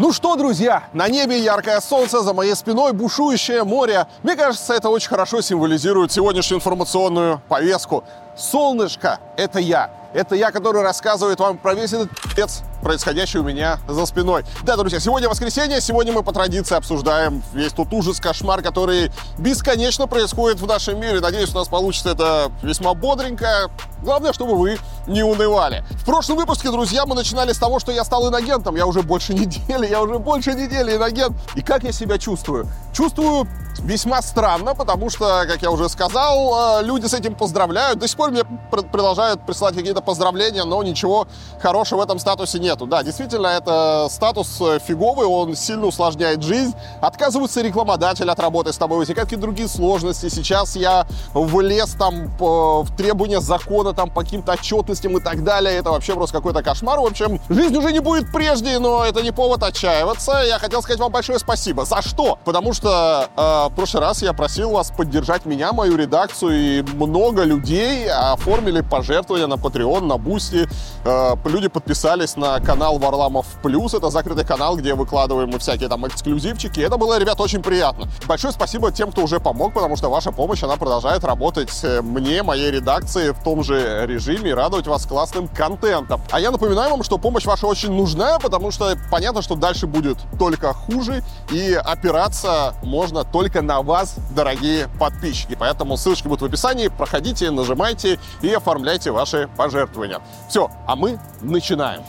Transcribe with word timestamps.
Ну 0.00 0.12
что, 0.12 0.34
друзья, 0.34 0.84
на 0.94 1.08
небе 1.08 1.38
яркое 1.38 1.78
солнце, 1.82 2.22
за 2.22 2.32
моей 2.32 2.54
спиной 2.54 2.94
бушующее 2.94 3.64
море. 3.64 4.06
Мне 4.22 4.34
кажется, 4.34 4.72
это 4.72 4.88
очень 4.88 5.10
хорошо 5.10 5.42
символизирует 5.42 6.10
сегодняшнюю 6.10 6.56
информационную 6.56 7.42
повестку. 7.50 8.02
Солнышко— 8.34 9.18
это 9.36 9.58
я. 9.58 9.90
Это 10.14 10.36
я, 10.36 10.52
который 10.52 10.80
рассказывает 10.80 11.38
вам 11.38 11.58
про 11.58 11.74
весь 11.74 11.92
этот 11.92 12.08
пец, 12.34 12.62
происходящий 12.82 13.38
у 13.38 13.42
меня 13.42 13.78
за 13.88 14.06
спиной. 14.06 14.44
Да, 14.62 14.76
друзья, 14.76 15.00
сегодня 15.00 15.28
воскресенье, 15.28 15.80
сегодня 15.80 16.12
мы 16.12 16.22
по 16.22 16.32
традиции 16.32 16.74
обсуждаем 16.74 17.42
весь 17.52 17.72
тот 17.72 17.92
ужас, 17.92 18.20
кошмар, 18.20 18.62
который 18.62 19.12
бесконечно 19.38 20.06
происходит 20.06 20.60
в 20.60 20.66
нашем 20.66 21.00
мире. 21.00 21.20
Надеюсь, 21.20 21.52
у 21.54 21.58
нас 21.58 21.68
получится 21.68 22.10
это 22.10 22.50
весьма 22.62 22.94
бодренько. 22.94 23.70
Главное, 24.02 24.32
чтобы 24.32 24.56
вы 24.56 24.78
не 25.06 25.22
унывали. 25.22 25.84
В 25.90 26.04
прошлом 26.04 26.38
выпуске, 26.38 26.70
друзья, 26.70 27.04
мы 27.06 27.14
начинали 27.14 27.52
с 27.52 27.58
того, 27.58 27.78
что 27.80 27.92
я 27.92 28.04
стал 28.04 28.28
иногентом. 28.30 28.76
Я 28.76 28.86
уже 28.86 29.02
больше 29.02 29.34
недели, 29.34 29.86
я 29.86 30.00
уже 30.00 30.18
больше 30.18 30.54
недели 30.54 30.96
иногент. 30.96 31.36
И 31.54 31.62
как 31.62 31.84
я 31.84 31.92
себя 31.92 32.18
чувствую? 32.18 32.66
Чувствую 32.92 33.46
весьма 33.84 34.22
странно, 34.22 34.74
потому 34.74 35.10
что, 35.10 35.44
как 35.46 35.62
я 35.62 35.70
уже 35.70 35.88
сказал, 35.88 36.80
э, 36.80 36.84
люди 36.84 37.06
с 37.06 37.14
этим 37.14 37.34
поздравляют. 37.34 37.98
До 37.98 38.08
сих 38.08 38.16
пор 38.16 38.30
мне 38.30 38.42
продолжают 38.70 39.44
присылать 39.46 39.74
какие-то 39.74 40.00
поздравления, 40.00 40.64
но 40.64 40.82
ничего 40.82 41.26
хорошего 41.60 42.00
в 42.00 42.02
этом 42.02 42.18
статусе 42.18 42.58
нету. 42.58 42.86
Да, 42.86 43.02
действительно, 43.02 43.48
это 43.48 44.08
статус 44.10 44.60
э, 44.60 44.78
фиговый, 44.86 45.26
он 45.26 45.56
сильно 45.56 45.86
усложняет 45.86 46.42
жизнь. 46.42 46.74
Отказываются 47.00 47.60
рекламодатели 47.62 48.28
от 48.28 48.38
работы 48.40 48.72
с 48.72 48.78
тобой, 48.78 48.98
возникают 48.98 49.28
какие-то 49.28 49.46
другие 49.46 49.68
сложности. 49.68 50.28
Сейчас 50.28 50.76
я 50.76 51.06
влез 51.34 51.90
там 51.98 52.30
в 52.38 52.86
требования 52.96 53.40
закона 53.40 53.92
там 53.92 54.10
по 54.10 54.22
каким-то 54.22 54.52
отчетностям 54.52 55.16
и 55.16 55.20
так 55.20 55.44
далее. 55.44 55.74
Это 55.74 55.90
вообще 55.90 56.14
просто 56.14 56.36
какой-то 56.36 56.62
кошмар. 56.62 57.00
В 57.00 57.04
общем, 57.04 57.40
жизнь 57.48 57.76
уже 57.76 57.92
не 57.92 58.00
будет 58.00 58.30
прежней, 58.32 58.78
но 58.78 59.04
это 59.04 59.22
не 59.22 59.32
повод 59.32 59.62
отчаиваться. 59.62 60.42
Я 60.46 60.58
хотел 60.58 60.82
сказать 60.82 61.00
вам 61.00 61.12
большое 61.12 61.38
спасибо. 61.38 61.84
За 61.84 62.02
что? 62.02 62.38
Потому 62.44 62.72
что 62.72 63.28
э, 63.36 63.69
в 63.70 63.74
прошлый 63.74 64.02
раз 64.02 64.20
я 64.22 64.32
просил 64.32 64.70
вас 64.70 64.90
поддержать 64.90 65.46
меня, 65.46 65.72
мою 65.72 65.96
редакцию, 65.96 66.52
и 66.52 66.82
много 66.82 67.44
людей 67.44 68.10
оформили 68.10 68.80
пожертвования 68.80 69.46
на 69.46 69.54
Patreon, 69.54 70.04
на 70.06 70.18
Boosty. 70.18 70.68
Э, 71.04 71.36
люди 71.44 71.68
подписались 71.68 72.36
на 72.36 72.58
канал 72.60 72.98
Варламов 72.98 73.46
Плюс. 73.62 73.94
Это 73.94 74.10
закрытый 74.10 74.44
канал, 74.44 74.76
где 74.76 74.94
выкладываем 74.94 75.50
мы 75.50 75.58
всякие 75.58 75.88
там 75.88 76.06
эксклюзивчики. 76.06 76.80
Это 76.80 76.96
было, 76.96 77.18
ребят, 77.18 77.40
очень 77.40 77.62
приятно. 77.62 78.08
Большое 78.26 78.52
спасибо 78.52 78.90
тем, 78.90 79.12
кто 79.12 79.22
уже 79.22 79.38
помог, 79.38 79.72
потому 79.72 79.96
что 79.96 80.10
ваша 80.10 80.32
помощь, 80.32 80.62
она 80.62 80.76
продолжает 80.76 81.22
работать 81.24 81.70
э, 81.84 82.02
мне, 82.02 82.42
моей 82.42 82.70
редакции 82.70 83.30
в 83.30 83.42
том 83.42 83.62
же 83.62 84.04
режиме 84.06 84.50
и 84.50 84.52
радовать 84.54 84.88
вас 84.88 85.06
классным 85.06 85.46
контентом. 85.46 86.20
А 86.30 86.40
я 86.40 86.50
напоминаю 86.50 86.90
вам, 86.90 87.04
что 87.04 87.18
помощь 87.18 87.46
ваша 87.46 87.66
очень 87.66 87.92
нужна, 87.92 88.38
потому 88.40 88.72
что 88.72 88.96
понятно, 89.10 89.42
что 89.42 89.54
дальше 89.54 89.86
будет 89.86 90.18
только 90.38 90.72
хуже, 90.72 91.22
и 91.52 91.72
опираться 91.74 92.74
можно 92.82 93.24
только 93.24 93.49
только 93.50 93.62
на 93.62 93.82
вас, 93.82 94.14
дорогие 94.34 94.88
подписчики. 94.98 95.56
Поэтому 95.58 95.96
ссылочки 95.96 96.28
будут 96.28 96.42
в 96.42 96.44
описании. 96.44 96.88
Проходите, 96.88 97.50
нажимайте 97.50 98.20
и 98.42 98.52
оформляйте 98.52 99.10
ваши 99.10 99.48
пожертвования. 99.56 100.20
Все, 100.48 100.70
а 100.86 100.94
мы 100.94 101.18
начинаем. 101.40 102.02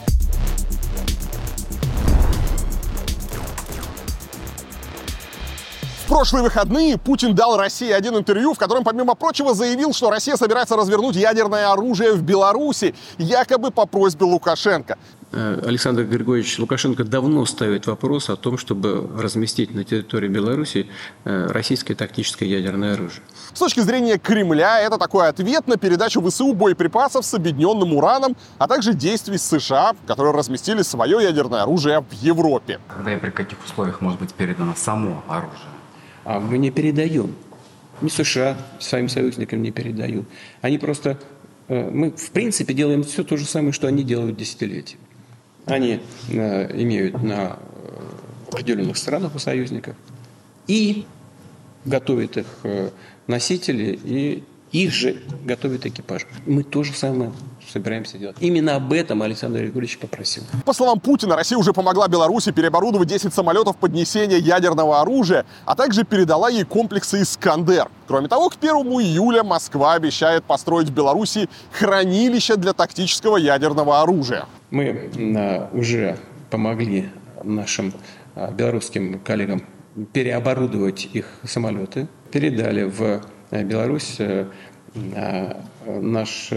В 6.04 6.08
прошлые 6.08 6.44
выходные 6.44 6.98
Путин 6.98 7.34
дал 7.34 7.56
России 7.56 7.90
один 7.90 8.16
интервью, 8.16 8.54
в 8.54 8.58
котором, 8.58 8.84
помимо 8.84 9.14
прочего, 9.14 9.54
заявил, 9.54 9.92
что 9.94 10.10
Россия 10.10 10.36
собирается 10.36 10.76
развернуть 10.76 11.16
ядерное 11.16 11.72
оружие 11.72 12.12
в 12.12 12.22
Беларуси, 12.22 12.94
якобы 13.18 13.70
по 13.70 13.86
просьбе 13.86 14.26
Лукашенко. 14.26 14.98
Э, 15.32 15.62
Александр 15.64 16.04
Григорьевич 16.04 16.58
Лукашенко 16.58 17.04
давно 17.04 17.46
ставит 17.46 17.86
вопрос 17.86 18.28
о 18.28 18.36
том, 18.36 18.58
чтобы 18.58 19.08
разместить 19.18 19.74
на 19.74 19.82
территории 19.82 20.28
Беларуси 20.28 20.88
э, 21.24 21.46
российское 21.46 21.94
тактическое 21.94 22.48
ядерное 22.48 22.94
оружие. 22.94 23.22
С 23.54 23.58
точки 23.58 23.80
зрения 23.80 24.18
Кремля, 24.18 24.80
это 24.80 24.98
такой 24.98 25.28
ответ 25.28 25.66
на 25.66 25.78
передачу 25.78 26.20
ВСУ 26.20 26.52
боеприпасов 26.52 27.24
с 27.24 27.32
объединенным 27.32 27.94
ураном, 27.94 28.36
а 28.58 28.68
также 28.68 28.92
действий 28.92 29.38
США, 29.38 29.94
которые 30.06 30.34
разместили 30.34 30.82
свое 30.82 31.22
ядерное 31.22 31.62
оружие 31.62 32.00
в 32.00 32.12
Европе. 32.12 32.78
Когда 32.94 33.14
и 33.14 33.16
при 33.16 33.30
каких 33.30 33.64
условиях 33.64 34.02
может 34.02 34.20
быть 34.20 34.34
передано 34.34 34.74
само 34.76 35.24
оружие? 35.28 35.70
А 36.24 36.40
мы 36.40 36.58
не 36.58 36.70
передаем. 36.70 37.34
Ни 38.02 38.10
США 38.10 38.56
своим 38.80 39.08
союзникам 39.08 39.62
не 39.62 39.70
передают. 39.70 40.26
Они 40.60 40.76
просто... 40.76 41.18
Э, 41.68 41.88
мы, 41.90 42.10
в 42.10 42.30
принципе, 42.32 42.74
делаем 42.74 43.02
все 43.02 43.24
то 43.24 43.38
же 43.38 43.46
самое, 43.46 43.72
что 43.72 43.86
они 43.86 44.02
делают 44.02 44.36
десятилетиями. 44.36 45.06
Они 45.66 46.00
э, 46.28 46.82
имеют 46.82 47.22
на 47.22 47.58
э, 47.58 48.48
определенных 48.48 48.96
странах 48.96 49.34
у 49.34 49.38
союзников 49.38 49.94
и 50.66 51.06
готовят 51.84 52.36
их 52.36 52.46
э, 52.64 52.90
носители 53.26 53.98
и 54.04 54.44
их 54.72 54.92
же 54.92 55.16
готовит 55.44 55.86
экипаж. 55.86 56.26
Мы 56.46 56.64
то 56.64 56.82
же 56.82 56.92
самое 56.94 57.32
собираемся 57.72 58.18
делать. 58.18 58.36
Именно 58.40 58.76
об 58.76 58.92
этом 58.92 59.22
Александр 59.22 59.60
Григорьевич 59.60 59.98
попросил. 59.98 60.42
По 60.64 60.72
словам 60.72 61.00
Путина, 61.00 61.36
Россия 61.36 61.58
уже 61.58 61.72
помогла 61.72 62.08
Беларуси 62.08 62.52
переоборудовать 62.52 63.08
10 63.08 63.32
самолетов 63.32 63.76
поднесения 63.76 64.38
ядерного 64.38 65.00
оружия, 65.00 65.44
а 65.64 65.74
также 65.74 66.04
передала 66.04 66.50
ей 66.50 66.64
комплексы 66.64 67.22
«Искандер». 67.22 67.88
Кроме 68.06 68.28
того, 68.28 68.50
к 68.50 68.56
1 68.60 68.70
июля 68.70 69.42
Москва 69.42 69.94
обещает 69.94 70.44
построить 70.44 70.88
в 70.88 70.94
Беларуси 70.94 71.48
хранилище 71.72 72.56
для 72.56 72.72
тактического 72.72 73.36
ядерного 73.38 74.02
оружия. 74.02 74.46
Мы 74.70 75.10
а, 75.36 75.70
уже 75.72 76.18
помогли 76.50 77.08
нашим 77.42 77.94
а, 78.34 78.50
белорусским 78.50 79.18
коллегам 79.20 79.62
переоборудовать 80.12 81.08
их 81.12 81.26
самолеты, 81.44 82.08
передали 82.30 82.84
в 82.84 83.22
а, 83.50 83.62
Беларусь 83.62 84.18
наш 84.94 86.50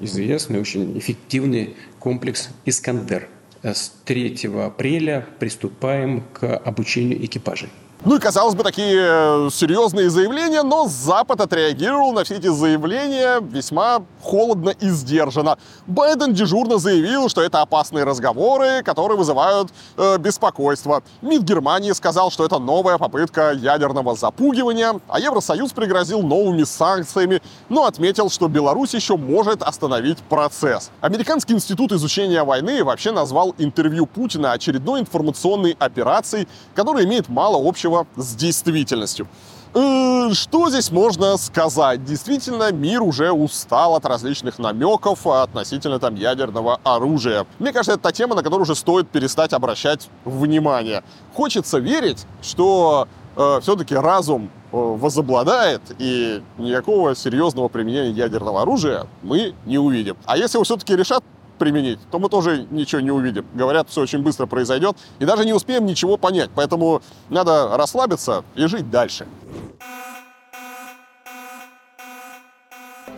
известный, 0.00 0.60
очень 0.60 0.98
эффективный 0.98 1.76
комплекс 1.98 2.50
«Искандер». 2.64 3.28
С 3.62 3.92
3 4.04 4.50
апреля 4.64 5.26
приступаем 5.38 6.24
к 6.32 6.56
обучению 6.56 7.24
экипажей. 7.24 7.68
Ну 8.04 8.16
и, 8.16 8.18
казалось 8.18 8.56
бы, 8.56 8.64
такие 8.64 8.96
э, 8.98 9.48
серьезные 9.52 10.10
заявления, 10.10 10.64
но 10.64 10.88
Запад 10.88 11.40
отреагировал 11.40 12.12
на 12.12 12.24
все 12.24 12.34
эти 12.34 12.48
заявления 12.48 13.38
весьма 13.40 14.02
холодно 14.20 14.70
и 14.70 14.88
сдержанно. 14.88 15.56
Байден 15.86 16.34
дежурно 16.34 16.78
заявил, 16.78 17.28
что 17.28 17.42
это 17.42 17.60
опасные 17.60 18.02
разговоры, 18.02 18.82
которые 18.82 19.16
вызывают 19.16 19.68
э, 19.96 20.18
беспокойство. 20.18 21.04
МИД 21.20 21.42
Германии 21.42 21.92
сказал, 21.92 22.32
что 22.32 22.44
это 22.44 22.58
новая 22.58 22.98
попытка 22.98 23.52
ядерного 23.52 24.16
запугивания, 24.16 24.98
а 25.06 25.20
Евросоюз 25.20 25.70
пригрозил 25.70 26.22
новыми 26.22 26.64
санкциями, 26.64 27.40
но 27.68 27.84
отметил, 27.84 28.30
что 28.30 28.48
Беларусь 28.48 28.94
еще 28.94 29.16
может 29.16 29.62
остановить 29.62 30.18
процесс. 30.18 30.90
Американский 31.00 31.54
институт 31.54 31.92
изучения 31.92 32.42
войны 32.42 32.82
вообще 32.82 33.12
назвал 33.12 33.54
интервью 33.58 34.06
Путина 34.06 34.50
очередной 34.50 35.02
информационной 35.02 35.76
операцией, 35.78 36.48
которая 36.74 37.04
имеет 37.04 37.28
мало 37.28 37.60
общего 37.64 37.91
общего 37.92 38.06
с 38.16 38.34
действительностью. 38.34 39.26
Что 39.74 40.68
здесь 40.68 40.90
можно 40.90 41.38
сказать? 41.38 42.04
Действительно, 42.04 42.70
мир 42.72 43.02
уже 43.02 43.32
устал 43.32 43.96
от 43.96 44.04
различных 44.04 44.58
намеков 44.58 45.26
относительно 45.26 45.98
там 45.98 46.14
ядерного 46.14 46.78
оружия. 46.84 47.46
Мне 47.58 47.72
кажется, 47.72 47.92
это 47.92 48.02
та 48.02 48.12
тема, 48.12 48.34
на 48.34 48.42
которую 48.42 48.62
уже 48.62 48.74
стоит 48.74 49.08
перестать 49.08 49.54
обращать 49.54 50.10
внимание. 50.26 51.02
Хочется 51.34 51.78
верить, 51.78 52.26
что 52.42 53.08
э, 53.34 53.60
все-таки 53.62 53.94
разум 53.94 54.50
э, 54.72 54.76
возобладает, 54.76 55.80
и 55.98 56.42
никакого 56.58 57.16
серьезного 57.16 57.68
применения 57.68 58.10
ядерного 58.10 58.60
оружия 58.60 59.06
мы 59.22 59.54
не 59.64 59.78
увидим. 59.78 60.18
А 60.26 60.36
если 60.36 60.58
его 60.58 60.64
все-таки 60.64 60.94
решат 60.94 61.24
применить, 61.58 61.98
то 62.10 62.18
мы 62.18 62.28
тоже 62.28 62.66
ничего 62.70 63.00
не 63.00 63.10
увидим. 63.10 63.46
Говорят, 63.54 63.88
все 63.88 64.02
очень 64.02 64.22
быстро 64.22 64.46
произойдет, 64.46 64.96
и 65.18 65.24
даже 65.24 65.44
не 65.44 65.52
успеем 65.52 65.86
ничего 65.86 66.16
понять. 66.16 66.50
Поэтому 66.54 67.02
надо 67.28 67.76
расслабиться 67.76 68.44
и 68.54 68.66
жить 68.66 68.90
дальше. 68.90 69.26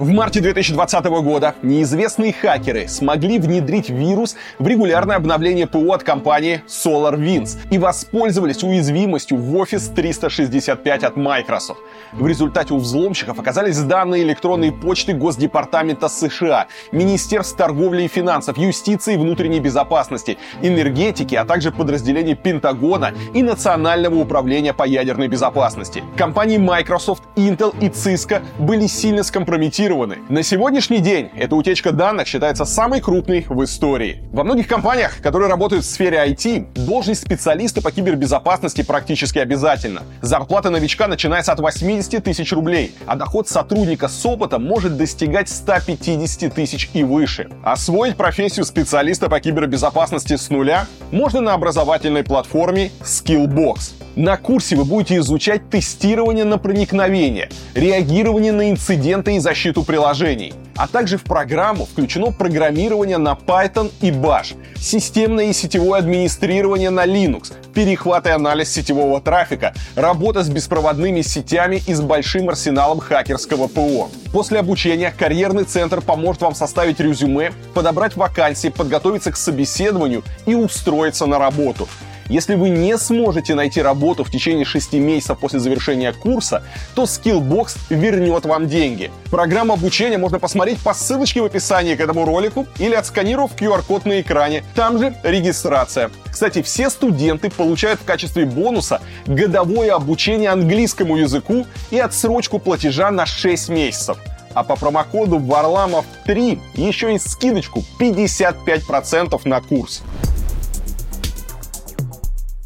В 0.01 0.11
марте 0.11 0.41
2020 0.41 1.05
года 1.05 1.55
неизвестные 1.63 2.33
хакеры 2.33 2.89
смогли 2.89 3.39
внедрить 3.39 3.91
вирус 3.91 4.35
в 4.59 4.67
регулярное 4.67 5.15
обновление 5.15 5.69
ПО 5.69 5.93
от 5.93 6.03
компании 6.03 6.65
SolarWinds 6.67 7.59
и 7.71 7.79
воспользовались 7.79 8.65
уязвимостью 8.65 9.39
в 9.39 9.55
Office 9.55 9.95
365 9.95 11.05
от 11.05 11.17
Microsoft. 11.17 11.79
В 12.13 12.27
результате 12.27 12.75
у 12.75 12.79
взломщиков 12.79 13.39
оказались 13.39 13.79
данные 13.79 14.25
электронной 14.25 14.73
почты 14.73 15.13
Госдепартамента 15.13 16.09
США, 16.09 16.67
Министерств 16.91 17.57
торговли 17.57 18.03
и 18.03 18.09
финансов, 18.09 18.59
юстиции 18.59 19.15
и 19.15 19.17
внутренней 19.17 19.61
безопасности, 19.61 20.39
энергетики, 20.61 21.37
а 21.37 21.45
также 21.45 21.71
подразделений 21.71 22.35
Пентагона 22.35 23.15
и 23.33 23.45
Национального 23.45 24.17
управления 24.17 24.73
по 24.73 24.83
ядерной 24.83 25.29
безопасности. 25.29 26.03
Компании 26.17 26.59
Microsoft, 26.59 27.23
Intel 27.37 27.73
и 27.81 27.91
Cisco 27.91 28.43
были 28.59 28.89
сильно 28.89 29.23
скомпрометированы 29.23 29.84
заблокированы. 29.85 30.19
На 30.29 30.43
сегодняшний 30.43 30.99
день 30.99 31.31
эта 31.37 31.55
утечка 31.57 31.93
данных 31.93 32.27
считается 32.27 32.65
самой 32.65 33.01
крупной 33.01 33.47
в 33.49 33.63
истории. 33.65 34.23
Во 34.33 34.45
многих 34.45 34.67
компаниях, 34.67 35.21
которые 35.23 35.49
работают 35.49 35.85
в 35.85 35.89
сфере 35.89 36.19
IT, 36.27 36.87
должность 36.87 37.23
специалиста 37.23 37.83
по 37.83 37.91
кибербезопасности 37.91 38.83
практически 38.83 39.39
обязательна. 39.39 40.03
Зарплата 40.23 40.71
новичка 40.71 41.07
начинается 41.07 41.53
от 41.53 41.61
80 41.61 42.23
тысяч 42.23 42.53
рублей, 42.53 42.95
а 43.07 43.17
доход 43.17 43.49
сотрудника 43.49 44.09
с 44.09 44.27
опытом 44.27 44.65
может 44.65 44.97
достигать 44.97 45.49
150 45.49 46.55
тысяч 46.55 46.91
и 46.95 47.05
выше. 47.05 47.49
Освоить 47.63 48.17
профессию 48.17 48.65
специалиста 48.65 49.29
по 49.29 49.41
кибербезопасности 49.41 50.37
с 50.37 50.51
нуля 50.51 50.87
можно 51.11 51.41
на 51.41 51.55
образовательной 51.55 52.25
платформе 52.25 52.91
Skillbox. 53.03 53.95
На 54.17 54.37
курсе 54.37 54.77
вы 54.77 54.85
будете 54.85 55.17
изучать 55.17 55.69
тестирование 55.71 56.45
на 56.45 56.57
проникновение, 56.57 57.49
реагирование 57.75 58.53
на 58.53 58.71
инциденты 58.71 59.35
и 59.35 59.41
защиту 59.41 59.74
приложений. 59.83 60.55
А 60.77 60.89
также 60.89 61.19
в 61.19 61.23
программу 61.25 61.87
включено 61.87 62.33
программирование 62.33 63.19
на 63.19 63.33
Python 63.33 63.91
и 64.01 64.11
Bash, 64.11 64.57
системное 64.77 65.47
и 65.47 65.53
сетевое 65.53 66.01
администрирование 66.01 66.91
на 66.91 67.07
Linux, 67.07 67.53
перехват 67.73 68.27
и 68.27 68.31
анализ 68.31 68.73
сетевого 68.73 69.21
трафика, 69.21 69.73
работа 69.95 70.43
с 70.43 70.49
беспроводными 70.49 71.23
сетями 71.23 71.83
и 71.87 71.95
с 71.95 72.01
большим 72.01 72.49
арсеналом 72.49 73.01
хакерского 73.01 73.69
ПО. 73.69 74.11
После 74.33 74.59
обучения 74.59 75.13
карьерный 75.17 75.65
центр 75.65 76.01
поможет 76.01 76.43
вам 76.43 76.55
составить 76.55 77.01
резюме, 77.01 77.53
подобрать 77.73 78.17
вакансии, 78.17 78.69
подготовиться 78.69 79.33
к 79.33 79.37
собеседованию 79.37 80.23
и 80.47 80.55
устроиться 80.55 81.27
на 81.27 81.39
работу. 81.39 81.89
Если 82.29 82.55
вы 82.55 82.71
не 82.71 82.97
сможете 82.97 83.55
найти 83.55 83.83
работу 83.83 84.25
в 84.25 84.31
течение 84.31 84.65
6 84.65 84.95
месяцев 84.95 85.39
после 85.39 85.61
завершения 85.61 86.13
курса, 86.13 86.63
то 86.95 87.05
Skillbox 87.05 87.77
вернет 87.91 88.47
вам 88.47 88.67
деньги. 88.67 89.11
Программу 89.31 89.75
обучения 89.75 90.17
можно 90.17 90.39
посмотреть 90.39 90.79
по 90.79 90.95
ссылочке 90.95 91.43
в 91.43 91.45
описании 91.45 91.95
к 91.95 92.01
этому 92.01 92.25
ролику 92.25 92.67
или 92.79 92.95
отсканировав 92.95 93.55
QR-код 93.55 94.07
на 94.07 94.21
экране. 94.21 94.65
Там 94.75 94.99
же 94.99 95.15
регистрация. 95.23 96.11
Кстати, 96.31 96.63
все 96.63 96.89
студенты 96.89 97.51
получают 97.51 98.01
в 98.01 98.05
качестве 98.05 98.47
бонуса 98.47 99.01
годовое 99.27 99.95
обучение 99.95 100.51
английскому 100.51 101.17
языку 101.17 101.67
и 101.91 101.99
отсрочку 101.99 102.59
платежа 102.59 103.11
на 103.11 103.27
6 103.27 103.69
месяцев 103.69 104.19
а 104.55 104.63
по 104.63 104.77
промокоду 104.77 105.39
Варламов 105.39 106.07
3 106.27 106.61
еще 106.75 107.15
и 107.15 107.19
скидочку 107.19 107.85
55% 107.99 109.41
на 109.45 109.61
курс. 109.61 110.03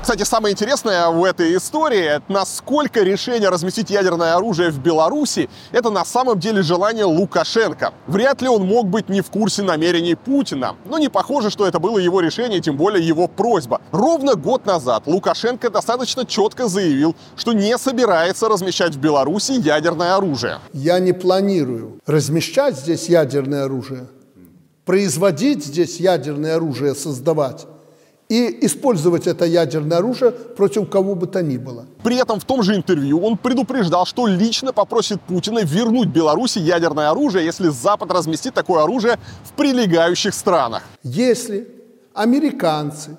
Кстати, 0.01 0.23
самое 0.23 0.53
интересное 0.53 1.09
в 1.09 1.25
этой 1.25 1.57
истории, 1.57 2.23
насколько 2.29 3.03
решение 3.03 3.49
разместить 3.49 3.91
ядерное 3.91 4.37
оружие 4.37 4.71
в 4.71 4.79
Беларуси, 4.79 5.51
это 5.73 5.91
на 5.91 6.05
самом 6.05 6.39
деле 6.39 6.63
желание 6.63 7.05
Лукашенко. 7.05 7.93
Вряд 8.07 8.41
ли 8.41 8.49
он 8.49 8.65
мог 8.65 8.87
быть 8.87 9.09
не 9.09 9.23
в 9.23 9.31
курсе 9.31 9.63
намерений 9.63 10.15
Путина. 10.15 10.77
Но 10.85 10.99
не 10.99 11.09
похоже, 11.09 11.51
что 11.51 11.67
это 11.67 11.81
было 11.81 11.99
его 11.99 12.21
решение, 12.21 12.61
тем 12.61 12.77
более 12.77 13.07
его 13.07 13.27
просьба. 13.27 13.81
Ровно 13.91 14.37
год 14.37 14.67
назад 14.67 15.03
Лукашенко 15.07 15.69
достаточно 15.69 16.25
четко 16.25 16.69
заявил, 16.69 17.17
что 17.37 17.53
не 17.53 17.77
собирается 17.77 18.49
размещать 18.49 18.95
в 18.95 19.01
Беларуси 19.01 19.53
ядерное 19.53 20.15
оружие. 20.15 20.61
Я 20.73 21.01
не 21.01 21.13
планирую 21.13 22.01
размещать 22.07 22.77
здесь 22.77 23.09
ядерное 23.09 23.65
оружие, 23.65 24.07
производить 24.85 25.65
здесь 25.65 25.99
ядерное 25.99 26.55
оружие, 26.55 26.95
создавать 26.95 27.67
и 28.29 28.67
использовать 28.67 29.27
это 29.27 29.47
ядерное 29.47 29.99
оружие 29.99 30.33
против 30.33 30.91
кого 30.91 31.15
бы 31.15 31.27
то 31.27 31.43
ни 31.43 31.57
было. 31.57 31.87
При 32.03 32.17
этом 32.17 32.39
в 32.41 32.45
том 32.45 32.63
же 32.63 32.75
интервью 32.75 33.25
он 33.25 33.39
предупреждал, 33.39 34.05
что 34.05 34.27
лично 34.27 34.73
попросит 34.73 35.21
Путина 35.23 35.61
вернуть 35.61 36.09
Беларуси 36.09 36.59
ядерное 36.59 37.11
оружие, 37.11 37.47
если 37.47 37.69
Запад 37.69 38.11
разместит 38.11 38.53
такое 38.53 38.83
оружие 38.83 39.19
в 39.45 39.53
прилегающих 39.53 40.35
странах. 40.35 40.83
Если 41.03 41.69
американцы, 42.13 43.17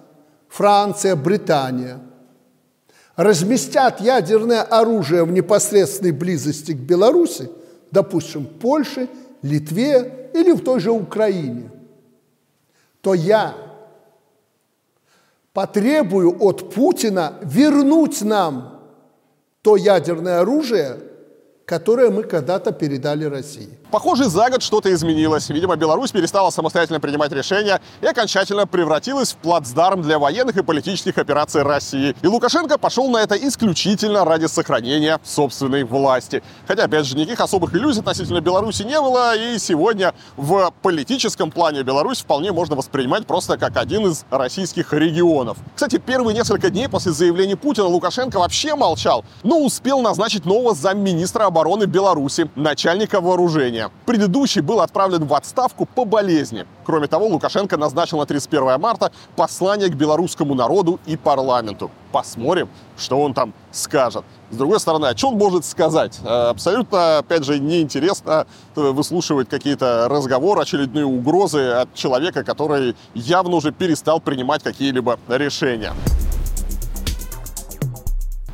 Франция, 0.47 1.15
Британия 1.15 1.99
разместят 3.15 4.01
ядерное 4.01 4.61
оружие 4.61 5.23
в 5.23 5.31
непосредственной 5.31 6.11
близости 6.11 6.73
к 6.73 6.77
Беларуси, 6.77 7.49
допустим, 7.91 8.45
Польше, 8.45 9.09
Литве 9.41 10.29
или 10.35 10.51
в 10.51 10.63
той 10.63 10.79
же 10.79 10.91
Украине, 10.91 11.71
то 13.01 13.13
я 13.13 13.55
потребую 15.59 16.37
от 16.39 16.73
Путина 16.73 17.33
вернуть 17.41 18.21
нам 18.21 18.79
то 19.61 19.75
ядерное 19.75 20.39
оружие, 20.39 20.95
которое 21.65 22.09
мы 22.09 22.23
когда-то 22.23 22.71
передали 22.71 23.25
России. 23.25 23.77
Похоже, 23.91 24.25
за 24.25 24.51
год 24.51 24.61
что-то 24.61 24.93
изменилось. 24.93 25.49
Видимо, 25.49 25.75
Беларусь 25.75 26.11
перестала 26.11 26.51
самостоятельно 26.51 26.99
принимать 26.99 27.31
решения 27.31 27.81
и 28.01 28.05
окончательно 28.05 28.67
превратилась 28.67 29.31
в 29.31 29.37
плацдарм 29.37 30.03
для 30.03 30.19
военных 30.19 30.57
и 30.57 30.61
политических 30.61 31.17
операций 31.17 31.63
России. 31.63 32.15
И 32.21 32.27
Лукашенко 32.27 32.77
пошел 32.77 33.09
на 33.09 33.17
это 33.17 33.35
исключительно 33.35 34.25
ради 34.25 34.45
сохранения 34.45 35.19
собственной 35.23 35.85
власти. 35.85 36.43
Хотя, 36.67 36.83
опять 36.83 37.07
же, 37.07 37.17
никаких 37.17 37.39
особых 37.39 37.73
иллюзий 37.73 38.01
относительно 38.01 38.41
Беларуси 38.41 38.83
не 38.83 39.01
было, 39.01 39.35
и 39.35 39.57
сегодня 39.57 40.13
в 40.37 40.71
политическом 40.83 41.49
плане 41.49 41.81
Беларусь 41.81 42.19
вполне 42.19 42.51
можно 42.51 42.75
воспринимать 42.75 43.25
просто 43.25 43.57
как 43.57 43.75
один 43.75 44.05
из 44.05 44.23
российских 44.29 44.93
регионов. 44.93 45.57
Кстати, 45.73 45.97
первые 45.97 46.35
несколько 46.35 46.69
дней 46.69 46.87
после 46.89 47.11
заявления 47.11 47.55
Путина 47.55 47.87
Лукашенко 47.87 48.37
вообще 48.37 48.75
молчал, 48.75 49.25
но 49.41 49.59
успел 49.59 50.01
назначить 50.01 50.45
нового 50.45 50.75
замминистра 50.75 51.45
обороны 51.45 51.85
Беларуси, 51.85 52.51
начальника 52.55 53.19
вооружения 53.19 53.78
правления. 53.79 53.91
Предыдущий 54.05 54.61
был 54.61 54.81
отправлен 54.81 55.25
в 55.25 55.33
отставку 55.33 55.85
по 55.85 56.05
болезни. 56.05 56.65
Кроме 56.85 57.07
того, 57.07 57.27
Лукашенко 57.27 57.77
назначил 57.77 58.17
на 58.17 58.25
31 58.25 58.79
марта 58.79 59.11
послание 59.35 59.89
к 59.89 59.95
белорусскому 59.95 60.55
народу 60.55 60.99
и 61.05 61.15
парламенту. 61.17 61.91
Посмотрим, 62.11 62.69
что 62.97 63.21
он 63.21 63.33
там 63.33 63.53
скажет. 63.71 64.23
С 64.49 64.57
другой 64.57 64.79
стороны, 64.79 65.05
о 65.05 65.13
чем 65.13 65.33
он 65.33 65.37
может 65.37 65.65
сказать? 65.65 66.19
Э, 66.23 66.49
абсолютно, 66.49 67.19
опять 67.19 67.43
же, 67.43 67.59
неинтересно 67.59 68.47
выслушивать 68.75 69.47
какие-то 69.47 70.07
разговоры, 70.09 70.61
очередные 70.61 71.05
угрозы 71.05 71.69
от 71.69 71.93
человека, 71.93 72.43
который 72.43 72.95
явно 73.13 73.57
уже 73.57 73.71
перестал 73.71 74.19
принимать 74.19 74.63
какие-либо 74.63 75.19
решения. 75.27 75.93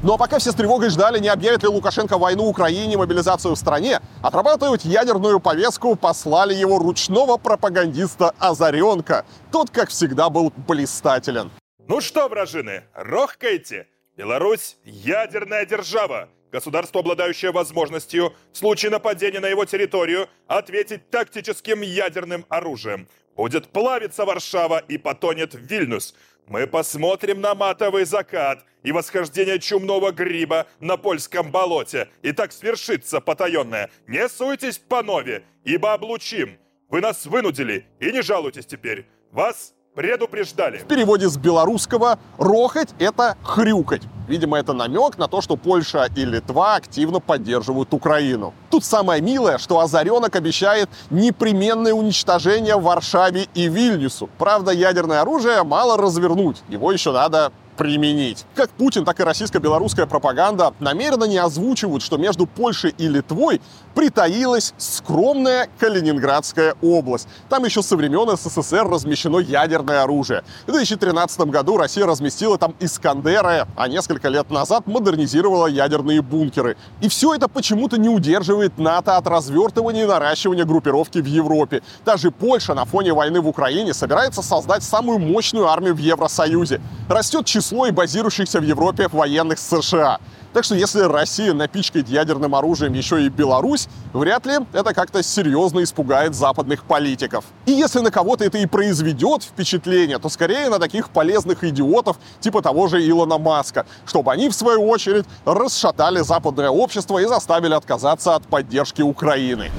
Ну 0.06 0.14
а 0.14 0.18
пока 0.20 0.38
все 0.38 0.52
с 0.52 0.54
тревогой 0.54 0.92
ждали, 0.92 1.18
не 1.18 1.30
объявит 1.30 1.64
ли 1.64 1.68
Лукашенко 1.68 2.20
войну 2.20 2.46
Украине, 2.46 2.96
мобилизацию 2.96 3.56
в 3.56 3.58
стране, 3.58 4.02
отрабатывать 4.22 4.86
ядерную 4.86 5.40
повестку 5.40 5.96
послали 5.96 6.54
его 6.54 6.78
ручного 6.78 7.38
пропагандиста 7.38 8.30
Озаренка. 8.38 9.26
Тот, 9.52 9.72
как 9.72 9.90
всегда, 9.90 10.30
был 10.30 10.54
блистателен. 10.68 11.50
Ну 11.88 12.02
что, 12.02 12.28
вражины, 12.28 12.84
рохкайте! 12.94 13.88
Беларусь– 14.16 14.78
ядерная 14.84 15.66
держава. 15.66 16.30
Государство, 16.52 17.00
обладающее 17.00 17.52
возможностью 17.52 18.32
в 18.54 18.58
случае 18.60 18.92
нападения 18.92 19.40
на 19.40 19.48
его 19.48 19.66
территорию 19.66 20.30
ответить 20.46 21.10
тактическим 21.10 21.82
ядерным 21.82 22.46
оружием. 22.50 23.08
Будет 23.36 23.70
плавиться 23.70 24.24
Варшава 24.24 24.78
и 24.88 25.00
потонет 25.00 25.56
Вильнюс– 25.56 26.14
мы 26.48 26.68
посмотрим 26.68 27.42
на 27.42 27.56
матовый 27.56 28.06
закат 28.06 28.64
и 28.84 28.92
восхождение 28.92 29.60
чумного 29.60 30.12
гриба 30.12 30.68
на 30.80 30.98
польском 30.98 31.52
болоте, 31.52 32.10
и 32.22 32.32
так 32.32 32.52
свершится 32.52 33.20
потаенное. 33.20 33.90
Не 34.08 34.30
суйтесь 34.30 34.78
по 34.78 35.02
нове, 35.02 35.44
ибо 35.64 35.94
облучим. 35.94 36.58
Вы 36.90 37.02
нас 37.02 37.26
вынудили, 37.26 37.86
и 38.00 38.12
не 38.12 38.22
жалуйтесь 38.22 38.66
теперь. 38.66 39.08
Вас 39.32 39.74
предупреждали. 39.96 40.78
В 40.78 40.88
переводе 40.88 41.28
с 41.28 41.38
белорусского 41.38 42.20
«рохать»— 42.38 42.94
это 43.00 43.38
«хрюкать». 43.44 44.04
Видимо, 44.28 44.58
это 44.58 44.74
намек 44.74 45.18
на 45.18 45.28
то, 45.28 45.42
что 45.42 45.56
Польша 45.56 46.10
и 46.16 46.26
Литва 46.26 46.76
активно 46.76 47.20
поддерживают 47.20 47.94
Украину. 47.94 48.54
Тут 48.70 48.84
самое 48.84 49.22
милое, 49.22 49.58
что 49.58 49.80
Озаренок 49.80 50.36
обещает 50.36 50.90
непременное 51.10 51.94
уничтожение 51.94 52.76
Варшаве 52.76 53.48
и 53.54 53.68
Вильнюсу. 53.68 54.30
Правда, 54.38 54.72
ядерное 54.72 55.22
оружие 55.22 55.64
мало 55.64 55.98
развернуть, 55.98 56.64
его 56.70 56.92
еще 56.92 57.12
надо 57.12 57.52
применить. 57.76 58.46
Как 58.56 58.70
Путин, 58.72 59.06
так 59.06 59.20
и 59.20 59.24
российско-белорусская 59.24 60.06
пропаганда 60.06 60.74
намеренно 60.80 61.26
не 61.26 61.38
озвучивают, 61.38 62.04
что 62.04 62.18
между 62.18 62.48
Польшей 62.48 62.94
и 62.98 63.08
Литвой 63.08 63.62
притаилась 63.94 64.74
скромная 64.78 65.70
Калининградская 65.80 66.76
область. 66.82 67.28
Там 67.50 67.64
еще 67.66 67.82
со 67.82 67.96
времен 67.96 68.36
СССР 68.36 68.88
размещено 68.88 69.40
ядерное 69.40 70.04
оружие. 70.04 70.44
В 70.68 70.72
2013 70.72 71.42
году 71.42 71.78
Россия 71.78 72.06
разместила 72.06 72.58
там 72.58 72.76
Искандеры, 72.80 73.68
а 73.76 73.88
несколько 73.88 74.30
лет 74.30 74.50
назад 74.50 74.88
модернизировала 74.88 75.68
ядерные 75.68 76.22
бункеры. 76.22 76.78
И 77.02 77.10
все 77.10 77.34
это 77.34 77.48
почему-то 77.48 77.98
не 77.98 78.10
удерживает 78.10 78.78
НАТО 78.78 79.18
от 79.18 79.28
развертывания 79.28 80.04
и 80.04 80.08
наращивания 80.08 80.66
группировки 80.66 81.20
в 81.20 81.26
Европе. 81.26 81.82
Даже 82.06 82.32
Польша 82.32 82.74
на 82.74 82.86
фоне 82.86 83.14
войны 83.14 83.42
в 83.42 83.48
Украине 83.48 83.94
собирается 83.94 84.42
создать 84.42 84.84
самую 84.84 85.20
мощную 85.20 85.68
армию 85.68 85.96
в 85.96 86.00
Евросоюзе. 86.00 86.82
Растет 87.10 87.46
число 87.46 87.65
число 87.66 87.88
и 87.88 87.92
базирующихся 87.92 88.60
в 88.60 88.64
Европе 88.64 89.08
военных 89.12 89.58
США. 89.58 90.20
Так 90.54 90.64
что 90.64 90.76
если 90.76 91.02
Россия 91.02 91.52
напичкает 91.54 92.08
ядерным 92.08 92.54
оружием 92.54 92.94
еще 92.94 93.26
и 93.26 93.30
Беларусь, 93.30 93.88
вряд 94.14 94.46
ли 94.46 94.60
это 94.72 94.94
как-то 94.94 95.24
серьезно 95.24 95.82
испугает 95.82 96.36
западных 96.36 96.84
политиков. 96.84 97.44
И 97.66 97.72
если 97.72 98.02
на 98.02 98.12
кого-то 98.12 98.46
это 98.46 98.60
и 98.60 98.68
произведет 98.68 99.44
впечатление, 99.44 100.20
то 100.20 100.30
скорее 100.30 100.70
на 100.70 100.78
таких 100.78 101.10
полезных 101.10 101.64
идиотов 101.64 102.18
типа 102.40 102.62
того 102.62 102.88
же 102.88 103.06
Илона 103.06 103.40
Маска, 103.40 103.86
чтобы 104.06 104.32
они, 104.32 104.48
в 104.50 104.54
свою 104.54 104.88
очередь, 104.88 105.26
расшатали 105.46 106.22
западное 106.22 106.70
общество 106.70 107.18
и 107.18 107.26
заставили 107.26 107.74
отказаться 107.74 108.36
от 108.36 108.46
поддержки 108.46 109.02
Украины. 109.02 109.72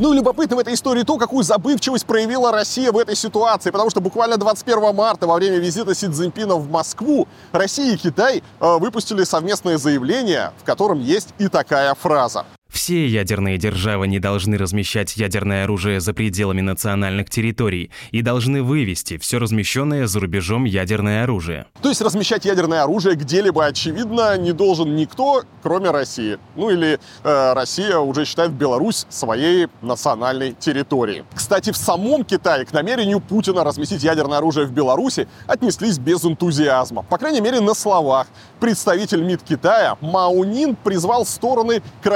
Ну 0.00 0.14
и 0.14 0.16
любопытно 0.16 0.56
в 0.56 0.58
этой 0.58 0.72
истории 0.72 1.02
то, 1.02 1.18
какую 1.18 1.44
забывчивость 1.44 2.06
проявила 2.06 2.50
Россия 2.50 2.90
в 2.90 2.96
этой 2.96 3.14
ситуации, 3.14 3.70
потому 3.70 3.90
что 3.90 4.00
буквально 4.00 4.38
21 4.38 4.94
марта 4.94 5.26
во 5.26 5.34
время 5.34 5.58
визита 5.58 5.94
Си 5.94 6.08
Цзиньпина 6.08 6.54
в 6.54 6.70
Москву 6.70 7.28
Россия 7.52 7.92
и 7.92 7.98
Китай 7.98 8.42
э, 8.60 8.78
выпустили 8.78 9.24
совместное 9.24 9.76
заявление, 9.76 10.54
в 10.56 10.64
котором 10.64 11.00
есть 11.00 11.34
и 11.36 11.48
такая 11.48 11.94
фраза. 11.94 12.46
Все 12.72 13.06
ядерные 13.06 13.58
державы 13.58 14.06
не 14.06 14.20
должны 14.20 14.56
размещать 14.56 15.16
ядерное 15.16 15.64
оружие 15.64 16.00
за 16.00 16.14
пределами 16.14 16.60
национальных 16.60 17.28
территорий 17.28 17.90
и 18.12 18.22
должны 18.22 18.62
вывести 18.62 19.18
все 19.18 19.38
размещенное 19.38 20.06
за 20.06 20.20
рубежом 20.20 20.64
ядерное 20.64 21.24
оружие. 21.24 21.66
То 21.82 21.88
есть 21.88 22.00
размещать 22.00 22.44
ядерное 22.44 22.82
оружие 22.82 23.16
где-либо, 23.16 23.66
очевидно, 23.66 24.38
не 24.38 24.52
должен 24.52 24.94
никто, 24.94 25.42
кроме 25.62 25.90
России. 25.90 26.38
Ну 26.54 26.70
или 26.70 27.00
э, 27.24 27.52
Россия 27.54 27.98
уже 27.98 28.24
считает 28.24 28.52
Беларусь 28.52 29.06
своей 29.08 29.66
национальной 29.82 30.52
территорией. 30.52 31.24
Кстати, 31.34 31.72
в 31.72 31.76
самом 31.76 32.24
Китае 32.24 32.64
к 32.64 32.72
намерению 32.72 33.20
Путина 33.20 33.64
разместить 33.64 34.04
ядерное 34.04 34.38
оружие 34.38 34.66
в 34.66 34.72
Беларуси 34.72 35.26
отнеслись 35.46 35.98
без 35.98 36.24
энтузиазма. 36.24 37.02
По 37.02 37.18
крайней 37.18 37.40
мере, 37.40 37.60
на 37.60 37.74
словах. 37.74 38.28
Представитель 38.60 39.22
МИД 39.22 39.42
Китая 39.42 39.96
Маунин 40.00 40.76
призвал 40.76 41.26
стороны 41.26 41.82
к 42.02 42.06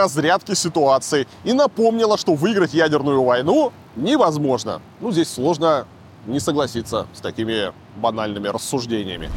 разрядке 0.44 0.54
ситуации 0.54 1.26
и 1.44 1.52
напомнила, 1.52 2.18
что 2.18 2.34
выиграть 2.34 2.74
ядерную 2.74 3.22
войну 3.22 3.72
невозможно. 3.96 4.80
Ну, 5.00 5.12
здесь 5.12 5.28
сложно 5.28 5.86
не 6.26 6.40
согласиться 6.40 7.06
с 7.14 7.20
такими 7.20 7.72
банальными 7.96 8.48
рассуждениями. 8.48 9.30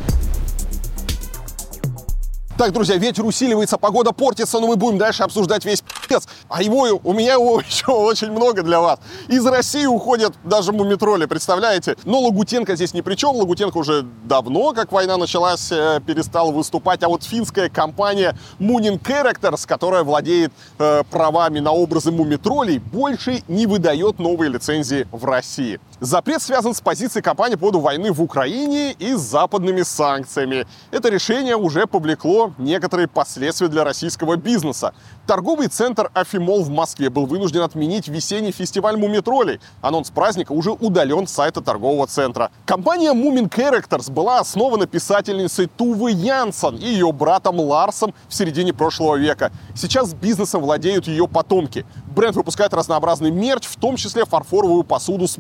Так, 2.57 2.71
друзья, 2.71 2.95
ветер 2.97 3.23
усиливается, 3.23 3.77
погода 3.77 4.13
портится, 4.13 4.59
но 4.59 4.65
мы 4.65 4.77
будем 4.77 4.97
дальше 4.97 5.21
обсуждать 5.21 5.63
весь 5.63 5.81
пи***ц. 5.81 6.27
А 6.49 6.63
его, 6.63 6.99
у 7.03 7.13
меня 7.13 7.33
его 7.33 7.61
еще 7.67 7.91
очень 7.91 8.31
много 8.31 8.63
для 8.63 8.79
вас. 8.79 8.99
Из 9.27 9.45
России 9.45 9.85
уходят 9.85 10.33
даже 10.43 10.71
мумитроли, 10.71 11.27
представляете? 11.27 11.95
Но 12.03 12.19
Лагутенко 12.19 12.75
здесь 12.75 12.95
ни 12.95 13.01
при 13.01 13.13
чем. 13.13 13.35
Лагутенко 13.35 13.77
уже 13.77 14.07
давно, 14.23 14.73
как 14.73 14.91
война 14.91 15.17
началась, 15.17 15.71
э, 15.71 16.01
перестал 16.03 16.51
выступать. 16.51 17.03
А 17.03 17.09
вот 17.09 17.23
финская 17.23 17.69
компания 17.69 18.35
Moonin 18.59 18.99
Characters, 18.99 19.67
которая 19.67 20.01
владеет 20.03 20.51
э, 20.79 21.03
правами 21.11 21.59
на 21.59 21.73
образы 21.73 22.11
мумитролей, 22.11 22.79
больше 22.79 23.43
не 23.47 23.67
выдает 23.67 24.17
новые 24.17 24.49
лицензии 24.49 25.07
в 25.11 25.25
России. 25.25 25.79
Запрет 25.99 26.43
связан 26.43 26.75
с 26.75 26.81
позицией 26.81 27.23
компании 27.23 27.55
по 27.55 27.61
поводу 27.61 27.79
войны 27.79 28.11
в 28.11 28.21
Украине 28.21 28.91
и 28.91 29.15
с 29.15 29.19
западными 29.19 29.81
санкциями. 29.81 30.67
Это 30.91 31.09
решение 31.09 31.55
уже 31.55 31.87
повлекло 31.87 32.53
некоторые 32.59 33.07
последствия 33.07 33.67
для 33.67 33.83
российского 33.83 34.35
бизнеса. 34.35 34.93
Торговый 35.25 35.69
центр 35.69 36.11
«Афимол» 36.13 36.63
в 36.63 36.69
Москве 36.69 37.09
был 37.09 37.25
вынужден 37.25 37.61
отменить 37.61 38.09
весенний 38.09 38.51
фестиваль 38.51 38.95
мумитролей. 38.95 39.59
Анонс 39.81 40.11
праздника 40.11 40.51
уже 40.51 40.69
удален 40.71 41.25
с 41.25 41.31
сайта 41.31 41.61
торгового 41.61 42.05
центра. 42.05 42.51
Компания 42.67 43.13
Moomin 43.13 43.49
Characters 43.49 44.11
была 44.11 44.39
основана 44.39 44.85
писательницей 44.85 45.65
Тувы 45.65 46.11
Янсон 46.11 46.77
и 46.77 46.85
ее 46.85 47.11
братом 47.11 47.59
Ларсом 47.59 48.13
в 48.29 48.35
середине 48.35 48.71
прошлого 48.71 49.15
века. 49.15 49.51
Сейчас 49.75 50.13
бизнесом 50.13 50.61
владеют 50.61 51.07
ее 51.07 51.27
потомки. 51.27 51.87
Бренд 52.15 52.35
выпускает 52.35 52.73
разнообразный 52.73 53.31
мерч, 53.31 53.65
в 53.65 53.77
том 53.77 53.95
числе 53.95 54.25
фарфоровую 54.25 54.83
посуду 54.83 55.27
с 55.27 55.37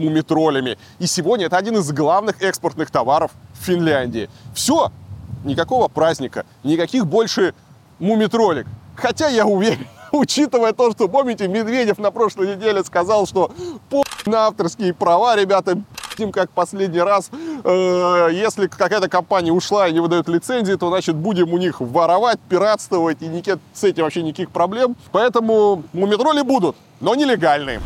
мумитролями. 0.47 0.77
И 0.99 1.07
сегодня 1.07 1.47
это 1.47 1.57
один 1.57 1.77
из 1.77 1.91
главных 1.91 2.41
экспортных 2.41 2.91
товаров 2.91 3.31
в 3.59 3.65
Финляндии. 3.65 4.29
Все, 4.53 4.91
никакого 5.43 5.87
праздника, 5.87 6.45
никаких 6.63 7.05
больше 7.05 7.53
мумитролик. 7.99 8.67
Хотя 8.95 9.27
я 9.29 9.45
уверен, 9.45 9.87
учитывая 10.11 10.73
то, 10.73 10.91
что, 10.91 11.07
помните, 11.07 11.47
Медведев 11.47 11.97
на 11.97 12.11
прошлой 12.11 12.55
неделе 12.55 12.83
сказал, 12.83 13.27
что 13.27 13.51
по 13.89 14.03
на 14.25 14.47
авторские 14.47 14.93
права, 14.93 15.37
ребята, 15.37 15.77
им 16.17 16.31
как 16.33 16.49
последний 16.49 16.99
раз, 16.99 17.29
э, 17.63 18.29
если 18.33 18.67
какая-то 18.67 19.07
компания 19.07 19.53
ушла 19.53 19.87
и 19.87 19.93
не 19.93 20.01
выдает 20.01 20.27
лицензии, 20.27 20.73
то, 20.73 20.89
значит, 20.89 21.15
будем 21.15 21.53
у 21.53 21.57
них 21.57 21.79
воровать, 21.79 22.39
пиратствовать, 22.49 23.21
и 23.21 23.27
никаких, 23.27 23.59
с 23.73 23.85
этим 23.85 24.03
вообще 24.03 24.23
никаких 24.23 24.49
проблем. 24.49 24.97
Поэтому 25.13 25.83
мумитроли 25.93 26.41
будут, 26.41 26.75
но 26.99 27.15
нелегальные. 27.15 27.79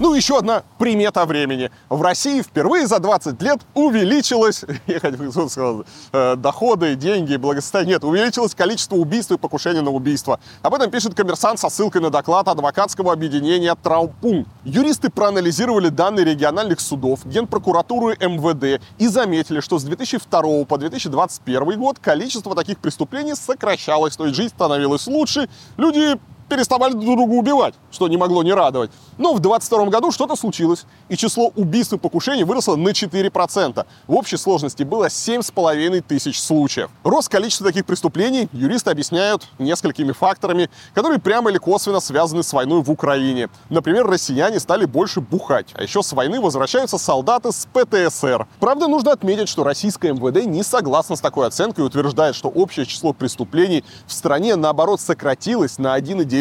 Ну, 0.00 0.14
еще 0.14 0.38
одна 0.38 0.62
примета 0.78 1.26
времени. 1.26 1.70
В 1.90 2.00
России 2.00 2.40
впервые 2.40 2.86
за 2.86 3.00
20 3.00 3.40
лет 3.42 3.60
увеличилось, 3.74 4.64
я 4.86 4.98
хотел 4.98 5.50
сказать, 5.50 5.86
э, 6.12 6.36
доходы, 6.36 6.94
деньги, 6.94 7.36
благосостояние. 7.36 7.96
Нет, 7.96 8.04
увеличилось 8.04 8.54
количество 8.54 8.96
убийств 8.96 9.30
и 9.30 9.36
покушений 9.36 9.82
на 9.82 9.90
убийство. 9.90 10.40
Об 10.62 10.74
этом 10.74 10.90
пишет 10.90 11.14
коммерсант 11.14 11.58
со 11.58 11.68
ссылкой 11.68 12.00
на 12.00 12.08
доклад 12.08 12.48
адвокатского 12.48 13.12
объединения 13.12 13.74
Траупун. 13.74 14.46
Юристы 14.64 15.10
проанализировали 15.10 15.90
данные 15.90 16.24
региональных 16.24 16.80
судов, 16.80 17.26
Генпрокуратуры 17.26 18.16
МВД 18.20 18.82
и 18.96 19.06
заметили, 19.06 19.60
что 19.60 19.78
с 19.78 19.84
2002 19.84 20.64
по 20.64 20.78
2021 20.78 21.78
год 21.78 21.98
количество 21.98 22.54
таких 22.54 22.78
преступлений 22.78 23.34
сокращалось, 23.34 24.16
то 24.16 24.24
есть 24.24 24.34
жизнь 24.34 24.54
становилась 24.54 25.06
лучше, 25.06 25.50
люди 25.76 26.18
переставали 26.50 26.92
друг 26.92 27.16
друга 27.16 27.32
убивать, 27.32 27.74
что 27.90 28.08
не 28.08 28.18
могло 28.18 28.42
не 28.42 28.52
радовать. 28.52 28.90
Но 29.16 29.32
в 29.32 29.40
22 29.40 29.86
году 29.86 30.10
что-то 30.10 30.36
случилось, 30.36 30.84
и 31.08 31.16
число 31.16 31.52
убийств 31.56 31.94
и 31.94 31.98
покушений 31.98 32.44
выросло 32.44 32.76
на 32.76 32.88
4%. 32.88 33.86
В 34.06 34.14
общей 34.14 34.36
сложности 34.36 34.82
было 34.82 35.06
7,5 35.06 36.02
тысяч 36.02 36.40
случаев. 36.40 36.90
Рост 37.04 37.28
количества 37.28 37.66
таких 37.66 37.86
преступлений 37.86 38.48
юристы 38.52 38.90
объясняют 38.90 39.48
несколькими 39.58 40.12
факторами, 40.12 40.68
которые 40.92 41.20
прямо 41.20 41.50
или 41.50 41.58
косвенно 41.58 42.00
связаны 42.00 42.42
с 42.42 42.52
войной 42.52 42.82
в 42.82 42.90
Украине. 42.90 43.48
Например, 43.68 44.06
россияне 44.06 44.58
стали 44.58 44.84
больше 44.84 45.20
бухать, 45.20 45.68
а 45.74 45.82
еще 45.82 46.02
с 46.02 46.12
войны 46.12 46.40
возвращаются 46.40 46.98
солдаты 46.98 47.52
с 47.52 47.68
ПТСР. 47.72 48.46
Правда, 48.58 48.88
нужно 48.88 49.12
отметить, 49.12 49.48
что 49.48 49.64
российское 49.64 50.12
МВД 50.12 50.44
не 50.46 50.62
согласно 50.62 51.14
с 51.14 51.20
такой 51.20 51.46
оценкой 51.46 51.84
и 51.84 51.86
утверждает, 51.86 52.34
что 52.34 52.48
общее 52.48 52.86
число 52.86 53.12
преступлений 53.12 53.84
в 54.06 54.12
стране, 54.12 54.56
наоборот, 54.56 55.00
сократилось 55.00 55.78
на 55.78 55.96
1,9%. 55.96 56.39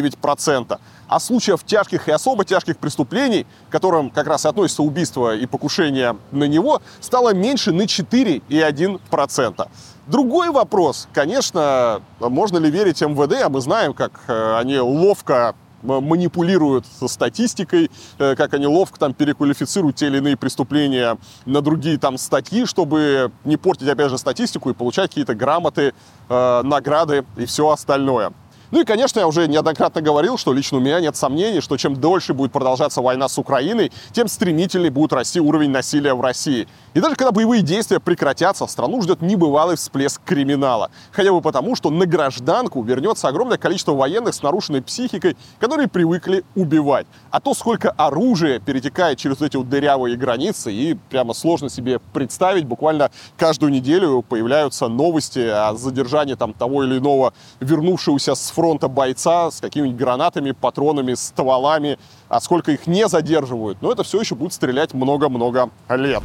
А 1.08 1.20
случаев 1.20 1.64
тяжких 1.64 2.08
и 2.08 2.12
особо 2.12 2.46
тяжких 2.46 2.78
преступлений, 2.78 3.46
к 3.68 3.72
которым 3.72 4.10
как 4.10 4.28
раз 4.28 4.46
и 4.46 4.48
относятся 4.48 4.84
убийство 4.84 5.36
и 5.36 5.46
покушение 5.46 6.18
на 6.32 6.44
него, 6.46 6.82
стало 7.02 7.34
меньше 7.34 7.72
на 7.72 7.84
4,1%. 7.84 9.68
Другой 10.08 10.50
вопрос, 10.50 11.08
конечно, 11.14 12.02
можно 12.20 12.58
ли 12.58 12.72
верить 12.72 13.02
МВД, 13.02 13.44
а 13.44 13.50
мы 13.50 13.62
знаем, 13.62 13.94
как 13.94 14.22
э, 14.28 14.58
они 14.58 14.80
ловко 14.80 15.56
манипулируют 15.82 16.86
со 16.86 17.08
статистикой, 17.08 17.90
э, 18.18 18.36
как 18.36 18.54
они 18.54 18.68
ловко 18.68 19.00
там 19.00 19.14
переквалифицируют 19.14 19.96
те 19.96 20.08
или 20.08 20.18
иные 20.18 20.38
преступления 20.38 21.18
на 21.46 21.62
другие 21.62 21.98
там 21.98 22.18
статьи, 22.18 22.66
чтобы 22.66 23.32
не 23.46 23.58
портить, 23.58 23.88
опять 23.88 24.10
же, 24.10 24.18
статистику 24.18 24.70
и 24.70 24.74
получать 24.74 25.10
какие-то 25.10 25.36
грамоты, 25.36 25.94
э, 26.30 26.62
награды 26.64 27.26
и 27.38 27.46
все 27.46 27.70
остальное. 27.70 28.34
Ну 28.72 28.82
и, 28.82 28.86
конечно, 28.86 29.20
я 29.20 29.28
уже 29.28 29.48
неоднократно 29.48 30.00
говорил, 30.00 30.38
что 30.38 30.54
лично 30.54 30.78
у 30.78 30.82
меня 30.82 31.00
нет 31.00 31.16
сомнений, 31.16 31.60
что 31.60 31.76
чем 31.76 31.96
дольше 31.96 32.36
будет 32.36 32.52
продолжаться 32.52 33.02
война 33.02 33.28
с 33.28 33.40
Украиной, 33.40 33.92
тем 34.12 34.28
стремительнее 34.28 34.92
будет 34.92 35.12
расти 35.12 35.40
уровень 35.40 35.72
насилия 35.72 36.14
в 36.14 36.22
России. 36.22 36.68
И 36.94 37.00
даже 37.00 37.16
когда 37.16 37.32
боевые 37.32 37.64
действия 37.64 38.00
прекратятся, 38.00 38.68
страну 38.68 39.02
ждет 39.02 39.22
небывалый 39.22 39.76
всплеск 39.76 40.22
криминала. 40.24 40.92
Хотя 41.12 41.32
бы 41.32 41.42
потому, 41.42 41.76
что 41.76 41.90
на 41.90 42.06
гражданку 42.06 42.84
вернется 42.84 43.28
огромное 43.28 43.58
количество 43.58 43.94
военных 43.94 44.36
с 44.36 44.44
нарушенной 44.44 44.84
психикой, 44.84 45.36
которые 45.60 45.88
привыкли 45.88 46.44
убивать. 46.56 47.08
А 47.32 47.40
то, 47.40 47.56
сколько 47.56 47.90
оружия 47.90 48.60
перетекает 48.60 49.18
через 49.18 49.42
эти 49.42 49.60
дырявые 49.62 50.16
границы, 50.16 50.72
и 50.72 50.94
прямо 51.10 51.34
сложно 51.34 51.72
себе 51.72 52.00
представить, 52.14 52.66
буквально 52.66 53.10
каждую 53.36 53.72
неделю 53.72 54.22
появляются 54.22 54.88
новости 54.88 55.40
о 55.40 55.74
задержании 55.74 56.36
там 56.36 56.54
того 56.54 56.84
или 56.84 57.00
иного 57.00 57.34
вернувшегося 57.60 58.36
с 58.36 58.52
фронта 58.60 58.90
бойца 58.90 59.52
с 59.52 59.62
какими-нибудь 59.62 59.98
гранатами, 59.98 60.52
патронами, 60.52 61.14
стволами, 61.14 61.98
а 62.28 62.42
сколько 62.42 62.74
их 62.74 62.88
не 62.88 63.08
задерживают. 63.08 63.82
Но 63.82 63.90
это 63.90 64.04
все 64.04 64.20
еще 64.20 64.36
будет 64.36 64.52
стрелять 64.52 64.94
много-много 64.94 65.70
лет. 65.88 66.24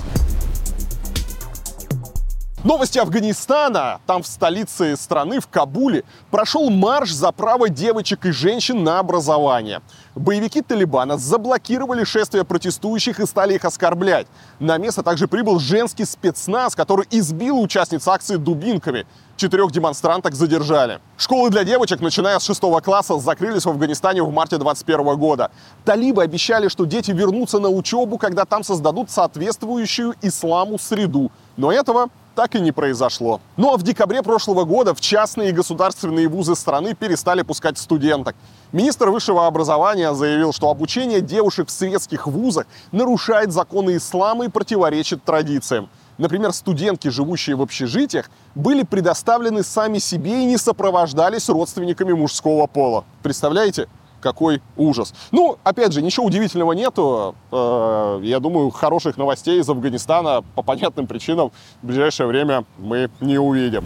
Новости 2.65 2.99
Афганистана. 2.99 4.01
Там 4.07 4.23
в 4.23 4.27
столице 4.27 4.97
страны, 4.97 5.39
в 5.39 5.49
Кабуле, 5.49 6.03
прошел 6.31 6.71
марш 6.71 7.13
за 7.13 7.31
право 7.31 7.69
девочек 7.69 8.25
и 8.25 8.31
женщин 8.31 8.83
на 8.83 9.01
образование. 9.01 9.83
Боевики 10.15 10.63
Талибана 10.63 11.19
заблокировали 11.19 12.05
шествие 12.05 12.43
протестующих 12.43 13.21
и 13.21 13.27
стали 13.27 13.57
их 13.57 13.67
оскорблять. 13.67 14.27
На 14.61 14.79
место 14.79 15.03
также 15.03 15.29
прибыл 15.29 15.59
женский 15.59 16.07
спецназ, 16.07 16.75
который 16.75 17.07
избил 17.11 17.61
участниц 17.61 18.09
акции 18.09 18.37
дубинками. 18.37 19.07
Четырех 19.37 19.71
демонстранток 19.71 20.35
задержали. 20.35 21.01
Школы 21.19 21.51
для 21.51 21.65
девочек, 21.65 22.01
начиная 22.01 22.39
с 22.39 22.45
шестого 22.45 22.81
класса, 22.81 23.19
закрылись 23.19 23.67
в 23.67 23.69
Афганистане 23.69 24.23
в 24.23 24.33
марте 24.33 24.57
2021 24.57 25.19
года. 25.19 25.51
Талибы 25.85 26.23
обещали, 26.23 26.69
что 26.69 26.87
дети 26.87 27.11
вернутся 27.11 27.59
на 27.59 27.69
учебу, 27.69 28.17
когда 28.17 28.47
там 28.47 28.65
создадут 28.65 29.11
соответствующую 29.11 30.15
исламу 30.23 30.79
среду. 30.79 31.31
Но 31.59 31.71
этого 31.71 32.09
так 32.35 32.55
и 32.55 32.61
не 32.61 32.73
произошло. 32.73 33.41
Ну 33.57 33.73
а 33.73 33.77
в 33.77 33.83
декабре 33.83 34.23
прошлого 34.23 34.65
года 34.65 34.95
в 34.95 35.01
частные 35.01 35.51
и 35.51 35.53
государственные 35.53 36.29
вузы 36.29 36.55
страны 36.55 36.95
перестали 36.95 37.43
пускать 37.43 37.79
студенток. 37.79 38.37
Министр 38.73 39.11
высшего 39.11 39.47
образования 39.47 40.13
заявил, 40.15 40.53
что 40.53 40.71
обучение 40.71 41.21
девушек 41.21 41.69
в 41.69 41.71
светских 41.71 42.27
вузах 42.27 42.67
нарушает 42.93 43.53
законы 43.53 43.97
ислама 43.97 44.47
и 44.47 44.49
противоречит 44.49 45.23
традициям. 45.25 45.89
Например, 46.19 46.53
студентки, 46.53 47.09
живущие 47.09 47.57
в 47.57 47.63
общежитиях, 47.63 48.31
были 48.55 48.85
предоставлены 48.85 49.63
сами 49.65 49.99
себе 49.99 50.43
и 50.43 50.47
не 50.47 50.57
сопровождались 50.57 51.49
родственниками 51.49 52.13
мужского 52.13 52.67
пола. 52.67 53.05
Представляете? 53.23 53.89
Какой 54.25 54.63
ужас. 54.77 55.15
Ну, 55.33 55.59
опять 55.63 55.93
же, 55.93 56.01
ничего 56.01 56.27
удивительного 56.27 56.73
нету. 56.73 57.35
Э, 57.53 58.21
я 58.23 58.41
думаю, 58.41 58.71
хороших 58.71 59.19
новостей 59.19 59.61
из 59.61 59.69
Афганистана 59.69 60.43
по 60.55 60.63
понятным 60.63 61.07
причинам 61.07 61.53
в 61.83 61.87
ближайшее 61.87 62.27
время 62.27 62.65
мы 62.79 63.11
не 63.21 63.39
увидим. 63.39 63.85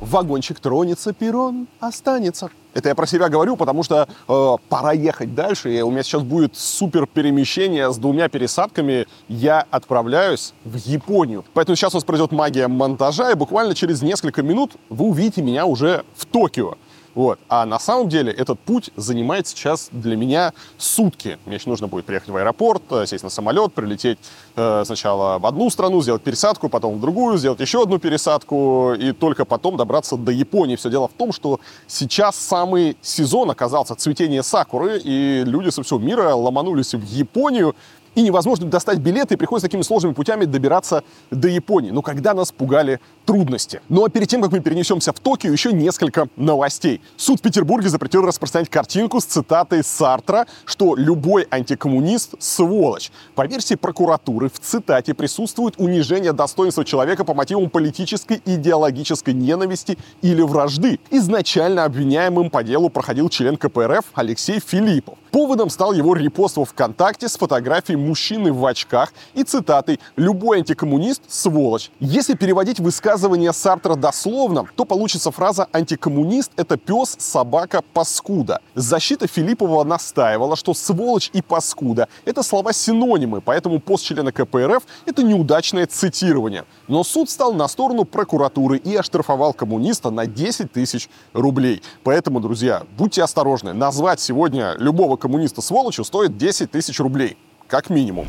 Вагончик 0.00 0.60
тронется, 0.60 1.12
перрон 1.12 1.68
останется. 1.80 2.50
Это 2.72 2.88
я 2.88 2.94
про 2.94 3.06
себя 3.06 3.28
говорю, 3.28 3.56
потому 3.56 3.82
что 3.82 4.08
э, 4.28 4.56
пора 4.68 4.92
ехать 4.92 5.34
дальше. 5.34 5.74
И 5.74 5.82
у 5.82 5.90
меня 5.90 6.02
сейчас 6.02 6.22
будет 6.22 6.56
супер 6.56 7.06
перемещение 7.06 7.92
с 7.92 7.98
двумя 7.98 8.28
пересадками. 8.28 9.06
Я 9.28 9.66
отправляюсь 9.70 10.54
в 10.64 10.76
Японию. 10.76 11.44
Поэтому 11.52 11.76
сейчас 11.76 11.92
у 11.92 11.96
нас 11.96 12.04
произойдет 12.04 12.32
магия 12.32 12.68
монтажа, 12.68 13.32
и 13.32 13.34
буквально 13.34 13.74
через 13.74 14.00
несколько 14.00 14.42
минут 14.42 14.76
вы 14.88 15.06
увидите 15.06 15.42
меня 15.42 15.66
уже 15.66 16.04
в 16.16 16.24
Токио. 16.24 16.76
Вот. 17.18 17.40
А 17.48 17.66
на 17.66 17.80
самом 17.80 18.08
деле 18.08 18.30
этот 18.30 18.60
путь 18.60 18.90
занимает 18.94 19.48
сейчас 19.48 19.88
для 19.90 20.14
меня 20.14 20.52
сутки. 20.76 21.36
Мне 21.46 21.56
еще 21.56 21.68
нужно 21.68 21.88
будет 21.88 22.04
приехать 22.04 22.28
в 22.28 22.36
аэропорт, 22.36 22.80
э, 22.90 23.06
сесть 23.06 23.24
на 23.24 23.28
самолет, 23.28 23.72
прилететь 23.72 24.20
э, 24.54 24.84
сначала 24.86 25.40
в 25.40 25.46
одну 25.46 25.68
страну, 25.68 26.00
сделать 26.00 26.22
пересадку, 26.22 26.68
потом 26.68 26.98
в 26.98 27.00
другую, 27.00 27.36
сделать 27.36 27.58
еще 27.58 27.82
одну 27.82 27.98
пересадку, 27.98 28.94
и 28.94 29.10
только 29.10 29.44
потом 29.44 29.76
добраться 29.76 30.16
до 30.16 30.30
Японии. 30.30 30.76
Все 30.76 30.90
дело 30.90 31.08
в 31.08 31.12
том, 31.12 31.32
что 31.32 31.58
сейчас 31.88 32.36
самый 32.36 32.96
сезон 33.02 33.50
оказался 33.50 33.96
цветение 33.96 34.44
сакуры, 34.44 35.00
и 35.02 35.42
люди 35.44 35.70
со 35.70 35.82
всего 35.82 35.98
мира 35.98 36.36
ломанулись 36.36 36.94
в 36.94 37.02
Японию, 37.02 37.74
и 38.18 38.22
невозможно 38.22 38.66
достать 38.66 38.98
билеты, 38.98 39.34
и 39.34 39.36
приходится 39.36 39.68
такими 39.68 39.82
сложными 39.82 40.12
путями 40.12 40.44
добираться 40.44 41.04
до 41.30 41.46
Японии. 41.46 41.92
Но 41.92 42.02
когда 42.02 42.34
нас 42.34 42.50
пугали 42.50 42.98
трудности. 43.24 43.80
Ну 43.88 44.04
а 44.04 44.08
перед 44.08 44.26
тем, 44.26 44.42
как 44.42 44.50
мы 44.50 44.58
перенесемся 44.58 45.12
в 45.12 45.20
Токио, 45.20 45.52
еще 45.52 45.72
несколько 45.72 46.28
новостей. 46.34 47.00
Суд 47.16 47.38
в 47.38 47.42
Петербурге 47.42 47.90
запретил 47.90 48.22
распространять 48.22 48.70
картинку 48.70 49.20
с 49.20 49.24
цитатой 49.24 49.84
Сартра, 49.84 50.48
что 50.64 50.96
любой 50.96 51.46
антикоммунист– 51.48 52.34
сволочь. 52.40 53.12
По 53.36 53.46
версии 53.46 53.76
прокуратуры, 53.76 54.48
в 54.48 54.58
цитате 54.58 55.14
присутствует 55.14 55.74
унижение 55.76 56.32
достоинства 56.32 56.84
человека 56.84 57.24
по 57.24 57.34
мотивам 57.34 57.70
политической 57.70 58.42
идеологической 58.44 59.32
ненависти 59.32 59.96
или 60.22 60.42
вражды. 60.42 60.98
Изначально 61.12 61.84
обвиняемым 61.84 62.50
по 62.50 62.64
делу 62.64 62.90
проходил 62.90 63.28
член 63.28 63.56
КПРФ 63.56 64.06
Алексей 64.14 64.58
Филиппов. 64.58 65.18
Поводом 65.30 65.68
стал 65.68 65.92
его 65.92 66.14
репост 66.14 66.56
во 66.56 66.64
ВКонтакте 66.64 67.28
с 67.28 67.36
фотографией 67.36 67.96
мужчины 67.96 68.52
в 68.52 68.64
очках 68.64 69.12
и 69.34 69.42
цитатой 69.42 70.00
«Любой 70.16 70.58
антикоммунист– 70.58 71.22
сволочь». 71.28 71.90
Если 72.00 72.34
переводить 72.34 72.80
высказывание 72.80 73.52
Сартра 73.52 73.94
дословно, 73.94 74.66
то 74.74 74.84
получится 74.86 75.30
фраза 75.30 75.68
«антикоммунист– 75.72 76.52
это 76.56 76.78
пес, 76.78 77.16
собака, 77.18 77.82
паскуда». 77.92 78.60
Защита 78.74 79.26
Филиппова 79.26 79.84
настаивала, 79.84 80.56
что 80.56 80.72
«сволочь» 80.72 81.30
и 81.34 81.42
«паскуда»– 81.42 82.08
это 82.24 82.42
слова-синонимы, 82.42 83.42
поэтому 83.42 83.80
пост 83.80 84.04
члена 84.04 84.32
КПРФ– 84.32 84.82
это 85.06 85.22
неудачное 85.22 85.86
цитирование. 85.86 86.64
Но 86.88 87.04
суд 87.04 87.28
стал 87.28 87.52
на 87.52 87.68
сторону 87.68 88.04
прокуратуры 88.04 88.78
и 88.78 88.96
оштрафовал 88.96 89.52
коммуниста 89.52 90.10
на 90.10 90.26
10 90.26 90.72
тысяч 90.72 91.10
рублей. 91.34 91.82
Поэтому, 92.02 92.40
друзья, 92.40 92.84
будьте 92.96 93.22
осторожны. 93.22 93.74
Назвать 93.74 94.20
сегодня 94.20 94.74
любого 94.78 95.17
коммуниста 95.18 95.60
сволочью 95.60 96.04
стоит 96.04 96.36
10 96.36 96.70
тысяч 96.70 96.98
рублей. 97.00 97.36
Как 97.66 97.90
минимум. 97.90 98.26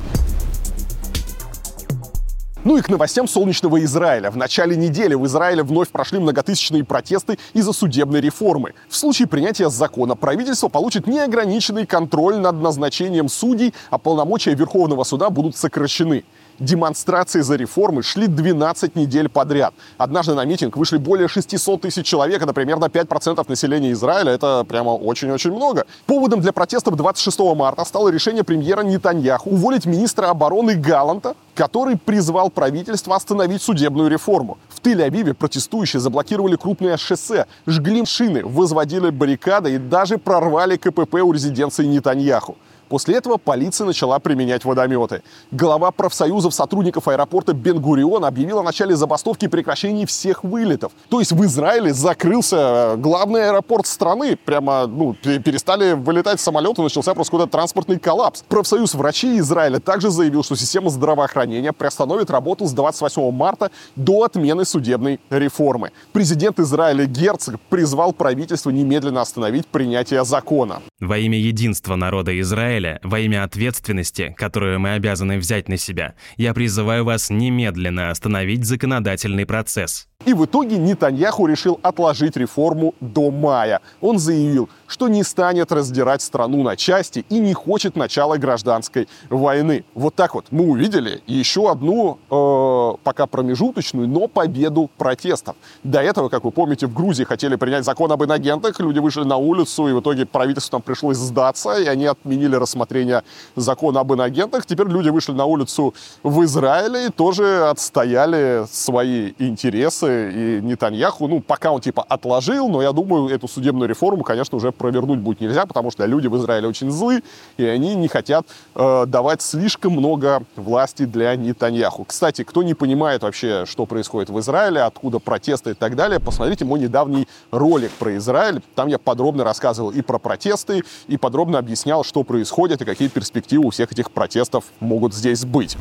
Ну 2.66 2.78
и 2.78 2.82
к 2.82 2.90
новостям 2.90 3.26
солнечного 3.28 3.82
Израиля. 3.86 4.30
В 4.32 4.36
начале 4.36 4.76
недели 4.76 5.16
в 5.16 5.26
Израиле 5.26 5.64
вновь 5.64 5.90
прошли 5.90 6.20
многотысячные 6.20 6.84
протесты 6.84 7.40
из-за 7.54 7.72
судебной 7.72 8.20
реформы. 8.20 8.74
В 8.90 8.98
случае 8.98 9.30
принятия 9.30 9.70
закона 9.70 10.16
правительство 10.16 10.68
получит 10.68 11.08
неограниченный 11.08 11.86
контроль 11.86 12.36
над 12.36 12.62
назначением 12.62 13.30
судей, 13.30 13.74
а 13.90 13.98
полномочия 13.98 14.56
Верховного 14.56 15.06
суда 15.06 15.30
будут 15.30 15.56
сокращены. 15.56 16.26
Демонстрации 16.60 17.40
за 17.40 17.56
реформы 17.56 18.04
шли 18.04 18.28
12 18.28 18.96
недель 18.96 19.30
подряд. 19.30 19.74
Однажды 19.98 20.34
на 20.36 20.44
митинг 20.44 20.76
вышли 20.76 20.98
более 20.98 21.30
600 21.30 21.82
тысяч 21.82 22.06
человек, 22.06 22.42
это 22.42 22.54
примерно 22.54 22.86
5% 22.86 23.46
населения 23.48 23.92
Израиля. 23.94 24.34
Это 24.34 24.66
прямо 24.68 24.90
очень-очень 24.90 25.52
много. 25.52 25.86
Поводом 26.06 26.42
для 26.42 26.52
протестов 26.52 26.96
26 26.96 27.40
марта 27.56 27.86
стало 27.86 28.10
решение 28.10 28.44
премьера 28.44 28.82
Нетаньяху 28.82 29.50
уволить 29.50 29.86
министра 29.86 30.28
обороны 30.28 30.76
Галанта, 30.76 31.36
который 31.56 31.98
призвал 31.98 32.50
правительство 32.50 33.16
остановить 33.16 33.62
судебную 33.62 34.10
реформу. 34.10 34.58
В 34.70 34.82
Тель-Авиве 34.82 35.34
протестующие 35.34 36.00
заблокировали 36.00 36.58
крупное 36.58 36.98
шоссе, 36.98 37.46
жгли 37.68 38.06
шины, 38.06 38.46
возводили 38.46 39.10
баррикады 39.10 39.76
и 39.76 39.78
даже 39.78 40.18
прорвали 40.18 40.76
КПП 40.76 41.16
у 41.16 41.32
резиденции 41.32 41.86
Нетаньяху. 41.86 42.58
После 42.90 43.16
этого 43.16 43.38
полиция 43.38 43.86
начала 43.86 44.18
применять 44.20 44.66
водометы. 44.66 45.22
Глава 45.52 45.92
профсоюзов 45.92 46.54
сотрудников 46.56 47.08
аэропорта 47.08 47.54
Бенгурион 47.54 48.26
объявил 48.26 48.60
о 48.60 48.64
начале 48.64 48.96
забастовки 48.96 49.46
и 49.46 49.48
прекращении 49.48 50.06
всех 50.06 50.44
вылетов. 50.44 50.92
То 51.10 51.20
есть 51.20 51.32
в 51.32 51.46
Израиле 51.46 51.94
закрылся 51.94 52.58
э, 52.58 52.98
главный 52.98 53.48
аэропорт 53.50 53.86
страны. 53.86 54.36
Прямо 54.44 54.88
ну, 54.88 55.14
перестали 55.14 55.94
вылетать 55.94 56.40
самолеты, 56.40 56.82
начался 56.82 57.14
просто 57.14 57.32
какой-то 57.32 57.52
транспортный 57.52 58.00
коллапс. 58.00 58.44
Профсоюз 58.48 58.96
врачей 58.96 59.40
Израиля 59.40 59.80
также 59.80 60.10
заявил, 60.10 60.44
что 60.44 60.56
система 60.56 60.90
здравоохранения 60.90 61.74
приостановит 61.74 62.32
работу 62.32 62.66
с 62.66 62.74
28 62.74 63.32
марта 63.32 63.70
до 63.96 64.24
отмены 64.24 64.66
судебной 64.66 65.20
реформы. 65.30 65.92
Президент 66.12 66.60
Израиля 66.60 67.06
Герцог 67.06 67.60
призвал 67.70 68.14
правительство 68.14 68.72
немедленно 68.72 69.22
остановить 69.22 69.68
принятие 69.68 70.26
закона. 70.26 70.82
Во 71.00 71.18
имя 71.20 71.38
единства 71.38 71.96
народа 71.96 72.40
Израиля 72.40 72.79
Израиля, 72.80 73.00
во 73.04 73.20
имя 73.20 73.44
ответственности, 73.44 74.34
которую 74.38 74.80
мы 74.80 74.94
обязаны 74.94 75.38
взять 75.38 75.68
на 75.68 75.78
себя, 75.78 76.16
я 76.38 76.54
призываю 76.54 77.04
вас 77.04 77.30
немедленно 77.30 78.10
остановить 78.10 78.66
законодательный 78.66 79.46
процесс. 79.46 80.09
И 80.30 80.34
в 80.34 80.46
итоге 80.46 80.78
Нетаньяху 80.78 81.48
решил 81.48 81.80
отложить 81.82 82.38
реформу 82.38 82.94
до 83.00 83.32
мая. 83.32 83.80
Он 84.00 84.20
заявил, 84.20 84.70
что 84.86 85.08
не 85.08 85.24
станет 85.24 85.72
раздирать 85.72 86.22
страну 86.22 86.62
на 86.62 86.76
части 86.76 87.26
и 87.30 87.40
не 87.40 87.54
хочет 87.54 87.96
начала 87.96 88.38
гражданской 88.38 89.08
войны. 89.30 89.86
Вот 89.96 90.14
так 90.14 90.36
вот 90.36 90.46
мы 90.52 90.66
увидели 90.70 91.24
еще 91.26 91.72
одну, 91.72 92.20
э, 92.30 92.98
пока 93.04 93.26
промежуточную, 93.28 94.08
но 94.08 94.28
победу 94.28 94.92
протестов. 94.98 95.56
До 95.84 96.02
этого, 96.02 96.30
как 96.30 96.44
вы 96.44 96.52
помните, 96.52 96.86
в 96.86 96.94
Грузии 96.94 97.24
хотели 97.24 97.56
принять 97.56 97.86
закон 97.86 98.12
об 98.12 98.24
иногентах, 98.24 98.80
люди 98.80 99.00
вышли 99.00 99.24
на 99.24 99.38
улицу, 99.38 99.88
и 99.88 99.94
в 99.94 100.02
итоге 100.02 100.26
правительству 100.26 100.72
там 100.72 100.82
пришлось 100.82 101.18
сдаться, 101.18 101.80
и 101.80 101.88
они 101.88 102.06
отменили 102.06 102.56
рассмотрение 102.56 103.24
закона 103.56 104.02
об 104.02 104.14
иногентах. 104.14 104.66
Теперь 104.66 104.88
люди 104.90 105.10
вышли 105.10 105.32
на 105.32 105.46
улицу 105.46 105.96
в 106.22 106.44
Израиле 106.44 107.08
и 107.08 107.10
тоже 107.10 107.70
отстояли 107.70 108.66
свои 108.70 109.34
интересы 109.40 110.09
и 110.10 110.62
Нетаньяху, 110.62 111.28
ну, 111.28 111.42
пока 111.42 111.72
он 111.72 111.82
типа 111.82 112.04
отложил, 112.08 112.70
но 112.70 112.82
я 112.82 112.92
думаю, 112.92 113.30
эту 113.30 113.48
судебную 113.48 113.90
реформу, 113.90 114.24
конечно, 114.24 114.58
уже 114.58 114.72
провернуть 114.72 115.20
будет 115.20 115.42
нельзя, 115.42 115.66
потому 115.66 115.92
что 115.92 116.06
люди 116.06 116.28
в 116.28 116.38
Израиле 116.38 116.68
очень 116.68 116.92
злы, 116.92 117.24
и 117.58 117.66
они 117.66 117.96
не 117.96 118.08
хотят 118.08 118.46
э, 118.76 119.06
давать 119.08 119.42
слишком 119.42 119.94
много 119.94 120.44
власти 120.56 121.06
для 121.06 121.36
Нетаньяху. 121.36 122.04
Кстати, 122.06 122.44
кто 122.44 122.64
не 122.64 122.74
понимает 122.74 123.24
вообще, 123.24 123.66
что 123.66 123.86
происходит 123.86 124.30
в 124.30 124.40
Израиле, 124.40 124.82
откуда 124.82 125.20
протесты 125.20 125.72
и 125.72 125.74
так 125.74 125.96
далее, 125.96 126.20
посмотрите 126.20 126.66
мой 126.66 126.80
недавний 126.80 127.28
ролик 127.52 127.92
про 127.92 128.16
Израиль. 128.18 128.62
Там 128.76 128.88
я 128.88 128.98
подробно 128.98 129.44
рассказывал 129.44 129.92
и 129.92 130.02
про 130.02 130.20
протесты, 130.20 130.84
и 131.08 131.18
подробно 131.18 131.60
объяснял, 131.60 132.04
что 132.04 132.24
происходит 132.24 132.82
и 132.82 132.86
какие 132.86 133.08
перспективы 133.08 133.66
у 133.66 133.70
всех 133.70 133.92
этих 133.92 134.12
протестов 134.12 134.66
могут 134.80 135.14
здесь 135.14 135.46
быть. 135.46 135.78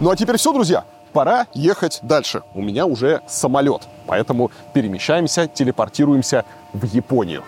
Ну 0.00 0.10
а 0.10 0.16
теперь 0.16 0.38
все, 0.38 0.52
друзья. 0.52 0.84
Пора 1.12 1.46
ехать 1.54 1.98
дальше. 2.02 2.42
У 2.54 2.62
меня 2.62 2.86
уже 2.86 3.20
самолет. 3.26 3.88
Поэтому 4.06 4.50
перемещаемся, 4.72 5.48
телепортируемся 5.48 6.44
в 6.72 6.84
Японию. 6.84 7.42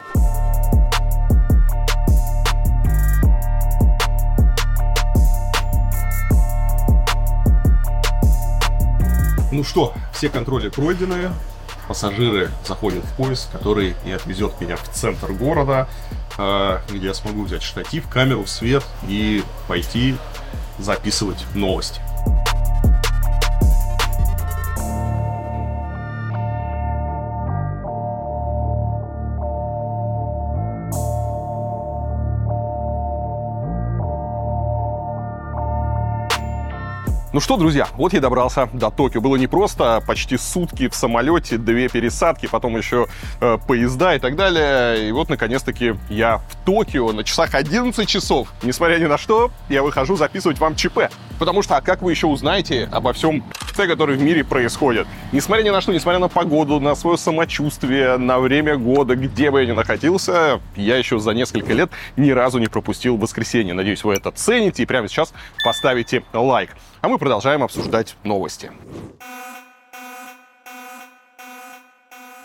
Ну 9.52 9.64
что, 9.64 9.92
все 10.12 10.28
контроли 10.28 10.70
пройдены. 10.70 11.30
Пассажиры 11.86 12.50
заходят 12.66 13.04
в 13.04 13.16
поезд, 13.16 13.50
который 13.52 13.94
и 14.06 14.10
отвезет 14.10 14.60
меня 14.60 14.76
в 14.76 14.88
центр 14.88 15.32
города, 15.32 15.88
э, 16.38 16.78
где 16.88 17.08
я 17.08 17.14
смогу 17.14 17.42
взять 17.42 17.62
штатив, 17.62 18.08
камеру, 18.08 18.46
свет 18.46 18.82
и 19.06 19.44
пойти 19.68 20.16
записывать 20.78 21.44
новости. 21.54 22.00
Ну 37.32 37.40
что, 37.40 37.56
друзья, 37.56 37.88
вот 37.96 38.12
я 38.12 38.20
добрался 38.20 38.68
до 38.74 38.90
Токио. 38.90 39.22
Было 39.22 39.36
непросто, 39.36 40.02
почти 40.06 40.36
сутки 40.36 40.90
в 40.90 40.94
самолете, 40.94 41.56
две 41.56 41.88
пересадки, 41.88 42.46
потом 42.46 42.76
еще 42.76 43.06
э, 43.40 43.56
поезда 43.66 44.14
и 44.14 44.18
так 44.18 44.36
далее. 44.36 45.08
И 45.08 45.12
вот, 45.12 45.30
наконец-таки, 45.30 45.94
я 46.10 46.42
в 46.50 46.56
Токио 46.66 47.10
на 47.12 47.24
часах 47.24 47.54
11 47.54 48.06
часов. 48.06 48.52
Несмотря 48.62 48.98
ни 48.98 49.06
на 49.06 49.16
что, 49.16 49.50
я 49.70 49.82
выхожу 49.82 50.16
записывать 50.16 50.58
вам 50.58 50.76
ЧП. 50.76 51.08
Потому 51.38 51.62
что, 51.62 51.78
а 51.78 51.80
как 51.80 52.02
вы 52.02 52.10
еще 52.10 52.26
узнаете 52.26 52.86
обо 52.92 53.14
всем, 53.14 53.42
который 53.74 54.18
в 54.18 54.22
мире 54.22 54.44
происходит? 54.44 55.06
Несмотря 55.32 55.62
ни 55.62 55.70
на 55.70 55.80
что, 55.80 55.94
несмотря 55.94 56.18
на 56.18 56.28
погоду, 56.28 56.80
на 56.80 56.94
свое 56.94 57.16
самочувствие, 57.16 58.18
на 58.18 58.40
время 58.40 58.76
года, 58.76 59.16
где 59.16 59.50
бы 59.50 59.62
я 59.62 59.66
ни 59.66 59.72
находился, 59.72 60.60
я 60.76 60.98
еще 60.98 61.18
за 61.18 61.30
несколько 61.30 61.72
лет 61.72 61.90
ни 62.18 62.30
разу 62.30 62.58
не 62.58 62.66
пропустил 62.66 63.16
воскресенье. 63.16 63.72
Надеюсь, 63.72 64.04
вы 64.04 64.12
это 64.12 64.30
цените 64.32 64.82
и 64.82 64.86
прямо 64.86 65.08
сейчас 65.08 65.32
поставите 65.64 66.24
лайк. 66.34 66.76
А 67.02 67.08
мы 67.08 67.18
продолжаем 67.18 67.64
обсуждать 67.64 68.14
новости. 68.22 68.70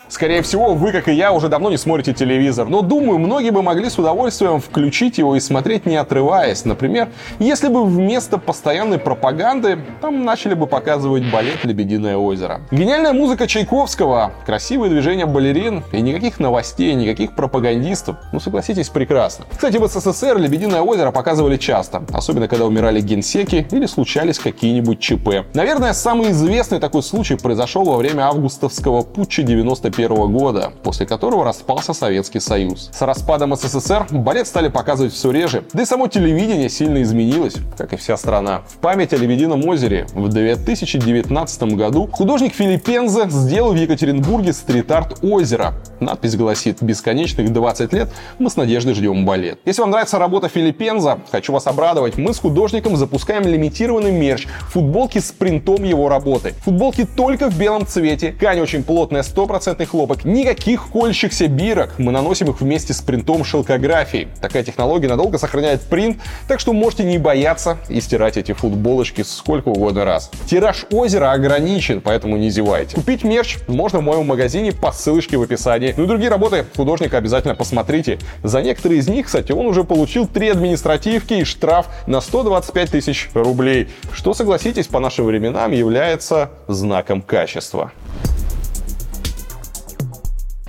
Скорее 0.10 0.42
всего, 0.42 0.74
вы, 0.74 0.94
как 0.94 1.10
и 1.10 1.14
я, 1.14 1.34
уже 1.34 1.50
давно 1.50 1.70
не 1.70 1.78
смотрите 1.78 2.14
телевизор, 2.14 2.70
но 2.70 2.82
думаю, 2.82 3.20
многие 3.20 3.50
бы 3.50 3.62
могли 3.62 3.90
с 3.90 4.00
удовольствием 4.00 4.62
включить 4.62 5.18
его 5.18 5.36
и 5.36 5.40
смотреть 5.42 5.86
не 5.86 5.98
отрываясь. 5.98 6.64
Например, 6.64 7.10
если 7.40 7.68
бы 7.68 7.84
вместо 7.84 8.38
постоянной 8.38 9.00
пропаганды 9.00 9.80
там 10.02 10.24
начали 10.24 10.54
бы 10.54 10.66
показывать 10.66 11.30
балет 11.30 11.66
«Лебединое 11.66 12.16
озеро». 12.16 12.62
Гениальная 12.72 13.12
музыка 13.12 13.48
Чайковского, 13.48 14.32
красивые 14.46 14.90
движения 14.90 15.26
балерин 15.26 15.84
и 15.92 16.02
никаких 16.02 16.40
новостей, 16.40 16.94
никаких 16.94 17.36
пропагандистов. 17.36 18.16
Ну, 18.32 18.40
согласитесь, 18.40 18.88
прекрасно. 18.90 19.46
Кстати, 19.52 19.78
в 19.78 19.88
СССР 19.88 20.38
«Лебединое 20.38 20.82
озеро» 20.82 21.12
показывали 21.12 21.58
часто, 21.58 22.04
особенно 22.14 22.48
когда 22.48 22.66
умирали 22.66 23.02
генсеки 23.02 23.68
или 23.72 23.86
случались 23.86 24.40
какие-нибудь 24.40 25.00
ЧП. 25.00 25.46
Наверное, 25.54 25.92
самый 25.92 26.32
известный 26.32 26.80
такой 26.80 27.04
случай 27.04 27.36
произошел 27.36 27.84
во 27.84 27.98
время 27.98 28.24
августовского 28.24 29.02
путча 29.02 29.44
95 29.44 29.97
1991 29.98 30.32
года, 30.32 30.72
после 30.84 31.06
которого 31.06 31.44
распался 31.44 31.94
Советский 31.94 32.40
Союз. 32.40 32.90
С 32.94 33.02
распадом 33.02 33.56
СССР 33.56 34.08
балет 34.12 34.48
стали 34.48 34.68
показывать 34.68 35.14
все 35.14 35.32
реже, 35.32 35.64
да 35.74 35.84
и 35.84 35.86
само 35.86 36.08
телевидение 36.08 36.70
сильно 36.70 37.02
изменилось, 37.02 37.56
как 37.78 37.94
и 37.94 37.96
вся 37.98 38.18
страна. 38.18 38.62
В 38.68 38.78
память 38.78 39.14
о 39.14 39.18
Лебедином 39.18 39.68
озере 39.68 40.06
в 40.14 40.28
2019 40.30 41.64
году 41.76 42.08
художник 42.12 42.54
Филиппензе 42.54 43.30
сделал 43.30 43.74
в 43.74 43.76
Екатеринбурге 43.76 44.54
стрит-арт 44.54 45.24
озера. 45.24 45.74
Надпись 46.00 46.36
гласит 46.36 46.82
«Бесконечных 46.82 47.52
20 47.52 47.94
лет 47.94 48.10
мы 48.38 48.50
с 48.50 48.56
надеждой 48.56 48.94
ждем 48.94 49.26
балет». 49.26 49.60
Если 49.66 49.82
вам 49.82 49.92
нравится 49.92 50.20
работа 50.20 50.48
Филиппенза, 50.48 51.20
хочу 51.32 51.54
вас 51.54 51.66
обрадовать, 51.66 52.18
мы 52.18 52.34
с 52.34 52.40
художником 52.40 52.96
запускаем 52.96 53.44
лимитированный 53.44 54.12
мерч, 54.12 54.48
футболки 54.70 55.20
с 55.20 55.32
принтом 55.32 55.84
его 55.84 56.10
работы. 56.10 56.54
Футболки 56.64 57.06
только 57.06 57.50
в 57.50 57.58
белом 57.58 57.88
цвете, 57.88 58.32
ткань 58.32 58.60
очень 58.60 58.84
плотная, 58.84 59.24
100% 59.24 59.87
хлопок, 59.88 60.26
никаких 60.26 60.90
кольщихся 60.90 61.48
бирок. 61.48 61.96
Мы 61.98 62.12
наносим 62.12 62.50
их 62.50 62.62
вместе 62.62 62.94
с 62.94 63.02
принтом 63.02 63.44
шелкографии. 63.44 64.28
Такая 64.42 64.64
технология 64.64 65.08
надолго 65.08 65.38
сохраняет 65.38 65.82
принт, 65.82 66.18
так 66.48 66.60
что 66.60 66.74
можете 66.74 67.04
не 67.04 67.18
бояться 67.18 67.78
и 67.90 68.00
стирать 68.02 68.38
эти 68.38 68.54
футболочки 68.54 69.24
сколько 69.24 69.70
угодно 69.70 70.06
раз. 70.06 70.30
Тираж 70.46 70.86
озера 70.92 71.32
ограничен, 71.32 72.02
поэтому 72.02 72.38
не 72.38 72.50
зевайте. 72.50 72.96
Купить 72.96 73.24
мерч 73.24 73.58
можно 73.68 74.00
в 74.00 74.04
моем 74.04 74.28
магазине 74.28 74.72
по 74.72 74.92
ссылочке 74.92 75.38
в 75.38 75.42
описании. 75.42 75.94
Ну 75.98 76.04
и 76.04 76.08
другие 76.08 76.30
работы 76.30 76.66
художника 76.76 77.18
обязательно 77.18 77.56
посмотрите. 77.56 78.20
За 78.44 78.62
некоторые 78.62 79.00
из 79.00 79.08
них, 79.08 79.26
кстати, 79.26 79.52
он 79.52 79.66
уже 79.66 79.84
получил 79.84 80.28
три 80.28 80.50
административки 80.50 81.34
и 81.36 81.44
штраф 81.44 81.88
на 82.06 82.22
125 82.22 82.92
тысяч 82.92 83.30
рублей, 83.34 83.90
что, 84.14 84.34
согласитесь, 84.34 84.88
по 84.88 85.00
нашим 85.00 85.26
временам 85.26 85.72
является 85.72 86.52
знаком 86.68 87.22
качества. 87.22 87.92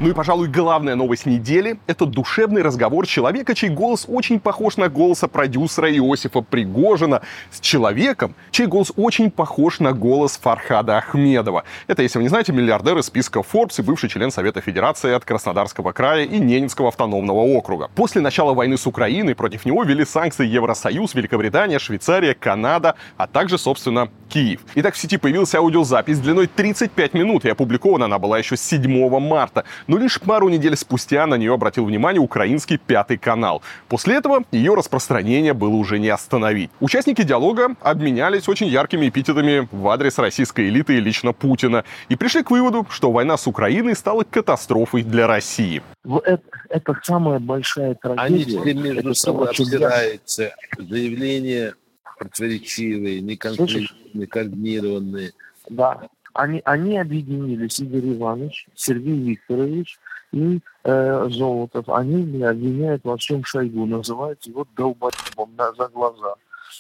Ну 0.01 0.09
и, 0.11 0.13
пожалуй, 0.13 0.47
главная 0.47 0.95
новость 0.95 1.27
недели— 1.27 1.81
это 1.89 2.07
душевный 2.07 2.63
разговор 2.63 3.05
человека, 3.05 3.57
чей 3.57 3.69
голос 3.69 4.07
очень 4.07 4.39
похож 4.39 4.77
на 4.77 4.89
голоса 4.89 5.27
продюсера 5.27 5.91
Иосифа 5.91 6.41
Пригожина, 6.41 7.23
с 7.51 7.59
человеком, 7.59 8.37
чей 8.53 8.67
голос 8.67 8.93
очень 8.95 9.29
похож 9.29 9.81
на 9.81 9.93
голос 9.93 10.39
Фархада 10.41 10.99
Ахмедова. 10.99 11.65
Это, 11.89 12.05
если 12.05 12.19
вы 12.19 12.23
не 12.23 12.29
знаете, 12.29 12.53
миллиардер 12.53 12.97
из 12.99 13.07
списка 13.07 13.41
Forbes 13.41 13.81
и 13.81 13.83
бывший 13.83 14.09
член 14.09 14.31
Совета 14.31 14.61
Федерации 14.61 15.13
от 15.13 15.25
Краснодарского 15.25 15.91
края 15.91 16.27
и 16.27 16.39
Ненецкого 16.39 16.89
автономного 16.89 17.41
округа. 17.41 17.91
После 17.97 18.21
начала 18.21 18.55
войны 18.55 18.79
с 18.79 18.87
Украиной 18.87 19.35
против 19.35 19.65
него 19.65 19.83
ввели 19.83 20.05
санкции 20.05 20.47
Евросоюз, 20.47 21.13
Великобритания, 21.15 21.81
Швейцария, 21.81 22.35
Канада, 22.35 22.95
а 23.17 23.27
также, 23.27 23.59
собственно, 23.59 24.11
Киев. 24.29 24.61
Итак, 24.77 24.95
в 24.95 24.99
сети 24.99 25.17
появилась 25.17 25.55
аудиозапись 25.57 26.21
длиной 26.21 26.47
35 26.47 27.15
минут, 27.15 27.45
и 27.45 27.49
опубликована 27.49 28.05
она 28.05 28.21
была 28.21 28.39
еще 28.39 28.57
7 28.57 29.19
марта. 29.19 29.65
Но 29.89 29.97
лишь 29.97 30.21
пару 30.21 30.51
недель 30.51 30.77
спустя 30.77 31.27
на 31.27 31.37
нее 31.37 31.55
обратил 31.55 31.87
внимание 31.87 32.21
украинский 32.21 32.77
пятый 32.77 33.17
канал. 33.17 33.63
После 33.89 34.17
этого 34.17 34.45
ее 34.53 34.75
распространение 34.75 35.55
было 35.55 35.75
уже 35.75 35.99
не 35.99 36.11
остановить. 36.11 36.71
Участники 36.81 37.23
диалога 37.23 37.75
обменялись 37.81 38.49
очень 38.49 38.67
яркими 38.67 39.09
эпитетами 39.09 39.67
в 39.73 39.89
адрес 39.89 40.19
российской 40.19 40.69
элиты 40.69 40.99
и 40.99 41.01
лично 41.01 41.33
Путина 41.33 41.85
и 42.11 42.17
пришли 42.17 42.43
к 42.43 42.51
выводу, 42.51 42.87
что 42.91 43.11
война 43.11 43.39
с 43.39 43.47
Украиной 43.47 43.97
стала 43.97 44.25
катастрофой 44.25 45.03
для 45.03 45.27
России. 45.27 45.83
Это, 46.05 46.43
это 46.69 46.95
самая 47.03 47.39
большая 47.39 47.95
трагедия. 47.95 48.61
Они 48.61 48.75
между 48.75 49.15
собой 49.15 49.49
обсираются. 49.49 50.55
Заявления 50.77 51.75
противоречивые, 52.19 53.21
неконкретные, 53.23 54.27
координированные. 54.27 55.33
Да, 55.71 56.09
они, 56.39 56.63
они 56.65 56.97
объединились, 56.99 57.81
Игорь 57.81 58.15
Иванович, 58.15 58.69
Сергей 58.75 59.19
Викторович 59.19 59.99
и 60.33 60.61
э, 60.85 61.27
Золотов. 61.31 61.89
Они 61.89 62.23
меня 62.23 62.51
обвиняют 62.51 63.03
во 63.05 63.17
всем 63.17 63.43
Шойгу, 63.45 63.87
называют 63.87 64.47
его 64.47 64.65
долбоебом 64.77 65.57
на, 65.57 65.73
за 65.73 65.89
глаза 65.89 66.35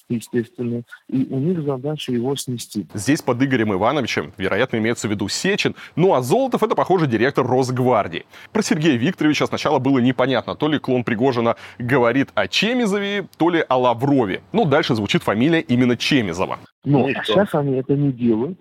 естественно, 0.08 0.82
и 1.08 1.26
у 1.30 1.38
них 1.38 1.62
задача 1.62 2.12
его 2.12 2.34
снести. 2.36 2.86
Здесь 2.94 3.20
под 3.20 3.42
Игорем 3.42 3.74
Ивановичем, 3.74 4.32
вероятно, 4.36 4.76
имеется 4.76 5.08
в 5.08 5.10
виду 5.10 5.28
Сечин, 5.28 5.74
ну 5.96 6.14
а 6.14 6.22
Золотов 6.22 6.62
это, 6.62 6.74
похоже, 6.74 7.06
директор 7.06 7.46
Росгвардии. 7.46 8.24
Про 8.52 8.62
Сергея 8.62 8.96
Викторовича 8.96 9.46
сначала 9.46 9.78
было 9.78 9.98
непонятно, 9.98 10.54
то 10.54 10.68
ли 10.68 10.78
клон 10.78 11.04
Пригожина 11.04 11.56
говорит 11.78 12.30
о 12.34 12.48
Чемизове, 12.48 13.28
то 13.36 13.50
ли 13.50 13.64
о 13.66 13.76
Лаврове. 13.76 14.42
Ну, 14.52 14.64
дальше 14.64 14.94
звучит 14.94 15.22
фамилия 15.22 15.60
именно 15.60 15.96
Чемизова. 15.96 16.58
Но 16.84 17.08
сейчас 17.08 17.54
они 17.54 17.76
это 17.76 17.94
не 17.94 18.12
делают, 18.12 18.58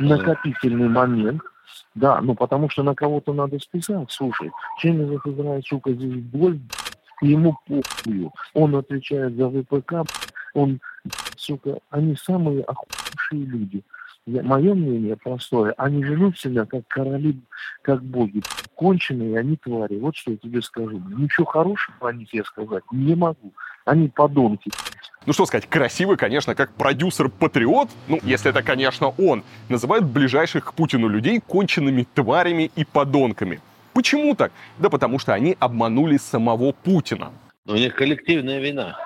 накопительный 0.00 0.88
момент, 0.88 1.42
да, 1.94 2.20
ну 2.20 2.34
потому 2.34 2.68
что 2.70 2.82
на 2.82 2.94
кого-то 2.94 3.32
надо 3.32 3.58
списать. 3.58 4.10
Слушай, 4.10 4.50
Чемизов 4.78 5.26
играет, 5.26 5.64
сука, 5.66 5.92
здесь 5.92 6.22
боль, 6.24 6.58
ему 7.20 7.56
похую. 7.66 8.32
Он 8.54 8.76
отвечает 8.76 9.34
за 9.36 9.48
ВПК, 9.48 9.94
он, 10.54 10.80
сука, 11.36 11.78
они 11.90 12.16
самые 12.16 12.62
охуевшие 12.64 13.44
люди. 13.44 13.82
Я, 14.30 14.44
мое 14.44 14.74
мнение 14.74 15.16
простое, 15.16 15.74
они 15.76 16.04
живут 16.04 16.38
себя 16.38 16.64
как 16.64 16.86
короли, 16.86 17.40
как 17.82 18.00
боги. 18.00 18.42
Конченые 18.76 19.36
они 19.38 19.56
твари. 19.56 19.98
Вот 19.98 20.16
что 20.16 20.30
я 20.30 20.36
тебе 20.36 20.62
скажу. 20.62 21.02
Ничего 21.16 21.46
хорошего 21.46 22.08
о 22.08 22.12
них 22.12 22.32
я 22.32 22.44
сказать 22.44 22.84
не 22.92 23.16
могу. 23.16 23.52
Они 23.84 24.08
подонки. 24.08 24.70
Ну 25.26 25.32
что 25.32 25.46
сказать, 25.46 25.66
красивый, 25.66 26.16
конечно, 26.16 26.54
как 26.54 26.72
продюсер-патриот, 26.74 27.90
ну, 28.06 28.20
если 28.22 28.50
это, 28.50 28.62
конечно, 28.62 29.08
он, 29.08 29.42
называет 29.68 30.04
ближайших 30.04 30.64
к 30.66 30.74
Путину 30.74 31.08
людей 31.08 31.40
конченными 31.40 32.06
тварями 32.14 32.70
и 32.76 32.84
подонками. 32.84 33.60
Почему 33.92 34.36
так? 34.36 34.52
Да 34.78 34.90
потому 34.90 35.18
что 35.18 35.34
они 35.34 35.56
обманули 35.58 36.18
самого 36.18 36.70
Путина. 36.70 37.32
Но 37.66 37.72
у 37.72 37.76
них 37.76 37.96
коллективная 37.96 38.60
вина. 38.60 38.96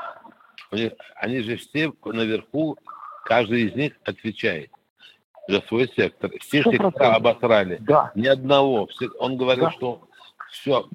У 0.70 0.76
них, 0.76 0.92
они 1.16 1.40
же 1.40 1.56
все 1.56 1.92
наверху 2.04 2.76
Каждый 3.24 3.62
из 3.62 3.74
них 3.74 3.94
отвечает 4.04 4.70
за 5.48 5.60
свой 5.62 5.90
сектор. 5.96 6.30
Все 6.40 6.62
сектора 6.62 7.14
обосрали. 7.16 7.78
Да, 7.80 8.12
Ни 8.14 8.26
одного. 8.26 8.88
Он 9.18 9.36
говорил, 9.36 9.64
Да. 9.66 9.70
что 9.72 10.00
все, 10.50 10.86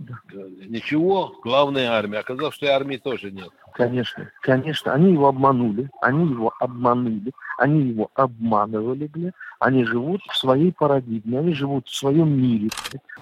ничего, 0.67 1.35
главная 1.43 1.91
армия. 1.91 2.19
Оказалось, 2.19 2.55
что 2.55 2.65
и 2.65 2.69
армии 2.69 2.97
тоже 2.97 3.31
нет. 3.31 3.49
конечно, 3.73 4.29
конечно. 4.41 4.93
Они 4.93 5.11
его 5.13 5.27
обманули, 5.27 5.89
они 6.01 6.29
его 6.31 6.53
обманули, 6.59 7.31
они 7.57 7.81
его 7.89 8.09
обманывали, 8.15 9.07
бля. 9.07 9.31
Они 9.59 9.83
живут 9.83 10.21
в 10.29 10.37
своей 10.37 10.71
парадигме, 10.71 11.39
они 11.39 11.53
живут 11.53 11.87
в 11.87 11.93
своем 11.95 12.29
мире. 12.29 12.69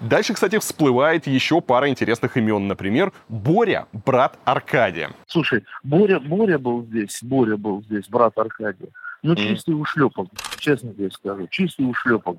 Дальше, 0.00 0.34
кстати, 0.34 0.58
всплывает 0.58 1.26
еще 1.26 1.60
пара 1.60 1.88
интересных 1.88 2.36
имен. 2.36 2.68
Например, 2.68 3.12
Боря, 3.28 3.86
брат 3.92 4.38
Аркадия. 4.44 5.10
Слушай, 5.26 5.64
Боря, 5.82 6.20
Боря 6.20 6.58
был 6.58 6.84
здесь, 6.84 7.18
Боря 7.22 7.56
был 7.56 7.82
здесь, 7.82 8.08
брат 8.08 8.38
Аркадия. 8.38 8.88
Ну, 9.22 9.34
чистый 9.34 9.72
ушлепок, 9.72 10.28
честно 10.58 10.94
тебе 10.94 11.10
скажу, 11.10 11.46
чистый 11.48 11.88
ушлепок. 11.88 12.38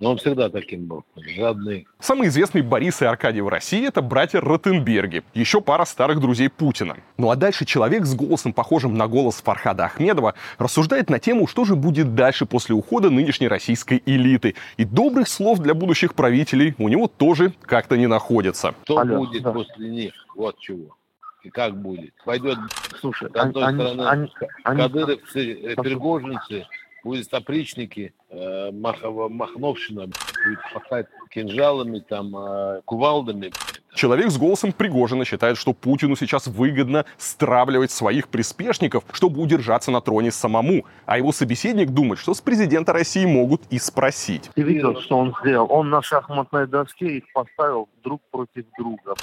Но 0.00 0.12
он 0.12 0.16
всегда 0.18 0.48
таким 0.48 0.86
был. 0.86 1.04
Жадный. 1.16 1.88
Самый 1.98 2.28
известный 2.28 2.62
Борис 2.62 3.02
и 3.02 3.04
Аркадий 3.04 3.40
в 3.40 3.48
России— 3.48 3.84
это 3.88 4.00
братья 4.00 4.40
Ротенберги, 4.40 5.24
еще 5.34 5.60
пара 5.60 5.84
старых 5.84 6.20
друзей 6.20 6.48
Путина. 6.48 6.98
Ну 7.16 7.30
а 7.30 7.36
дальше 7.36 7.64
человек 7.64 8.04
с 8.06 8.14
голосом, 8.14 8.52
похожим 8.52 8.94
на 8.94 9.08
голос 9.08 9.42
Фархада 9.42 9.86
Ахмедова, 9.86 10.34
рассуждает 10.58 11.10
на 11.10 11.18
тему, 11.18 11.48
что 11.48 11.64
же 11.64 11.74
будет 11.74 12.14
дальше 12.14 12.46
после 12.46 12.76
ухода 12.76 13.10
нынешней 13.10 13.48
российской 13.48 14.00
элиты. 14.06 14.54
И 14.76 14.84
добрых 14.84 15.26
слов 15.26 15.58
для 15.58 15.74
будущих 15.74 16.14
правителей 16.14 16.76
у 16.78 16.88
него 16.88 17.08
тоже 17.08 17.52
как-то 17.62 17.96
не 17.96 18.06
находится. 18.06 18.76
Что 18.84 18.98
Алло, 18.98 19.18
будет 19.18 19.42
да. 19.42 19.52
после 19.52 19.88
них? 19.88 20.12
Вот 20.36 20.56
чего. 20.60 20.96
И 21.42 21.50
как 21.50 21.80
будет? 21.80 22.12
Пойдет 22.24 22.58
Слушай, 23.00 23.30
с 23.32 23.36
одной 23.36 23.64
они, 23.64 23.78
стороны 23.80 24.02
они, 24.08 24.30
они- 24.64 24.82
кадыровцы, 24.82 25.52
э, 25.52 25.76
пригожинцы, 25.76 26.66
будет 27.04 27.32
опричники, 27.32 28.12
э, 28.28 28.70
Махова- 28.72 29.28
Махновщина 29.28 30.06
будет 30.06 30.58
хватать 30.72 31.06
кинжалами, 31.30 32.00
там, 32.00 32.36
э, 32.36 32.80
кувалдами. 32.84 33.52
Человек 33.94 34.30
с 34.30 34.36
голосом 34.36 34.72
Пригожина 34.72 35.24
считает, 35.24 35.56
что 35.56 35.72
Путину 35.72 36.14
сейчас 36.14 36.46
выгодно 36.46 37.04
стравливать 37.16 37.90
своих 37.90 38.28
приспешников, 38.28 39.04
чтобы 39.12 39.40
удержаться 39.40 39.90
на 39.90 40.00
троне 40.00 40.30
самому. 40.30 40.84
А 41.06 41.18
его 41.18 41.32
собеседник 41.32 41.90
думает, 41.90 42.18
что 42.20 42.34
с 42.34 42.40
президента 42.40 42.92
России 42.92 43.24
могут 43.24 43.62
и 43.70 43.78
спросить. 43.78 44.50
Ты 44.54 44.62
видел, 44.62 45.00
что 45.00 45.18
он 45.18 45.34
сделал? 45.40 45.66
Он 45.70 45.88
на 45.90 46.02
шахматной 46.02 46.66
доске 46.66 47.18
их 47.18 47.24
поставил 47.32 47.88
друг 48.04 48.20
против 48.30 48.66
друга, 48.78 49.14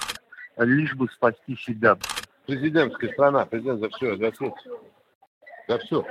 лишь 0.57 0.95
бы 0.95 1.09
спасти 1.09 1.55
себя. 1.57 1.97
Президентская 2.45 3.11
страна, 3.11 3.45
президент 3.45 3.79
за 3.79 3.89
все, 3.89 4.17
за 4.17 4.31
все. 4.31 4.55
За 5.67 5.79
все. 5.79 6.05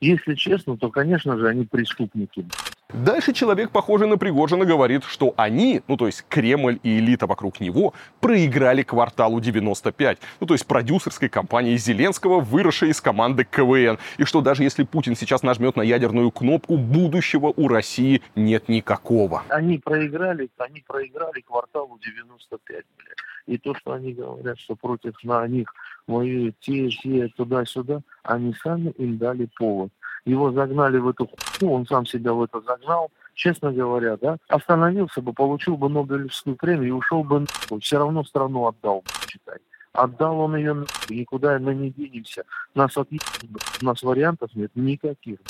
Если 0.00 0.34
честно, 0.34 0.78
то, 0.78 0.90
конечно 0.90 1.36
же, 1.36 1.48
они 1.48 1.64
преступники. 1.66 2.46
Дальше 2.92 3.32
человек, 3.32 3.70
похожий 3.70 4.08
на 4.08 4.18
Пригожина, 4.18 4.64
говорит, 4.64 5.04
что 5.04 5.32
они, 5.36 5.82
ну 5.86 5.96
то 5.96 6.06
есть 6.06 6.24
Кремль 6.28 6.80
и 6.82 6.98
элита 6.98 7.26
вокруг 7.26 7.60
него, 7.60 7.94
проиграли 8.20 8.82
кварталу 8.82 9.40
95, 9.40 10.18
ну 10.40 10.46
то 10.46 10.54
есть 10.54 10.66
продюсерской 10.66 11.28
компании 11.28 11.76
Зеленского, 11.76 12.40
выросшей 12.40 12.90
из 12.90 13.00
команды 13.00 13.44
КВН, 13.44 13.98
и 14.18 14.24
что 14.24 14.40
даже 14.40 14.64
если 14.64 14.82
Путин 14.82 15.14
сейчас 15.14 15.42
нажмет 15.42 15.76
на 15.76 15.82
ядерную 15.82 16.32
кнопку, 16.32 16.76
будущего 16.76 17.52
у 17.56 17.68
России 17.68 18.22
нет 18.34 18.68
никакого. 18.68 19.44
Они 19.50 19.78
проиграли, 19.78 20.50
они 20.58 20.82
проиграли 20.86 21.42
кварталу 21.42 21.98
95, 22.04 22.84
бля. 22.98 23.14
И 23.50 23.58
то, 23.58 23.74
что 23.74 23.94
они 23.94 24.12
говорят, 24.12 24.60
что 24.60 24.76
против 24.76 25.14
на 25.24 25.44
них 25.48 25.74
воюют 26.06 26.54
те, 26.60 26.88
те, 26.88 27.26
туда-сюда, 27.36 28.00
они 28.22 28.54
сами 28.54 28.90
им 28.90 29.18
дали 29.18 29.48
повод. 29.58 29.90
Его 30.24 30.52
загнали 30.52 30.98
в 30.98 31.08
эту 31.08 31.26
хуйню, 31.26 31.74
он 31.74 31.84
сам 31.84 32.06
себя 32.06 32.32
в 32.32 32.44
это 32.44 32.60
загнал. 32.60 33.10
Честно 33.34 33.72
говоря, 33.72 34.16
да, 34.18 34.36
остановился 34.46 35.20
бы, 35.20 35.32
получил 35.32 35.76
бы 35.76 35.88
Нобелевскую 35.88 36.54
премию 36.54 36.88
и 36.88 36.92
ушел 36.92 37.24
бы 37.24 37.40
нахуй. 37.40 37.80
Все 37.80 37.98
равно 37.98 38.22
страну 38.22 38.68
отдал, 38.68 39.02
читай. 39.26 39.58
Отдал 39.94 40.38
он 40.38 40.54
ее 40.54 40.74
нахуй, 40.74 41.16
никуда 41.16 41.58
мы 41.58 41.74
не 41.74 41.90
денемся. 41.90 42.44
Нас 42.76 42.96
отъебут, 42.96 43.62
у 43.82 43.84
нас 43.84 44.00
вариантов 44.04 44.54
нет 44.54 44.70
никаких. 44.76 45.40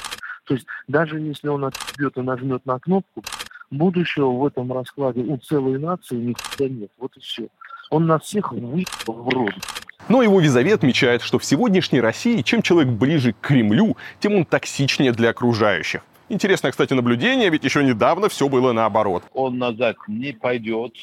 То 0.44 0.54
есть 0.54 0.66
даже 0.88 1.20
если 1.20 1.48
он 1.48 1.66
отъебет 1.66 2.16
и 2.16 2.22
нажмет 2.22 2.64
на 2.64 2.80
кнопку, 2.80 3.22
будущего 3.70 4.30
в 4.30 4.46
этом 4.46 4.72
раскладе 4.72 5.20
у 5.20 5.36
целой 5.36 5.78
нации 5.78 6.16
нихуя 6.16 6.70
нет. 6.70 6.90
Вот 6.96 7.14
и 7.18 7.20
все. 7.20 7.48
Он 7.90 8.07
нас 8.07 8.22
всех 8.22 8.53
выебал 8.53 8.87
в 9.07 9.29
рот. 9.29 9.55
Но 10.09 10.22
его 10.22 10.40
визави 10.40 10.70
отмечает, 10.72 11.22
что 11.22 11.38
в 11.38 11.44
сегодняшней 11.44 12.00
России 12.00 12.42
чем 12.42 12.62
человек 12.62 12.92
ближе 12.92 13.33
к 13.33 13.40
Кремлю, 13.40 13.96
тем 14.20 14.35
он 14.35 14.44
токсичнее 14.44 15.12
для 15.12 15.31
окружающих. 15.31 16.03
Интересное, 16.29 16.70
кстати, 16.70 16.94
наблюдение, 16.94 17.50
ведь 17.50 17.64
еще 17.64 17.83
недавно 17.83 18.29
все 18.29 18.48
было 18.48 18.72
наоборот. 18.72 19.24
Он 19.35 19.59
назад 19.59 19.96
не 20.07 20.33
пойдет, 20.33 20.94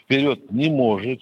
вперед 0.00 0.50
не 0.52 0.70
может. 0.70 1.20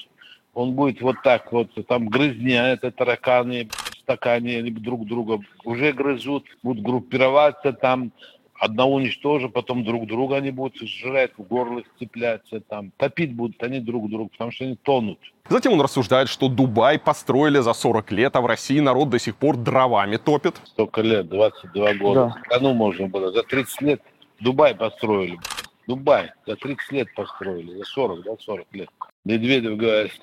Он 0.53 0.73
будет 0.73 1.01
вот 1.01 1.17
так 1.23 1.51
вот, 1.53 1.69
там 1.89 2.09
грызня, 2.09 2.69
это 2.73 2.91
тараканы 2.91 3.69
в 3.71 3.97
стакане 4.01 4.63
друг 4.71 5.07
друга 5.07 5.43
уже 5.65 5.93
грызут, 5.93 6.45
будут 6.63 6.83
группироваться 6.83 7.73
там, 7.73 8.13
одного 8.59 8.95
уничтожат, 8.95 9.53
потом 9.53 9.85
друг 9.85 10.07
друга 10.07 10.37
они 10.37 10.51
будут 10.51 10.77
жрать, 10.77 11.33
в 11.37 11.43
горло 11.43 11.83
цепляться, 11.99 12.61
там, 12.61 12.93
топить 12.97 13.35
будут 13.35 13.63
они 13.63 13.81
друг 13.81 14.09
друга, 14.11 14.31
потому 14.31 14.51
что 14.51 14.65
они 14.65 14.77
тонут. 14.77 15.19
Затем 15.49 15.75
он 15.75 15.81
рассуждает, 15.81 16.29
что 16.29 16.49
Дубай 16.49 16.99
построили 16.99 17.61
за 17.61 17.73
40 17.73 18.13
лет, 18.13 18.37
а 18.37 18.41
в 18.41 18.47
России 18.47 18.81
народ 18.81 19.11
до 19.11 19.19
сих 19.19 19.37
пор 19.37 19.57
дровами 19.57 20.17
топит. 20.17 20.61
Столько 20.65 21.03
лет, 21.03 21.29
22 21.29 21.95
года. 21.95 22.35
Да. 22.35 22.43
Страну 22.45 22.75
можно 22.75 23.09
было. 23.09 23.33
За 23.33 23.43
30 23.43 23.81
лет 23.83 24.03
Дубай 24.41 24.75
построили. 24.75 25.39
Дубай 25.87 26.33
за 26.47 26.57
30 26.57 26.93
лет 26.93 27.15
построили. 27.15 27.77
За 27.79 27.85
40, 27.85 28.23
да, 28.25 28.37
40 28.39 28.67
лет. 28.73 28.89
Медведев 29.25 29.77
говорит, 29.77 30.21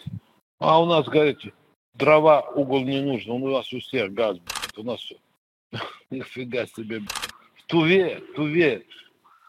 а 0.60 0.82
у 0.82 0.86
нас, 0.86 1.06
говорит, 1.08 1.40
дрова, 1.94 2.42
угол 2.42 2.82
не 2.82 3.02
нужно. 3.02 3.34
У 3.34 3.50
нас 3.50 3.72
у 3.74 3.80
всех 3.80 4.14
газ. 4.14 4.38
У 4.76 4.84
нас 4.84 5.00
все. 5.00 5.16
Нифига 6.10 6.66
себе. 6.68 7.02
Туве, 7.78 8.22
Туве 8.36 8.84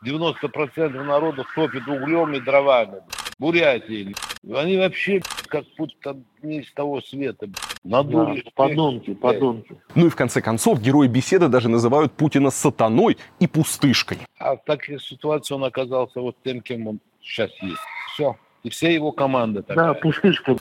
90% 0.03 0.89
народа 1.03 1.45
топит 1.55 1.87
углем 1.87 2.33
и 2.33 2.41
дровами. 2.41 3.03
Бурятии. 3.39 4.15
Они 4.51 4.79
вообще 4.79 5.21
как 5.49 5.65
будто 5.77 6.17
не 6.43 6.61
из 6.61 6.73
того 6.73 7.03
света. 7.03 7.49
Да, 7.83 7.99
Надули. 8.03 8.41
всех, 8.41 8.55
подонки, 8.55 9.13
подонки. 9.13 9.77
Ну 9.95 10.07
и 10.07 10.09
в 10.09 10.17
конце 10.17 10.41
концов, 10.41 10.81
герои 10.81 11.07
беседы 11.07 11.49
даже 11.49 11.69
называют 11.69 12.15
Путина 12.15 12.49
сатаной 12.51 13.19
и 13.41 13.47
пустышкой. 13.47 14.21
А 14.39 14.57
в 14.57 14.65
таких 14.65 15.03
ситуациях 15.03 15.59
он 15.61 15.65
оказался 15.67 16.21
вот 16.23 16.37
тем, 16.43 16.63
кем 16.63 16.87
он 16.87 17.01
сейчас 17.21 17.51
есть. 17.61 17.77
Все. 18.15 18.39
И 18.63 18.71
вся 18.71 18.89
его 18.89 19.13
команда 19.13 19.61
Да, 19.69 19.75
такая. 19.75 19.95
пустышка, 20.01 20.57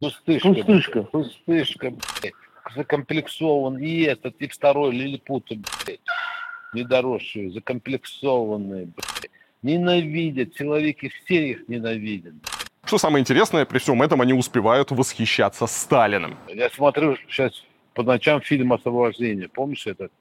Пустышка. 0.00 0.48
пустышка. 0.52 1.02
Пустышка, 1.04 1.90
блядь. 1.90 2.32
Закомплексован. 2.74 3.78
И 3.78 4.00
этот, 4.02 4.34
и 4.40 4.48
второй 4.48 4.90
лилипуты, 4.92 5.60
блядь. 5.84 6.00
Недоросшие, 6.74 7.50
закомплексованные, 7.50 8.86
блядь. 8.86 9.30
Ненавидят. 9.62 10.54
Силовики 10.56 11.08
все 11.08 11.50
их 11.50 11.68
ненавидят. 11.68 12.34
Что 12.84 12.98
самое 12.98 13.22
интересное, 13.22 13.64
при 13.64 13.78
всем 13.78 14.02
этом 14.02 14.20
они 14.20 14.34
успевают 14.34 14.90
восхищаться 14.90 15.66
Сталиным. 15.66 16.36
Я 16.48 16.68
смотрю 16.68 17.16
сейчас 17.28 17.62
по 17.94 18.02
ночам 18.02 18.42
фильм 18.42 18.72
«Освобождение». 18.72 19.48
Помнишь 19.48 19.86
этот 19.86 20.12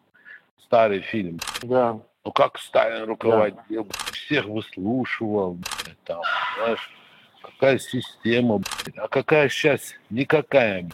старый 0.63 1.01
фильм? 1.01 1.39
Да. 1.61 1.99
Ну 2.25 2.31
как 2.31 2.57
Сталин 2.57 3.03
руководил, 3.03 3.87
всех 4.13 4.45
выслушивал, 4.45 5.57
там, 6.05 6.21
знаешь, 6.57 6.89
какая 7.41 7.77
система, 7.79 8.59
блядь, 8.59 8.97
а 8.97 9.07
какая 9.09 9.49
сейчас? 9.49 9.93
Никакая. 10.09 10.87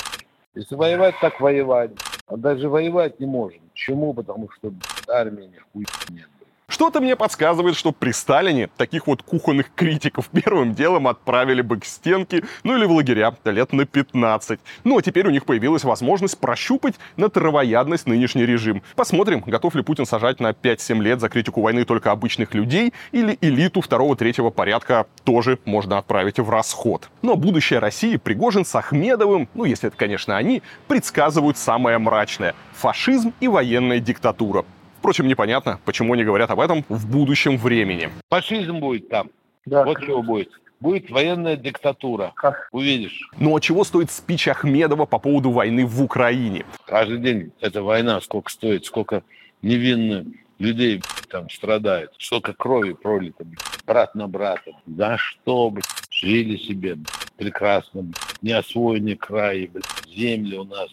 Если 0.56 0.74
воевать, 0.74 1.16
так 1.22 1.40
воевать. 1.40 1.92
А 2.26 2.36
даже 2.36 2.68
воевать 2.68 3.20
не 3.20 3.28
можем. 3.28 3.62
Почему? 3.72 4.14
Потому 4.14 4.50
что 4.52 4.74
армии 5.10 5.46
нихуя 5.46 5.88
нет. 6.10 6.30
Что-то 6.70 7.02
мне 7.02 7.16
подсказывает, 7.16 7.76
что 7.76 7.92
при 7.92 8.12
Сталине 8.12 8.70
таких 8.78 9.08
вот 9.08 9.24
кухонных 9.24 9.74
критиков 9.74 10.30
первым 10.32 10.76
делом 10.76 11.08
отправили 11.08 11.62
бы 11.62 11.80
к 11.80 11.86
стенке, 11.86 12.44
ну 12.64 12.78
или 12.78 12.86
в 12.86 12.92
лагеря 12.92 13.34
лет 13.46 13.74
на 13.74 13.86
15. 13.86 14.60
Ну 14.84 14.98
а 14.98 15.02
теперь 15.02 15.28
у 15.28 15.32
них 15.32 15.46
появилась 15.46 15.84
возможность 15.84 16.38
прощупать 16.38 16.96
на 17.18 17.30
травоядность 17.30 18.06
нынешний 18.06 18.46
режим. 18.46 18.84
Посмотрим, 18.96 19.44
готов 19.46 19.74
ли 19.74 19.82
Путин 19.82 20.06
сажать 20.06 20.40
на 20.40 20.52
5-7 20.52 21.02
лет 21.02 21.20
за 21.20 21.30
критику 21.30 21.62
войны 21.62 21.86
только 21.86 22.12
обычных 22.12 22.54
людей, 22.54 22.94
или 23.12 23.38
элиту 23.42 23.82
второго-третьего 23.82 24.52
порядка 24.52 25.08
тоже 25.24 25.58
можно 25.66 25.98
отправить 25.98 26.38
в 26.40 26.50
расход. 26.52 27.10
Но 27.24 27.36
будущее 27.36 27.80
России 27.80 28.18
Пригожин 28.18 28.64
с 28.64 28.76
Ахмедовым, 28.76 29.50
ну 29.56 29.66
если 29.66 29.88
это, 29.88 29.98
конечно, 29.98 30.38
они, 30.38 30.62
предсказывают 30.88 31.58
самое 31.58 31.98
мрачное– 31.98 32.54
фашизм 32.74 33.34
и 33.40 33.48
военная 33.48 34.00
диктатура. 34.00 34.66
Впрочем, 35.00 35.28
непонятно, 35.28 35.80
почему 35.86 36.14
они 36.14 36.26
говорят 36.26 36.52
об 36.52 36.60
этом 36.60 36.84
в 36.90 37.10
будущем 37.10 37.58
времени. 37.58 38.10
Фашизм 38.30 38.80
будет 38.80 39.08
там. 39.08 39.30
Да. 39.66 39.86
Вот 39.86 40.02
чего 40.02 40.22
будет. 40.22 40.50
будет 40.82 41.10
военная 41.10 41.56
диктатура. 41.56 42.34
Увидишь. 42.74 43.30
Ну 43.38 43.56
а 43.56 43.62
чего 43.62 43.86
стоит 43.86 44.12
спич 44.12 44.50
Ахмедова 44.50 45.06
по 45.06 45.18
поводу 45.18 45.52
войны 45.52 45.86
в 45.86 46.04
Украине? 46.04 46.66
Каждый 46.86 47.20
день 47.20 47.52
эта 47.62 47.82
война 47.82 48.20
сколько 48.20 48.52
стоит, 48.52 48.86
сколько 48.86 49.24
невинно 49.62 50.26
людей 50.58 51.02
там 51.30 51.50
страдает, 51.50 52.12
сколько 52.18 52.54
крови 52.54 52.92
пролито, 52.92 53.46
брат 53.86 54.16
на 54.16 54.28
брата. 54.28 54.72
За 54.86 55.16
что, 55.18 55.70
блядь, 55.70 55.86
жили 56.12 56.58
себе 56.58 56.98
прекрасно, 57.38 58.06
неосвоенный 58.42 59.16
край, 59.16 59.72
земли 60.08 60.58
у 60.58 60.66
нас 60.66 60.90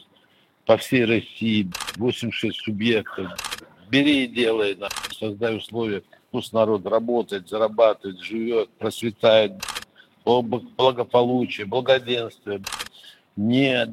по 0.64 0.76
всей 0.76 1.04
России, 1.04 1.68
86 1.96 2.56
субъектов. 2.60 3.32
Бери 3.88 4.24
и 4.24 4.26
делай, 4.26 4.76
создай 5.18 5.56
условия, 5.56 6.02
пусть 6.30 6.52
народ 6.52 6.86
работает, 6.86 7.48
зарабатывает, 7.48 8.20
живет, 8.20 8.70
процветает, 8.78 9.52
благополучие, 10.24 11.66
благоденствие. 11.66 12.62
Нет 13.36 13.90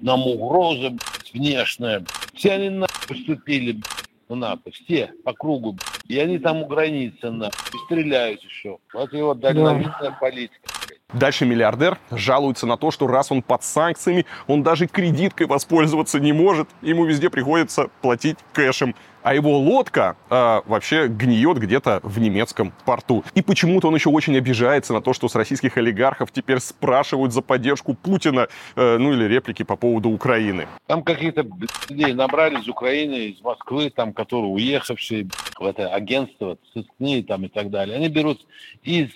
нам 0.00 0.26
угрозы 0.26 0.96
внешняя. 1.32 2.04
Все 2.34 2.52
они 2.52 2.70
на 2.70 2.86
поступили 3.08 3.80
на 4.28 4.58
все 4.72 5.12
по 5.24 5.32
кругу. 5.32 5.76
И 6.08 6.18
они 6.18 6.38
там 6.38 6.62
у 6.62 6.66
границы 6.66 7.30
на 7.30 7.46
и 7.46 7.76
стреляют 7.86 8.42
еще. 8.42 8.78
Вот 8.92 9.12
его 9.12 9.34
дальновидная 9.34 10.16
политика. 10.20 10.68
Дальше 11.12 11.46
миллиардер 11.46 11.98
жалуется 12.10 12.66
на 12.66 12.76
то, 12.76 12.90
что 12.90 13.06
раз 13.06 13.32
он 13.32 13.40
под 13.40 13.62
санкциями, 13.62 14.26
он 14.46 14.62
даже 14.62 14.86
кредиткой 14.86 15.46
воспользоваться 15.46 16.20
не 16.20 16.32
может. 16.32 16.68
Ему 16.82 17.04
везде 17.04 17.30
приходится 17.30 17.88
платить 18.02 18.36
кэшем. 18.52 18.94
А 19.22 19.34
его 19.34 19.58
лодка 19.58 20.16
э, 20.30 20.60
вообще 20.66 21.08
гниет 21.08 21.58
где-то 21.58 21.98
в 22.04 22.20
немецком 22.20 22.72
порту. 22.84 23.24
И 23.34 23.42
почему-то 23.42 23.88
он 23.88 23.94
еще 23.94 24.08
очень 24.08 24.36
обижается 24.36 24.92
на 24.92 25.00
то, 25.00 25.12
что 25.12 25.28
с 25.28 25.34
российских 25.34 25.76
олигархов 25.78 26.30
теперь 26.30 26.60
спрашивают 26.60 27.32
за 27.32 27.42
поддержку 27.42 27.94
Путина, 27.94 28.46
э, 28.76 28.98
ну 28.98 29.12
или 29.12 29.24
реплики 29.24 29.64
по 29.64 29.74
поводу 29.74 30.10
Украины. 30.10 30.68
Там 30.86 31.02
какие-то 31.02 31.44
людей 31.88 32.12
набрали 32.12 32.60
из 32.60 32.68
Украины, 32.68 33.30
из 33.30 33.40
Москвы, 33.42 33.90
там, 33.90 34.12
которые 34.12 34.50
уехавшие 34.50 35.28
в 35.58 35.64
это 35.64 35.88
агентство, 35.88 36.56
СНИ 36.74 37.22
там 37.24 37.46
и 37.46 37.48
так 37.48 37.70
далее. 37.70 37.96
Они 37.96 38.08
берут 38.08 38.46
из 38.84 39.08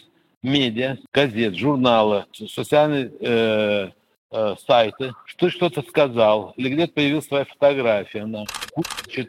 медиа, 0.42 0.98
газет, 1.12 1.55
журнала, 1.57 2.26
социальные 2.33 3.12
э, 3.20 3.90
э, 4.31 4.55
сайты, 4.66 5.12
что 5.26 5.50
что-то 5.50 5.83
сказал, 5.83 6.55
или 6.57 6.70
где-то 6.70 6.94
появилась 6.94 7.26
твоя 7.26 7.44
фотография, 7.44 8.22
она 8.22 8.44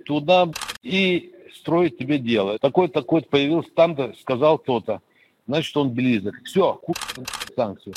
туда 0.06 0.50
и 0.82 1.34
строит 1.54 1.98
тебе 1.98 2.18
дело. 2.18 2.58
Такой-такой 2.60 3.22
появился 3.24 3.72
там-то, 3.72 4.14
сказал 4.22 4.58
то-то. 4.58 5.02
Значит, 5.48 5.76
он 5.76 5.92
близок. 5.92 6.36
Все, 6.46 6.80
санкции. 7.56 7.94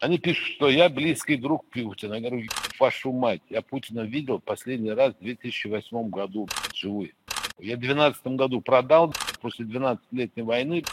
Они 0.00 0.18
пишут, 0.18 0.46
что 0.56 0.68
я 0.68 0.88
близкий 0.88 1.36
друг 1.36 1.64
Путина. 1.70 2.14
Я 2.14 2.20
говорю, 2.20 2.46
вашу 2.78 3.12
мать, 3.12 3.40
я 3.48 3.62
Путина 3.62 4.00
видел 4.00 4.40
последний 4.40 4.90
раз 4.90 5.14
в 5.14 5.22
2008 5.22 6.10
году 6.10 6.48
живой. 6.74 7.14
Я 7.58 7.76
в 7.76 7.80
2012 7.80 8.26
году 8.36 8.60
продал 8.60 9.14
после 9.40 9.64
12-летней 9.64 10.42
войны 10.42 10.84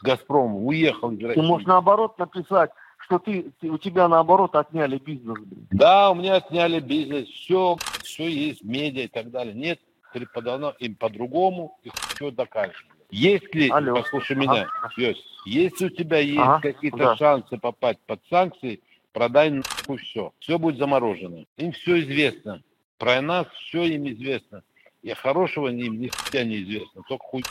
с 0.00 0.02
Газпромом, 0.02 0.66
уехал 0.66 1.10
из 1.10 1.22
России. 1.22 1.40
Ты 1.40 1.46
можешь 1.46 1.66
наоборот 1.66 2.18
написать, 2.18 2.70
что 2.98 3.18
ты, 3.18 3.52
ты 3.60 3.70
у 3.70 3.78
тебя 3.78 4.08
наоборот 4.08 4.56
отняли 4.56 4.98
бизнес. 4.98 5.38
Да, 5.70 6.10
у 6.10 6.14
меня 6.14 6.36
отняли 6.36 6.80
бизнес, 6.80 7.28
все, 7.28 7.76
все 8.02 8.28
есть, 8.28 8.64
медиа 8.64 9.04
и 9.04 9.08
так 9.08 9.30
далее. 9.30 9.54
Нет, 9.54 9.78
преподано 10.12 10.74
им 10.78 10.94
по-другому, 10.94 11.78
и 11.82 11.90
что 12.14 12.30
докажешь. 12.30 12.86
Если, 13.10 13.68
Алло. 13.68 13.96
послушай 13.96 14.36
меня, 14.36 14.66
ага. 14.82 14.92
Йось, 14.96 15.22
если 15.44 15.86
у 15.86 15.90
тебя 15.90 16.18
есть 16.18 16.38
ага. 16.38 16.60
какие-то 16.60 16.96
да. 16.96 17.16
шансы 17.16 17.58
попасть 17.58 17.98
под 18.06 18.20
санкции, 18.30 18.80
продай 19.12 19.50
нахуй 19.50 19.98
все. 19.98 20.32
Все 20.38 20.58
будет 20.58 20.78
заморожено. 20.78 21.44
Им 21.56 21.72
все 21.72 22.00
известно. 22.00 22.62
Про 22.98 23.20
нас 23.20 23.46
все 23.48 23.84
им 23.84 24.08
известно. 24.08 24.62
И 25.02 25.12
хорошего 25.14 25.68
им 25.68 25.98
ни 25.98 26.10
не 26.44 26.62
известно, 26.62 27.02
только 27.08 27.24
хуй. 27.24 27.42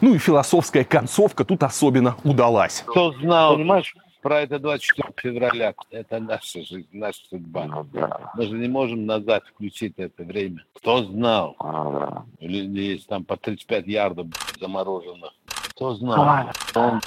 Ну 0.00 0.14
и 0.14 0.18
философская 0.18 0.84
концовка 0.84 1.44
тут 1.44 1.62
особенно 1.62 2.16
удалась. 2.24 2.82
Кто 2.86 3.12
знал, 3.12 3.54
понимаешь, 3.54 3.94
про 4.22 4.40
это 4.40 4.58
24 4.58 5.12
февраля, 5.16 5.74
это 5.90 6.18
наша 6.18 6.64
жизнь, 6.64 6.88
наша 6.92 7.20
судьба. 7.30 7.66
Ну, 7.66 7.86
да. 7.92 8.32
Мы 8.34 8.46
же 8.46 8.58
не 8.58 8.68
можем 8.68 9.06
назад 9.06 9.44
включить 9.46 9.94
это 9.98 10.24
время. 10.24 10.64
Кто 10.74 11.04
знал? 11.04 11.54
А, 11.58 12.24
да. 12.40 12.46
Есть 12.46 13.06
там 13.06 13.24
по 13.24 13.36
35 13.36 13.86
ярдов 13.86 14.26
замороженных. 14.60 15.32
Кто 15.70 15.94
знал? 15.94 16.22
А. 16.22 16.52
Он, 16.74 17.00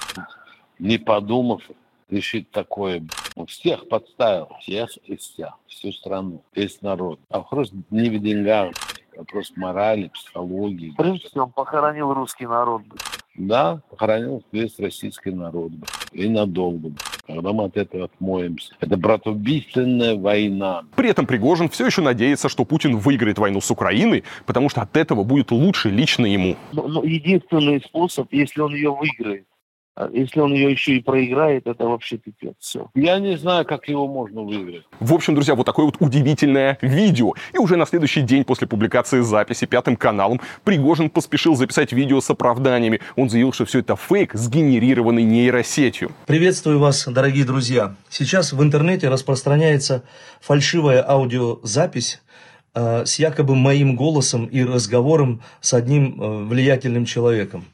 не 0.80 0.97
подумав, 0.97 1.62
решит 2.10 2.52
такое. 2.52 3.04
Он 3.36 3.47
всех 3.47 3.89
подставил, 3.89 4.50
всех 4.62 4.95
и 5.04 5.17
вся, 5.17 5.56
всю 5.67 5.91
страну, 5.91 6.41
весь 6.56 6.82
народ. 6.82 7.19
А 7.30 7.39
вопрос 7.39 7.71
не 7.89 8.10
в 8.10 8.21
деньгах, 8.21 8.71
вопрос 9.17 9.51
морали, 9.56 10.10
психологии. 10.13 10.91
В 10.91 10.95
принципе, 10.95 11.41
он 11.41 11.51
похоронил 11.51 12.13
русский 12.13 12.45
народ. 12.45 12.84
Да, 13.36 13.82
похоронил 13.89 14.43
весь 14.51 14.80
российский 14.80 15.32
народ. 15.32 15.71
И 16.12 16.27
надолго. 16.27 16.91
Когда 17.27 17.53
мы 17.53 17.65
от 17.65 17.77
этого 17.77 18.06
отмоемся. 18.06 18.73
Это 18.80 18.97
братоубийственная 18.97 20.15
война. 20.15 20.84
При 20.95 21.10
этом 21.10 21.27
Пригожин 21.27 21.69
все 21.69 21.86
еще 21.86 22.01
надеется, 22.01 22.49
что 22.49 22.65
Путин 22.65 22.97
выиграет 22.97 23.38
войну 23.38 23.62
с 23.62 23.69
Украиной, 23.69 24.23
потому 24.45 24.69
что 24.69 24.82
от 24.82 24.95
этого 24.97 25.23
будет 25.23 25.51
лучше 25.51 25.89
лично 25.89 26.25
ему. 26.25 26.56
Но, 26.71 26.88
но 26.88 27.03
единственный 27.03 27.82
способ, 27.82 28.32
если 28.32 28.62
он 28.62 28.73
ее 28.73 28.91
выиграет, 28.91 29.45
а 29.45 29.57
если 30.13 30.39
он 30.39 30.53
ее 30.53 30.71
еще 30.71 30.95
и 30.97 31.01
проиграет, 31.01 31.65
это 31.65 31.86
вообще 31.86 32.17
пипец. 32.17 32.53
Все. 32.60 32.89
Я 32.93 33.19
не 33.19 33.38
знаю, 33.38 33.65
как 33.65 33.88
его 33.88 34.07
можно 34.07 34.41
выиграть. 34.41 34.83
В 34.99 35.13
общем, 35.13 35.33
друзья, 35.33 35.55
вот 35.55 35.65
такое 35.65 35.86
вот 35.86 35.95
удивительное 35.99 36.77
видео. 36.81 37.33
И 37.53 37.57
уже 37.57 37.77
на 37.77 37.86
следующий 37.86 38.21
день 38.21 38.43
после 38.43 38.67
публикации 38.67 39.21
записи 39.21 39.65
Пятым 39.65 39.95
каналом 39.95 40.39
Пригожин 40.63 41.10
поспешил 41.10 41.55
записать 41.55 41.93
видео 41.93 42.21
с 42.21 42.29
оправданиями. 42.29 43.01
Он 43.15 43.29
заявил, 43.29 43.53
что 43.53 43.65
все 43.65 43.79
это 43.79 43.95
фейк, 43.95 44.33
сгенерированный 44.33 45.23
нейросетью. 45.23 46.12
Приветствую 46.25 46.79
вас, 46.79 47.07
дорогие 47.07 47.45
друзья. 47.45 47.95
Сейчас 48.10 48.53
в 48.53 48.62
интернете 48.62 49.10
распространяется 49.10 50.03
фальшивая 50.41 51.03
аудиозапись 51.07 52.21
э, 52.75 53.05
с 53.05 53.19
якобы 53.19 53.55
моим 53.55 53.95
голосом 53.95 54.45
и 54.45 54.63
разговором 54.63 55.41
с 55.62 55.73
одним 55.73 56.21
э, 56.21 56.43
влиятельным 56.45 57.05
человеком. 57.05 57.65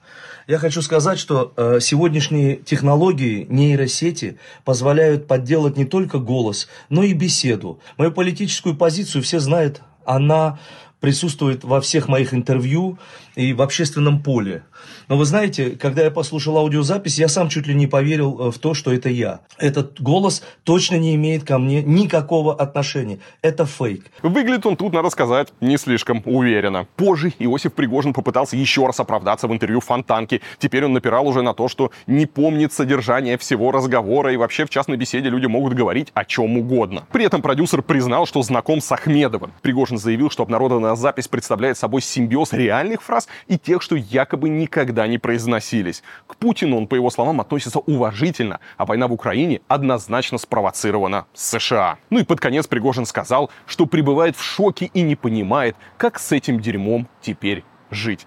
Я 0.47 0.57
хочу 0.57 0.81
сказать, 0.81 1.19
что 1.19 1.53
э, 1.55 1.79
сегодняшние 1.79 2.57
технологии 2.57 3.45
нейросети 3.49 4.37
позволяют 4.65 5.25
подделать 5.27 5.77
не 5.77 5.85
только 5.85 6.19
голос, 6.19 6.67
но 6.89 7.03
и 7.03 7.13
беседу. 7.13 7.79
Мою 7.97 8.11
политическую 8.11 8.75
позицию 8.75 9.23
все 9.23 9.39
знают, 9.39 9.81
она 10.05 10.59
присутствует 10.99 11.63
во 11.63 11.79
всех 11.81 12.07
моих 12.07 12.33
интервью 12.33 12.97
и 13.35 13.53
в 13.53 13.61
общественном 13.61 14.21
поле. 14.21 14.63
Но 15.07 15.17
вы 15.17 15.25
знаете, 15.25 15.71
когда 15.71 16.03
я 16.03 16.11
послушал 16.11 16.57
аудиозапись, 16.57 17.17
я 17.17 17.27
сам 17.27 17.49
чуть 17.49 17.67
ли 17.67 17.73
не 17.73 17.87
поверил 17.87 18.39
э, 18.39 18.51
в 18.51 18.59
то, 18.59 18.73
что 18.73 18.93
это 18.93 19.09
я. 19.09 19.41
Этот 19.57 20.01
голос 20.01 20.43
точно 20.63 20.95
не 20.95 21.15
имеет 21.15 21.43
ко 21.43 21.57
мне 21.57 21.81
никакого 21.81 22.55
отношения. 22.55 23.19
Это 23.41 23.65
фейк. 23.65 24.05
Выглядит 24.21 24.65
он 24.65 24.77
тут, 24.77 24.93
надо 24.93 25.09
сказать, 25.09 25.49
не 25.61 25.77
слишком 25.77 26.21
уверенно. 26.25 26.87
Позже 26.95 27.33
Иосиф 27.39 27.73
Пригожин 27.73 28.13
попытался 28.13 28.55
еще 28.55 28.85
раз 28.85 28.99
оправдаться 28.99 29.47
в 29.47 29.53
интервью 29.53 29.79
Фонтанки. 29.79 30.41
Теперь 30.59 30.85
он 30.85 30.93
напирал 30.93 31.27
уже 31.27 31.41
на 31.41 31.53
то, 31.53 31.67
что 31.67 31.91
не 32.07 32.25
помнит 32.25 32.73
содержание 32.73 33.37
всего 33.37 33.71
разговора 33.71 34.33
и 34.33 34.37
вообще 34.37 34.65
в 34.65 34.69
частной 34.69 34.97
беседе 34.97 35.29
люди 35.29 35.45
могут 35.45 35.73
говорить 35.73 36.09
о 36.13 36.25
чем 36.25 36.57
угодно. 36.57 37.05
При 37.11 37.25
этом 37.25 37.41
продюсер 37.41 37.81
признал, 37.81 38.25
что 38.25 38.41
знаком 38.41 38.81
с 38.81 38.91
Ахмедовым. 38.91 39.53
Пригожин 39.61 39.97
заявил, 39.97 40.29
что 40.29 40.43
обнародованная 40.43 40.95
запись 40.95 41.27
представляет 41.27 41.77
собой 41.77 42.01
симбиоз 42.01 42.53
реальных 42.53 43.01
фраз 43.01 43.22
и 43.47 43.57
тех, 43.57 43.81
что 43.81 43.95
якобы 43.95 44.49
никогда 44.49 45.07
не 45.07 45.17
произносились. 45.17 46.03
К 46.27 46.35
Путину 46.35 46.77
он, 46.77 46.87
по 46.87 46.95
его 46.95 47.09
словам, 47.09 47.41
относится 47.41 47.79
уважительно, 47.79 48.59
а 48.77 48.85
война 48.85 49.07
в 49.07 49.13
Украине 49.13 49.61
однозначно 49.67 50.37
спровоцирована 50.37 51.25
США. 51.33 51.97
Ну 52.09 52.19
и 52.19 52.23
под 52.23 52.39
конец 52.39 52.67
Пригожин 52.67 53.05
сказал, 53.05 53.51
что 53.65 53.85
пребывает 53.85 54.35
в 54.35 54.43
шоке 54.43 54.89
и 54.93 55.01
не 55.01 55.15
понимает, 55.15 55.75
как 55.97 56.19
с 56.19 56.31
этим 56.31 56.59
дерьмом 56.59 57.07
теперь 57.21 57.63
жить 57.89 58.25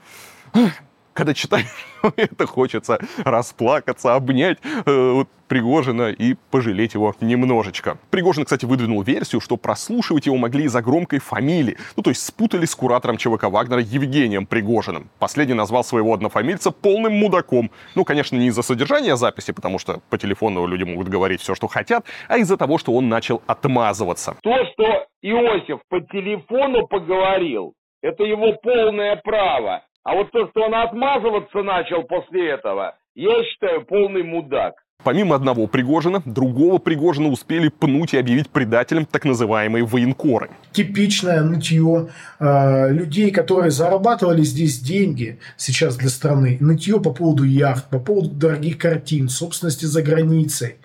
когда 1.16 1.34
читаешь 1.34 1.66
это, 2.16 2.46
хочется 2.46 2.98
расплакаться, 3.24 4.14
обнять 4.14 4.58
э, 4.84 5.10
вот, 5.12 5.28
Пригожина 5.48 6.10
и 6.10 6.34
пожалеть 6.50 6.94
его 6.94 7.14
немножечко. 7.20 7.98
Пригожин, 8.10 8.44
кстати, 8.44 8.64
выдвинул 8.64 9.02
версию, 9.02 9.40
что 9.40 9.56
прослушивать 9.56 10.26
его 10.26 10.36
могли 10.36 10.64
из-за 10.64 10.82
громкой 10.82 11.20
фамилии. 11.20 11.76
Ну, 11.96 12.02
то 12.02 12.10
есть 12.10 12.24
спутали 12.24 12.66
с 12.66 12.74
куратором 12.74 13.16
ЧВК 13.16 13.44
Вагнера 13.44 13.80
Евгением 13.80 14.46
Пригожиным. 14.46 15.08
Последний 15.18 15.54
назвал 15.54 15.84
своего 15.84 16.12
однофамильца 16.12 16.72
полным 16.72 17.14
мудаком. 17.14 17.70
Ну, 17.94 18.04
конечно, 18.04 18.36
не 18.36 18.48
из-за 18.48 18.62
содержания 18.62 19.16
записи, 19.16 19.52
потому 19.52 19.78
что 19.78 20.00
по 20.10 20.18
телефону 20.18 20.66
люди 20.66 20.82
могут 20.82 21.08
говорить 21.08 21.40
все, 21.40 21.54
что 21.54 21.68
хотят, 21.68 22.04
а 22.28 22.38
из-за 22.38 22.56
того, 22.56 22.78
что 22.78 22.92
он 22.92 23.08
начал 23.08 23.40
отмазываться. 23.46 24.36
То, 24.42 24.52
что 24.72 25.06
Иосиф 25.22 25.78
по 25.88 26.00
телефону 26.00 26.86
поговорил, 26.88 27.74
это 28.02 28.24
его 28.24 28.52
полное 28.62 29.16
право. 29.16 29.82
А 30.06 30.14
вот 30.14 30.30
то, 30.30 30.46
что 30.50 30.62
он 30.62 30.74
отмазываться 30.76 31.64
начал 31.64 32.04
после 32.04 32.52
этого, 32.52 32.94
я 33.16 33.42
считаю 33.42 33.84
полный 33.84 34.22
мудак. 34.22 34.74
Помимо 35.02 35.34
одного 35.34 35.66
Пригожина, 35.66 36.22
другого 36.24 36.78
Пригожина 36.78 37.28
успели 37.28 37.68
пнуть 37.68 38.14
и 38.14 38.16
объявить 38.16 38.48
предателем 38.48 39.04
так 39.04 39.24
называемые 39.24 39.84
военкоры. 39.84 40.50
Типичное 40.70 41.42
нытье 41.42 42.10
э, 42.38 42.92
людей, 42.92 43.32
которые 43.32 43.72
зарабатывали 43.72 44.42
здесь 44.42 44.78
деньги 44.78 45.40
сейчас 45.56 45.96
для 45.96 46.08
страны. 46.08 46.56
Нытье 46.60 47.00
по 47.00 47.12
поводу 47.12 47.42
яхт, 47.42 47.90
по 47.90 47.98
поводу 47.98 48.30
дорогих 48.30 48.78
картин, 48.78 49.28
собственности 49.28 49.86
за 49.86 50.02
границей. 50.02 50.76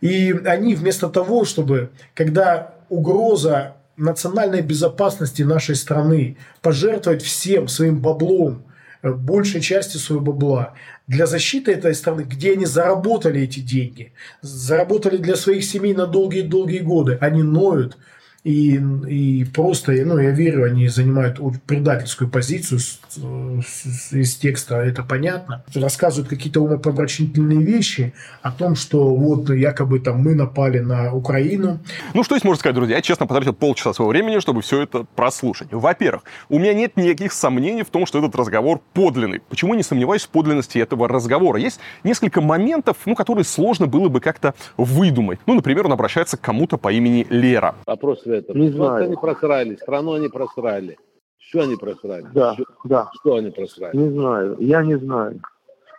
И 0.00 0.32
они 0.46 0.76
вместо 0.76 1.08
того, 1.08 1.44
чтобы, 1.44 1.90
когда 2.14 2.74
угроза 2.88 3.74
национальной 3.96 4.62
безопасности 4.62 5.42
нашей 5.42 5.76
страны, 5.76 6.36
пожертвовать 6.62 7.22
всем 7.22 7.68
своим 7.68 8.00
баблом, 8.00 8.64
э, 9.02 9.12
большей 9.12 9.60
части 9.60 9.96
своего 9.96 10.24
бабла. 10.24 10.74
Для 11.06 11.26
защиты 11.26 11.72
этой 11.72 11.94
страны, 11.94 12.22
где 12.22 12.52
они 12.52 12.66
заработали 12.66 13.42
эти 13.42 13.60
деньги, 13.60 14.12
заработали 14.40 15.18
для 15.18 15.36
своих 15.36 15.64
семей 15.64 15.94
на 15.94 16.06
долгие-долгие 16.06 16.78
годы, 16.78 17.18
они 17.20 17.42
ноют, 17.42 17.96
и, 18.44 18.78
и 19.08 19.44
просто, 19.44 19.92
ну, 20.04 20.18
я 20.18 20.30
верю, 20.30 20.64
они 20.64 20.88
занимают 20.88 21.40
предательскую 21.66 22.28
позицию 22.28 22.78
с, 22.78 23.00
с, 23.10 24.12
из 24.12 24.36
текста, 24.36 24.76
это 24.76 25.02
понятно. 25.02 25.64
Рассказывают 25.74 26.28
какие-то 26.28 26.60
умопомрачительные 26.60 27.62
вещи 27.62 28.12
о 28.42 28.52
том, 28.52 28.76
что 28.76 29.14
вот 29.14 29.48
якобы 29.48 29.98
там 29.98 30.18
мы 30.18 30.34
напали 30.34 30.80
на 30.80 31.14
Украину. 31.14 31.80
Ну, 32.12 32.22
что 32.22 32.34
здесь 32.34 32.44
можно 32.44 32.60
сказать, 32.60 32.76
друзья? 32.76 32.96
Я, 32.96 33.02
честно, 33.02 33.26
потратил 33.26 33.54
полчаса 33.54 33.94
своего 33.94 34.10
времени, 34.10 34.38
чтобы 34.40 34.60
все 34.60 34.82
это 34.82 35.06
прослушать. 35.16 35.68
Во-первых, 35.70 36.24
у 36.50 36.58
меня 36.58 36.74
нет 36.74 36.98
никаких 36.98 37.32
сомнений 37.32 37.82
в 37.82 37.88
том, 37.88 38.04
что 38.04 38.18
этот 38.18 38.36
разговор 38.36 38.80
подлинный. 38.92 39.40
Почему 39.40 39.72
не 39.72 39.82
сомневаюсь 39.82 40.24
в 40.24 40.28
подлинности 40.28 40.76
этого 40.76 41.08
разговора? 41.08 41.58
Есть 41.58 41.80
несколько 42.02 42.42
моментов, 42.42 42.98
ну, 43.06 43.14
которые 43.14 43.46
сложно 43.46 43.86
было 43.86 44.10
бы 44.10 44.20
как-то 44.20 44.54
выдумать. 44.76 45.38
Ну, 45.46 45.54
например, 45.54 45.86
он 45.86 45.92
обращается 45.92 46.36
к 46.36 46.42
кому-то 46.42 46.76
по 46.76 46.92
имени 46.92 47.26
Лера. 47.30 47.74
Вопрос 47.86 48.26
этом. 48.34 48.56
Не 48.58 48.68
Просто 48.68 48.84
знаю. 48.86 49.04
они 49.06 49.16
просрали, 49.16 49.76
страну 49.76 50.12
они 50.12 50.28
просрали. 50.28 50.98
Что 51.38 51.62
они 51.62 51.76
просрали? 51.76 52.26
Да, 52.34 52.54
Что, 52.54 52.64
да. 52.84 53.08
что 53.20 53.34
они 53.36 53.50
просрали? 53.50 53.96
Не 53.96 54.10
знаю, 54.10 54.56
я 54.60 54.82
не 54.82 54.96
знаю. 54.96 55.40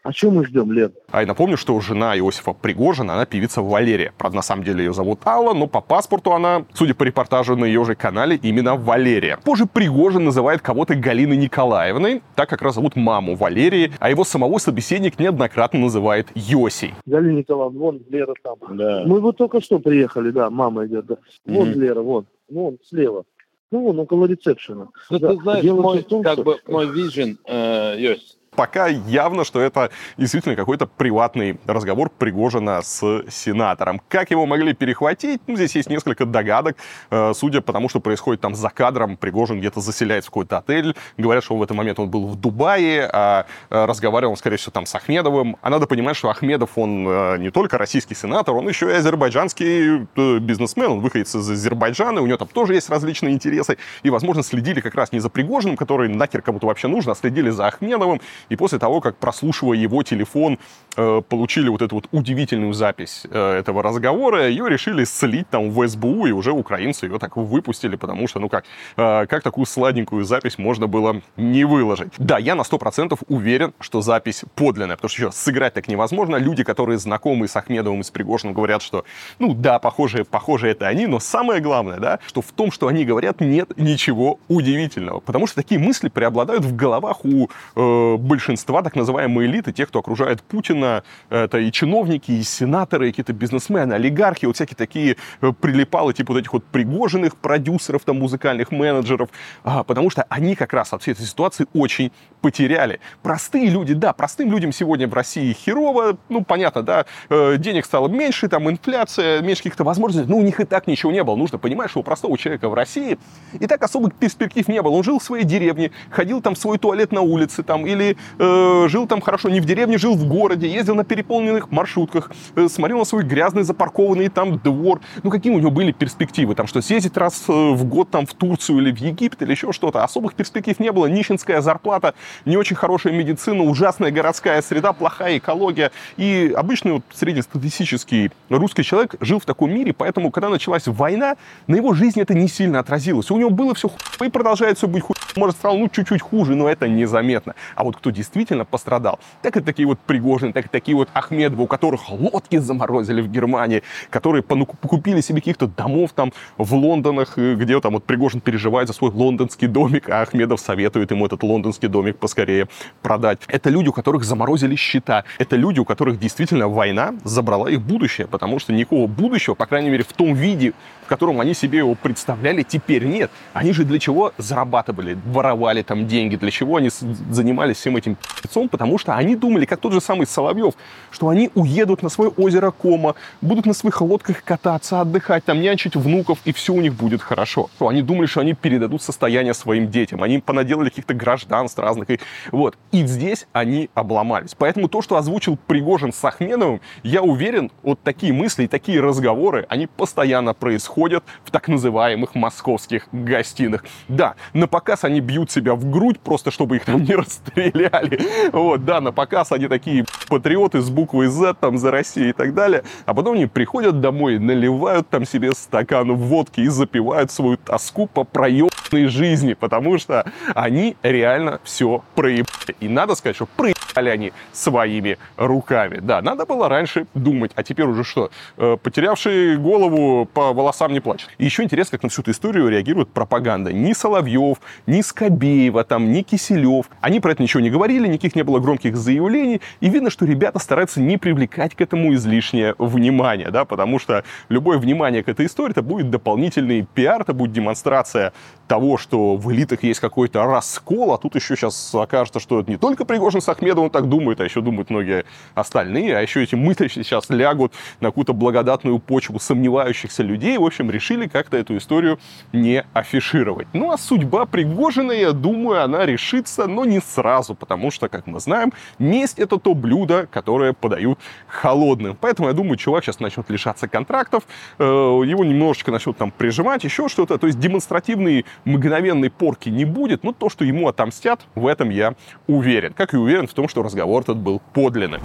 А 0.06 0.12
что 0.14 0.30
мы 0.30 0.46
ждем, 0.46 0.72
Лен? 0.72 0.94
А 1.10 1.22
я 1.22 1.28
напомню, 1.28 1.58
что 1.58 1.80
жена 1.82 2.16
Иосифа 2.16 2.54
Пригожина, 2.54 3.16
она 3.16 3.26
певица 3.26 3.64
Валерия. 3.64 4.14
Правда, 4.20 4.36
на 4.36 4.42
самом 4.44 4.64
деле 4.64 4.86
ее 4.86 4.94
зовут 4.94 5.22
Алла, 5.26 5.56
но 5.56 5.66
по 5.66 5.82
паспорту 5.82 6.32
она, 6.34 6.64
судя 6.76 6.94
по 6.94 7.02
репортажу 7.02 7.56
на 7.56 7.66
ее 7.66 7.84
же 7.86 7.96
канале, 7.96 8.36
именно 8.36 8.76
Валерия. 8.76 9.40
Позже 9.44 9.66
Пригожин 9.66 10.24
называет 10.24 10.62
кого-то 10.62 10.94
Галиной 10.94 11.38
Николаевной, 11.38 12.22
так 12.36 12.48
как 12.50 12.62
раз 12.62 12.76
зовут 12.76 12.96
маму 12.96 13.36
Валерии, 13.36 13.94
а 14.00 14.12
его 14.12 14.24
самого 14.24 14.60
собеседник 14.60 15.18
неоднократно 15.18 15.80
называет 15.80 16.28
Йосей. 16.36 16.94
Галина 17.08 17.40
Николаевна, 17.40 17.80
вон 17.80 18.02
Лера 18.08 18.36
там. 18.44 18.58
Да. 18.78 19.04
Мы 19.08 19.20
вот 19.22 19.38
только 19.38 19.60
что 19.60 19.80
приехали, 19.80 20.30
да, 20.30 20.52
мама 20.52 20.86
идет, 20.86 21.08
да. 21.08 21.16
Вон 21.48 21.72
Мгм. 21.72 21.82
Лера, 21.82 22.02
вон, 22.02 22.28
вон, 22.48 22.78
слева. 22.88 23.24
Ну, 23.72 23.80
вон, 23.82 24.00
около 24.00 24.28
ресепшена. 24.28 24.90
Ну, 25.10 25.20
Да. 25.20 25.30
ты 25.30 25.42
знаешь, 25.42 25.64
Дело 25.64 25.82
мой, 25.82 26.04
том, 26.04 26.22
как 26.22 26.34
что- 26.34 26.44
бы, 26.44 26.60
мой 26.68 26.86
вижен, 26.92 27.40
э, 27.46 27.96
есть. 27.98 28.35
Пока 28.56 28.88
явно, 28.88 29.44
что 29.44 29.60
это 29.60 29.92
действительно 30.18 30.56
какой-то 30.56 30.88
приватный 30.88 31.60
разговор 31.66 32.10
Пригожина 32.10 32.82
с 32.82 33.24
сенатором. 33.30 34.02
Как 34.08 34.32
его 34.32 34.46
могли 34.46 34.74
перехватить? 34.74 35.42
Ну, 35.48 35.56
здесь 35.56 35.76
есть 35.76 35.90
несколько 35.90 36.26
догадок. 36.26 36.78
Э, 37.12 37.34
Судя 37.36 37.62
по 37.62 37.74
тому, 37.74 37.90
что 37.90 38.00
происходит 38.00 38.42
там 38.42 38.56
за 38.56 38.70
кадром, 38.70 39.18
Пригожин 39.18 39.60
где-то 39.60 39.82
заселяется 39.82 40.30
в 40.30 40.32
какой-то 40.32 40.58
отель. 40.58 40.96
Говорят, 41.18 41.44
что 41.44 41.56
в 41.56 41.64
этот 41.64 41.76
момент 41.76 42.00
он 42.00 42.10
был 42.10 42.28
в 42.28 42.36
Дубае, 42.40 43.10
а 43.12 43.46
э, 43.70 43.86
разговаривал 43.86 44.32
он, 44.32 44.38
скорее 44.38 44.58
всего, 44.58 44.72
там 44.72 44.86
с 44.86 44.96
Ахмедовым. 44.96 45.58
А 45.62 45.70
надо 45.70 45.88
понимать, 45.88 46.16
что 46.16 46.30
Ахмедов, 46.30 46.78
он 46.78 47.06
э, 47.08 47.38
не 47.40 47.52
только 47.52 47.78
российский 47.78 48.16
сенатор, 48.16 48.56
он 48.56 48.68
еще 48.68 48.90
и 48.90 48.94
азербайджанский 48.94 50.08
бизнесмен. 50.40 50.92
Он 50.92 51.00
выходит 51.02 51.28
из 51.28 51.36
Азербайджана, 51.36 52.22
у 52.22 52.26
него 52.26 52.38
там 52.38 52.48
тоже 52.48 52.74
есть 52.74 52.90
различные 52.90 53.34
интересы. 53.34 53.78
И, 54.04 54.10
возможно, 54.10 54.44
следили 54.44 54.80
как 54.80 54.96
раз 54.96 55.12
не 55.12 55.20
за 55.20 55.30
Пригожиным, 55.30 55.76
который 55.76 56.08
нахер 56.10 56.42
кому-то 56.42 56.68
вообще 56.68 56.88
нужен, 56.88 57.12
а 57.12 57.16
следили 57.16 57.50
за 57.50 57.68
Ахмедовым. 57.68 58.22
И 58.50 58.56
после 58.56 58.80
того, 58.80 59.02
как, 59.02 59.18
прослушивая 59.18 59.78
его 59.78 60.04
телефон, 60.04 60.60
э, 60.98 61.22
получили 61.28 61.70
вот 61.70 61.82
эту 61.82 61.96
вот 61.96 62.08
удивительную 62.12 62.74
запись 62.74 63.26
э, 63.30 63.60
этого 63.60 63.84
разговора, 63.84 64.48
ее 64.48 64.70
решили 64.70 65.04
слить 65.04 65.50
там 65.50 65.70
в 65.70 65.88
СБУ, 65.88 66.28
и 66.28 66.32
уже 66.32 66.52
украинцы 66.52 67.06
ее 67.06 67.20
так 67.20 67.38
выпустили, 67.38 67.96
потому 67.96 68.28
что, 68.28 68.40
ну 68.40 68.50
как, 68.50 68.66
э, 68.98 69.26
как 69.26 69.44
такую 69.44 69.66
сладенькую 69.66 70.26
запись 70.26 70.58
можно 70.58 70.88
было 70.88 71.22
не 71.38 71.66
выложить. 71.66 72.14
Да, 72.18 72.38
я 72.38 72.56
на 72.56 72.64
100% 72.64 73.18
уверен, 73.28 73.74
что 73.80 74.02
запись 74.02 74.44
подлинная, 74.56 74.96
потому 74.96 75.10
что 75.10 75.22
еще 75.24 75.32
сыграть 75.32 75.74
так 75.74 75.88
невозможно. 75.88 76.38
Люди, 76.38 76.64
которые 76.64 76.98
знакомы 76.98 77.48
с 77.48 77.56
Ахмедовым 77.56 78.02
и 78.02 78.04
с 78.04 78.12
Пригожиным, 78.12 78.54
говорят, 78.54 78.82
что, 78.82 79.06
ну 79.40 79.54
да, 79.54 79.80
похоже, 79.80 80.26
похоже 80.26 80.70
это 80.70 80.88
они, 80.88 81.08
но 81.08 81.20
самое 81.20 81.62
главное, 81.62 82.00
да, 82.00 82.20
что 82.26 82.42
в 82.42 82.52
том, 82.52 82.72
что 82.72 82.88
они 82.88 83.06
говорят, 83.06 83.42
нет 83.42 83.72
ничего 83.78 84.40
удивительного, 84.48 85.20
потому 85.20 85.48
что 85.48 85.58
такие 85.58 85.80
мысли 85.80 86.10
преобладают 86.10 86.64
в 86.64 86.76
головах 86.76 87.26
у 87.26 87.50
э, 87.76 88.18
большинства 88.36 88.82
так 88.84 88.96
называемой 88.96 89.46
элиты, 89.46 89.72
тех, 89.72 89.88
кто 89.88 90.00
окружает 90.00 90.44
Путина, 90.44 91.04
это 91.30 91.58
и 91.58 91.72
чиновники, 91.72 92.32
и 92.32 92.44
сенаторы, 92.44 93.08
и 93.08 93.12
какие-то 93.12 93.32
бизнесмены, 93.32 93.94
олигархи, 93.94 94.46
вот 94.46 94.56
всякие 94.56 94.76
такие 94.76 95.16
э, 95.42 95.54
прилипалы, 95.54 96.14
типа 96.14 96.34
вот 96.34 96.40
этих 96.40 96.52
вот 96.52 96.66
пригоженных 96.66 97.38
продюсеров, 97.38 98.04
там, 98.04 98.20
музыкальных 98.20 98.72
менеджеров, 98.72 99.30
а, 99.64 99.84
потому 99.84 100.10
что 100.10 100.26
они 100.28 100.56
как 100.56 100.74
раз 100.74 100.92
от 100.92 101.02
всей 101.02 101.14
этой 101.14 101.26
ситуации 101.26 101.66
очень 101.74 102.12
потеряли. 102.42 103.00
Простые 103.24 103.70
люди, 103.70 103.94
да, 103.94 104.12
простым 104.12 104.52
людям 104.52 104.74
сегодня 104.74 105.08
в 105.08 105.14
России 105.14 105.54
херово, 105.54 106.18
ну, 106.28 106.44
понятно, 106.44 106.84
да, 106.84 107.06
э, 107.30 107.56
денег 107.58 107.86
стало 107.86 108.10
меньше, 108.10 108.50
там, 108.50 108.70
инфляция, 108.70 109.42
меньше 109.42 109.64
каких-то 109.64 109.86
возможностей, 109.86 110.30
но 110.30 110.38
у 110.38 110.42
них 110.42 110.60
и 110.60 110.66
так 110.66 110.88
ничего 110.88 111.14
не 111.14 111.24
было. 111.24 111.38
Нужно 111.38 111.58
понимать, 111.58 111.90
что 111.90 112.02
у 112.02 112.04
простого 112.04 112.38
человека 112.38 112.68
в 112.68 112.74
России 112.74 113.18
и 113.60 113.66
так 113.66 113.82
особых 113.82 114.14
перспектив 114.14 114.68
не 114.68 114.82
было. 114.82 114.92
Он 114.92 115.04
жил 115.04 115.20
в 115.20 115.24
своей 115.24 115.46
деревне, 115.46 115.92
ходил 116.10 116.42
там 116.42 116.54
в 116.54 116.58
свой 116.58 116.78
туалет 116.78 117.14
на 117.14 117.22
улице, 117.22 117.64
там, 117.64 117.88
или 117.88 118.18
э, 118.38 118.88
жил 118.90 119.08
там 119.08 119.22
хорошо 119.22 119.50
не 119.50 119.60
в 119.60 119.66
деревне, 119.66 119.98
жил 119.98 120.16
в 120.16 120.28
городе, 120.28 120.68
ездил 120.68 120.96
на 120.96 121.04
переполненных 121.04 121.72
маршрутках, 121.72 122.32
э, 122.56 122.68
смотрел 122.68 123.00
на 123.00 123.06
свой 123.06 123.24
грязный 123.24 123.64
запаркованный 123.64 124.30
там 124.30 124.60
двор. 124.60 125.02
Ну, 125.24 125.30
какие 125.30 125.54
у 125.54 125.60
него 125.60 125.72
были 125.72 125.92
перспективы? 125.92 126.56
Там, 126.56 126.68
что 126.68 126.82
съездить 126.82 127.18
раз 127.18 127.44
э, 127.48 127.52
в 127.52 127.84
год 127.86 128.10
там 128.10 128.26
в 128.26 128.34
Турцию 128.34 128.80
или 128.80 128.92
в 128.92 128.98
Египет 128.98 129.42
или 129.42 129.52
еще 129.52 129.72
что-то. 129.72 130.04
Особых 130.04 130.34
перспектив 130.36 130.80
не 130.80 130.92
было. 130.92 131.08
Нищенская 131.08 131.62
зарплата, 131.62 132.14
не 132.46 132.58
очень 132.58 132.76
хорошая 132.76 133.14
медицина, 133.14 133.64
ужасная 133.64 134.12
городская 134.12 134.62
среда, 134.62 134.94
плохая 134.94 135.38
экология. 135.38 135.92
И 136.18 136.54
обычный 136.56 136.94
вот 136.94 137.04
среднестатистический 137.14 138.32
русский 138.50 138.84
человек 138.84 139.16
жил 139.20 139.40
в 139.40 139.46
таком 139.46 139.72
мире, 139.72 139.94
поэтому, 139.94 140.32
когда 140.32 140.50
началась 140.50 140.88
война, 140.88 141.36
на 141.68 141.76
его 141.76 141.94
жизнь 141.94 142.20
это 142.20 142.34
не 142.34 142.48
сильно 142.48 142.80
отразилось. 142.80 143.32
У 143.32 143.38
него 143.38 143.50
было 143.50 143.74
все 143.74 143.90
хуй, 143.90 144.28
и 144.28 144.30
продолжает 144.30 144.78
все 144.78 144.88
быть 144.88 145.04
хуй. 145.04 145.16
Может, 145.36 145.58
стало 145.58 145.78
ну, 145.78 145.90
чуть-чуть 145.90 146.22
хуже, 146.22 146.56
но 146.56 146.70
это 146.70 146.88
незаметно. 146.88 147.56
А 147.76 147.84
вот 147.84 147.98
кто 147.98 148.12
действительно 148.16 148.66
пострадал, 148.66 149.20
так 149.42 149.58
это 149.58 149.66
такие 149.66 149.88
вот 149.88 150.00
Пригожины, 150.00 150.54
так 150.54 150.66
и 150.66 150.70
такие 150.70 150.96
вот 150.96 151.10
Ахмедовы, 151.14 151.64
у 151.64 151.68
которых 151.68 152.10
лодки 152.10 152.58
заморозили 152.58 153.22
в 153.22 153.28
Германии, 153.28 153.84
которые 154.10 154.42
покупили 154.42 155.22
себе 155.22 155.42
каких-то 155.42 155.68
домов 155.68 156.14
там 156.14 156.32
в 156.58 156.74
Лондонах, 156.74 157.38
э, 157.38 157.56
где 157.56 157.80
там 157.82 157.94
вот 157.94 158.06
Пригожин 158.06 158.42
переживает 158.42 158.88
за 158.88 158.94
свой 158.94 159.12
лондонский 159.12 159.68
домик, 159.68 160.10
а 160.10 160.22
Ахмедов 160.22 160.60
советует 160.60 161.12
ему 161.12 161.26
этот 161.26 161.44
лондонский 161.44 161.90
домик 161.90 162.18
поскорее 162.18 162.68
продать. 163.02 163.40
Это 163.48 163.70
люди, 163.70 163.90
у 163.90 163.94
которых 163.94 164.24
заморозили 164.24 164.76
счета. 164.76 165.24
Это 165.38 165.56
люди, 165.56 165.80
у 165.80 165.86
которых 165.86 166.20
действительно 166.20 166.68
война 166.68 167.14
забрала 167.24 167.70
их 167.70 167.82
будущее, 167.82 168.28
потому 168.28 168.60
что 168.60 168.74
никакого 168.74 169.08
будущего, 169.08 169.56
по 169.56 169.66
крайней 169.66 169.90
мере, 169.90 170.04
в 170.04 170.14
том 170.14 170.34
виде, 170.34 170.74
в 171.06 171.08
котором 171.08 171.40
они 171.40 171.54
себе 171.54 171.80
его 171.80 171.96
представляли, 171.96 172.64
теперь 172.64 173.06
нет. 173.06 173.30
Они 173.54 173.72
же 173.74 173.86
для 173.86 174.00
чего 174.00 174.34
зарабатывали, 174.38 175.18
воровали 175.26 175.84
там 175.84 176.08
деньги, 176.08 176.36
для 176.36 176.50
чего 176.50 176.78
они 176.78 176.90
занимались 177.30 177.78
всем 177.78 177.96
этим 177.96 178.16
пи***цом, 178.16 178.70
потому 178.70 178.98
что 178.98 179.16
они 179.16 179.36
думали, 179.36 179.66
как 179.66 179.80
тот 179.80 179.94
же 179.94 180.02
самый 180.02 180.26
Соловьев, 180.26 180.74
что 181.12 181.30
они 181.30 181.52
уедут 181.54 182.02
на 182.02 182.10
свое 182.10 182.32
озеро 182.32 182.72
Кома, 182.72 183.14
будут 183.42 183.68
на 183.68 183.74
своих 183.74 184.02
лодках 184.02 184.44
кататься, 184.44 185.02
отдыхать, 185.02 185.46
там 185.46 185.62
нянчить 185.62 185.96
внуков, 185.96 186.40
и 186.44 186.52
все 186.52 186.74
у 186.74 186.82
них 186.82 186.96
будет 186.96 187.22
хорошо. 187.22 187.70
Что 187.76 187.88
Они 187.88 188.02
думали, 188.02 188.26
что 188.26 188.42
они 188.42 188.54
передадут 188.54 189.04
состояние 189.04 189.54
своим 189.54 189.92
детям, 189.92 190.24
они 190.24 190.40
понаделали 190.40 190.90
каких-то 190.90 191.14
гражданств 191.14 191.78
разных, 191.78 192.10
и 192.10 192.20
вот. 192.52 192.76
И 192.92 193.06
здесь 193.06 193.48
они 193.54 193.90
обломались. 193.94 194.56
Поэтому 194.58 194.88
то, 194.88 195.04
что 195.04 195.18
озвучил 195.18 195.58
Пригожин 195.68 196.12
с 196.12 196.26
Ахмедовым, 196.26 196.82
я 197.04 197.22
уверен, 197.22 197.72
вот 197.84 198.00
такие 198.02 198.34
мысли 198.34 198.64
и 198.64 198.68
такие 198.68 199.00
разговоры, 199.02 199.66
они 199.70 199.86
постоянно 199.86 200.54
происходят 200.54 200.95
в 201.44 201.52
так 201.52 201.68
называемых 201.68 202.36
московских 202.36 203.08
гостиных. 203.12 203.84
Да, 204.08 204.36
на 204.54 204.68
показ 204.68 205.04
они 205.04 205.20
бьют 205.20 205.52
себя 205.52 205.76
в 205.76 205.90
грудь, 205.90 206.20
просто 206.20 206.52
чтобы 206.52 206.78
их 206.78 206.86
там 206.86 207.04
не 207.04 207.16
расстреляли. 207.16 208.20
Вот, 208.52 208.86
да, 208.86 209.02
на 209.02 209.12
показ 209.12 209.52
они 209.52 209.68
такие 209.68 210.06
патриоты 210.30 210.82
с 210.82 210.90
буквой 210.90 211.28
Z, 211.28 211.56
там, 211.60 211.78
за 211.78 211.92
Россию 211.92 212.30
и 212.30 212.34
так 212.34 212.54
далее. 212.54 212.84
А 213.06 213.14
потом 213.14 213.36
они 213.36 213.46
приходят 213.46 214.00
домой, 214.02 214.40
наливают 214.40 215.10
там 215.10 215.26
себе 215.26 215.52
стакан 215.54 216.14
водки 216.14 216.62
и 216.62 216.68
запивают 216.68 217.32
свою 217.32 217.58
тоску 217.58 218.08
по 218.08 218.24
проебанной 218.24 219.08
жизни, 219.08 219.54
потому 219.54 219.98
что 219.98 220.32
они 220.54 220.96
реально 221.04 221.60
все 221.64 222.04
проебали. 222.16 222.76
И 222.80 222.88
надо 222.88 223.16
сказать, 223.16 223.36
что 223.36 223.46
проебали 223.46 224.10
они 224.10 224.34
своими 224.52 225.18
руками. 225.38 226.00
Да, 226.02 226.22
надо 226.22 226.46
было 226.46 226.70
раньше 226.70 227.08
думать, 227.14 227.52
а 227.56 227.64
теперь 227.64 227.86
уже 227.86 228.04
что? 228.04 228.32
Э, 228.58 228.78
потерявший 228.82 229.58
голову 229.58 230.26
по 230.26 230.54
волосам 230.54 230.85
не 230.94 231.00
плачет. 231.00 231.30
И 231.38 231.46
еще 231.46 231.64
интересно, 231.64 231.98
как 231.98 232.04
на 232.04 232.10
всю 232.10 232.22
эту 232.22 232.32
историю 232.32 232.68
реагирует 232.70 233.10
пропаганда. 233.10 233.72
Ни 233.74 233.94
Соловьев, 233.94 234.58
ни 234.88 235.02
Скобеева, 235.02 235.84
там, 235.84 236.12
ни 236.12 236.22
Киселев. 236.22 236.86
Они 237.02 237.20
про 237.20 237.32
это 237.32 237.44
ничего 237.44 237.62
не 237.62 237.70
говорили, 237.70 238.08
никаких 238.08 238.36
не 238.36 238.44
было 238.44 238.60
громких 238.60 238.96
заявлений. 238.98 239.62
И 239.80 239.90
видно, 239.90 240.10
что 240.10 240.26
ребята 240.26 240.60
стараются 240.60 241.02
не 241.02 241.18
привлекать 241.18 241.76
к 241.76 241.82
этому 241.82 242.14
излишнее 242.14 242.76
внимание, 242.78 243.52
да, 243.52 243.66
потому 243.66 244.00
что 244.00 244.24
любое 244.50 244.78
внимание 244.78 245.24
к 245.24 245.30
этой 245.30 245.46
истории, 245.46 245.72
это 245.72 245.82
будет 245.82 246.10
дополнительный 246.10 246.88
пиар, 246.94 247.22
это 247.22 247.34
будет 247.34 247.52
демонстрация 247.52 248.34
того, 248.68 248.98
что 248.98 249.36
в 249.36 249.52
элитах 249.52 249.84
есть 249.84 250.00
какой-то 250.00 250.44
раскол, 250.46 251.14
а 251.14 251.18
тут 251.18 251.36
еще 251.36 251.56
сейчас 251.56 251.94
окажется, 251.94 252.40
что 252.40 252.60
это 252.60 252.70
не 252.70 252.78
только 252.78 253.06
Пригожин 253.06 253.42
с 253.42 253.50
Ахмедовым 253.50 253.90
так 253.90 254.10
думают, 254.10 254.42
а 254.42 254.44
еще 254.44 254.62
думают 254.62 254.90
многие 254.90 255.26
остальные, 255.54 256.18
а 256.18 256.22
еще 256.22 256.44
эти 256.44 256.56
мысли 256.56 256.88
сейчас 256.88 257.30
лягут 257.30 257.74
на 258.00 258.10
какую-то 258.10 258.34
благодатную 258.34 259.00
почву 259.00 259.40
сомневающихся 259.40 260.24
людей. 260.24 260.58
В 260.58 260.66
общем, 260.66 260.75
решили 260.84 261.28
как-то 261.28 261.58
эту 261.58 261.78
историю 261.78 262.20
не 262.54 262.84
афишировать. 262.94 263.68
Ну, 263.74 263.92
а 263.92 263.98
судьба 263.98 264.46
Пригожина, 264.46 265.12
я 265.12 265.32
думаю, 265.32 265.84
она 265.84 266.06
решится, 266.06 266.68
но 266.68 266.86
не 266.86 267.00
сразу, 267.00 267.56
потому 267.56 267.92
что, 267.92 268.10
как 268.10 268.28
мы 268.28 268.40
знаем, 268.40 268.74
месть— 269.00 269.40
это 269.40 269.58
то 269.58 269.74
блюдо, 269.74 270.28
которое 270.32 270.74
подают 270.74 271.20
холодным. 271.48 272.18
Поэтому, 272.20 272.50
я 272.50 272.54
думаю, 272.54 272.78
чувак 272.78 273.04
сейчас 273.04 273.20
начнет 273.20 273.50
лишаться 273.50 273.88
контрактов, 273.88 274.44
э, 274.78 274.84
его 274.84 275.44
немножечко 275.44 275.92
начнут 275.92 276.18
там 276.18 276.32
прижимать, 276.32 276.84
еще 276.84 277.08
что-то. 277.08 277.38
То 277.38 277.48
есть 277.48 277.60
демонстративный 277.60 278.46
мгновенной 278.66 279.30
порки 279.30 279.70
не 279.70 279.86
будет, 279.86 280.24
но 280.24 280.32
то, 280.32 280.50
что 280.50 280.66
ему 280.66 280.88
отомстят, 280.88 281.42
в 281.56 281.68
этом 281.68 281.90
я 281.90 282.16
уверен. 282.48 282.94
Как 282.94 283.14
и 283.14 283.18
уверен 283.18 283.48
в 283.48 283.54
том, 283.54 283.68
что 283.68 283.84
разговор 283.84 284.24
этот 284.24 284.38
был 284.38 284.62
подлинным. 284.74 285.22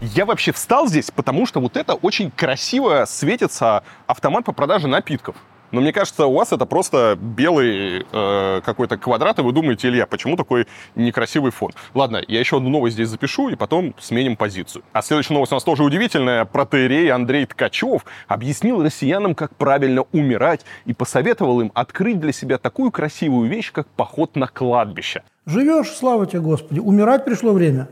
Я 0.00 0.24
вообще 0.24 0.50
встал 0.52 0.86
здесь, 0.86 1.10
потому 1.10 1.44
что 1.44 1.60
вот 1.60 1.76
это 1.76 1.92
очень 1.92 2.30
красиво 2.30 3.04
светится 3.06 3.82
автомат 4.06 4.46
по 4.46 4.52
продаже 4.52 4.88
напитков. 4.88 5.36
Но 5.72 5.80
мне 5.82 5.92
кажется, 5.92 6.26
у 6.26 6.32
вас 6.32 6.52
это 6.52 6.64
просто 6.64 7.18
белый 7.20 8.06
э, 8.10 8.60
какой-то 8.64 8.96
квадрат, 8.96 9.38
и 9.38 9.42
вы 9.42 9.52
думаете, 9.52 9.88
Илья, 9.88 10.06
почему 10.06 10.36
такой 10.36 10.66
некрасивый 10.96 11.52
фон? 11.52 11.72
Ладно, 11.94 12.22
я 12.26 12.40
еще 12.40 12.56
одну 12.56 12.70
новость 12.70 12.94
здесь 12.94 13.08
запишу, 13.08 13.50
и 13.50 13.56
потом 13.56 13.94
сменим 14.00 14.36
позицию. 14.36 14.82
А 14.92 15.02
следующая 15.02 15.34
новость 15.34 15.52
у 15.52 15.56
нас 15.56 15.62
тоже 15.62 15.84
удивительная. 15.84 16.44
Протеерей 16.46 17.12
Андрей 17.12 17.44
Ткачев 17.44 18.04
объяснил 18.26 18.82
россиянам, 18.82 19.34
как 19.34 19.54
правильно 19.54 20.04
умирать, 20.12 20.64
и 20.86 20.94
посоветовал 20.94 21.60
им 21.60 21.70
открыть 21.74 22.18
для 22.18 22.32
себя 22.32 22.56
такую 22.58 22.90
красивую 22.90 23.48
вещь, 23.48 23.70
как 23.70 23.86
поход 23.86 24.34
на 24.34 24.48
кладбище. 24.48 25.22
Живешь, 25.46 25.90
слава 25.90 26.26
тебе, 26.26 26.40
Господи. 26.40 26.80
Умирать 26.80 27.24
пришло 27.24 27.52
время. 27.52 27.88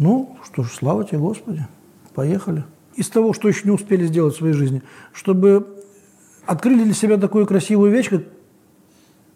Ну, 0.00 0.34
что 0.42 0.62
ж, 0.62 0.70
слава 0.72 1.04
тебе, 1.04 1.18
Господи. 1.18 1.66
Поехали. 2.14 2.64
Из 2.94 3.08
того, 3.10 3.34
что 3.34 3.48
еще 3.48 3.64
не 3.64 3.70
успели 3.70 4.06
сделать 4.06 4.34
в 4.34 4.38
своей 4.38 4.54
жизни, 4.54 4.82
чтобы 5.12 5.66
открыли 6.46 6.84
для 6.84 6.94
себя 6.94 7.18
такую 7.18 7.46
красивую 7.46 7.92
вещь, 7.92 8.08
как 8.08 8.22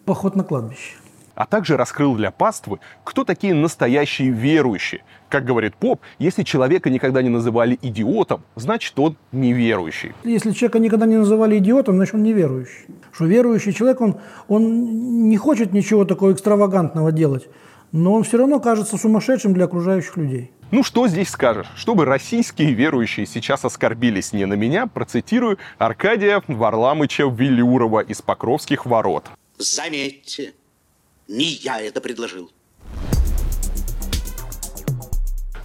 поход 0.05 0.35
на 0.35 0.43
кладбище. 0.43 0.95
А 1.35 1.45
также 1.45 1.77
раскрыл 1.77 2.15
для 2.15 2.31
паствы, 2.31 2.79
кто 3.03 3.23
такие 3.23 3.53
настоящие 3.53 4.29
верующие. 4.31 5.03
Как 5.29 5.45
говорит 5.45 5.75
поп, 5.75 6.01
если 6.17 6.41
человека 6.41 6.89
никогда 6.89 7.21
не 7.21 7.29
называли 7.29 7.77
идиотом, 7.83 8.41
значит 8.55 8.97
он 8.97 9.17
неверующий. 9.31 10.13
Если 10.23 10.51
человека 10.51 10.79
никогда 10.79 11.05
не 11.05 11.17
называли 11.17 11.59
идиотом, 11.59 11.97
значит 11.97 12.15
он 12.15 12.23
неверующий. 12.23 12.87
Что 13.11 13.25
верующий 13.25 13.71
человек, 13.71 14.01
он, 14.01 14.17
он 14.47 15.29
не 15.29 15.37
хочет 15.37 15.73
ничего 15.73 16.05
такого 16.05 16.31
экстравагантного 16.31 17.11
делать, 17.11 17.47
но 17.91 18.13
он 18.13 18.23
все 18.23 18.37
равно 18.37 18.59
кажется 18.59 18.97
сумасшедшим 18.97 19.53
для 19.53 19.65
окружающих 19.65 20.17
людей. 20.17 20.51
Ну 20.71 20.83
что 20.83 21.07
здесь 21.07 21.29
скажешь? 21.29 21.67
Чтобы 21.75 22.05
российские 22.05 22.73
верующие 22.73 23.25
сейчас 23.25 23.63
оскорбились 23.65 24.33
не 24.33 24.45
на 24.45 24.55
меня, 24.55 24.87
процитирую 24.87 25.59
Аркадия 25.77 26.41
Варламыча 26.47 27.23
Велюрова 27.23 27.99
из 27.99 28.21
Покровских 28.21 28.85
ворот. 28.85 29.25
Заметьте, 29.57 30.53
не 31.27 31.45
я 31.45 31.79
это 31.79 32.01
предложил. 32.01 32.51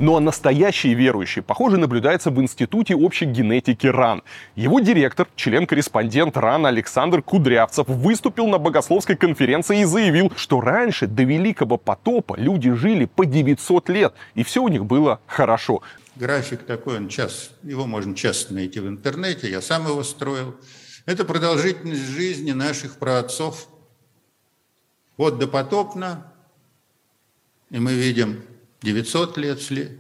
Ну 0.01 0.17
а 0.17 0.21
настоящие 0.21 0.95
верующие, 0.95 1.43
похоже, 1.43 1.77
наблюдаются 1.77 2.31
в 2.31 2.41
Институте 2.41 2.95
общей 2.95 3.27
генетики 3.27 3.87
РАН. 3.87 4.23
Его 4.57 4.81
директор, 4.81 5.29
член-корреспондент 5.37 6.39
РАН 6.39 6.65
Александр 6.65 7.21
Кудрявцев 7.21 7.87
выступил 7.87 8.47
на 8.47 8.57
богословской 8.57 9.15
конференции 9.15 9.83
и 9.83 9.85
заявил, 9.85 10.33
что 10.37 10.63
раньше 10.63 11.07
до 11.07 11.25
Великого 11.25 11.77
потопа 11.77 12.35
люди 12.39 12.73
жили 12.73 13.05
по 13.05 13.27
900 13.27 13.91
лет, 13.91 14.15
и 14.35 14.43
все 14.43 14.63
у 14.63 14.69
них 14.69 14.87
было 14.87 15.21
хорошо. 15.27 15.83
График 16.17 16.63
такой, 16.63 16.97
он 16.97 17.09
час, 17.09 17.51
его 17.63 17.85
можно 17.85 18.15
часто 18.15 18.55
найти 18.55 18.81
в 18.81 18.89
интернете, 18.89 19.51
я 19.51 19.61
сам 19.61 19.87
его 19.87 20.03
строил. 20.03 20.57
Это 21.05 21.27
продолжительность 21.27 22.07
жизни 22.07 22.53
наших 22.53 22.97
праотцов 22.97 23.69
от 25.19 25.39
допотопно, 25.39 26.33
и 27.69 27.79
мы 27.79 27.93
видим 27.93 28.41
900 28.83 29.37
лет 29.39 29.61
след. 29.61 29.93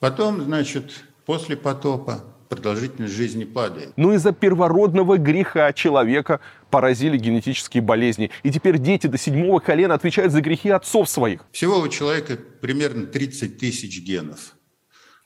Потом, 0.00 0.42
значит, 0.42 1.04
после 1.24 1.56
потопа 1.56 2.24
продолжительность 2.48 3.14
жизни 3.14 3.44
падает. 3.44 3.92
Но 3.96 4.12
из-за 4.14 4.32
первородного 4.32 5.18
греха 5.18 5.72
человека 5.72 6.40
поразили 6.70 7.16
генетические 7.16 7.82
болезни. 7.82 8.30
И 8.42 8.50
теперь 8.50 8.78
дети 8.78 9.06
до 9.06 9.18
седьмого 9.18 9.58
колена 9.58 9.94
отвечают 9.94 10.32
за 10.32 10.40
грехи 10.40 10.70
отцов 10.70 11.08
своих. 11.08 11.44
Всего 11.52 11.78
у 11.80 11.88
человека 11.88 12.36
примерно 12.60 13.06
30 13.06 13.58
тысяч 13.58 14.00
генов. 14.00 14.54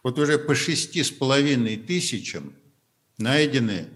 Вот 0.03 0.19
уже 0.19 0.39
по 0.39 0.55
шести 0.55 1.03
с 1.03 1.11
половиной 1.11 1.77
тысячам 1.77 2.55
найдены 3.19 3.89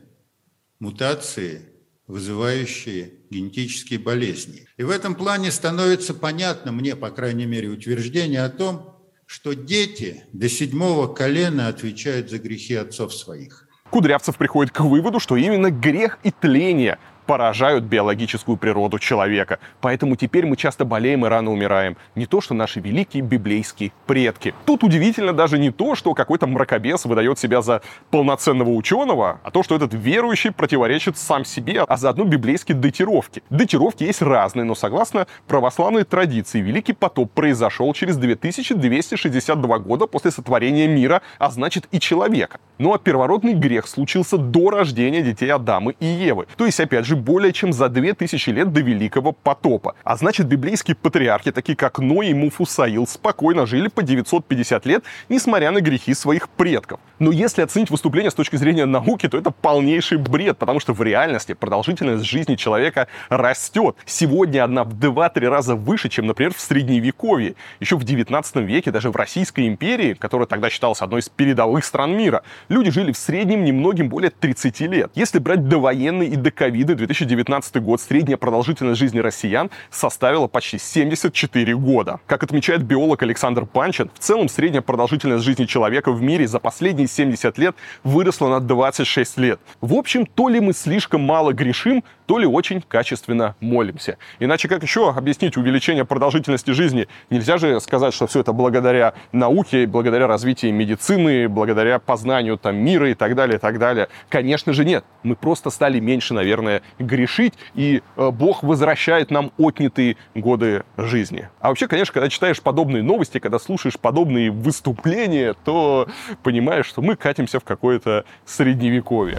мутации, 0.79 1.63
вызывающие 2.07 3.13
генетические 3.31 3.99
болезни. 3.99 4.67
И 4.77 4.83
в 4.83 4.91
этом 4.91 5.15
плане 5.15 5.51
становится 5.51 6.15
понятно 6.15 6.73
мне, 6.73 6.97
по 6.97 7.11
крайней 7.11 7.47
мере, 7.47 7.69
утверждение 7.69 8.43
о 8.43 8.51
том, 8.51 8.99
что 9.27 9.55
дети 9.55 10.25
до 10.33 10.49
седьмого 10.49 11.07
колена 11.13 11.69
отвечают 11.69 12.31
за 12.31 12.39
грехи 12.39 12.75
отцов 12.75 13.15
своих. 13.15 13.69
Кудрявцев 13.91 14.37
приходит 14.37 14.73
к 14.73 14.81
выводу, 14.81 15.21
что 15.21 15.37
именно 15.37 15.71
грех 15.71 16.19
и 16.23 16.31
тление 16.31 16.99
поражают 17.27 17.85
биологическую 17.85 18.57
природу 18.57 18.99
человека. 18.99 19.59
Поэтому 19.81 20.17
теперь 20.17 20.47
мы 20.47 20.57
часто 20.57 20.85
болеем 20.85 21.25
и 21.27 21.29
рано 21.29 21.53
умираем. 21.53 21.97
Не 22.15 22.27
то, 22.27 22.41
что 22.41 22.55
наши 22.55 22.81
великие 22.81 23.23
библейские 23.23 23.93
предки. 24.07 24.55
Тут 24.67 24.85
удивительно 24.85 25.33
даже 25.33 25.59
не 25.59 25.71
то, 25.71 25.95
что 25.95 26.15
какой-то 26.15 26.47
мракобес 26.47 27.05
выдает 27.05 27.39
себя 27.39 27.63
за 27.63 27.83
полноценного 28.11 28.71
ученого, 28.71 29.41
а 29.43 29.51
то, 29.51 29.63
что 29.63 29.77
этот 29.77 29.95
верующий 29.95 30.53
противоречит 30.53 31.17
сам 31.17 31.45
себе, 31.45 31.83
а 31.83 31.97
заодно 31.97 32.25
библейские 32.25 32.77
датировки. 32.77 33.43
Датировки 33.51 34.05
есть 34.05 34.23
разные, 34.23 34.65
но 34.65 34.75
согласно 34.75 35.27
православной 35.47 36.05
традиции, 36.05 36.61
Великий 36.61 36.93
потоп 36.93 37.31
произошел 37.33 37.93
через 37.93 38.17
2262 38.17 39.79
года 39.79 40.07
после 40.07 40.31
сотворения 40.31 40.87
мира, 40.87 41.23
а 41.39 41.51
значит 41.51 41.87
и 41.91 42.01
человека. 42.01 42.59
Ну 42.79 42.93
а 42.93 42.99
первородный 42.99 43.55
грех 43.55 43.87
случился 43.87 44.39
до 44.39 44.71
рождения 44.71 45.23
детей 45.23 45.51
Адама 45.51 45.93
и 45.93 46.07
Евы. 46.07 46.47
То 46.57 46.67
есть, 46.67 46.81
опять 46.81 47.07
же, 47.07 47.12
же 47.13 47.17
более 47.17 47.53
чем 47.53 47.73
за 47.73 47.89
2000 47.89 48.51
лет 48.51 48.73
до 48.73 48.81
Великого 48.81 49.33
потопа. 49.33 49.95
А 50.03 50.17
значит, 50.17 50.47
библейские 50.47 50.95
патриархи, 50.97 51.53
такие 51.53 51.77
как 51.77 51.99
Ной 51.99 52.29
и 52.29 52.35
Муфусаил, 52.35 53.07
спокойно 53.07 53.67
жили 53.67 53.89
по 53.89 54.03
950 54.03 54.87
лет, 54.87 55.05
несмотря 55.29 55.71
на 55.71 55.81
грехи 55.81 56.15
своих 56.15 56.49
предков. 56.49 57.01
Но 57.19 57.31
если 57.31 57.63
оценить 57.63 57.91
выступление 57.91 58.31
с 58.31 58.35
точки 58.35 58.57
зрения 58.57 58.87
науки, 58.87 59.29
то 59.29 59.37
это 59.37 59.51
полнейший 59.51 60.19
бред, 60.19 60.57
потому 60.57 60.81
что 60.81 60.95
в 60.95 61.03
реальности 61.03 61.53
продолжительность 61.53 62.25
жизни 62.25 62.57
человека 62.57 63.09
растет. 63.29 63.97
Сегодня 64.07 64.65
она 64.65 64.85
в 64.85 64.95
2-3 64.95 65.49
раза 65.49 65.77
выше, 65.77 66.09
чем, 66.09 66.27
например, 66.27 66.55
в 66.55 66.61
Средневековье. 66.61 67.55
Еще 67.81 67.97
в 67.97 68.05
19 68.05 68.57
веке, 68.57 68.91
даже 68.91 69.11
в 69.11 69.17
Российской 69.17 69.69
империи, 69.69 70.15
которая 70.15 70.47
тогда 70.47 70.71
считалась 70.71 71.03
одной 71.03 71.21
из 71.21 71.29
передовых 71.29 71.85
стран 71.85 72.17
мира, 72.17 72.43
люди 72.71 72.91
жили 72.91 73.13
в 73.13 73.19
среднем 73.19 73.65
немногим 73.65 74.09
более 74.09 74.31
30 74.31 74.81
лет. 74.81 75.11
Если 75.15 75.39
брать 75.39 75.69
довоенный 75.69 76.29
и 76.29 76.37
до 76.37 76.51
ковида 76.51 76.95
2019 77.03 77.83
год 77.83 78.01
средняя 78.01 78.37
продолжительность 78.37 79.01
жизни 79.01 79.19
россиян 79.19 79.71
составила 79.91 80.47
почти 80.47 80.79
74 80.79 81.75
года. 81.75 82.21
Как 82.27 82.45
отмечает 82.45 82.85
биолог 82.85 83.23
Александр 83.23 83.67
Панчин, 83.67 84.11
в 84.15 84.21
целом 84.21 84.49
средняя 84.49 84.83
продолжительность 84.83 85.45
жизни 85.45 85.65
человека 85.65 86.13
в 86.13 86.23
мире 86.23 86.47
за 86.47 86.61
последние 86.61 87.09
70 87.09 87.59
лет 87.59 87.75
выросла 88.05 88.49
на 88.49 88.61
26 88.61 89.39
лет. 89.39 89.61
В 89.81 89.95
общем, 89.95 90.27
то 90.27 90.49
ли 90.49 90.61
мы 90.61 90.73
слишком 90.73 91.23
мало 91.23 91.53
грешим, 91.53 92.05
то 92.27 92.39
ли 92.39 92.47
очень 92.47 92.83
качественно 92.83 93.57
молимся. 93.61 94.17
Иначе 94.39 94.69
как 94.69 94.83
еще 94.83 95.11
объяснить 95.11 95.57
увеличение 95.57 96.05
продолжительности 96.05 96.71
жизни? 96.71 97.09
Нельзя 97.31 97.59
же 97.59 97.81
сказать, 97.81 98.15
что 98.15 98.27
все 98.27 98.41
это 98.41 98.53
благодаря 98.53 99.15
науке, 99.33 99.87
благодаря 99.87 100.27
развитию 100.29 100.73
медицины, 100.73 101.49
благодаря 101.49 101.99
познанию 101.99 102.57
там, 102.59 102.77
мира 102.77 103.11
и 103.11 103.15
так 103.15 103.35
далее, 103.35 103.57
и 103.57 103.61
так 103.61 103.79
далее. 103.79 104.09
Конечно 104.29 104.73
же 104.73 104.85
нет. 104.85 105.05
Мы 105.25 105.35
просто 105.35 105.71
стали 105.71 105.99
меньше, 105.99 106.33
наверное, 106.33 106.83
грешить, 106.99 107.55
и 107.75 108.03
э, 108.17 108.31
Бог 108.31 108.63
возвращает 108.63 109.31
нам 109.31 109.53
отнятые 109.59 110.17
годы 110.35 110.85
жизни. 110.97 111.49
А 111.61 111.69
вообще, 111.69 111.89
конечно, 111.89 112.13
когда 112.13 112.29
читаешь 112.29 112.61
подобные 112.61 113.03
новости, 113.03 113.39
когда 113.39 113.59
слушаешь 113.59 113.99
подобные 113.99 114.51
выступления, 114.51 115.55
то 115.65 116.09
понимаешь, 116.43 116.87
что 116.87 117.03
мы 117.03 117.17
катимся 117.17 117.61
в 117.61 117.65
какое-то 117.65 118.25
средневековье. 118.45 119.39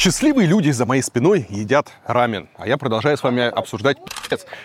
Счастливые 0.00 0.46
люди 0.48 0.70
за 0.70 0.86
моей 0.86 1.02
спиной 1.02 1.46
едят 1.50 1.92
рамен, 2.06 2.48
а 2.56 2.66
я 2.66 2.78
продолжаю 2.78 3.18
с 3.18 3.22
вами 3.22 3.42
обсуждать. 3.42 3.98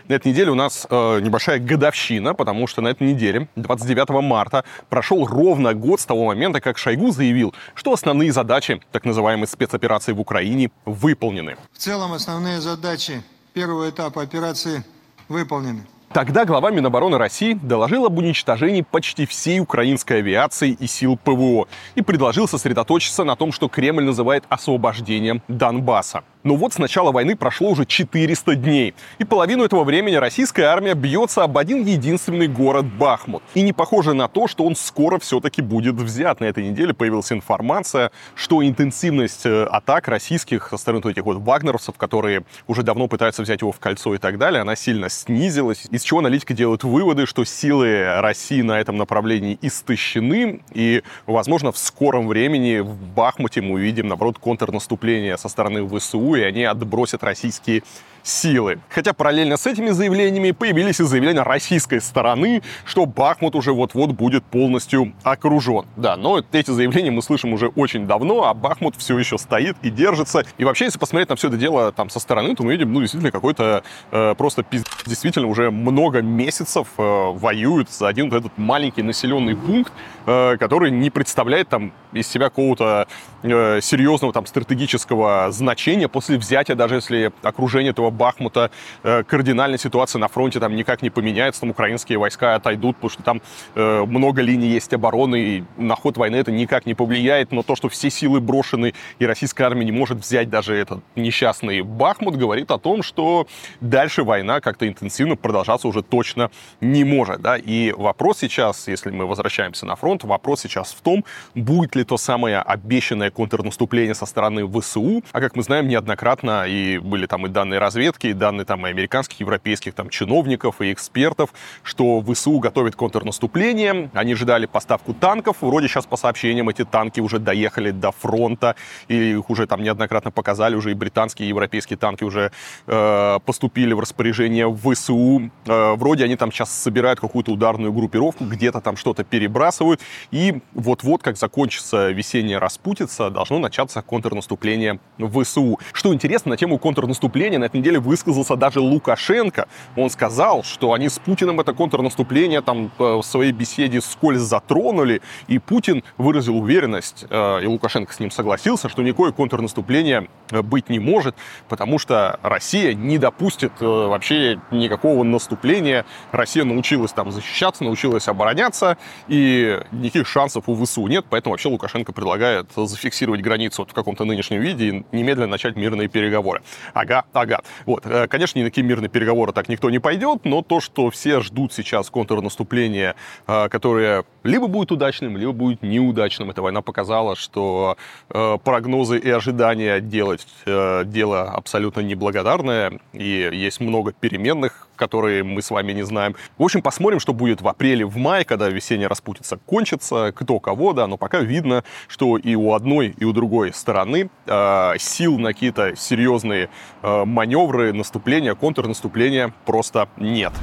На 0.08 0.14
этой 0.14 0.32
неделе 0.32 0.50
у 0.50 0.56
нас 0.56 0.88
э, 0.90 1.20
небольшая 1.20 1.60
годовщина, 1.60 2.34
потому 2.34 2.68
что 2.68 2.80
на 2.82 2.88
этой 2.88 3.06
неделе, 3.06 3.50
29 3.58 4.22
марта, 4.24 4.64
прошел 4.88 5.26
ровно 5.26 5.74
год 5.74 6.00
с 6.00 6.06
того 6.06 6.28
момента, 6.28 6.62
как 6.62 6.78
Шойгу 6.78 7.12
заявил, 7.12 7.54
что 7.74 7.92
основные 7.92 8.32
задачи 8.32 8.80
так 8.94 9.04
называемой 9.04 9.50
спецоперации 9.50 10.14
в 10.14 10.22
Украине 10.22 10.72
выполнены. 10.86 11.58
В 11.74 11.80
целом 11.80 12.14
основные 12.14 12.62
задачи 12.62 13.22
первого 13.52 13.90
этапа 13.90 14.22
операции 14.22 14.86
выполнены. 15.28 15.86
Тогда 16.16 16.45
глава 16.45 16.72
Минобороны 16.72 17.18
России 17.18 17.59
доложил 17.61 18.05
об 18.05 18.18
уничтожении 18.18 18.84
почти 18.89 19.26
всей 19.26 19.59
украинской 19.59 20.20
авиации 20.20 20.72
и 20.72 20.88
сил 20.88 21.20
ПВО 21.22 21.68
и 21.95 22.01
предложил 22.01 22.47
сосредоточиться 22.47 23.26
на 23.26 23.36
том, 23.36 23.51
что 23.51 23.68
Кремль 23.68 24.05
называет 24.05 24.45
освобождением 24.47 25.41
Донбасса. 25.49 26.24
Но 26.46 26.56
вот 26.56 26.74
с 26.74 26.78
начала 26.78 27.12
войны 27.12 27.36
прошло 27.36 27.72
уже 27.72 27.88
400 27.88 28.56
дней, 28.56 28.93
и 29.18 29.24
половину 29.24 29.64
этого 29.64 29.84
времени 29.84 30.14
российская 30.14 30.66
армия 30.66 30.93
бьется 30.93 31.41
об 31.41 31.58
один 31.58 31.84
единственный 31.84 32.48
город 32.48 32.86
Бахмут. 32.86 33.41
И 33.56 33.64
не 33.64 33.74
похоже 33.74 34.14
на 34.14 34.28
то, 34.28 34.48
что 34.48 34.64
он 34.64 34.76
скоро 34.76 35.18
все-таки 35.18 35.64
будет 35.64 35.96
взят. 35.96 36.41
На 36.41 36.46
этой 36.46 36.70
неделе 36.70 36.93
появилась 36.93 37.32
информация, 37.32 38.12
что 38.36 38.64
интенсивность 38.64 39.48
э, 39.48 39.64
атак 39.64 40.08
российских 40.08 40.70
со 40.70 40.78
стороны 40.78 41.10
этих 41.10 41.26
вот 41.26 41.38
вагнеровцев, 41.38 41.98
которые 41.98 42.46
уже 42.68 42.84
давно 42.84 43.08
пытаются 43.08 43.41
взять 43.41 43.62
его 43.62 43.72
в 43.72 43.80
кольцо 43.80 44.14
и 44.14 44.20
так 44.20 44.38
далее, 44.38 44.62
она 44.62 44.76
сильно 44.76 45.10
снизилась. 45.10 45.88
Из 45.89 46.04
чего 46.04 46.20
аналитики 46.20 46.54
делают 46.54 46.84
выводы, 46.84 47.26
что 47.26 47.43
силы 47.43 48.22
России 48.22 48.62
на 48.62 48.80
этом 48.80 48.98
направлении 48.98 49.58
истощены, 49.64 50.62
и, 50.76 51.02
возможно, 51.26 51.72
в 51.72 51.80
скором 51.80 52.28
времени 52.28 52.82
в 52.82 52.96
Бахмуте 53.16 53.62
мы 53.62 53.74
увидим, 53.74 54.10
наоборот, 54.10 54.38
контрнаступление 54.38 55.39
со 55.39 55.50
стороны 55.50 55.88
ВСУ, 55.88 56.35
и 56.36 56.44
они 56.44 56.64
отбросят 56.64 57.24
российские 57.24 57.84
силы. 58.26 58.80
Хотя 58.90 59.14
параллельно 59.14 59.56
с 59.56 59.68
этими 59.68 59.92
заявлениями 59.92 60.52
появились 60.52 61.00
и 61.00 61.04
заявления 61.04 61.44
российской 61.44 62.02
стороны, 62.02 62.64
что 62.84 63.06
Бахмут 63.06 63.56
уже 63.56 63.72
вот-вот 63.72 64.12
будет 64.12 64.44
полностью 64.44 65.14
окружен. 65.24 65.86
Да, 65.96 66.18
но 66.18 66.44
эти 66.52 66.72
заявления 66.72 67.12
мы 67.12 67.22
слышим 67.22 67.54
уже 67.54 67.68
очень 67.68 68.08
давно, 68.08 68.46
а 68.46 68.54
Бахмут 68.54 68.96
все 68.98 69.18
еще 69.18 69.38
стоит 69.38 69.78
и 69.84 69.90
держится. 69.90 70.44
И 70.58 70.66
вообще, 70.66 70.86
если 70.86 70.98
посмотреть 70.98 71.30
на 71.30 71.36
все 71.36 71.50
это 71.50 71.58
дело 71.58 71.92
там 71.92 72.10
со 72.10 72.20
стороны, 72.20 72.56
то 72.56 72.64
мы 72.64 72.72
видим, 72.72 72.92
ну, 72.92 73.02
действительно, 73.02 73.32
какой-то 73.32 73.84
э, 74.12 74.36
просто 74.36 74.64
пиз... 74.64 74.84
действительно 75.06 75.48
уже 75.48 75.70
много 75.70 76.22
месяцев 76.22 76.88
э, 76.98 77.02
воюют 77.04 77.92
за 77.92 78.08
один 78.08 78.30
вот 78.30 78.38
этот 78.38 78.58
маленький 78.58 79.04
населенный 79.04 79.56
пункт, 79.56 79.94
который 80.26 80.91
не 80.91 81.09
представляет 81.09 81.69
там 81.69 81.91
из 82.13 82.28
себя 82.28 82.49
какого-то 82.49 83.07
э, 83.43 83.80
серьезного 83.82 84.34
там 84.34 84.45
стратегического 84.45 85.51
значения 85.51 86.07
после 86.07 86.38
взятия, 86.38 86.76
даже 86.76 86.95
если 86.95 87.32
окружение 87.43 87.91
этого 87.91 88.09
Бахмута 88.09 88.71
э, 89.03 89.23
кардинальная 89.23 89.78
ситуация 89.78 90.19
на 90.19 90.28
фронте 90.28 90.59
там 90.59 90.76
никак 90.76 91.01
не 91.01 91.09
поменяется, 91.09 91.61
там 91.61 91.71
украинские 91.71 92.17
войска 92.17 92.55
отойдут, 92.55 92.95
потому 92.95 93.09
что 93.09 93.23
там 93.23 93.41
э, 93.76 94.05
много 94.05 94.41
линий 94.41 94.67
есть 94.67 94.93
обороны, 94.93 95.36
и 95.36 95.63
на 95.78 95.95
ход 95.95 96.17
войны 96.17 96.38
это 96.38 96.51
никак 96.51 96.86
не 96.86 96.93
повлияет, 96.93 97.51
но 97.51 97.63
то, 97.63 97.76
что 97.76 97.89
все 97.89 98.09
силы 98.09 98.39
брошены, 98.39 98.93
и 99.19 99.26
российская 99.26 99.65
армия 99.65 99.86
не 99.86 99.91
может 99.91 100.19
взять 100.19 100.49
даже 100.49 100.76
этот 100.76 101.03
несчастный 101.15 101.82
Бахмут, 101.82 102.36
говорит 102.36 102.71
о 102.71 102.78
том, 102.78 103.03
что 103.03 103.47
дальше 103.82 104.23
война 104.23 104.61
как-то 104.61 104.88
интенсивно 104.88 105.36
продолжаться 105.36 105.88
уже 105.88 106.01
точно 106.01 106.49
не 106.82 107.03
может, 107.03 107.41
да, 107.41 107.57
и 107.57 107.91
вопрос 107.91 108.39
сейчас, 108.39 108.88
если 108.88 109.11
мы 109.11 109.26
возвращаемся 109.26 109.86
на 109.86 109.95
фронт, 109.95 110.14
вопрос 110.24 110.61
сейчас 110.61 110.93
в 110.93 111.01
том, 111.01 111.26
будет 111.53 111.95
ли 111.95 112.03
то 112.03 112.18
самое 112.18 112.59
обещанное 112.59 113.32
контрнаступление 113.32 114.16
со 114.16 114.26
стороны 114.26 114.68
ВСУ, 114.68 115.24
а 115.32 115.39
как 115.39 115.55
мы 115.55 115.63
знаем 115.63 115.88
неоднократно, 115.88 116.66
и 116.68 116.97
были 116.97 117.26
там 117.26 117.45
и 117.45 117.49
данные 117.49 117.80
разведки, 117.80 118.28
и 118.28 118.34
данные 118.34 118.66
там 118.66 118.86
и 118.88 118.89
американских, 118.89 119.39
европейских 119.39 119.93
там 119.93 120.09
чиновников 120.09 120.82
и 120.82 120.91
экспертов, 120.93 121.53
что 121.84 122.22
ВСУ 122.22 122.59
готовит 122.59 122.95
контрнаступление, 122.95 124.09
они 124.13 124.36
ждали 124.36 124.66
поставку 124.66 125.13
танков, 125.13 125.57
вроде 125.61 125.88
сейчас 125.88 126.05
по 126.05 126.18
сообщениям 126.18 126.70
эти 126.70 126.86
танки 126.86 127.20
уже 127.20 127.39
доехали 127.39 127.91
до 127.91 128.11
фронта, 128.11 128.76
и 129.07 129.32
их 129.32 129.49
уже 129.49 129.68
там 129.68 129.84
неоднократно 129.84 130.32
показали, 130.32 130.76
уже 130.76 130.91
и 130.91 130.93
британские, 130.93 131.47
и 131.47 131.49
европейские 131.49 131.97
танки 131.97 132.24
уже 132.24 132.51
э, 132.88 133.39
поступили 133.45 133.93
в 133.93 133.99
распоряжение 133.99 134.74
ВСУ, 134.74 135.51
э, 135.66 135.95
вроде 135.95 136.24
они 136.24 136.36
там 136.36 136.51
сейчас 136.51 136.72
собирают 136.72 137.20
какую-то 137.20 137.51
ударную 137.51 137.93
группировку, 137.93 138.45
где-то 138.45 138.82
там 138.82 138.97
что-то 138.97 139.24
перебрасывают, 139.24 140.01
и 140.32 140.62
вот-вот, 140.74 141.24
как 141.24 141.38
закончится 141.38 142.12
весенняя 142.12 142.60
распутица, 142.60 143.30
должно 143.30 143.60
начаться 143.60 144.01
контрнаступление 144.01 144.99
ВСУ. 145.18 145.80
Что 145.91 146.14
интересно, 146.14 146.51
на 146.51 146.58
тему 146.58 146.78
контрнаступления 146.78 147.58
на 147.58 147.66
этой 147.66 147.78
неделе 147.78 147.95
деле 147.95 147.99
высказался 147.99 148.56
даже 148.56 148.80
Лукашенко. 148.80 149.68
Он 149.95 150.10
сказал, 150.10 150.64
что 150.64 150.93
они 150.93 151.10
с 151.10 151.20
Путиным 151.20 151.60
это 151.60 151.74
контрнаступление 151.74 152.62
там 152.62 152.91
э, 152.99 153.16
в 153.16 153.24
своей 153.24 153.51
беседе 153.51 154.01
скользь 154.01 154.41
затронули, 154.41 155.22
и 155.47 155.60
Путин 155.60 156.03
выразил 156.18 156.58
уверенность, 156.58 157.26
э, 157.30 157.64
и 157.64 157.68
Лукашенко 157.68 158.14
с 158.14 158.20
ним 158.20 158.32
согласился, 158.32 158.89
что 158.89 159.01
никакое 159.01 159.32
контрнаступление 159.32 160.28
э, 160.51 160.62
быть 160.62 160.89
не 160.89 160.99
может, 160.99 161.36
потому 161.70 161.99
что 161.99 162.39
Россия 162.43 162.93
не 162.93 163.18
допустит 163.18 163.72
вообще 163.80 164.60
никакого 164.72 165.24
наступления. 165.24 166.06
Россия 166.32 166.64
научилась 166.64 167.12
там 167.12 167.32
защищаться, 167.32 167.84
научилась 167.84 168.28
обороняться, 168.28 168.97
и 169.28 169.80
никаких 170.02 170.28
шансов 170.28 170.68
у 170.68 170.76
ВСУ 170.76 171.08
нет, 171.08 171.26
поэтому 171.30 171.54
вообще 171.54 171.70
Лукашенко 171.70 172.14
предлагает 172.14 172.70
зафиксировать 172.76 173.41
границу 173.41 173.82
вот 173.82 173.91
в 173.91 173.93
каком-то 173.93 174.26
нынешнем 174.26 174.62
виде 174.62 174.89
и 174.89 175.06
немедленно 175.12 175.48
начать 175.48 175.76
мирные 175.76 176.08
переговоры. 176.08 176.62
Ага, 176.93 177.26
ага. 177.34 177.62
Вот. 177.86 178.06
Э, 178.06 178.28
конечно, 178.28 178.60
ни 178.60 178.64
на 178.64 178.70
какие 178.70 178.86
мирные 178.86 179.10
переговоры 179.10 179.52
так 179.54 179.70
никто 179.70 179.89
не 179.89 180.00
пойдет, 180.00 180.46
но 180.46 180.62
то, 180.62 180.80
что 180.80 181.10
все 181.10 181.41
ждут 181.41 181.74
сейчас 181.74 182.10
контрнаступления, 182.10 183.16
э, 183.48 183.70
которое 183.70 184.26
либо 184.43 184.68
будет 184.68 184.91
удачным, 184.91 185.38
либо 185.38 185.52
будет 185.52 185.82
неудачным. 185.82 186.52
Эта 186.52 186.62
война 186.62 186.82
показала, 186.82 187.36
что 187.36 187.98
э, 188.30 188.58
прогнозы 188.64 189.18
и 189.18 189.30
ожидания 189.30 190.00
делать 190.00 190.46
дело 190.66 191.43
абсолютно 191.43 192.02
неблагодарное, 192.02 193.00
и 193.14 193.50
есть 193.52 193.80
много 193.80 194.14
переменных, 194.14 194.88
которые 194.96 195.43
мы 195.43 195.62
с 195.62 195.72
вами 195.72 195.93
не 195.93 196.04
знаем. 196.04 196.36
В 196.58 196.64
общем, 196.64 196.82
посмотрим, 196.82 197.20
что 197.20 197.34
будет 197.34 197.62
в 197.62 197.68
апреле, 197.68 198.06
в 198.06 198.18
мае, 198.18 198.46
когда 198.46 198.70
весенняя 198.70 199.10
распутица 199.10 199.58
кончится, 199.66 200.32
кто 200.36 200.60
кого, 200.60 200.93
да, 200.93 201.08
но 201.08 201.18
пока 201.18 201.39
видно, 201.39 201.84
что 202.08 202.38
и 202.38 202.56
у 202.56 202.74
одной, 202.74 203.16
и 203.18 203.26
у 203.26 203.34
другой 203.34 203.74
стороны 203.74 204.30
э, 204.46 204.93
сил 205.00 205.38
на 205.38 205.54
какие-то 205.54 205.96
серьезные 205.96 206.70
э, 207.02 207.26
маневры, 207.26 207.93
наступления, 207.93 208.56
контрнаступления 208.56 209.54
просто 209.66 210.08
нет. 210.18 210.54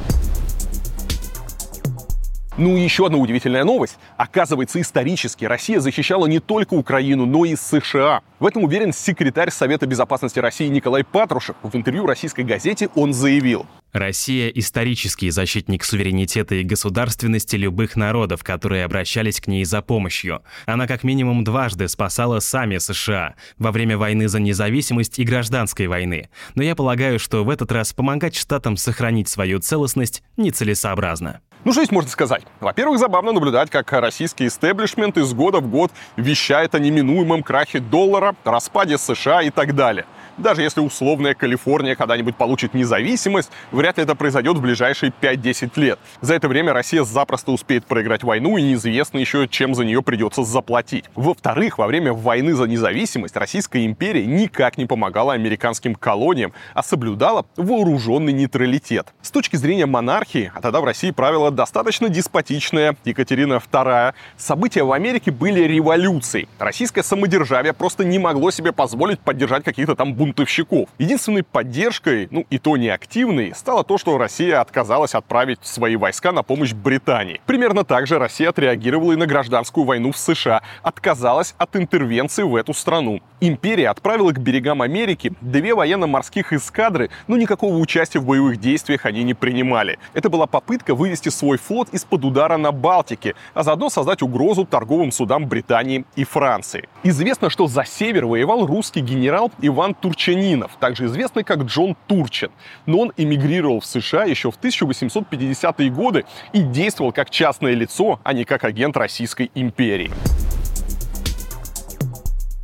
Ну 2.58 2.76
и 2.76 2.82
еще 2.82 3.06
одна 3.06 3.16
удивительная 3.16 3.64
новость. 3.64 3.98
Оказывается, 4.18 4.78
исторически 4.78 5.46
Россия 5.46 5.80
защищала 5.80 6.26
не 6.26 6.38
только 6.38 6.74
Украину, 6.74 7.24
но 7.24 7.46
и 7.46 7.56
США. 7.56 8.20
В 8.40 8.46
этом 8.46 8.64
уверен 8.64 8.92
секретарь 8.92 9.50
Совета 9.50 9.86
Безопасности 9.86 10.38
России 10.38 10.68
Николай 10.68 11.02
Патрушев. 11.02 11.56
В 11.62 11.74
интервью 11.74 12.04
российской 12.04 12.44
газете 12.44 12.90
он 12.94 13.14
заявил. 13.14 13.66
Россия– 13.92 14.48
исторический 14.54 15.30
защитник 15.30 15.82
суверенитета 15.82 16.56
и 16.56 16.62
государственности 16.62 17.56
любых 17.56 17.96
народов, 17.96 18.44
которые 18.44 18.84
обращались 18.84 19.40
к 19.40 19.46
ней 19.46 19.64
за 19.64 19.80
помощью. 19.80 20.42
Она 20.66 20.86
как 20.86 21.04
минимум 21.04 21.44
дважды 21.44 21.88
спасала 21.88 22.40
сами 22.40 22.76
США 22.76 23.34
во 23.56 23.72
время 23.72 23.96
войны 23.96 24.28
за 24.28 24.40
независимость 24.40 25.18
и 25.18 25.24
гражданской 25.24 25.86
войны. 25.86 26.28
Но 26.54 26.62
я 26.62 26.74
полагаю, 26.74 27.18
что 27.18 27.44
в 27.44 27.50
этот 27.50 27.72
раз 27.72 27.94
помогать 27.94 28.34
штатам 28.34 28.76
сохранить 28.76 29.28
свою 29.28 29.58
целостность 29.58 30.22
нецелесообразно. 30.36 31.40
Ну, 31.64 31.70
что 31.72 31.82
здесь 31.82 31.92
можно 31.92 32.10
сказать? 32.10 32.42
Во-первых, 32.58 32.98
забавно 32.98 33.30
наблюдать, 33.30 33.70
как 33.70 33.92
российский 33.92 34.48
истеблишмент 34.48 35.16
из 35.16 35.32
года 35.32 35.60
в 35.60 35.68
год 35.68 35.92
вещает 36.16 36.74
о 36.74 36.80
неминуемом 36.80 37.44
крахе 37.44 37.78
доллара, 37.78 38.34
распаде 38.42 38.98
США 38.98 39.42
и 39.42 39.50
так 39.50 39.76
далее. 39.76 40.04
Даже 40.38 40.62
если 40.62 40.80
условная 40.80 41.34
Калифорния 41.34 41.94
когда-нибудь 41.94 42.36
получит 42.36 42.74
независимость, 42.74 43.50
вряд 43.70 43.98
ли 43.98 44.04
это 44.04 44.14
произойдет 44.14 44.56
в 44.56 44.62
ближайшие 44.62 45.12
5-10 45.20 45.70
лет. 45.76 45.98
За 46.20 46.34
это 46.34 46.48
время 46.48 46.72
Россия 46.72 47.04
запросто 47.04 47.52
успеет 47.52 47.86
проиграть 47.86 48.22
войну, 48.22 48.56
и 48.56 48.62
неизвестно 48.62 49.18
еще, 49.18 49.46
чем 49.48 49.74
за 49.74 49.84
нее 49.84 50.02
придется 50.02 50.42
заплатить. 50.42 51.04
Во-вторых, 51.14 51.78
во 51.78 51.86
время 51.86 52.12
войны 52.12 52.54
за 52.54 52.64
независимость 52.64 53.36
Российская 53.36 53.84
империя 53.84 54.24
никак 54.24 54.78
не 54.78 54.86
помогала 54.86 55.34
американским 55.34 55.94
колониям, 55.94 56.52
а 56.74 56.82
соблюдала 56.82 57.46
вооруженный 57.56 58.32
нейтралитет. 58.32 59.12
С 59.20 59.30
точки 59.30 59.56
зрения 59.56 59.86
монархии, 59.86 60.50
а 60.54 60.60
тогда 60.60 60.80
в 60.80 60.84
России 60.84 61.10
правила 61.10 61.50
достаточно 61.50 62.08
деспотичная 62.08 62.96
Екатерина 63.04 63.54
II, 63.54 64.14
события 64.36 64.82
в 64.82 64.92
Америке 64.92 65.30
были 65.30 65.60
революцией. 65.62 66.48
Российское 66.58 67.02
самодержавие 67.02 67.72
просто 67.72 68.04
не 68.04 68.18
могло 68.18 68.50
себе 68.50 68.72
позволить 68.72 69.20
поддержать 69.20 69.64
каких-то 69.64 69.94
там 69.94 70.14
бунтовщиков. 70.22 70.88
Единственной 70.98 71.42
поддержкой, 71.42 72.28
ну 72.30 72.46
и 72.48 72.58
то 72.58 72.76
не 72.76 72.88
активной, 72.88 73.52
стало 73.56 73.82
то, 73.82 73.98
что 73.98 74.16
Россия 74.18 74.60
отказалась 74.60 75.16
отправить 75.16 75.58
свои 75.62 75.96
войска 75.96 76.30
на 76.30 76.44
помощь 76.44 76.72
Британии. 76.72 77.40
Примерно 77.44 77.82
так 77.82 78.06
же 78.06 78.20
Россия 78.20 78.50
отреагировала 78.50 79.14
и 79.14 79.16
на 79.16 79.26
гражданскую 79.26 79.84
войну 79.84 80.12
в 80.12 80.16
США, 80.16 80.62
отказалась 80.84 81.56
от 81.58 81.74
интервенции 81.74 82.44
в 82.44 82.54
эту 82.54 82.72
страну. 82.72 83.20
Империя 83.40 83.88
отправила 83.88 84.30
к 84.30 84.38
берегам 84.38 84.80
Америки 84.82 85.32
две 85.40 85.74
военно-морских 85.74 86.52
эскадры, 86.52 87.10
но 87.26 87.36
никакого 87.36 87.76
участия 87.78 88.20
в 88.20 88.24
боевых 88.24 88.60
действиях 88.60 89.04
они 89.04 89.24
не 89.24 89.34
принимали. 89.34 89.98
Это 90.14 90.28
была 90.28 90.46
попытка 90.46 90.94
вывести 90.94 91.30
свой 91.30 91.58
флот 91.58 91.88
из-под 91.90 92.24
удара 92.24 92.56
на 92.58 92.70
Балтике, 92.70 93.34
а 93.54 93.64
заодно 93.64 93.90
создать 93.90 94.22
угрозу 94.22 94.64
торговым 94.64 95.10
судам 95.10 95.46
Британии 95.46 96.04
и 96.14 96.22
Франции. 96.22 96.88
Известно, 97.02 97.50
что 97.50 97.66
за 97.66 97.84
север 97.84 98.26
воевал 98.26 98.64
русский 98.64 99.00
генерал 99.00 99.50
Иван 99.60 99.94
Турчанинов, 100.12 100.72
также 100.78 101.06
известный 101.06 101.42
как 101.42 101.62
Джон 101.62 101.96
Турчин. 102.06 102.50
Но 102.84 102.98
он 103.00 103.12
эмигрировал 103.16 103.80
в 103.80 103.86
США 103.86 104.24
еще 104.24 104.50
в 104.50 104.58
1850-е 104.58 105.90
годы 105.90 106.26
и 106.52 106.60
действовал 106.60 107.12
как 107.12 107.30
частное 107.30 107.72
лицо, 107.72 108.20
а 108.22 108.34
не 108.34 108.44
как 108.44 108.64
агент 108.64 108.96
Российской 108.96 109.50
империи. 109.54 110.10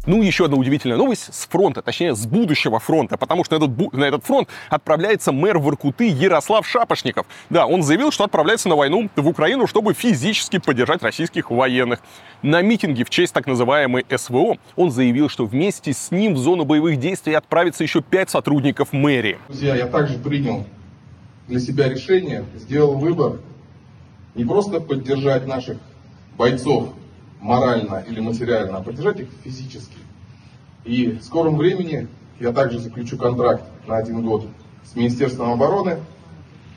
Ну, 0.08 0.22
еще 0.22 0.46
одна 0.46 0.56
удивительная 0.56 0.96
новость 0.96 1.34
с 1.34 1.46
фронта, 1.46 1.82
точнее, 1.82 2.14
с 2.14 2.24
будущего 2.24 2.78
фронта, 2.78 3.18
потому 3.18 3.44
что 3.44 3.58
на 3.58 3.64
этот, 3.64 3.92
на 3.92 4.04
этот 4.04 4.24
фронт 4.24 4.48
отправляется 4.70 5.32
мэр 5.32 5.58
Воркуты 5.58 6.08
Ярослав 6.08 6.66
Шапошников. 6.66 7.26
Да, 7.50 7.66
он 7.66 7.82
заявил, 7.82 8.10
что 8.10 8.24
отправляется 8.24 8.70
на 8.70 8.76
войну 8.76 9.10
в 9.16 9.28
Украину, 9.28 9.66
чтобы 9.66 9.92
физически 9.92 10.58
поддержать 10.60 11.02
российских 11.02 11.50
военных. 11.50 12.00
На 12.40 12.62
митинге 12.62 13.04
в 13.04 13.10
честь 13.10 13.34
так 13.34 13.46
называемой 13.46 14.06
СВО 14.16 14.56
он 14.76 14.90
заявил, 14.90 15.28
что 15.28 15.44
вместе 15.44 15.92
с 15.92 16.10
ним 16.10 16.32
в 16.32 16.38
зону 16.38 16.64
боевых 16.64 16.98
действий 16.98 17.34
отправится 17.34 17.82
еще 17.82 18.00
пять 18.00 18.30
сотрудников 18.30 18.94
мэрии. 18.94 19.36
Друзья, 19.48 19.76
я 19.76 19.88
также 19.88 20.18
принял 20.18 20.64
для 21.48 21.60
себя 21.60 21.86
решение, 21.86 22.46
сделал 22.54 22.96
выбор 22.96 23.40
не 24.34 24.46
просто 24.46 24.80
поддержать 24.80 25.46
наших 25.46 25.76
бойцов 26.38 26.94
морально 27.40 28.04
или 28.08 28.20
материально, 28.20 28.78
а 28.78 28.82
поддержать 28.82 29.20
их 29.20 29.28
физически. 29.44 29.98
И 30.84 31.10
в 31.10 31.22
скором 31.22 31.56
времени 31.56 32.08
я 32.40 32.52
также 32.52 32.78
заключу 32.78 33.16
контракт 33.16 33.64
на 33.86 33.96
один 33.96 34.22
год 34.22 34.46
с 34.84 34.94
Министерством 34.96 35.50
обороны, 35.50 35.98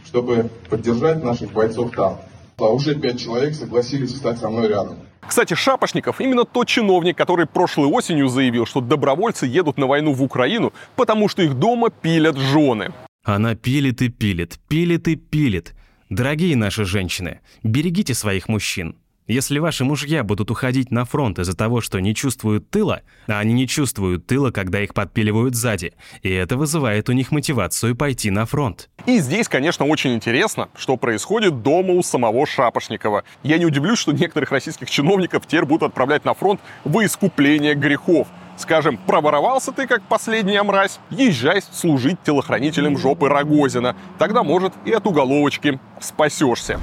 чтобы 0.06 0.50
поддержать 0.70 1.24
наших 1.24 1.54
бойцов 1.54 1.92
там. 1.92 2.20
А 2.58 2.70
уже 2.70 2.96
пять 2.96 3.20
человек 3.20 3.56
согласились 3.56 4.14
встать 4.14 4.38
со 4.38 4.50
мной 4.50 4.68
рядом. 4.68 4.98
Кстати, 5.22 5.54
Шапошников 5.54 6.20
именно 6.20 6.46
тот 6.46 6.68
чиновник, 6.68 7.18
который 7.18 7.46
прошлой 7.46 7.88
осенью 7.88 8.28
заявил, 8.28 8.66
что 8.66 8.82
добровольцы 8.82 9.46
едут 9.46 9.78
на 9.78 9.88
войну 9.88 10.14
в 10.14 10.22
Украину, 10.22 10.74
потому 10.96 11.30
что 11.30 11.42
их 11.42 11.54
дома 11.54 11.90
пилят 11.90 12.38
жены. 12.38 12.92
Она 13.24 13.56
пилит 13.56 14.02
и 14.02 14.10
пилит, 14.10 14.60
пилит 14.68 15.08
и 15.08 15.16
пилит. 15.16 15.74
Дорогие 16.10 16.56
наши 16.58 16.86
женщины, 16.86 17.40
берегите 17.64 18.14
своих 18.14 18.50
мужчин. 18.50 18.96
Если 19.28 19.60
ваши 19.60 19.86
мужья 19.86 20.24
будут 20.24 20.50
уходить 20.52 20.92
на 20.92 21.06
фронт 21.06 21.40
из-за 21.40 21.56
того, 21.56 21.80
что 21.80 22.00
не 22.00 22.16
чувствуют 22.16 22.70
тыла, 22.70 23.02
а 23.28 23.40
они 23.40 23.54
не 23.54 23.68
чувствуют 23.68 24.26
тыла, 24.26 24.52
когда 24.52 24.82
их 24.82 24.94
подпиливают 24.94 25.56
сзади, 25.56 25.94
и 26.24 26.30
это 26.30 26.58
вызывает 26.58 27.08
у 27.08 27.12
них 27.14 27.32
мотивацию 27.32 27.96
пойти 27.96 28.32
на 28.32 28.46
фронт. 28.46 28.90
И 29.06 29.20
здесь, 29.20 29.48
конечно, 29.48 29.86
очень 29.86 30.14
интересно, 30.14 30.70
что 30.76 30.98
происходит 30.98 31.62
дома 31.62 31.94
у 31.94 32.04
самого 32.04 32.46
Шапошникова. 32.48 33.24
Я 33.44 33.58
не 33.58 33.66
удивлюсь, 33.66 34.00
что 34.00 34.12
некоторых 34.12 34.52
российских 34.52 34.90
чиновников 34.90 35.46
теперь 35.46 35.66
будут 35.66 35.84
отправлять 35.84 36.26
на 36.26 36.34
фронт 36.34 36.60
во 36.84 37.06
искупление 37.06 37.76
грехов. 37.76 38.28
Скажем, 38.58 38.98
проворовался 38.98 39.72
ты 39.72 39.88
как 39.88 40.04
последняя 40.04 40.62
мразь, 40.64 41.00
езжай 41.10 41.62
служить 41.62 42.22
телохранителем 42.24 42.98
жопы 42.98 43.28
Рогозина. 43.28 43.96
Тогда, 44.20 44.44
может, 44.44 44.74
и 44.86 44.92
от 44.92 45.08
уголовочки 45.08 45.80
спасешься. 46.00 46.80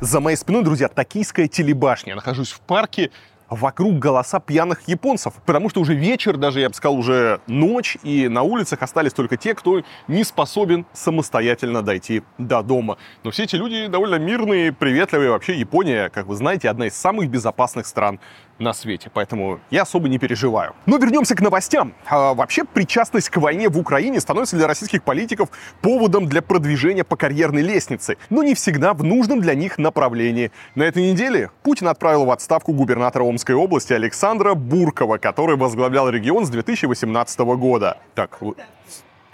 За 0.00 0.20
моей 0.20 0.36
спиной, 0.36 0.62
друзья, 0.62 0.88
токийская 0.88 1.48
телебашня. 1.48 2.10
Я 2.10 2.16
нахожусь 2.16 2.52
в 2.52 2.60
парке, 2.60 3.10
вокруг 3.48 3.98
голоса 3.98 4.40
пьяных 4.40 4.88
японцев, 4.88 5.34
потому 5.46 5.70
что 5.70 5.80
уже 5.80 5.94
вечер, 5.94 6.36
даже 6.36 6.60
я 6.60 6.68
бы 6.68 6.74
сказал, 6.74 6.98
уже 6.98 7.40
ночь, 7.46 7.96
и 8.02 8.28
на 8.28 8.42
улицах 8.42 8.82
остались 8.82 9.12
только 9.12 9.36
те, 9.36 9.54
кто 9.54 9.82
не 10.08 10.24
способен 10.24 10.84
самостоятельно 10.92 11.82
дойти 11.82 12.22
до 12.38 12.62
дома. 12.62 12.98
Но 13.24 13.30
все 13.30 13.44
эти 13.44 13.56
люди 13.56 13.86
довольно 13.86 14.16
мирные, 14.16 14.72
приветливые. 14.72 15.30
Вообще 15.30 15.58
Япония, 15.58 16.10
как 16.10 16.26
вы 16.26 16.36
знаете, 16.36 16.68
одна 16.68 16.88
из 16.88 16.94
самых 16.94 17.30
безопасных 17.30 17.86
стран 17.86 18.20
на 18.58 18.72
свете, 18.72 19.10
поэтому 19.12 19.60
я 19.70 19.82
особо 19.82 20.08
не 20.08 20.18
переживаю. 20.18 20.74
Но 20.86 20.96
вернемся 20.98 21.34
к 21.34 21.40
новостям. 21.40 21.94
А, 22.06 22.34
вообще, 22.34 22.64
причастность 22.64 23.28
к 23.28 23.36
войне 23.36 23.68
в 23.68 23.78
Украине 23.78 24.20
становится 24.20 24.56
для 24.56 24.66
российских 24.66 25.02
политиков 25.02 25.50
поводом 25.82 26.26
для 26.26 26.42
продвижения 26.42 27.04
по 27.04 27.16
карьерной 27.16 27.62
лестнице, 27.62 28.16
но 28.30 28.42
не 28.42 28.54
всегда 28.54 28.94
в 28.94 29.04
нужном 29.04 29.40
для 29.40 29.54
них 29.54 29.78
направлении. 29.78 30.50
На 30.74 30.84
этой 30.84 31.10
неделе 31.10 31.50
Путин 31.62 31.88
отправил 31.88 32.24
в 32.24 32.30
отставку 32.30 32.72
губернатора 32.72 33.24
Омской 33.24 33.54
области 33.54 33.92
Александра 33.92 34.54
Буркова, 34.54 35.18
который 35.18 35.56
возглавлял 35.56 36.08
регион 36.08 36.46
с 36.46 36.50
2018 36.50 37.38
года. 37.40 37.98
Так, 38.14 38.38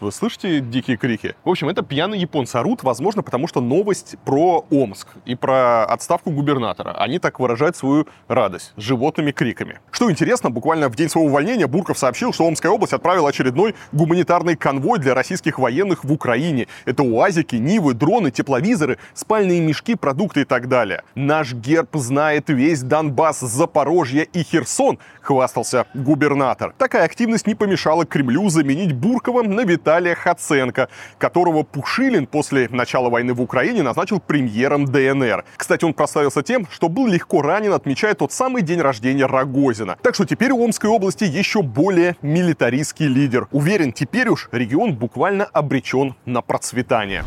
вы 0.03 0.13
слышите 0.13 0.61
дикие 0.61 0.97
крики? 0.97 1.35
В 1.45 1.51
общем, 1.51 1.69
это 1.69 1.83
пьяные 1.83 2.21
японцы 2.21 2.57
орут, 2.57 2.83
возможно, 2.83 3.23
потому 3.23 3.47
что 3.47 3.61
новость 3.61 4.17
про 4.25 4.67
Омск 4.71 5.09
и 5.25 5.35
про 5.35 5.85
отставку 5.85 6.31
губернатора. 6.31 6.93
Они 6.99 7.19
так 7.19 7.39
выражают 7.39 7.77
свою 7.77 8.07
радость 8.29 8.73
животными 8.77 9.31
криками. 9.31 9.79
Что 9.91 10.11
интересно, 10.11 10.51
буквально 10.51 10.89
в 10.89 10.97
день 10.97 11.09
своего 11.09 11.31
увольнения 11.31 11.67
Бурков 11.67 11.99
сообщил, 11.99 12.33
что 12.33 12.47
Омская 12.47 12.73
область 12.73 12.93
отправила 12.93 13.29
очередной 13.29 13.75
гуманитарный 13.93 14.57
конвой 14.57 14.99
для 14.99 15.15
российских 15.15 15.59
военных 15.59 16.05
в 16.05 16.13
Украине. 16.13 16.67
Это 16.85 17.05
уазики, 17.05 17.57
нивы, 17.57 17.95
дроны, 17.95 18.31
тепловизоры, 18.31 18.99
спальные 19.15 19.61
мешки, 19.61 19.95
продукты 19.95 20.43
и 20.43 20.45
так 20.45 20.69
далее. 20.69 21.05
Наш 21.15 21.53
герб 21.53 21.95
знает 21.95 22.49
весь 22.49 22.83
Донбасс, 22.83 23.41
Запорожье 23.41 24.25
и 24.25 24.43
Херсон, 24.43 24.99
хвастался 25.21 25.87
губернатор. 25.95 26.75
Такая 26.77 27.05
активность 27.05 27.47
не 27.47 27.55
помешала 27.55 28.05
Кремлю 28.05 28.49
заменить 28.49 28.93
Буркова 28.93 29.43
на 29.43 29.61
Виталия 29.61 29.92
Виталия 29.93 30.15
Хаценко, 30.15 30.89
которого 31.19 31.65
Пушилин 31.65 32.27
после 32.27 32.67
начала 32.71 33.11
войны 33.11 33.35
в 33.35 33.43
Украине 33.43 33.83
назначил 33.83 34.21
премьером 34.21 34.87
ДНР. 34.87 35.45
Кстати, 35.59 35.85
он 35.85 35.93
прославился 35.93 36.43
тем, 36.43 36.67
что 36.71 36.89
был 36.89 37.07
легко 37.07 37.43
ранен, 37.43 37.75
отмечая 37.75 38.15
тот 38.15 38.33
самый 38.33 38.63
день 38.63 38.81
рождения 38.81 39.27
Рогозина. 39.27 39.99
Так 40.03 40.15
что 40.15 40.25
теперь 40.25 40.51
у 40.53 40.65
Омской 40.65 40.89
области 40.89 41.25
еще 41.25 41.61
более 41.61 42.17
милитаристский 42.23 43.07
лидер. 43.07 43.49
Уверен, 43.53 43.93
теперь 43.93 44.31
уж 44.31 44.49
регион 44.51 44.95
буквально 44.95 45.45
обречен 45.45 46.15
на 46.25 46.41
процветание. 46.41 47.23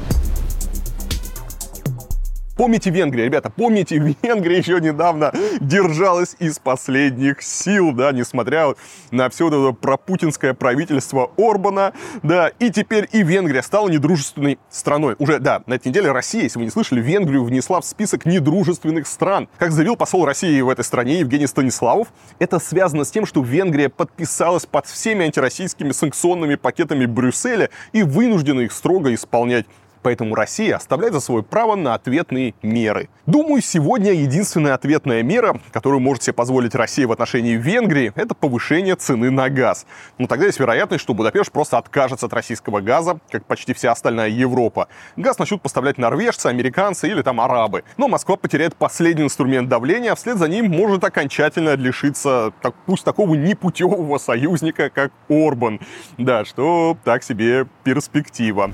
Помните 2.55 2.89
Венгрию, 2.89 3.25
ребята, 3.25 3.49
помните, 3.49 3.97
Венгрия 4.23 4.57
еще 4.57 4.79
недавно 4.79 5.33
держалась 5.59 6.37
из 6.39 6.57
последних 6.57 7.41
сил, 7.41 7.91
да, 7.91 8.13
несмотря 8.13 8.75
на 9.11 9.29
все 9.29 9.49
это 9.49 9.73
пропутинское 9.73 10.53
правительство 10.53 11.31
Орбана, 11.37 11.91
да, 12.23 12.47
и 12.59 12.71
теперь 12.71 13.09
и 13.11 13.23
Венгрия 13.23 13.61
стала 13.61 13.89
недружественной 13.89 14.57
страной. 14.69 15.17
Уже, 15.19 15.39
да, 15.39 15.63
на 15.65 15.73
этой 15.73 15.89
неделе 15.89 16.13
Россия, 16.13 16.43
если 16.43 16.59
вы 16.59 16.65
не 16.65 16.71
слышали, 16.71 17.01
Венгрию 17.01 17.43
внесла 17.43 17.81
в 17.81 17.85
список 17.85 18.25
недружественных 18.25 19.05
стран. 19.05 19.49
Как 19.57 19.73
заявил 19.73 19.97
посол 19.97 20.23
России 20.25 20.61
в 20.61 20.69
этой 20.69 20.85
стране 20.85 21.19
Евгений 21.19 21.47
Станиславов, 21.47 22.07
это 22.39 22.59
связано 22.59 23.03
с 23.03 23.11
тем, 23.11 23.25
что 23.25 23.43
Венгрия 23.43 23.89
подписалась 23.89 24.65
под 24.65 24.85
всеми 24.85 25.25
антироссийскими 25.25 25.91
санкционными 25.91 26.55
пакетами 26.55 27.05
Брюсселя 27.05 27.69
и 27.91 28.03
вынуждена 28.03 28.61
их 28.61 28.71
строго 28.71 29.13
исполнять. 29.13 29.65
Поэтому 30.05 30.35
Россия 30.35 30.75
оставляет 30.75 31.15
за 31.15 31.19
собой 31.19 31.41
право 31.41 31.73
на 31.73 31.95
ответные 31.95 32.53
меры. 32.61 33.09
Думаю, 33.25 33.63
сегодня 33.63 34.11
единственная 34.11 34.75
ответная 34.75 35.23
мера, 35.23 35.59
которую 35.71 35.99
может 35.99 36.21
себе 36.21 36.33
позволить 36.33 36.75
Россия 36.75 37.07
в 37.07 37.11
отношении 37.11 37.55
Венгрии, 37.55 38.13
это 38.15 38.35
повышение 38.35 38.95
цены 38.97 39.31
на 39.31 39.49
газ. 39.49 39.87
Но 40.19 40.27
тогда 40.27 40.45
есть 40.45 40.59
вероятность, 40.59 41.01
что 41.01 41.15
Будапешт 41.15 41.51
просто 41.51 41.79
откажется 41.79 42.27
от 42.27 42.33
российского 42.33 42.81
газа, 42.81 43.19
как 43.31 43.47
почти 43.47 43.73
вся 43.73 43.91
остальная 43.91 44.29
Европа. 44.29 44.89
Газ 45.15 45.39
начнут 45.39 45.63
поставлять 45.63 45.97
норвежцы, 45.97 46.45
американцы 46.45 47.07
или 47.07 47.23
там 47.23 47.41
арабы. 47.41 47.83
Но 47.97 48.07
Москва 48.07 48.35
потеряет 48.35 48.75
последний 48.75 49.23
инструмент 49.23 49.69
давления, 49.69 50.11
а 50.11 50.15
вслед 50.15 50.37
за 50.37 50.47
ним 50.47 50.69
может 50.69 51.03
окончательно 51.03 51.73
лишиться, 51.73 52.53
так, 52.61 52.75
пусть 52.85 53.03
такого 53.03 53.33
непутевого 53.33 54.19
союзника, 54.19 54.91
как 54.91 55.11
Орбан. 55.29 55.79
Да, 56.19 56.45
что 56.45 56.95
так 57.03 57.23
себе 57.23 57.65
перспектива. 57.83 58.71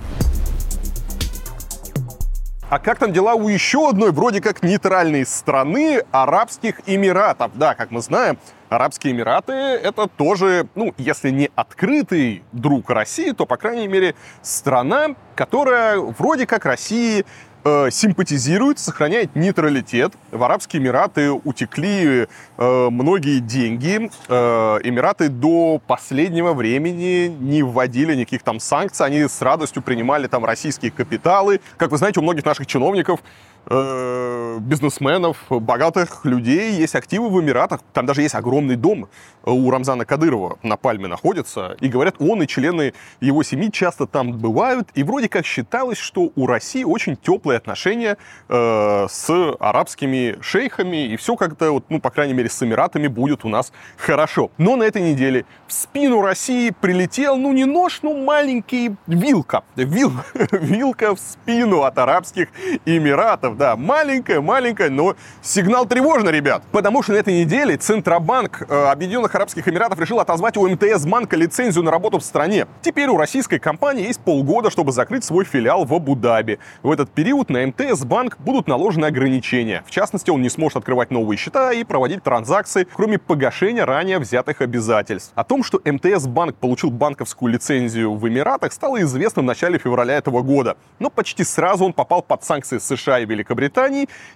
А 2.72 2.80
как 2.80 2.99
там 2.99 3.11
дела 3.11 3.34
у 3.34 3.49
еще 3.49 3.89
одной 3.89 4.13
вроде 4.13 4.39
как 4.39 4.63
нейтральной 4.63 5.26
страны 5.26 6.05
Арабских 6.13 6.80
Эмиратов? 6.86 7.51
Да, 7.55 7.76
как 7.76 7.91
мы 7.91 7.99
знаем, 7.99 8.39
Арабские 8.69 9.11
Эмираты— 9.11 9.51
это 9.84 10.07
тоже, 10.07 10.69
ну, 10.76 10.93
если 10.97 11.32
не 11.32 11.51
открытый 11.53 12.43
друг 12.53 12.89
России, 12.89 13.32
то, 13.32 13.45
по 13.45 13.57
крайней 13.57 13.89
мере, 13.89 14.15
страна, 14.41 15.15
которая 15.36 15.99
вроде 15.99 16.47
как 16.47 16.63
России 16.63 17.26
э, 17.64 17.89
симпатизирует, 17.91 18.80
сохраняет 18.80 19.36
нейтралитет. 19.36 20.14
В 20.32 20.43
Арабские 20.43 20.82
Эмираты 20.82 21.32
утекли 21.32 22.28
э, 22.57 22.89
многие 22.89 23.39
деньги. 23.39 24.09
Э, 24.28 24.80
Эмираты 24.84 25.30
до 25.30 25.82
последнего 25.86 26.53
времени 26.53 27.28
не 27.28 27.64
вводили 27.64 28.16
никаких 28.16 28.43
там 28.43 28.59
санкций. 28.59 29.05
Они 29.05 29.28
с 29.28 29.41
радостью 29.41 29.82
принимали 29.82 30.28
там 30.28 30.45
российские 30.45 30.91
капиталы. 30.91 31.62
Как 31.78 31.91
вы 31.91 31.97
знаете, 31.97 32.20
у 32.20 32.24
многих 32.24 32.45
наших 32.45 32.68
чиновников 32.68 33.22
бизнесменов, 33.68 35.38
богатых 35.49 36.26
людей 36.26 36.74
есть 36.74 36.95
активы 36.95 37.30
в 37.30 37.39
Эмиратах. 37.41 37.82
Там 37.93 38.05
даже 38.05 38.22
есть 38.22 38.36
огромный 38.36 38.76
дом 38.76 39.07
у 39.43 39.70
Рамзана 39.72 40.05
Кадырова 40.05 40.57
на 40.64 40.78
Пальме 40.78 41.07
находится. 41.07 41.76
И 41.80 41.88
говорят, 41.88 42.16
он 42.20 42.41
и 42.43 42.47
члены 42.47 42.93
его 43.20 43.43
семьи 43.43 43.72
часто 43.72 44.05
там 44.05 44.38
бывают. 44.38 44.89
И 44.93 45.03
вроде 45.03 45.30
как 45.30 45.45
считалось, 45.45 45.97
что 45.97 46.32
у 46.36 46.47
России 46.47 46.84
очень 46.84 47.16
теплые 47.16 47.57
отношения 47.57 48.18
э, 48.49 49.07
с 49.09 49.55
арабскими 49.59 50.38
шейхами. 50.41 51.07
И 51.07 51.18
все 51.18 51.36
как-то, 51.36 51.72
вот, 51.72 51.86
ну, 51.89 51.99
по 51.99 52.09
крайней 52.09 52.34
мере, 52.34 52.49
с 52.49 52.62
Эмиратами 52.62 53.07
будет 53.07 53.45
у 53.45 53.49
нас 53.49 53.72
хорошо. 53.97 54.51
Но 54.57 54.76
на 54.76 54.84
этой 54.84 55.01
неделе 55.01 55.45
в 55.68 55.74
спину 55.74 56.22
России 56.22 56.72
прилетел, 56.80 57.38
ну, 57.38 57.53
не 57.53 57.66
нож, 57.66 57.99
ну, 58.01 58.24
маленький 58.24 58.95
вилка. 59.07 59.64
Вил, 59.76 60.12
вилка 60.51 61.16
в 61.16 61.20
спину 61.20 61.82
от 61.84 61.97
Арабских 61.97 62.49
Эмиратов. 62.86 63.51
Да, 63.56 63.76
маленькая-маленькая, 63.76 64.89
но 64.89 65.16
сигнал 65.41 65.86
тревожный, 65.86 66.32
ребят. 66.32 66.64
Потому 66.72 67.04
что 67.04 67.14
на 67.14 67.18
этой 67.18 67.34
неделе 67.34 67.78
Центробанк 67.78 68.64
э, 68.68 68.86
Объединенных 68.86 69.34
Арабских 69.36 69.68
Эмиратов 69.68 69.99
решил 69.99 70.20
отозвать 70.20 70.58
у 70.58 70.68
МТС 70.68 71.06
банка 71.06 71.36
лицензию 71.36 71.84
на 71.84 71.91
работу 71.91 72.20
в 72.20 72.24
стране. 72.24 72.68
Теперь 72.82 73.10
у 73.10 73.18
российской 73.18 73.60
компании 73.60 74.08
есть 74.08 74.20
полгода, 74.20 74.70
чтобы 74.70 74.91
закрыть 74.91 75.24
свой 75.24 75.45
филиал 75.45 75.86
в 75.86 75.93
Абу-Даби. 75.93 76.60
В 76.84 76.91
этот 76.91 77.12
период 77.12 77.49
на 77.49 77.66
МТС 77.66 78.04
банк 78.04 78.38
будут 78.39 78.68
наложены 78.68 79.06
ограничения. 79.06 79.84
В 79.86 79.91
частности, 79.91 80.30
он 80.30 80.41
не 80.41 80.49
сможет 80.49 80.78
открывать 80.78 81.12
новые 81.12 81.38
счета 81.38 81.74
и 81.74 81.84
проводить 81.84 82.24
транзакции, 82.24 82.88
кроме 82.95 83.18
погашения 83.18 83.86
ранее 83.86 84.20
взятых 84.20 84.62
обязательств. 84.62 85.32
О 85.36 85.43
том, 85.43 85.64
что 85.64 85.82
МТС 85.84 86.28
банк 86.28 86.56
получил 86.56 86.91
банковскую 86.91 87.52
лицензию 87.52 88.14
в 88.14 88.28
Эмиратах, 88.28 88.74
стало 88.74 89.02
известно 89.02 89.41
в 89.41 89.45
начале 89.45 89.78
февраля 89.78 90.16
этого 90.16 90.41
года. 90.41 90.78
Но 90.99 91.10
почти 91.10 91.43
сразу 91.43 91.86
он 91.86 91.93
попал 91.93 92.22
под 92.22 92.43
санкции 92.43 92.78
США 92.78 93.20
и 93.20 93.26
Великобритании, 93.26 93.40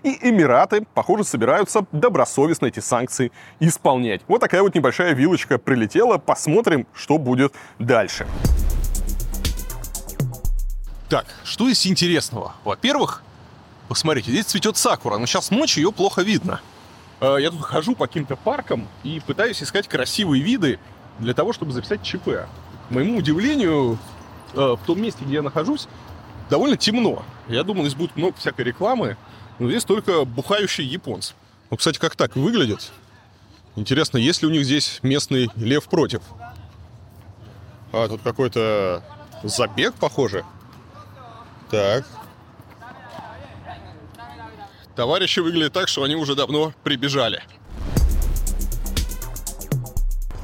и 0.04 0.18
Эмираты, 0.22 0.86
похоже, 0.94 1.24
собираются 1.24 1.86
добросовестно 1.92 2.68
эти 2.68 2.80
санкции 2.80 3.32
исполнять. 3.60 4.22
Вот 4.28 4.40
такая 4.40 4.62
вот 4.62 4.76
небольшая 4.76 5.14
вилочка 5.14 5.58
прилетела. 5.58 6.18
Посмотрим, 6.18 6.88
что 6.94 7.18
будет 7.18 7.54
дальше. 7.80 8.26
Так, 11.10 11.26
что 11.44 11.68
есть 11.68 11.86
интересного? 11.86 12.54
Во-первых, 12.64 13.22
посмотрите, 13.88 14.32
здесь 14.32 14.46
цветет 14.46 14.76
сакура, 14.78 15.18
но 15.18 15.26
сейчас 15.26 15.52
ночью 15.52 15.84
ее 15.84 15.92
плохо 15.92 16.22
видно. 16.24 16.62
Э, 17.22 17.38
Я 17.40 17.52
тут 17.52 17.62
хожу 17.62 17.96
по 17.96 18.08
каким-то 18.08 18.36
паркам 18.36 18.88
и 19.04 19.22
пытаюсь 19.26 19.62
искать 19.62 19.88
красивые 19.88 20.42
виды 20.42 20.80
для 21.20 21.34
того, 21.34 21.54
чтобы 21.54 21.72
записать 21.72 22.02
ЧП. 22.02 22.48
К 22.90 22.92
моему 22.92 23.20
удивлению, 23.20 23.98
э, 24.54 24.58
в 24.58 24.80
том 24.86 25.02
месте, 25.02 25.24
где 25.24 25.36
я 25.36 25.42
нахожусь, 25.44 25.88
довольно 26.50 26.78
темно. 26.78 27.24
Я 27.48 27.64
думал, 27.64 27.84
здесь 27.84 27.96
будет 27.96 28.16
много 28.16 28.38
всякой 28.38 28.66
рекламы, 28.66 29.18
но 29.60 29.70
здесь 29.70 29.84
только 29.84 30.26
бухающие 30.26 30.88
японцы. 30.88 31.34
Ну, 31.70 31.78
кстати, 31.78 31.98
как 31.98 32.16
так 32.16 32.36
выглядит? 32.36 32.92
Интересно, 33.76 34.18
есть 34.18 34.42
ли 34.42 34.48
у 34.48 34.52
них 34.52 34.64
здесь 34.64 35.00
местный 35.02 35.50
лев 35.56 35.86
против? 35.86 36.22
А, 37.92 38.08
тут 38.08 38.22
какой-то 38.22 39.04
забег, 39.44 39.94
похоже. 39.96 40.44
Так. 41.70 42.06
Товарищи 44.96 45.40
выглядят 45.40 45.74
так, 45.74 45.88
что 45.90 46.04
они 46.04 46.16
уже 46.16 46.36
давно 46.36 46.74
прибежали. 46.84 47.44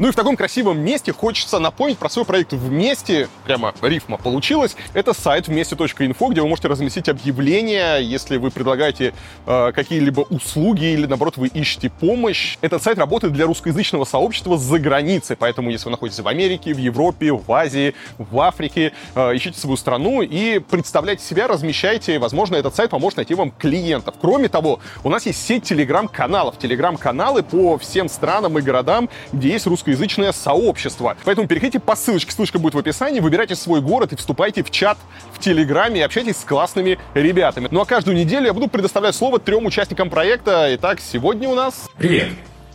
Ну 0.02 0.08
и 0.08 0.12
в 0.12 0.16
таком 0.16 0.36
красивом 0.36 0.80
месте 0.80 1.14
хочется 1.14 1.60
напомнить 1.60 2.00
про 2.00 2.10
свой 2.10 2.26
проект 2.26 2.54
«Вместе». 2.54 3.30
Прямо 3.46 3.72
рифма 3.84 4.18
получилась. 4.18 4.76
Это 4.96 5.14
сайт 5.14 5.48
вместе.инфо, 5.48 6.30
где 6.30 6.42
вы 6.42 6.48
можете 6.48 6.70
разместить 6.70 7.08
объявления, 7.08 7.98
если 7.98 8.38
вы 8.38 8.50
предлагаете 8.50 9.14
э, 9.46 9.72
какие-либо 9.72 10.22
услуги 10.22 10.86
или, 10.86 11.06
наоборот, 11.06 11.38
вы 11.38 11.50
ищете 11.50 11.92
помощь. 11.92 12.58
Этот 12.62 12.82
сайт 12.82 12.98
работает 12.98 13.34
для 13.34 13.46
русскоязычного 13.46 14.06
сообщества 14.06 14.58
за 14.58 14.80
границей, 14.80 15.36
поэтому 15.36 15.70
если 15.70 15.86
вы 15.86 15.92
находитесь 15.92 16.22
в 16.22 16.28
Америке, 16.28 16.74
в 16.74 16.80
Европе, 16.80 17.32
в 17.34 17.52
Азии, 17.52 17.94
в 18.18 18.40
Африке, 18.40 18.94
э, 19.14 19.36
ищите 19.36 19.60
свою 19.60 19.78
страну 19.78 20.24
и 20.24 20.58
представляйте 20.58 21.24
себя, 21.24 21.48
размещайте. 21.48 22.18
Возможно, 22.18 22.56
этот 22.56 22.76
сайт 22.76 22.90
поможет 22.90 23.18
найти 23.18 23.36
вам 23.36 23.52
клиентов. 23.52 24.16
Кроме 24.20 24.50
того, 24.50 24.80
у 25.04 25.12
нас 25.12 25.28
есть 25.28 25.46
сеть 25.46 25.66
телеграм-каналов. 25.66 26.58
Телеграм-каналы 26.58 27.44
по 27.44 27.78
всем 27.78 28.10
странам 28.10 28.58
и 28.58 28.64
городам, 28.64 29.08
где 29.32 29.50
есть 29.50 29.68
русскоязычные 29.68 29.91
русскоязычное 29.92 30.32
сообщество. 30.32 31.16
Поэтому 31.26 31.48
переходите 31.48 31.80
по 31.80 31.96
ссылочке, 31.96 32.32
ссылочка 32.32 32.60
будет 32.60 32.74
в 32.74 32.78
описании, 32.78 33.20
выбирайте 33.20 33.56
свой 33.56 33.82
город 33.82 34.14
и 34.14 34.16
вступайте 34.16 34.64
в 34.64 34.72
чат 34.72 34.98
в 35.34 35.40
Телеграме 35.40 36.00
и 36.00 36.04
общайтесь 36.04 36.38
с 36.38 36.46
классными 36.46 36.98
ребятами. 37.14 37.68
Ну 37.72 37.82
а 37.82 37.86
каждую 37.86 38.18
неделю 38.18 38.46
я 38.46 38.54
буду 38.54 38.68
предоставлять 38.68 39.16
слово 39.16 39.40
трем 39.40 39.66
участникам 39.66 40.10
проекта. 40.10 40.68
Итак, 40.76 41.00
сегодня 41.00 41.50
у 41.50 41.56
нас... 41.56 41.90
Привет! 41.98 42.30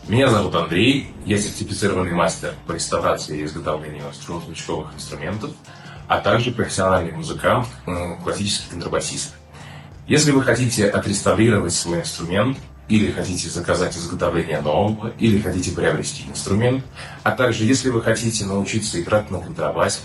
Меня 0.07 0.29
зовут 0.29 0.55
Андрей, 0.55 1.11
я 1.25 1.37
сертифицированный 1.37 2.13
мастер 2.13 2.53
по 2.65 2.71
реставрации 2.71 3.41
и 3.41 3.43
изготовлению 3.43 4.05
струнно-звучковых 4.13 4.95
инструментов, 4.95 5.51
а 6.07 6.19
также 6.19 6.51
профессиональный 6.51 7.11
музыкант, 7.11 7.67
классический 8.23 8.69
контрабасист. 8.69 9.35
Если 10.07 10.31
вы 10.31 10.43
хотите 10.43 10.87
отреставрировать 10.87 11.73
свой 11.73 11.99
инструмент, 11.99 12.57
или 12.89 13.11
хотите 13.11 13.49
заказать 13.49 13.97
изготовление 13.97 14.61
нового, 14.61 15.11
или 15.19 15.39
хотите 15.39 15.71
приобрести 15.71 16.23
инструмент, 16.29 16.83
а 17.23 17.31
также 17.31 17.65
если 17.65 17.89
вы 17.89 18.01
хотите 18.01 18.45
научиться 18.45 19.01
играть 19.01 19.29
на 19.31 19.39
контрабасе, 19.39 20.01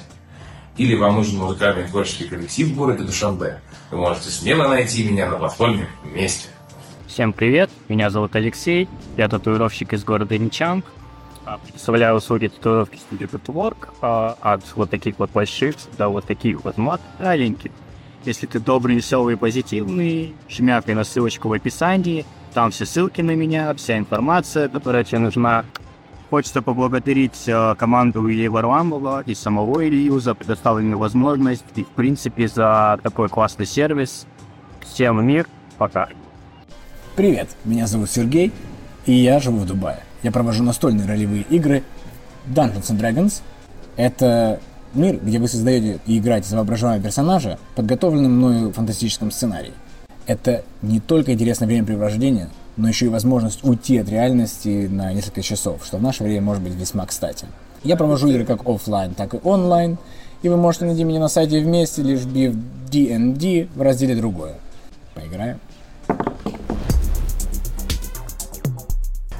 или 0.76 0.94
вам 0.94 1.16
нужен 1.16 1.38
музыкальный 1.38 1.86
творческий 1.86 2.24
коллектив 2.24 2.68
в 2.68 2.76
городе 2.76 3.04
Душанбе, 3.04 3.60
вы 3.90 3.98
можете 3.98 4.30
смело 4.30 4.68
найти 4.68 5.08
меня 5.08 5.28
на 5.28 5.36
платформе 5.36 5.88
«Вместе». 6.02 6.48
Всем 7.06 7.32
привет, 7.32 7.70
меня 7.88 8.08
зовут 8.08 8.34
Алексей, 8.36 8.88
я 9.16 9.28
татуировщик 9.28 9.92
из 9.92 10.02
города 10.02 10.36
Ничанг. 10.38 10.84
Представляю 11.68 12.14
услуги 12.16 12.46
татуировки 12.46 12.96
студии 12.96 13.26
Татуворк 13.26 13.92
от 14.00 14.62
вот 14.76 14.90
таких 14.90 15.18
вот 15.18 15.30
больших 15.30 15.74
до 15.98 16.08
вот 16.08 16.24
таких 16.24 16.64
вот 16.64 16.78
маленьких. 16.78 17.70
Если 18.24 18.46
ты 18.46 18.60
добрый, 18.60 18.94
веселый, 18.94 19.36
позитивный, 19.36 20.34
жмякай 20.48 20.94
на 20.94 21.02
ссылочку 21.02 21.48
в 21.48 21.52
описании, 21.52 22.24
там 22.52 22.70
все 22.70 22.86
ссылки 22.86 23.20
на 23.20 23.32
меня, 23.32 23.74
вся 23.74 23.98
информация, 23.98 24.68
которая 24.68 25.04
тебе 25.04 25.18
нужна. 25.18 25.64
Хочется 26.30 26.62
поблагодарить 26.62 27.46
э, 27.46 27.74
команду 27.76 28.26
Ильи 28.30 28.48
Варламова 28.48 29.22
и 29.26 29.34
самого 29.34 29.86
Илью 29.86 30.18
за 30.18 30.34
предоставленную 30.34 30.98
возможность 30.98 31.64
и, 31.74 31.84
в 31.84 31.88
принципе, 31.88 32.48
за 32.48 32.98
такой 33.02 33.28
классный 33.28 33.66
сервис. 33.66 34.26
Всем 34.80 35.26
мир, 35.26 35.46
пока. 35.76 36.08
Привет, 37.16 37.50
меня 37.64 37.86
зовут 37.86 38.10
Сергей, 38.10 38.50
и 39.04 39.12
я 39.12 39.40
живу 39.40 39.58
в 39.58 39.66
Дубае. 39.66 40.00
Я 40.22 40.32
провожу 40.32 40.62
настольные 40.62 41.06
ролевые 41.06 41.42
игры 41.50 41.82
Dungeons 42.46 42.90
and 42.90 42.98
Dragons. 42.98 43.42
Это 43.96 44.58
мир, 44.94 45.18
где 45.22 45.38
вы 45.38 45.48
создаете 45.48 46.00
и 46.06 46.18
играете 46.18 46.48
за 46.48 46.56
воображаемого 46.56 47.02
персонажа, 47.02 47.58
подготовленным 47.74 48.32
мною 48.32 48.72
фантастическом 48.72 49.30
сценарии. 49.30 49.74
Это 50.26 50.62
не 50.82 51.00
только 51.00 51.32
интересное 51.32 51.66
времяпрепровождение, 51.66 52.48
но 52.76 52.88
еще 52.88 53.06
и 53.06 53.08
возможность 53.08 53.64
уйти 53.64 53.98
от 53.98 54.08
реальности 54.08 54.88
на 54.90 55.12
несколько 55.12 55.42
часов, 55.42 55.84
что 55.84 55.98
в 55.98 56.02
наше 56.02 56.22
время 56.22 56.42
может 56.42 56.62
быть 56.62 56.74
весьма 56.74 57.06
кстати. 57.06 57.46
Я 57.82 57.96
провожу 57.96 58.28
игры 58.28 58.44
как 58.44 58.66
офлайн, 58.68 59.14
так 59.14 59.34
и 59.34 59.40
онлайн, 59.42 59.98
И 60.42 60.48
вы 60.48 60.56
можете 60.56 60.86
найти 60.86 61.04
меня 61.04 61.20
на 61.20 61.28
сайте 61.28 61.60
вместе, 61.60 62.02
лишь 62.02 62.24
бив 62.24 62.54
DND 62.90 63.68
в 63.76 63.82
разделе 63.82 64.16
«Другое». 64.16 64.54
Поиграем. 65.14 65.60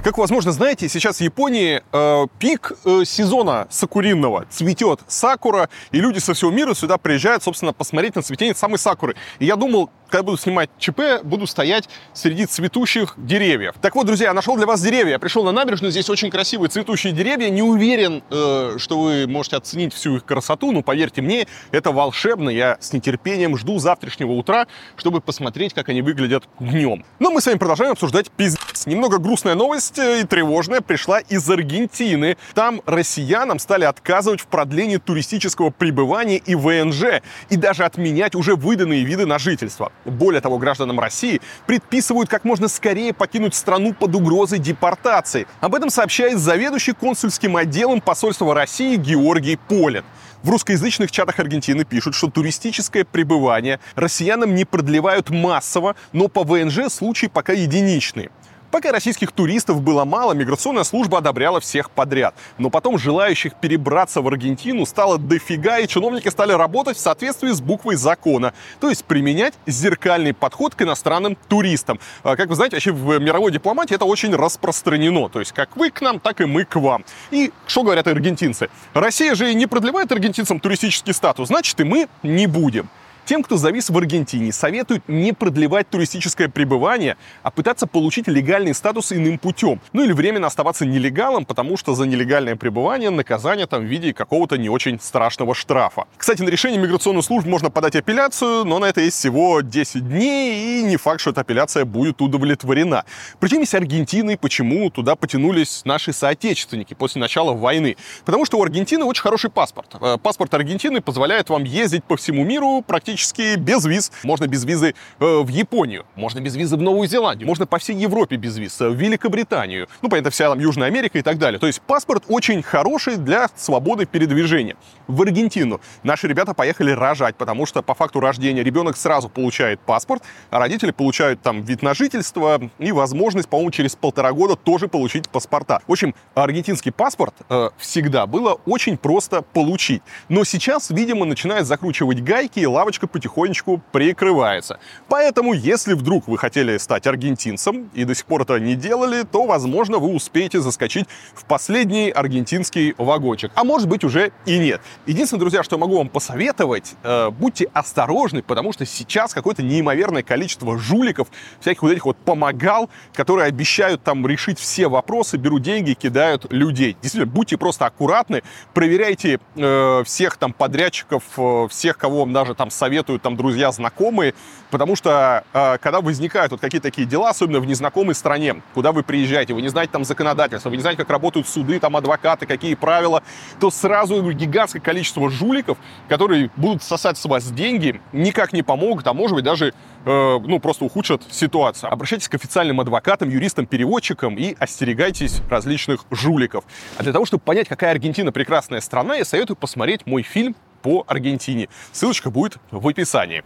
Как 0.03 0.19
возможно 0.19 0.51
знаете, 0.51 0.89
сейчас 0.89 1.19
в 1.19 1.21
Японии 1.21 1.81
э, 1.93 2.27
пик 2.41 2.73
э, 2.85 3.05
сезона 3.05 3.69
сакуринного. 3.71 4.47
Цветет 4.51 4.99
сакура, 5.07 5.69
и 5.93 6.01
люди 6.01 6.19
со 6.19 6.35
всего 6.35 6.51
мира 6.51 6.75
сюда 6.75 6.99
приезжают, 6.99 7.45
собственно, 7.45 7.73
посмотреть 7.73 8.17
на 8.17 8.23
цветение 8.23 8.55
самой 8.57 8.79
сакуры. 8.79 9.15
И 9.39 9.47
я 9.47 9.55
думал, 9.55 9.91
когда 10.13 10.23
буду 10.25 10.37
снимать 10.37 10.69
ЧП, 10.79 11.25
буду 11.25 11.47
стоять 11.47 11.89
среди 12.13 12.45
цветущих 12.45 13.15
деревьев. 13.17 13.75
Так 13.81 13.95
вот, 13.97 14.07
друзья, 14.07 14.29
я 14.29 14.35
нашел 14.35 14.57
для 14.57 14.67
вас 14.67 14.83
деревья. 14.83 15.13
Я 15.13 15.19
пришел 15.19 15.43
на 15.43 15.53
набережную, 15.53 15.91
здесь 15.91 16.11
очень 16.11 16.31
красивые 16.31 16.69
цветущие 16.69 17.15
деревья. 17.15 17.49
Не 17.49 17.63
уверен, 17.63 18.23
э, 18.31 18.77
что 18.77 19.01
вы 19.01 19.27
можете 19.27 19.57
оценить 19.57 19.95
всю 19.95 20.17
их 20.17 20.27
красоту, 20.27 20.71
но 20.71 20.83
поверьте 20.83 21.23
мне, 21.23 21.47
это 21.71 21.93
волшебно. 21.93 22.51
Я 22.51 22.77
с 22.79 22.93
нетерпением 22.93 23.57
жду 23.57 23.79
завтрашнего 23.79 24.33
утра, 24.33 24.67
чтобы 24.97 25.23
посмотреть, 25.23 25.73
как 25.73 25.89
они 25.89 26.03
выглядят 26.03 26.45
днем. 26.61 27.07
Но 27.19 27.31
мы 27.31 27.41
с 27.41 27.47
вами 27.47 27.57
продолжаем 27.57 27.93
обсуждать 27.93 28.31
пиздец. 28.31 28.85
Немного 28.85 29.17
грустная 29.17 29.55
новость 29.55 29.99
э, 29.99 30.21
и 30.21 30.25
тревожная 30.25 30.83
пришла 30.83 31.21
из 31.21 31.49
Аргентины. 31.49 32.37
Там 32.53 32.83
россиянам 32.85 33.59
стали 33.59 33.85
отказывать 33.85 34.43
в 34.43 34.47
продлении 34.47 34.99
туристического 34.99 35.71
пребывания 35.71 36.37
и 36.37 36.55
ВНЖ, 36.55 37.23
и 37.49 37.57
даже 37.57 37.85
отменять 37.85 38.35
уже 38.35 38.57
выданные 38.57 39.05
виды 39.05 39.25
на 39.25 39.39
жительство. 39.39 39.91
Более 40.05 40.41
того, 40.41 40.59
гражданам 40.59 40.99
России 40.99 41.41
предписывают 41.67 42.29
как 42.29 42.45
можно 42.45 42.69
скорее 42.69 43.13
покинуть 43.13 43.55
страну 43.55 43.95
под 43.95 44.15
угрозой 44.15 44.59
депортации. 44.59 45.47
Об 45.61 45.75
этом 45.75 45.91
сообщает 45.91 46.39
заведующий 46.39 46.93
консульским 46.93 47.57
отделом 47.57 48.01
посольства 48.01 48.55
России 48.55 48.97
Георгий 48.97 49.57
Полин. 49.57 50.05
В 50.43 50.51
русскоязычных 50.51 51.13
чатах 51.13 51.39
Аргентины 51.39 51.85
пишут, 51.85 52.17
что 52.17 52.29
туристическое 52.29 53.05
пребывание 53.05 53.79
россиянам 53.95 54.57
не 54.57 54.65
продлевают 54.65 55.31
массово, 55.31 55.95
но 56.13 56.27
по 56.27 56.43
ВНЖ 56.43 56.91
случаи 56.91 57.27
пока 57.27 57.53
единичные. 57.53 58.31
Пока 58.73 58.91
российских 58.91 59.33
туристов 59.33 59.83
было 59.83 60.07
мало, 60.07 60.33
миграционная 60.33 60.85
служба 60.85 61.19
одобряла 61.19 61.61
всех 61.61 61.91
подряд. 61.91 62.35
Но 62.57 62.71
потом 62.71 62.99
желающих 62.99 63.55
перебраться 63.55 64.23
в 64.23 64.29
Аргентину 64.29 64.87
стало 64.87 65.19
дофига, 65.19 65.79
и 65.79 65.87
чиновники 65.87 66.29
стали 66.29 66.53
работать 66.53 66.97
в 66.97 67.01
соответствии 67.01 67.51
с 67.51 67.61
буквой 67.61 67.97
закона. 67.97 68.55
То 68.81 68.89
есть 68.89 69.05
применять 69.05 69.53
зеркальный 69.67 70.33
подход 70.33 70.75
к 70.75 70.81
иностранным 70.81 71.37
туристам. 71.49 72.01
А, 72.23 72.35
как 72.35 72.49
вы 72.49 72.55
знаете, 72.55 72.77
вообще 72.77 72.93
в 72.93 73.19
мировой 73.19 73.53
дипломатии 73.53 73.95
это 73.95 74.07
очень 74.07 74.35
распространено. 74.35 75.29
То 75.29 75.41
есть 75.41 75.53
как 75.53 75.77
вы 75.77 75.91
к 75.91 76.01
нам, 76.01 76.19
так 76.19 76.41
и 76.41 76.47
мы 76.47 76.65
к 76.65 76.77
вам. 76.77 77.05
И 77.31 77.53
что 77.67 77.83
говорят 77.83 78.07
аргентинцы? 78.07 78.71
Россия 78.95 79.35
же 79.35 79.53
не 79.53 79.67
продлевает 79.67 80.11
аргентинцам 80.13 80.61
туристический 80.61 81.13
статус, 81.13 81.49
значит 81.49 81.79
и 81.79 81.85
мы 81.85 82.09
не 82.23 82.47
будем. 82.47 82.89
Тем, 83.25 83.45
кто 83.45 83.57
завис 83.57 83.89
в 83.89 83.97
Аргентине, 83.97 84.53
советуют 84.53 85.09
не 85.09 85.33
продлевать 85.33 85.89
туристическое 85.89 86.49
пребывание, 86.49 87.17
а 87.45 87.53
пытаться 87.53 87.87
получить 87.87 88.27
легальный 88.27 88.75
статус 88.75 89.13
иным 89.13 89.39
путем. 89.39 89.81
Ну 89.93 90.03
или 90.03 90.13
временно 90.13 90.49
оставаться 90.49 90.85
нелегалом, 90.85 91.45
потому 91.45 91.77
что 91.77 91.95
за 91.95 92.05
нелегальное 92.05 92.57
пребывание 92.57 93.11
наказание 93.11 93.67
там 93.69 93.83
в 93.83 93.85
виде 93.85 94.13
какого-то 94.13 94.59
не 94.59 94.69
очень 94.69 94.99
страшного 94.99 95.55
штрафа. 95.55 96.07
Кстати, 96.17 96.43
на 96.43 96.49
решение 96.49 96.81
миграционной 96.81 97.23
службы 97.23 97.49
можно 97.49 97.71
подать 97.71 97.95
апелляцию, 97.95 98.65
но 98.65 98.81
на 98.81 98.87
это 98.87 99.01
есть 99.01 99.17
всего 99.19 99.61
10 99.61 100.09
дней, 100.09 100.81
и 100.81 100.83
не 100.83 100.97
факт, 100.97 101.21
что 101.21 101.31
эта 101.31 101.43
апелляция 101.43 101.85
будет 101.85 102.21
удовлетворена. 102.21 103.05
Причем 103.39 103.61
есть 103.61 103.75
Аргентина, 103.75 104.33
и 104.33 104.37
почему 104.37 104.91
туда 104.91 105.15
потянулись 105.15 105.83
наши 105.85 106.13
соотечественники 106.13 106.95
после 106.95 107.21
начала 107.21 107.53
войны. 107.53 107.97
Потому 108.25 108.45
что 108.47 108.59
у 108.59 108.63
Аргентины 108.63 109.05
очень 109.05 109.23
хороший 109.23 109.51
паспорт. 109.51 109.95
Э, 110.01 110.19
паспорт 110.21 110.53
Аргентины 110.55 111.01
позволяет 111.01 111.51
вам 111.51 111.63
ездить 111.63 112.03
по 112.03 112.17
всему 112.17 112.45
миру 112.45 112.83
практически 112.85 113.12
практически 113.13 113.57
без 113.57 113.85
виз. 113.85 114.11
Можно 114.25 114.47
без 114.47 114.65
визы 114.65 114.95
э, 115.21 115.41
в 115.43 115.49
Японию, 115.49 116.07
можно 116.17 116.41
без 116.41 116.57
визы 116.57 116.77
в 116.77 116.83
Новую 116.83 117.09
Зеландию, 117.09 117.47
можно 117.47 117.67
по 117.67 117.79
всей 117.79 117.95
Европе 117.97 118.37
без 118.37 118.57
виз, 118.57 118.81
э, 118.81 118.89
в 118.89 118.95
Великобританию, 118.95 119.87
ну, 120.01 120.09
понятно, 120.09 120.31
вся 120.31 120.49
там 120.49 120.59
Южная 120.59 120.89
Америка 120.89 121.19
и 121.19 121.23
так 121.23 121.39
далее. 121.39 121.59
То 121.59 121.67
есть 121.67 121.83
паспорт 121.83 122.25
очень 122.29 122.63
хороший 122.63 123.17
для 123.17 123.49
свободы 123.55 124.07
передвижения. 124.07 124.77
В 125.09 125.21
Аргентину 125.21 125.81
наши 126.03 126.27
ребята 126.27 126.55
поехали 126.55 126.93
рожать, 126.93 127.37
потому 127.37 127.67
что 127.67 127.83
по 127.83 127.95
факту 127.95 128.21
рождения 128.21 128.63
ребенок 128.63 128.97
сразу 128.97 129.29
получает 129.29 129.81
паспорт, 129.81 130.23
а 130.51 130.59
родители 130.59 130.91
получают 130.91 131.43
там 131.43 131.63
вид 131.63 131.83
на 131.83 131.93
жительство 131.93 132.61
и 132.79 132.93
возможность, 132.93 133.49
по-моему, 133.49 133.73
через 133.73 133.95
полтора 133.95 134.33
года 134.33 134.57
тоже 134.57 134.89
получить 134.89 135.29
паспорта. 135.29 135.81
В 135.87 135.93
общем, 135.93 136.15
аргентинский 136.35 136.93
паспорт 136.93 137.35
э, 137.51 137.69
всегда 137.77 138.27
было 138.27 138.59
очень 138.65 138.97
просто 138.97 139.43
получить. 139.43 140.03
Но 140.31 140.45
сейчас, 140.45 140.89
видимо, 140.91 141.27
начинают 141.27 141.67
закручивать 141.67 142.23
гайки, 142.23 142.63
и 142.63 142.67
лавочка 142.67 143.02
немножко 143.03 143.07
потихонечку 143.07 143.81
прикрывается. 143.93 144.79
Поэтому, 145.09 145.53
если 145.53 145.95
вдруг 145.95 146.29
вы 146.29 146.39
хотели 146.39 146.79
стать 146.79 147.07
аргентинцем 147.07 147.91
и 147.95 148.05
до 148.05 148.15
сих 148.15 148.27
пор 148.27 148.43
это 148.43 148.59
не 148.59 148.75
делали, 148.75 149.23
то, 149.23 149.47
возможно, 149.47 149.99
вы 149.99 150.15
успеете 150.15 150.61
заскочить 150.61 151.07
в 151.35 151.45
последний 151.45 152.11
аргентинский 152.11 152.95
вагончик. 152.99 153.51
А 153.55 153.65
может 153.65 153.89
быть, 153.89 154.05
уже 154.05 154.33
и 154.47 154.59
нет. 154.59 154.81
Единственное, 155.07 155.41
друзья, 155.41 155.63
что 155.63 155.77
я 155.77 155.81
могу 155.81 155.97
вам 155.97 156.09
посоветовать, 156.09 156.95
э, 157.03 157.31
будьте 157.31 157.69
осторожны, 157.73 158.43
потому 158.43 158.73
что 158.73 158.87
сейчас 158.87 159.35
какое-то 159.35 159.63
неимоверное 159.63 160.23
количество 160.23 160.79
жуликов, 160.79 161.29
всяких 161.61 161.83
вот 161.83 161.93
этих 161.93 162.05
вот 162.05 162.17
помогал, 162.17 162.89
которые 163.15 163.47
обещают 163.49 164.03
там 164.03 164.27
решить 164.27 164.59
все 164.59 164.89
вопросы, 164.89 165.37
берут 165.37 165.63
деньги, 165.63 165.95
кидают 165.95 166.53
людей. 166.53 166.97
Действительно, 167.03 167.33
будьте 167.33 167.57
просто 167.57 167.87
аккуратны, 167.87 168.43
проверяйте 168.75 169.39
э, 169.57 170.03
всех 170.05 170.37
там 170.37 170.53
подрядчиков, 170.53 171.23
э, 171.37 171.67
всех, 171.71 171.99
кого 171.99 172.21
вам 172.21 172.33
даже 172.33 172.55
там 172.55 172.71
советуют 172.71 172.92
советуют 172.93 173.23
там 173.23 173.37
друзья, 173.37 173.73
знакомые, 173.73 174.35
потому 174.71 174.97
что 174.97 175.45
э, 175.55 175.79
когда 175.79 176.03
возникают 176.03 176.53
вот 176.53 176.61
какие-то 176.61 176.89
такие 176.89 177.07
дела, 177.07 177.31
особенно 177.31 177.59
в 177.59 177.65
незнакомой 177.67 178.15
стране, 178.15 178.61
куда 178.75 178.93
вы 178.93 179.03
приезжаете, 179.03 179.55
вы 179.55 179.63
не 179.63 179.69
знаете 179.69 179.93
там 179.93 180.05
законодательство, 180.05 180.69
вы 180.69 180.77
не 180.77 180.83
знаете, 180.83 180.99
как 180.99 181.09
работают 181.09 181.49
суды, 181.49 181.81
там 181.81 181.97
адвокаты, 181.97 182.45
какие 182.45 182.75
правила, 182.75 183.23
то 183.61 183.71
сразу 183.71 184.31
гигантское 184.31 184.83
количество 184.83 185.31
жуликов, 185.31 185.79
которые 186.09 186.51
будут 186.57 186.83
сосать 186.83 187.17
с 187.17 187.25
вас 187.25 187.51
деньги, 187.51 187.99
никак 188.13 188.53
не 188.53 188.63
помогут, 188.63 189.07
а 189.07 189.15
может 189.15 189.37
быть 189.37 189.45
даже 189.45 189.73
э, 190.05 190.39
ну, 190.39 190.61
просто 190.61 190.85
ухудшат 190.85 191.23
ситуацию. 191.31 191.91
Обращайтесь 191.91 192.29
к 192.29 192.35
официальным 192.35 192.79
адвокатам, 192.81 193.31
юристам, 193.31 193.65
переводчикам 193.65 194.37
и 194.37 194.55
остерегайтесь 194.59 195.41
различных 195.49 196.05
жуликов. 196.11 196.65
А 196.99 197.03
для 197.03 197.13
того, 197.13 197.25
чтобы 197.25 197.43
понять, 197.43 197.69
какая 197.69 197.93
Аргентина 197.93 198.33
прекрасная 198.33 198.83
страна, 198.83 199.15
я 199.15 199.25
советую 199.25 199.57
посмотреть 199.57 200.05
мой 200.05 200.23
фильм 200.23 200.55
по 200.83 201.05
Аргентине. 201.07 201.69
Ссылочка 201.93 202.31
будет 202.31 202.59
в 202.71 202.87
описании. 202.87 203.43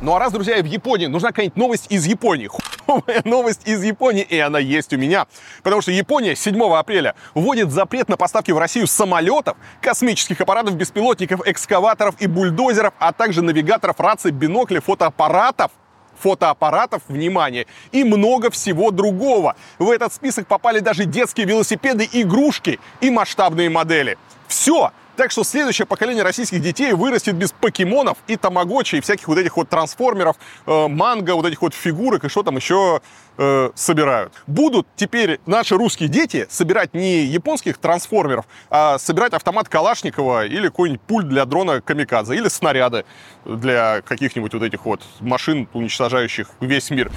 Ну 0.00 0.14
а 0.14 0.20
раз, 0.20 0.32
друзья, 0.32 0.62
в 0.62 0.66
Японии 0.66 1.06
нужна 1.06 1.30
какая-нибудь 1.30 1.56
новость 1.56 1.86
из 1.90 2.06
Японии, 2.06 2.46
хуевая 2.46 3.22
новость 3.24 3.66
из 3.66 3.82
Японии, 3.82 4.22
и 4.22 4.38
она 4.38 4.60
есть 4.60 4.92
у 4.92 4.96
меня. 4.96 5.26
Потому 5.64 5.82
что 5.82 5.90
Япония 5.90 6.36
7 6.36 6.62
апреля 6.72 7.16
вводит 7.34 7.72
запрет 7.72 8.08
на 8.08 8.16
поставки 8.16 8.52
в 8.52 8.58
Россию 8.58 8.86
самолетов, 8.86 9.56
космических 9.80 10.40
аппаратов, 10.40 10.76
беспилотников, 10.76 11.40
экскаваторов 11.46 12.14
и 12.20 12.28
бульдозеров, 12.28 12.94
а 13.00 13.12
также 13.12 13.42
навигаторов, 13.42 13.98
раций, 13.98 14.30
биноклей, 14.30 14.80
фотоаппаратов 14.80 15.72
фотоаппаратов, 16.20 17.02
внимание, 17.06 17.66
и 17.92 18.02
много 18.02 18.50
всего 18.50 18.90
другого. 18.90 19.54
В 19.78 19.88
этот 19.88 20.12
список 20.12 20.48
попали 20.48 20.80
даже 20.80 21.04
детские 21.04 21.46
велосипеды, 21.46 22.08
игрушки 22.12 22.80
и 23.00 23.10
масштабные 23.10 23.70
модели. 23.70 24.18
Все. 24.48 24.92
Так 25.16 25.32
что 25.32 25.42
следующее 25.42 25.84
поколение 25.84 26.22
российских 26.22 26.62
детей 26.62 26.92
вырастет 26.92 27.34
без 27.34 27.50
покемонов 27.50 28.18
и 28.28 28.36
тамагочи, 28.36 28.96
и 28.96 29.00
всяких 29.00 29.26
вот 29.26 29.36
этих 29.36 29.56
вот 29.56 29.68
трансформеров, 29.68 30.36
э, 30.64 30.86
манго, 30.86 31.34
вот 31.34 31.44
этих 31.44 31.60
вот 31.60 31.74
фигурок 31.74 32.24
и 32.24 32.28
что 32.28 32.44
там 32.44 32.54
еще 32.54 33.00
э, 33.36 33.70
собирают. 33.74 34.32
Будут 34.46 34.86
теперь 34.94 35.40
наши 35.44 35.76
русские 35.76 36.08
дети 36.08 36.46
собирать 36.48 36.94
не 36.94 37.24
японских 37.24 37.78
трансформеров, 37.78 38.46
а 38.70 38.96
собирать 38.98 39.32
автомат 39.32 39.68
Калашникова 39.68 40.46
или 40.46 40.68
какой-нибудь 40.68 41.00
пульт 41.00 41.28
для 41.28 41.44
дрона 41.46 41.80
Камикадзе, 41.80 42.36
или 42.36 42.46
снаряды 42.46 43.04
для 43.44 44.02
каких-нибудь 44.02 44.54
вот 44.54 44.62
этих 44.62 44.84
вот 44.84 45.02
машин, 45.18 45.68
уничтожающих 45.72 46.48
весь 46.60 46.90
мир. 46.90 47.10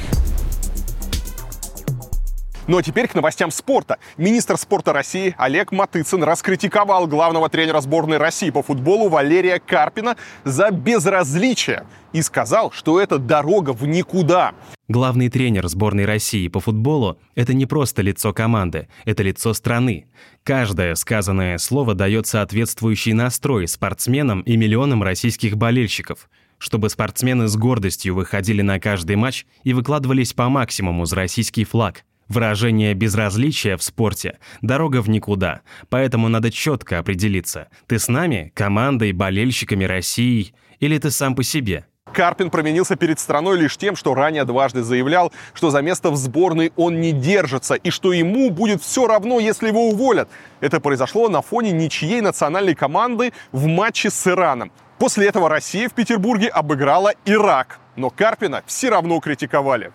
Ну 2.72 2.78
а 2.78 2.84
теперь 2.84 3.10
к 3.10 3.16
новостям 3.16 3.52
спорта. 3.52 3.98
Министр 4.16 4.56
спорта 4.56 4.94
России 4.94 5.36
Олег 5.38 5.74
Матыцын 5.74 6.24
раскритиковал 6.24 7.06
главного 7.06 7.50
тренера 7.50 7.82
сборной 7.82 8.16
России 8.16 8.50
по 8.50 8.64
футболу 8.64 9.10
Валерия 9.10 9.60
Карпина 9.60 10.16
за 10.46 10.72
безразличие 10.72 11.84
и 12.14 12.22
сказал, 12.22 12.72
что 12.72 13.02
это 13.02 13.18
дорога 13.18 13.74
в 13.74 13.86
никуда. 13.86 14.54
Главный 14.88 15.28
тренер 15.28 15.68
сборной 15.68 16.06
России 16.06 16.48
по 16.48 16.62
футболу– 16.62 17.20
это 17.36 17.54
не 17.54 17.66
просто 17.66 18.02
лицо 18.02 18.32
команды, 18.32 18.88
это 19.04 19.22
лицо 19.22 19.54
страны. 19.54 20.06
Каждое 20.46 20.96
сказанное 20.96 21.58
слово 21.58 21.94
дает 21.94 22.26
соответствующий 22.26 23.12
настрой 23.12 23.68
спортсменам 23.68 24.44
и 24.44 24.56
миллионам 24.56 25.04
российских 25.04 25.58
болельщиков– 25.58 26.30
чтобы 26.58 26.92
спортсмены 26.92 27.48
с 27.48 27.58
гордостью 27.58 28.14
выходили 28.14 28.62
на 28.62 28.80
каждый 28.80 29.16
матч 29.16 29.48
и 29.64 29.74
выкладывались 29.74 30.34
по 30.34 30.48
максимуму 30.48 31.06
за 31.06 31.16
российский 31.16 31.64
флаг. 31.64 32.04
Выражение 32.32 32.94
безразличия 32.94 33.76
в 33.76 33.84
спорте– 33.84 34.40
дорога 34.62 35.02
в 35.02 35.10
никуда. 35.10 35.64
Поэтому 35.90 36.30
надо 36.30 36.50
четко 36.50 36.98
определиться. 36.98 37.68
Ты 37.88 38.00
с 38.00 38.08
нами, 38.08 38.54
командой, 38.56 39.12
болельщиками 39.12 39.84
России, 39.84 40.54
или 40.80 40.98
ты 40.98 41.12
сам 41.12 41.36
по 41.36 41.44
себе? 41.44 41.88
Карпин 42.14 42.50
променился 42.50 42.96
перед 42.96 43.20
страной 43.20 43.58
лишь 43.58 43.76
тем, 43.76 43.98
что 43.98 44.16
ранее 44.16 44.46
дважды 44.46 44.82
заявлял, 44.82 45.34
что 45.54 45.72
за 45.72 45.82
место 45.82 46.10
в 46.10 46.16
сборной 46.16 46.72
он 46.78 47.02
не 47.02 47.12
держится 47.12 47.74
и 47.74 47.90
что 47.90 48.14
ему 48.14 48.50
будет 48.50 48.82
все 48.82 49.08
равно, 49.08 49.42
если 49.42 49.68
его 49.68 49.90
уволят. 49.90 50.30
Это 50.62 50.80
произошло 50.80 51.28
на 51.28 51.42
фоне 51.42 51.74
ничьей 51.74 52.22
национальной 52.22 52.76
команды 52.76 53.34
в 53.52 53.66
матче 53.66 54.10
с 54.10 54.26
Ираном. 54.26 54.72
После 55.00 55.28
этого 55.28 55.50
Россия 55.50 55.90
в 55.90 55.94
Петербурге 55.94 56.48
обыграла 56.48 57.12
Ирак, 57.26 57.82
но 57.98 58.10
Карпина 58.10 58.64
все 58.68 58.90
равно 58.90 59.20
критиковали 59.20 59.92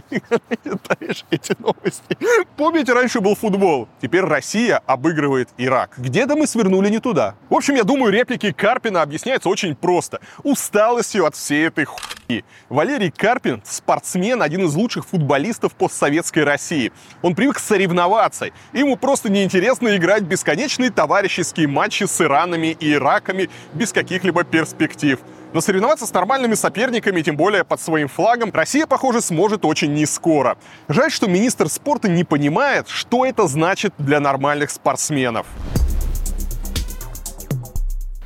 читаешь 0.00 1.24
эти 1.30 1.56
новости. 1.58 2.16
Помните, 2.56 2.92
раньше 2.92 3.20
был 3.20 3.34
футбол, 3.34 3.88
теперь 4.00 4.22
Россия 4.22 4.80
обыгрывает 4.86 5.48
Ирак. 5.58 5.94
Где-то 5.98 6.36
мы 6.36 6.46
свернули 6.46 6.88
не 6.88 7.00
туда. 7.00 7.34
В 7.48 7.54
общем, 7.54 7.74
я 7.74 7.84
думаю, 7.84 8.12
реплики 8.12 8.52
Карпина 8.52 9.02
объясняются 9.02 9.48
очень 9.48 9.74
просто. 9.74 10.20
Усталостью 10.42 11.26
от 11.26 11.34
всей 11.34 11.66
этой 11.66 11.84
хуйни. 11.84 12.21
Валерий 12.68 13.10
Карпин– 13.10 13.62
спортсмен, 13.64 14.42
один 14.42 14.64
из 14.64 14.74
лучших 14.74 15.06
футболистов 15.06 15.74
постсоветской 15.74 16.44
России. 16.44 16.92
Он 17.22 17.34
привык 17.34 17.58
соревноваться. 17.58 18.50
Ему 18.72 18.96
просто 18.96 19.30
неинтересно 19.30 19.96
играть 19.96 20.22
бесконечные 20.22 20.90
товарищеские 20.90 21.68
матчи 21.68 22.04
с 22.04 22.20
Иранами 22.20 22.76
и 22.78 22.94
Ираками 22.94 23.50
без 23.74 23.92
каких-либо 23.92 24.44
перспектив. 24.44 25.18
Но 25.52 25.60
соревноваться 25.60 26.06
с 26.06 26.12
нормальными 26.12 26.54
соперниками, 26.54 27.20
тем 27.20 27.36
более 27.36 27.64
под 27.64 27.80
своим 27.80 28.08
флагом, 28.08 28.50
Россия, 28.54 28.86
похоже, 28.86 29.20
сможет 29.20 29.64
очень 29.64 29.92
не 29.92 30.06
скоро. 30.06 30.56
Жаль, 30.88 31.10
что 31.10 31.28
министр 31.28 31.68
спорта 31.68 32.08
не 32.08 32.24
понимает, 32.24 32.88
что 32.88 33.26
это 33.26 33.46
значит 33.46 33.92
для 33.98 34.18
нормальных 34.18 34.70
спортсменов. 34.70 35.46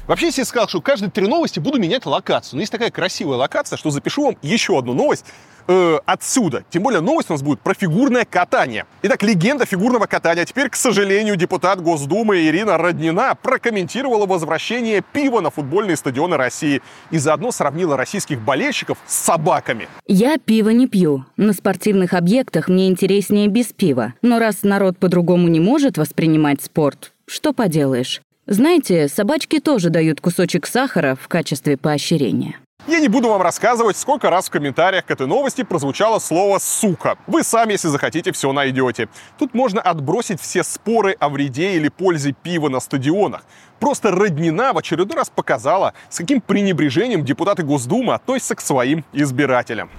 Вообще, 0.07 0.29
я 0.29 0.45
сказал, 0.45 0.69
что 0.69 0.81
каждые 0.81 1.11
три 1.11 1.27
новости 1.27 1.59
буду 1.59 1.81
менять 1.81 2.07
локацию. 2.07 2.57
Но 2.57 2.61
есть 2.61 2.71
такая 2.71 2.91
красивая 2.91 3.37
локация, 3.39 3.77
что 3.77 3.91
запишу 3.91 4.27
вам 4.27 4.37
еще 4.41 4.79
одну 4.79 4.95
новость 4.95 5.25
э, 5.67 5.99
отсюда. 6.07 6.65
Тем 6.71 6.85
более 6.85 7.01
новость 7.01 7.29
у 7.31 7.33
нас 7.33 7.43
будет 7.43 7.61
про 7.61 7.75
фигурное 7.75 8.25
катание. 8.25 8.87
Итак, 9.03 9.25
легенда 9.25 9.67
фигурного 9.67 10.07
катания. 10.07 10.45
Теперь, 10.45 10.69
к 10.69 10.77
сожалению, 10.77 11.35
депутат 11.35 11.81
Госдумы 11.81 12.47
Ирина 12.47 12.79
Роднина 12.79 13.37
прокомментировала 13.41 14.27
возвращение 14.27 15.03
пива 15.13 15.41
на 15.41 15.51
футбольные 15.51 15.97
стадионы 15.97 16.37
России 16.37 16.83
и 17.11 17.19
заодно 17.19 17.51
сравнила 17.51 17.97
российских 17.97 18.41
болельщиков 18.41 18.99
с 19.09 19.15
собаками. 19.17 19.89
Я 20.07 20.39
пиво 20.39 20.71
не 20.71 20.87
пью. 20.87 21.25
На 21.37 21.53
спортивных 21.53 22.15
объектах 22.15 22.69
мне 22.69 22.87
интереснее 22.89 23.49
без 23.49 23.73
пива. 23.73 24.15
Но 24.23 24.39
раз 24.39 24.63
народ 24.63 24.99
по-другому 24.99 25.49
не 25.49 25.59
может 25.59 25.99
воспринимать 25.99 26.63
спорт, 26.63 27.13
что 27.27 27.53
поделаешь? 27.53 28.23
Знаете, 28.49 29.09
собачки 29.09 29.59
тоже 29.59 29.91
дают 29.91 30.21
кусочек 30.21 30.69
сахара 30.69 31.17
в 31.21 31.27
качестве 31.27 31.77
поощрения. 31.77 32.61
Я 32.87 33.01
не 33.01 33.09
буду 33.09 33.29
вам 33.29 33.43
рассказывать, 33.43 33.97
сколько 33.97 34.31
раз 34.31 34.47
в 34.47 34.51
комментариях 34.51 35.05
к 35.05 35.11
этой 35.11 35.27
новости 35.27 35.65
прозвучало 35.65 36.21
слово 36.21 36.61
«сука». 36.61 37.19
Вы 37.27 37.43
сами, 37.43 37.73
если 37.73 37.89
захотите, 37.89 38.31
все 38.31 38.53
найдете. 38.53 39.09
Тут 39.37 39.53
можно 39.53 39.81
отбросить 39.81 40.41
все 40.41 40.63
споры 40.63 41.17
о 41.19 41.29
вреде 41.29 41.75
или 41.75 41.89
пользе 41.89 42.31
пива 42.31 42.69
на 42.69 42.79
стадионах. 42.79 43.43
Просто 43.81 44.13
Роднина 44.13 44.73
в 44.73 44.79
очередной 44.79 45.17
раз 45.17 45.29
показала, 45.29 45.95
с 46.09 46.19
каким 46.19 46.41
пренебрежением 46.41 47.25
депутаты 47.25 47.65
Госдумы 47.65 48.15
относятся 48.15 48.55
к 48.55 48.61
своим 48.61 49.05
избирателям. 49.13 49.91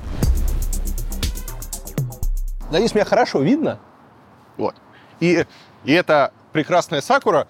Надеюсь, 2.71 2.95
меня 2.95 3.03
хорошо 3.03 3.41
видно. 3.41 3.79
Вот. 4.55 4.75
И, 5.19 5.45
и 5.83 5.91
эта 5.91 6.31
прекрасная 6.53 7.01
сакура 7.01 7.45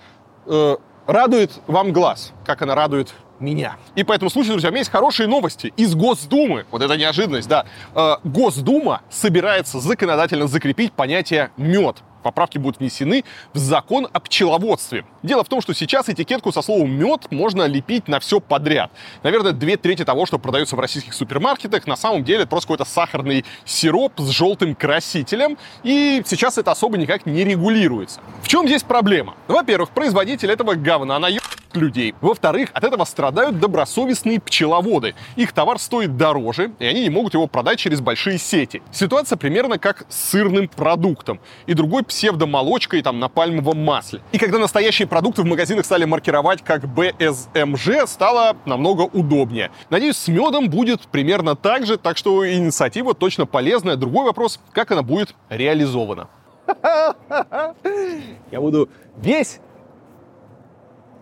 э, 0.48 0.78
радует 1.08 1.51
вам 1.66 1.93
глаз, 1.93 2.34
как 2.45 2.62
она 2.62 2.76
радует 2.76 3.14
меня. 3.39 3.78
И 3.95 4.03
по 4.03 4.14
этому 4.14 4.30
случаю, 4.30 4.53
друзья, 4.53 4.70
у 4.70 4.72
меня 4.72 4.80
есть 4.80 4.91
хорошие 4.91 5.28
новости 5.28 5.74
из 5.78 5.95
Госдумы. 5.95 6.66
Вот 6.72 6.82
это 6.82 6.95
неожиданность, 6.97 7.47
да. 7.47 7.66
Э, 7.95 8.16
Госдума 8.24 9.01
собирается 9.10 9.80
законодательно 9.80 10.47
закрепить 10.47 10.93
понятие 10.93 11.51
«мед» 11.58 11.97
поправки 12.24 12.57
будут 12.57 12.80
внесены 12.80 13.24
в 13.53 13.57
закон 13.57 14.07
о 14.11 14.20
пчеловодстве. 14.20 15.05
Дело 15.24 15.43
в 15.43 15.49
том, 15.49 15.61
что 15.61 15.74
сейчас 15.74 16.09
этикетку 16.09 16.51
со 16.51 16.61
словом 16.61 16.91
«мед» 16.91 17.32
можно 17.32 17.65
лепить 17.65 18.07
на 18.07 18.20
все 18.20 18.39
подряд. 18.39 18.91
Наверное, 19.24 19.51
две 19.51 19.78
трети 19.78 20.05
того, 20.05 20.26
что 20.26 20.39
продается 20.39 20.76
в 20.76 20.80
российских 20.80 21.13
супермаркетах, 21.13 21.88
на 21.88 21.95
самом 21.95 22.24
деле 22.24 22.39
это 22.39 22.49
просто 22.49 22.68
какой-то 22.68 22.86
сахарный 22.86 23.45
сироп 23.65 24.13
с 24.18 24.30
желтым 24.30 24.76
красителем, 24.76 25.57
и 25.84 26.22
сейчас 26.26 26.57
это 26.57 26.72
особо 26.72 26.97
никак 26.97 27.26
не 27.26 27.43
регулируется. 27.43 28.22
В 28.41 28.47
чем 28.47 28.68
здесь 28.68 28.84
проблема? 28.84 29.36
Во-первых, 29.47 29.89
производитель 29.89 30.51
этого 30.51 30.76
говна 30.76 31.20
наеб 31.20 31.43
людей. 31.76 32.15
Во-вторых, 32.22 32.70
от 32.74 32.84
этого 32.84 33.05
страдают 33.05 33.59
добросовестные 33.59 34.39
пчеловоды. 34.39 35.15
Их 35.36 35.53
товар 35.53 35.80
стоит 35.80 36.18
дороже, 36.18 36.72
и 36.80 36.86
они 36.86 37.01
не 37.01 37.09
могут 37.09 37.34
его 37.34 37.47
продать 37.47 37.80
через 37.80 38.01
большие 38.01 38.38
сети. 38.38 38.82
Ситуация 38.91 39.38
примерно 39.38 39.78
как 39.80 40.05
с 40.09 40.30
сырным 40.30 40.68
продуктом 40.68 41.39
и 41.65 41.74
другой 41.74 42.03
псевдомолочкой 42.03 43.01
там 43.01 43.20
на 43.20 43.30
пальмовом 43.30 43.84
масле. 43.84 44.22
И 44.32 44.38
когда 44.38 44.59
настоящие 44.59 45.07
продукты 45.07 45.41
в 45.41 45.45
магазинах 45.45 45.86
стали 45.86 46.05
маркировать 46.05 46.63
как 46.63 46.84
БСМЖ, 46.88 48.07
стало 48.07 48.57
намного 48.65 49.01
удобнее. 49.01 49.72
Надеюсь, 49.89 50.18
с 50.18 50.28
медом 50.28 50.70
будет 50.70 51.01
примерно 51.07 51.55
так 51.55 51.86
же, 51.86 51.97
так 51.97 52.18
что 52.18 52.47
инициатива 52.47 53.13
точно 53.13 53.45
полезная. 53.45 53.95
Другой 53.95 54.26
вопрос, 54.26 54.59
как 54.74 54.91
она 54.91 55.01
будет 55.01 55.36
реализована. 55.49 56.28
Я 58.51 58.59
буду 58.59 58.89
весь 59.18 59.59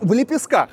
в 0.02 0.14
лепестках. 0.14 0.70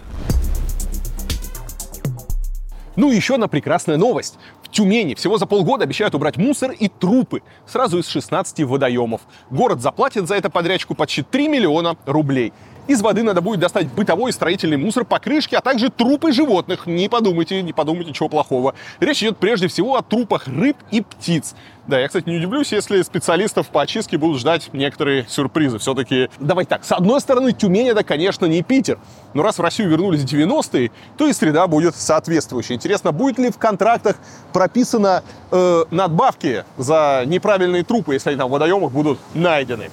Ну 2.97 3.11
и 3.11 3.17
еще 3.17 3.35
одна 3.35 3.49
прекрасная 3.49 3.97
новость. 3.97 4.39
В 4.63 4.69
Тюмени 4.69 5.15
всего 5.15 5.39
за 5.39 5.47
полгода 5.47 5.85
обещают 5.85 6.15
убрать 6.15 6.37
мусор 6.37 6.73
и 6.73 6.89
трупы 6.89 7.43
сразу 7.67 7.99
из 7.99 8.07
16 8.07 8.61
водоемов. 8.65 9.23
Город 9.51 9.81
заплатит 9.81 10.29
за 10.29 10.35
это 10.35 10.51
подрядчику 10.51 10.95
почти 10.95 11.23
3 11.23 11.49
миллиона 11.49 11.97
рублей. 12.05 12.53
Из 12.89 13.01
воды 13.01 13.23
надо 13.23 13.41
будет 13.41 13.61
достать 13.61 13.87
бытовой 13.93 14.31
и 14.31 14.33
строительный 14.33 14.77
мусор, 14.77 15.05
покрышки, 15.05 15.55
а 15.55 15.61
также 15.61 15.89
трупы 15.89 16.33
животных. 16.33 16.87
Не 16.87 17.09
подумайте, 17.09 17.63
не 17.63 17.73
подумайте, 17.73 18.13
чего 18.13 18.29
плохого. 18.29 18.75
Речь 18.99 19.23
идет 19.23 19.39
прежде 19.39 19.69
всего 19.69 19.97
о 19.97 20.03
трупах 20.03 20.49
рыб 20.49 20.77
и 20.91 21.01
птиц. 21.01 21.55
Да, 21.87 21.99
я, 21.99 22.07
кстати, 22.07 22.29
не 22.29 22.37
удивлюсь, 22.37 22.73
если 22.73 23.03
специалистов 23.03 23.69
по 23.69 23.83
очистке 23.83 24.17
будут 24.17 24.41
ждать 24.41 24.71
некоторые 24.73 25.27
сюрпризы. 25.29 25.79
Все-таки, 25.79 26.29
давай 26.39 26.65
так, 26.65 26.85
с 26.85 26.93
одной 26.93 27.21
стороны, 27.21 27.53
Тюмень 27.53 27.89
это, 27.89 28.05
конечно, 28.05 28.47
не 28.47 28.63
Питер. 28.63 28.99
Но 29.35 29.43
раз 29.43 29.59
в 29.59 29.63
Россию 29.63 29.91
вернулись 29.91 30.23
90-е, 30.23 30.91
то 31.17 31.27
и 31.27 31.33
среда 31.33 31.67
будет 31.67 31.97
соответствующая. 31.97 32.75
Интересно, 32.75 33.13
будет 33.13 33.39
ли 33.39 33.51
в 33.51 33.59
контрактах 33.59 34.17
прописано 34.53 35.23
э, 35.51 35.85
надбавки 35.91 36.65
за 36.79 37.25
неправильные 37.27 37.85
трупы, 37.85 38.15
если 38.15 38.31
они 38.31 38.39
там 38.39 38.49
в 38.49 38.53
водоемах 38.53 38.93
будут 38.93 39.19
найдены? 39.35 39.91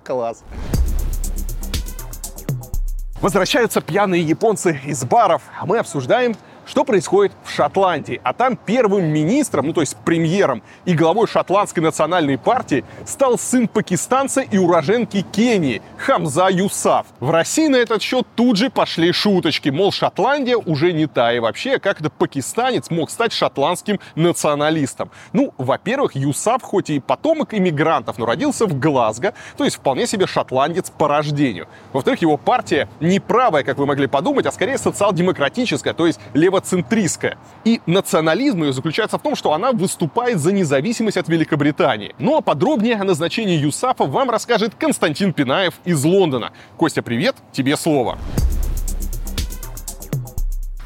Класс. 0.00 0.42
Возвращаются 3.20 3.82
пьяные 3.82 4.22
японцы 4.22 4.80
из 4.84 5.04
баров, 5.04 5.42
а 5.60 5.66
мы 5.66 5.78
обсуждаем 5.78 6.34
что 6.66 6.84
происходит 6.84 7.32
в 7.44 7.50
Шотландии. 7.50 8.20
А 8.22 8.32
там 8.32 8.56
первым 8.56 9.06
министром, 9.06 9.66
ну 9.66 9.72
то 9.72 9.80
есть 9.80 9.96
премьером 10.04 10.62
и 10.84 10.94
главой 10.94 11.26
шотландской 11.26 11.82
национальной 11.82 12.38
партии 12.38 12.84
стал 13.06 13.38
сын 13.38 13.68
пакистанца 13.68 14.40
и 14.40 14.58
уроженки 14.58 15.22
Кении 15.32 15.82
Хамза 15.98 16.48
Юсаф. 16.50 17.06
В 17.20 17.30
России 17.30 17.68
на 17.68 17.76
этот 17.76 18.02
счет 18.02 18.26
тут 18.36 18.56
же 18.56 18.70
пошли 18.70 19.12
шуточки, 19.12 19.68
мол, 19.68 19.92
Шотландия 19.92 20.56
уже 20.56 20.92
не 20.92 21.06
та. 21.06 21.32
И 21.32 21.38
вообще, 21.38 21.78
как 21.78 22.00
это 22.00 22.10
пакистанец 22.10 22.90
мог 22.90 23.10
стать 23.10 23.32
шотландским 23.32 24.00
националистом? 24.14 25.10
Ну, 25.32 25.52
во-первых, 25.58 26.14
Юсаф 26.14 26.62
хоть 26.62 26.90
и 26.90 27.00
потомок 27.00 27.54
иммигрантов, 27.54 28.18
но 28.18 28.26
родился 28.26 28.66
в 28.66 28.78
Глазго, 28.78 29.34
то 29.56 29.64
есть 29.64 29.76
вполне 29.76 30.06
себе 30.06 30.26
шотландец 30.26 30.90
по 30.90 31.08
рождению. 31.08 31.68
Во-вторых, 31.92 32.22
его 32.22 32.36
партия 32.36 32.88
не 33.00 33.20
правая, 33.20 33.64
как 33.64 33.78
вы 33.78 33.86
могли 33.86 34.06
подумать, 34.06 34.46
а 34.46 34.52
скорее 34.52 34.78
социал-демократическая, 34.78 35.92
то 35.92 36.06
есть 36.06 36.20
лево 36.34 36.59
левоцентристская. 36.60 37.38
И 37.64 37.80
национализм 37.86 38.62
ее 38.62 38.72
заключается 38.72 39.18
в 39.18 39.22
том, 39.22 39.34
что 39.34 39.52
она 39.52 39.72
выступает 39.72 40.38
за 40.38 40.52
независимость 40.52 41.16
от 41.16 41.28
Великобритании. 41.28 42.14
Ну 42.18 42.36
а 42.36 42.40
подробнее 42.40 42.96
о 42.96 43.04
назначении 43.04 43.58
Юсафа 43.58 44.04
вам 44.04 44.30
расскажет 44.30 44.74
Константин 44.78 45.32
Пинаев 45.32 45.74
из 45.84 46.04
Лондона. 46.04 46.52
Костя, 46.76 47.02
привет, 47.02 47.36
тебе 47.52 47.76
слово. 47.76 48.18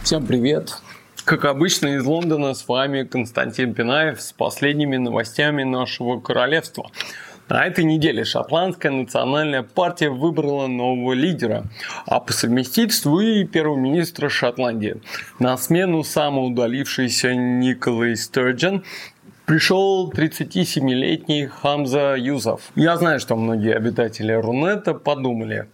Всем 0.03 0.27
привет. 0.27 0.79
Как 1.25 1.47
обычно, 1.47 1.97
из 1.97 2.05
Лондона 2.05 2.53
с 2.53 2.69
вами 2.69 3.05
Константин 3.05 3.73
Пинаев 3.73 4.21
с 4.21 4.33
последними 4.33 4.99
новостями 4.99 5.63
нашего 5.63 6.21
королевства. 6.21 6.91
На 7.49 7.67
этой 7.67 7.85
неделе 7.85 8.25
шотландская 8.25 8.91
национальная 8.91 9.63
партия 9.63 10.09
выбрала 10.09 10.67
нового 10.67 11.13
лидера, 11.13 11.65
а 12.07 12.21
по 12.21 12.33
совместительству 12.33 13.21
и 13.21 13.45
первого 13.45 13.77
министра 13.77 14.31
Шотландии. 14.31 15.03
На 15.39 15.57
смену 15.59 16.05
самоудалившийся 16.05 17.35
Николай 17.35 18.17
Стерджен 18.17 18.83
пришел 19.45 20.11
37-летний 20.11 21.47
Хамза 21.47 22.17
Юзов. 22.17 22.63
Я 22.77 22.97
знаю, 22.97 23.21
что 23.21 23.37
многие 23.37 23.75
обитатели 23.75 24.33
Рунета 24.33 24.95
подумали, 24.95 25.69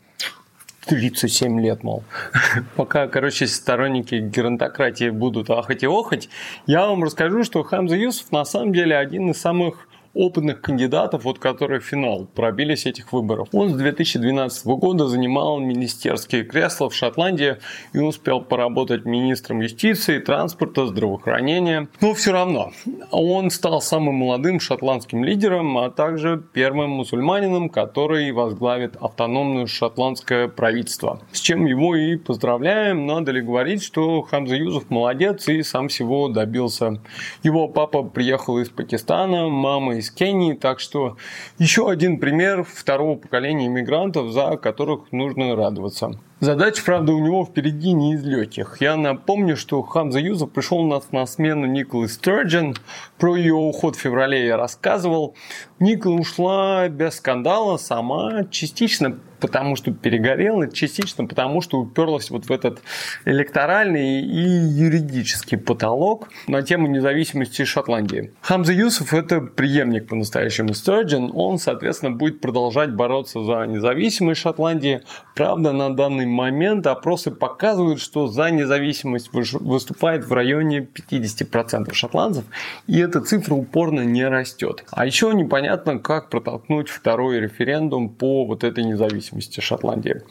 37 0.86 1.61
лет, 1.61 1.85
мол. 1.85 2.03
Пока, 2.77 3.07
короче, 3.07 3.47
сторонники 3.47 4.16
геронтократии 4.16 5.11
будут 5.11 5.51
ахать 5.51 5.85
и 5.85 5.86
охать, 5.86 6.28
я 6.66 6.86
вам 6.86 7.05
расскажу, 7.05 7.44
что 7.44 7.62
Хамза 7.62 7.94
Юсов 7.94 8.32
на 8.32 8.44
самом 8.44 8.73
деле 8.73 8.97
один 8.97 9.31
из 9.31 9.40
самых 9.40 9.86
опытных 10.15 10.61
кандидатов, 10.61 11.24
вот 11.24 11.39
которые 11.39 11.81
в 11.81 11.85
финал 11.85 12.27
пробились 12.27 12.87
этих 12.87 13.12
выборов. 13.12 13.49
Он 13.53 13.70
с 13.70 13.74
2012 13.74 14.66
года 14.66 15.07
занимал 15.07 15.61
министерские 15.61 16.45
кресла 16.45 16.91
в 16.91 16.95
Шотландии 16.95 17.57
и 17.93 17.99
успел 17.99 18.41
поработать 18.41 19.05
министром 19.05 19.61
юстиции, 19.61 20.19
транспорта, 20.19 20.87
здравоохранения. 20.87 21.89
Но 22.01 22.15
все 22.15 22.32
равно, 22.32 22.73
он 23.11 23.51
стал 23.51 23.81
самым 23.81 24.16
молодым 24.16 24.61
шотландским 24.61 25.24
лидером, 25.24 25.78
а 25.78 25.91
также 25.91 26.43
первым 26.53 26.91
мусульманином, 26.91 27.69
который 27.69 28.32
возглавит 28.32 28.97
автономное 28.97 29.66
шотландское 29.66 30.49
правительство. 30.49 31.20
С 31.32 31.41
чем 31.41 31.66
его 31.66 31.95
и 31.95 32.16
поздравляем. 32.16 33.07
Надо 33.07 33.32
ли 33.32 33.41
говорить, 33.41 33.82
что 33.82 34.23
Хамза 34.23 34.57
Юзов 34.57 34.91
молодец 34.91 35.49
и 35.49 35.62
сам 35.62 35.89
всего 35.89 36.28
добился. 36.28 37.01
Его 37.43 37.69
папа 37.69 38.03
приехал 38.03 38.59
из 38.59 38.69
Пакистана, 38.69 39.49
мама 39.49 39.99
из 40.01 40.10
Кении. 40.10 40.55
Так 40.55 40.81
что 40.81 41.16
еще 41.59 41.89
один 41.89 42.18
пример 42.18 42.64
второго 42.64 43.16
поколения 43.16 43.66
иммигрантов, 43.66 44.32
за 44.32 44.56
которых 44.56 45.12
нужно 45.12 45.55
радоваться. 45.55 46.18
Задача, 46.40 46.82
правда, 46.85 47.12
у 47.12 47.18
него 47.18 47.44
впереди 47.44 47.93
не 47.93 48.14
из 48.14 48.24
легких. 48.24 48.78
Я 48.81 48.97
напомню, 48.97 49.59
что 49.59 49.82
Хамза 49.82 50.20
Юзов 50.20 50.51
пришел 50.51 50.78
у 50.78 50.86
нас 50.86 51.12
на 51.12 51.27
смену 51.27 51.66
Николы 51.66 52.09
Стерджин. 52.09 52.74
Про 53.20 53.36
ее 53.36 53.52
уход 53.55 53.97
в 53.97 54.01
феврале 54.01 54.47
я 54.47 54.56
рассказывал. 54.56 55.36
Никола 55.78 56.16
ушла 56.16 56.88
без 56.88 57.16
скандала 57.16 57.76
сама, 57.76 58.44
частично 58.51 59.18
потому 59.40 59.74
что 59.74 59.90
перегорела, 59.90 60.70
частично 60.70 61.26
потому 61.26 61.60
что 61.62 61.78
уперлась 61.78 62.30
вот 62.30 62.47
в 62.47 62.52
этот 62.52 62.80
электоральный 63.24 64.20
и 64.20 64.40
юридический 64.40 65.59
потолок 65.59 66.28
на 66.47 66.62
тему 66.62 66.86
независимости 66.86 67.64
Шотландии. 67.64 68.32
Хамза 68.42 68.72
Юсов– 68.72 69.14
это 69.14 69.40
преемник 69.40 70.09
по-настоящему 70.09 70.74
Стерджин. 70.74 71.30
Он, 71.34 71.59
соответственно, 71.59 72.12
будет 72.12 72.40
продолжать 72.40 72.92
бороться 72.92 73.42
за 73.42 73.64
независимость 73.66 74.40
Шотландии. 74.40 75.02
Правда, 75.34 75.72
на 75.72 75.94
данный 75.94 76.26
момент 76.26 76.86
опросы 76.86 77.30
показывают, 77.30 78.01
что 78.01 78.26
за 78.26 78.51
независимость 78.51 79.30
выступает 79.32 80.26
в 80.26 80.32
районе 80.32 80.86
50% 81.10 81.94
шотландцев, 81.94 82.44
и 82.86 82.98
эта 83.11 83.20
цифра 83.20 83.55
упорно 83.55 84.01
не 84.01 84.24
растет. 84.27 84.85
А 84.93 85.05
еще 85.05 85.32
непонятно, 85.35 85.99
как 85.99 86.31
протолкнуть 86.31 86.89
второй 86.89 87.41
референдум 87.41 88.09
по 88.09 88.45
вот 88.45 88.62
этой 88.62 88.85
независимости 88.85 89.61
Шотландии. 89.61 90.23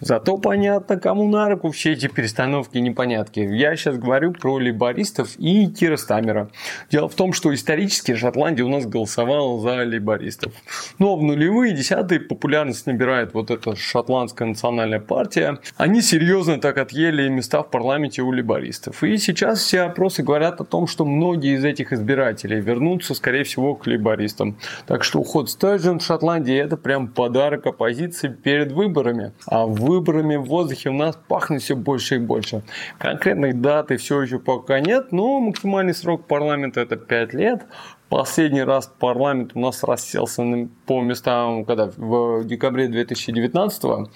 Зато 0.00 0.36
понятно, 0.36 0.98
кому 0.98 1.28
на 1.28 1.48
руку 1.48 1.70
все 1.70 1.92
эти 1.92 2.08
перестановки 2.08 2.76
и 2.76 2.80
непонятки. 2.82 3.40
Я 3.40 3.74
сейчас 3.76 3.96
говорю 3.96 4.32
про 4.32 4.58
либористов 4.58 5.36
и 5.38 5.66
Кира 5.66 5.96
Стамера. 5.96 6.50
Дело 6.90 7.08
в 7.08 7.14
том, 7.14 7.32
что 7.32 7.54
исторически 7.54 8.14
Шотландия 8.14 8.64
у 8.64 8.68
нас 8.68 8.86
голосовала 8.86 9.58
за 9.60 9.84
либористов. 9.84 10.52
Но 10.98 11.16
в 11.16 11.22
нулевые 11.22 11.72
десятые 11.72 12.20
популярность 12.20 12.86
набирает 12.86 13.32
вот 13.32 13.50
эта 13.50 13.74
шотландская 13.76 14.46
национальная 14.46 15.00
партия, 15.00 15.58
они 15.76 16.02
серьезно 16.02 16.60
так 16.60 16.76
отъели 16.76 17.28
места 17.28 17.62
в 17.62 17.70
парламенте 17.70 18.20
у 18.22 18.30
либористов. 18.30 19.02
И 19.02 19.16
сейчас 19.16 19.60
все 19.60 19.82
опросы 19.82 20.22
говорят 20.22 20.60
о 20.60 20.64
том, 20.64 20.86
что 20.86 21.06
многие 21.06 21.56
из 21.56 21.64
этих 21.64 21.92
избирателей 21.92 22.25
вернутся, 22.60 23.14
скорее 23.14 23.44
всего, 23.44 23.74
к 23.74 23.86
либористам. 23.86 24.56
Так 24.86 25.04
что 25.04 25.20
уход 25.20 25.50
Стерджин 25.50 25.98
в 25.98 26.04
Шотландии– 26.04 26.56
это 26.56 26.76
прям 26.76 27.08
подарок 27.08 27.66
оппозиции 27.66 28.28
перед 28.28 28.72
выборами. 28.72 29.32
А 29.46 29.66
выборами 29.66 30.36
в 30.36 30.44
воздухе 30.44 30.90
у 30.90 30.94
нас 30.94 31.18
пахнет 31.28 31.62
все 31.62 31.76
больше 31.76 32.16
и 32.16 32.18
больше. 32.18 32.62
Конкретной 32.98 33.52
даты 33.52 33.96
все 33.96 34.22
еще 34.22 34.38
пока 34.38 34.80
нет, 34.80 35.12
но 35.12 35.40
максимальный 35.40 35.94
срок 35.94 36.26
парламента– 36.26 36.80
это 36.82 36.96
5 36.96 37.34
лет. 37.34 37.66
Последний 38.08 38.62
раз 38.62 38.92
парламент 38.98 39.52
у 39.54 39.60
нас 39.60 39.82
расселся 39.82 40.42
по 40.86 41.02
местам, 41.02 41.64
когда 41.64 41.90
в 41.96 42.44
декабре 42.44 42.88
2019 42.88 43.82
года. 43.82 44.10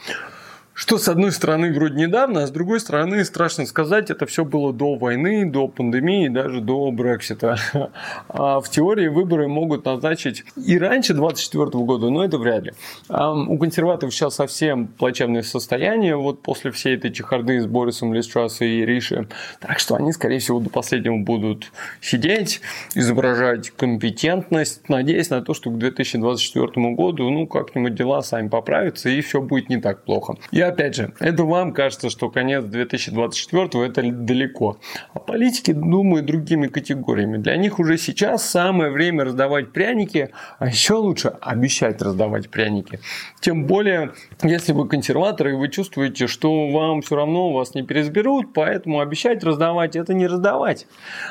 Что, 0.81 0.97
с 0.97 1.09
одной 1.09 1.31
стороны, 1.31 1.75
вроде 1.75 1.97
недавно, 1.97 2.43
а 2.43 2.47
с 2.47 2.51
другой 2.51 2.81
стороны, 2.81 3.23
страшно 3.27 3.67
сказать, 3.67 4.09
это 4.09 4.25
все 4.25 4.47
было 4.47 4.73
до 4.73 4.95
войны, 4.95 5.45
до 5.45 5.69
пандемии, 5.69 6.29
даже 6.29 6.63
до 6.63 6.91
Брексита. 6.91 7.59
А 8.29 8.61
в 8.61 8.71
теории 8.71 9.09
выборы 9.09 9.47
могут 9.47 9.85
назначить 9.85 10.45
и 10.57 10.79
раньше 10.79 11.13
2024 11.13 11.85
года, 11.85 12.09
но 12.09 12.25
это 12.25 12.39
вряд 12.39 12.65
ли. 12.65 12.73
А 13.09 13.35
у 13.35 13.59
консерваторов 13.59 14.15
сейчас 14.15 14.37
совсем 14.37 14.87
плачевное 14.87 15.43
состояние, 15.43 16.17
вот 16.17 16.41
после 16.43 16.71
всей 16.71 16.97
этой 16.97 17.13
чехарды 17.13 17.61
с 17.61 17.67
Борисом 17.67 18.15
Листрасом 18.15 18.67
и 18.67 18.87
Риши. 18.87 19.29
Так 19.61 19.81
что 19.81 19.97
они, 19.97 20.13
скорее 20.13 20.39
всего, 20.39 20.61
до 20.61 20.71
последнего 20.71 21.19
будут 21.19 21.73
сидеть, 22.01 22.63
изображать 22.95 23.71
компетентность, 23.71 24.89
надеясь 24.89 25.29
на 25.29 25.43
то, 25.43 25.53
что 25.53 25.71
к 25.71 25.77
2024 25.77 26.95
году, 26.95 27.29
ну, 27.29 27.47
как-нибудь 27.47 27.95
дела 27.95 28.23
сами 28.23 28.49
поправятся, 28.49 29.11
и 29.11 29.21
все 29.21 29.43
будет 29.43 29.69
не 29.69 29.77
так 29.77 30.05
плохо. 30.05 30.37
Я 30.51 30.70
опять 30.71 30.95
же, 30.95 31.13
это 31.21 31.45
вам 31.45 31.73
кажется, 31.73 32.11
что 32.11 32.31
конец 32.31 32.65
2024 32.65 33.85
это 33.87 34.03
далеко. 34.11 34.79
А 35.15 35.19
политики 35.19 35.73
думают 35.73 36.27
другими 36.27 36.67
категориями. 36.67 37.37
Для 37.37 37.57
них 37.57 37.79
уже 37.79 37.99
сейчас 37.99 38.49
самое 38.49 38.91
время 38.91 39.25
раздавать 39.25 39.73
пряники, 39.73 40.31
а 40.59 40.69
еще 40.69 40.95
лучше 40.95 41.29
обещать 41.41 42.01
раздавать 42.03 42.51
пряники. 42.51 43.01
Тем 43.41 43.67
более, 43.67 44.13
если 44.43 44.73
вы 44.73 44.89
консерваторы, 44.89 45.53
и 45.53 45.55
вы 45.55 45.69
чувствуете, 45.69 46.27
что 46.27 46.69
вам 46.71 47.03
все 47.03 47.17
равно 47.17 47.53
вас 47.53 47.75
не 47.75 47.83
переизберут, 47.83 48.53
поэтому 48.53 49.01
обещать 49.01 49.45
раздавать 49.45 49.97
это 49.97 50.15
не 50.15 50.27
раздавать. 50.27 50.87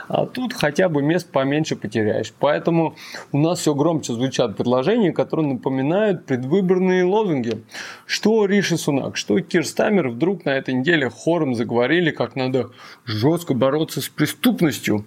А 0.07 0.26
тут 0.26 0.53
хотя 0.53 0.90
бы 0.90 1.02
мест 1.02 1.32
поменьше 1.32 1.76
потеряешь. 1.76 2.34
Поэтому 2.40 2.95
у 3.32 3.38
нас 3.38 3.60
все 3.60 3.74
громче 3.74 4.14
звучат 4.14 4.56
предложения, 4.56 5.11
которые 5.11 5.53
напоминают 5.53 6.26
предвыборные 6.26 7.03
лозунги. 7.03 7.64
Что 8.06 8.45
Риши 8.45 8.78
Сунак, 8.78 9.18
что 9.20 9.40
Кирстамер 9.40 10.10
вдруг 10.10 10.46
на 10.46 10.52
этой 10.52 10.74
неделе 10.74 11.10
хором 11.10 11.54
заговорили, 11.54 12.10
как 12.10 12.36
надо 12.36 12.70
жестко 13.06 13.54
бороться 13.54 14.02
с 14.02 14.10
преступностью. 14.10 15.06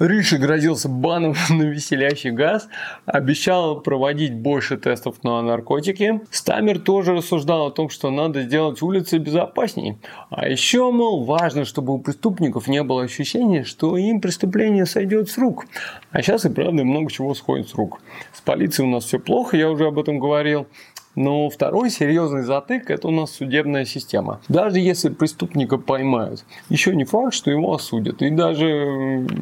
Риши 0.00 0.38
грозился 0.38 0.88
баном 0.88 1.34
на 1.50 1.62
веселящий 1.62 2.30
газ, 2.30 2.68
обещал 3.06 3.80
проводить 3.80 4.34
больше 4.34 4.76
тестов 4.76 5.22
на 5.22 5.40
наркотики. 5.40 6.20
Стамер 6.30 6.80
тоже 6.80 7.12
рассуждал 7.12 7.68
о 7.68 7.70
том, 7.70 7.88
что 7.90 8.10
надо 8.10 8.42
сделать 8.42 8.82
улицы 8.82 9.18
безопаснее. 9.18 9.98
А 10.30 10.48
еще, 10.48 10.90
мол, 10.90 11.24
важно, 11.24 11.64
чтобы 11.64 11.92
у 11.94 11.98
преступников 12.00 12.66
не 12.66 12.82
было 12.82 13.04
ощущения, 13.04 13.62
что 13.62 13.96
им 13.96 14.20
преступление 14.20 14.84
сойдет 14.84 15.30
с 15.30 15.38
рук. 15.38 15.66
А 16.10 16.22
сейчас 16.22 16.44
и 16.44 16.48
правда 16.48 16.82
много 16.84 17.10
чего 17.10 17.32
сходит 17.34 17.68
с 17.68 17.74
рук. 17.74 18.00
С 18.32 18.40
полицией 18.40 18.88
у 18.88 18.92
нас 18.92 19.04
все 19.04 19.20
плохо, 19.20 19.56
я 19.56 19.70
уже 19.70 19.86
об 19.86 19.98
этом 19.98 20.18
говорил. 20.18 20.66
Но 21.14 21.48
второй 21.48 21.90
серьезный 21.90 22.42
затык– 22.42 22.84
это 22.90 23.08
у 23.08 23.10
нас 23.10 23.30
судебная 23.30 23.84
система. 23.84 24.40
Даже 24.48 24.80
если 24.80 25.10
преступника 25.10 25.78
поймают, 25.78 26.44
еще 26.68 26.94
не 26.94 27.04
факт, 27.04 27.34
что 27.34 27.50
его 27.50 27.74
осудят. 27.74 28.22
И 28.22 28.30
даже 28.30 28.66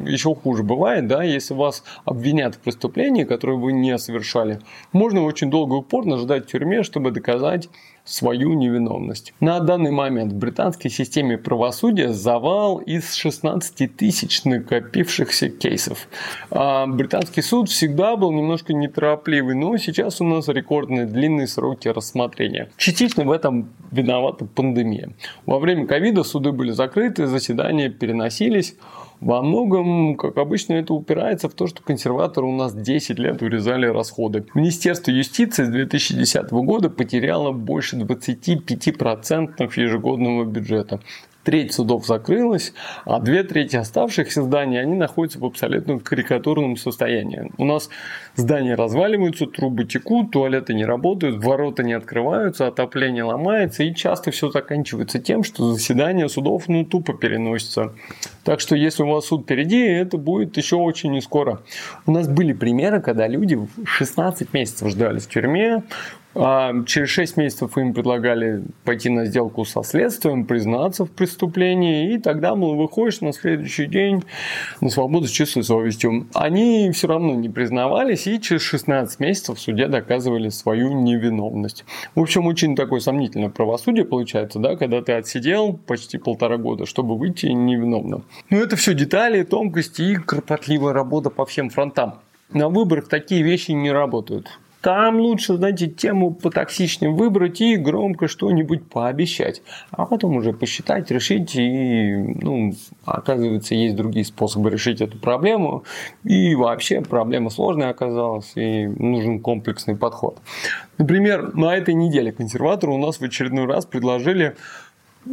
еще 0.05 0.35
хуже 0.35 0.63
бывает, 0.63 1.07
да, 1.07 1.23
если 1.23 1.53
вас 1.53 1.83
обвинят 2.05 2.55
в 2.55 2.59
преступлении, 2.59 3.23
которое 3.23 3.57
вы 3.57 3.73
не 3.73 3.97
совершали, 3.97 4.59
можно 4.91 5.23
очень 5.23 5.49
долго 5.49 5.75
и 5.75 5.79
упорно 5.79 6.17
ждать 6.17 6.45
в 6.45 6.51
тюрьме, 6.51 6.83
чтобы 6.83 7.11
доказать 7.11 7.69
свою 8.05 8.53
невиновность. 8.53 9.33
На 9.39 9.59
данный 9.59 9.91
момент 9.91 10.33
в 10.33 10.35
британской 10.35 10.91
системе 10.91 11.37
правосудия 11.37 12.11
завал 12.11 12.79
из 12.79 13.13
16 13.13 13.95
тысяч 13.95 14.43
накопившихся 14.43 15.49
кейсов. 15.49 16.07
А 16.51 16.85
британский 16.85 17.41
суд 17.41 17.69
всегда 17.69 18.17
был 18.17 18.31
немножко 18.31 18.73
неторопливый, 18.73 19.55
но 19.55 19.77
сейчас 19.77 20.19
у 20.19 20.25
нас 20.25 20.49
рекордные 20.49 21.05
длинные 21.05 21.47
сроки 21.47 21.87
рассмотрения. 21.87 22.69
Частично 22.77 23.23
в 23.23 23.31
этом 23.31 23.69
виновата 23.91 24.45
пандемия. 24.45 25.11
Во 25.45 25.59
время 25.59 25.87
ковида 25.87 26.23
суды 26.23 26.51
были 26.51 26.71
закрыты, 26.71 27.27
заседания 27.27 27.89
переносились. 27.89 28.75
Во 29.23 29.41
многом, 29.41 30.17
как 30.17 30.37
обычно, 30.37 30.73
это 30.73 30.93
упирается 30.93 31.47
в 31.47 31.53
то, 31.53 31.65
что 31.65 31.81
консерваторы 31.81 32.45
у 32.45 32.53
нас 32.53 32.75
10 32.75 33.17
лет 33.19 33.41
урезали 33.41 33.85
расходы. 33.85 34.45
Министерство 34.53 35.11
юстиции 35.11 35.63
с 35.63 35.69
2010 35.69 36.51
года 36.51 36.89
потеряло 36.89 37.53
больше 37.53 37.95
25% 37.95 39.71
ежегодного 39.77 40.43
бюджета. 40.43 40.99
треть 41.43 41.73
судов 41.73 42.05
закрылась, 42.05 42.73
а 43.05 43.19
две 43.19 43.43
трети 43.43 43.77
оставшихся 43.77 44.43
зданий, 44.43 44.81
они 44.81 44.95
находятся 44.95 45.39
в 45.39 45.45
абсолютно 45.45 45.99
карикатурном 45.99 46.75
состоянии. 46.75 47.49
У 47.57 47.63
нас 47.63 47.89
здания 48.35 48.75
разваливаются, 48.75 49.45
трубы 49.45 49.85
текут, 49.85 50.31
туалеты 50.31 50.73
не 50.73 50.85
работают, 50.85 51.43
ворота 51.43 51.83
не 51.83 51.93
открываются, 51.93 52.67
отопление 52.67 53.23
ломается, 53.23 53.83
и 53.83 53.93
часто 53.93 54.31
все 54.31 54.49
заканчивается 54.49 55.19
тем, 55.19 55.43
что 55.43 55.73
заседание 55.73 56.29
судов 56.29 56.67
ну, 56.67 56.85
тупо 56.85 57.13
переносится. 57.13 57.93
Так 58.43 58.59
что 58.59 58.75
если 58.75 59.03
у 59.03 59.07
вас 59.07 59.27
суд 59.27 59.43
впереди, 59.43 59.81
это 59.81 60.17
будет 60.17 60.57
еще 60.57 60.77
очень 60.77 61.11
не 61.11 61.21
скоро. 61.21 61.61
У 62.05 62.11
нас 62.11 62.27
были 62.27 62.53
примеры, 62.53 63.01
когда 63.01 63.27
люди 63.27 63.59
16 63.85 64.53
месяцев 64.53 64.89
ждали 64.89 65.19
в 65.19 65.27
тюрьме, 65.27 65.83
а 66.35 66.73
через 66.85 67.09
6 67.09 67.37
месяцев 67.37 67.77
им 67.77 67.93
предлагали 67.93 68.63
пойти 68.83 69.09
на 69.09 69.25
сделку 69.25 69.65
со 69.65 69.83
следствием, 69.83 70.45
признаться 70.45 71.05
в 71.05 71.11
преступлении, 71.11 72.13
и 72.13 72.17
тогда, 72.17 72.55
мол, 72.55 72.75
выходишь 72.75 73.21
на 73.21 73.33
следующий 73.33 73.85
день 73.85 74.23
на 74.81 74.89
свободу 74.89 75.27
с 75.27 75.31
чистой 75.31 75.63
совестью. 75.63 76.27
Они 76.33 76.89
все 76.91 77.07
равно 77.07 77.35
не 77.35 77.49
признавались, 77.49 78.22
и 78.27 78.39
через 78.39 78.61
16 78.61 79.19
месяцев 79.19 79.57
в 79.57 79.61
суде 79.61 79.87
доказывали 79.87 80.49
свою 80.49 80.91
невиновность. 80.91 81.85
В 82.15 82.21
общем, 82.21 82.47
очень 82.47 82.75
такое 82.75 82.99
сомнительное 82.99 83.49
правосудие 83.49 84.05
получается, 84.05 84.59
да, 84.59 84.75
когда 84.75 85.01
ты 85.01 85.13
отсидел 85.13 85.73
почти 85.73 86.17
полтора 86.17 86.57
года, 86.57 86.85
чтобы 86.85 87.17
выйти 87.17 87.47
невиновным. 87.47 88.25
Но 88.49 88.57
это 88.57 88.75
все 88.75 88.93
детали, 88.93 89.43
тонкости 89.43 90.01
и 90.01 90.15
кропотливая 90.15 90.93
работа 90.93 91.29
по 91.29 91.45
всем 91.45 91.69
фронтам. 91.69 92.19
На 92.51 92.69
выборах 92.69 93.07
такие 93.07 93.41
вещи 93.41 93.71
не 93.71 93.91
работают. 93.91 94.59
Там 94.83 95.21
лучше, 95.21 95.55
знаете, 95.55 95.87
тему 95.87 96.31
потоксичнее 96.31 97.09
выбрать 97.09 97.61
и 97.61 97.77
громко 97.77 98.27
что-нибудь 98.27 98.89
пообещать. 98.89 99.61
А 99.91 100.05
потом 100.05 100.35
уже 100.35 100.51
посчитать, 100.51 101.09
решить. 101.09 101.55
И, 101.55 102.17
ну, 102.17 102.73
оказывается, 103.05 103.75
есть 103.75 103.95
другие 103.95 104.25
способы 104.25 104.69
решить 104.69 104.99
эту 104.99 105.17
проблему. 105.17 105.85
И 106.25 106.53
вообще 106.55 106.99
проблема 106.99 107.49
сложная 107.49 107.91
оказалась. 107.91 108.51
И 108.57 108.85
нужен 108.85 109.39
комплексный 109.39 109.95
подход. 109.95 110.41
Например, 110.97 111.55
на 111.55 111.73
этой 111.77 111.93
неделе 111.93 112.33
консерваторы 112.33 112.91
у 112.91 112.97
нас 112.97 113.21
в 113.21 113.23
очередной 113.23 113.65
раз 113.65 113.85
предложили 113.85 114.57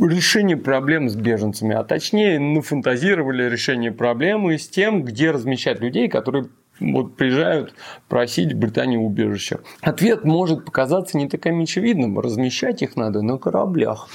решение 0.01 0.57
проблем 0.57 1.09
с 1.09 1.17
беженцами, 1.17 1.75
а 1.75 1.83
точнее 1.83 2.39
нафантазировали 2.39 3.51
решение 3.51 3.91
проблемы 3.91 4.57
с 4.57 4.69
тем, 4.69 5.03
где 5.03 5.33
размещать 5.33 5.81
людей, 5.81 6.07
которые 6.07 6.47
вот 6.81 7.17
приезжают 7.17 7.75
просить 8.09 8.55
Британии 8.55 8.97
убежища. 8.97 9.61
Ответ 9.83 10.25
может 10.25 10.65
показаться 10.65 11.17
не 11.17 11.29
таким 11.29 11.61
очевидным. 11.61 12.19
Размещать 12.19 12.83
их 12.83 12.97
надо 12.97 13.23
на 13.23 13.39
кораблях, 13.39 14.09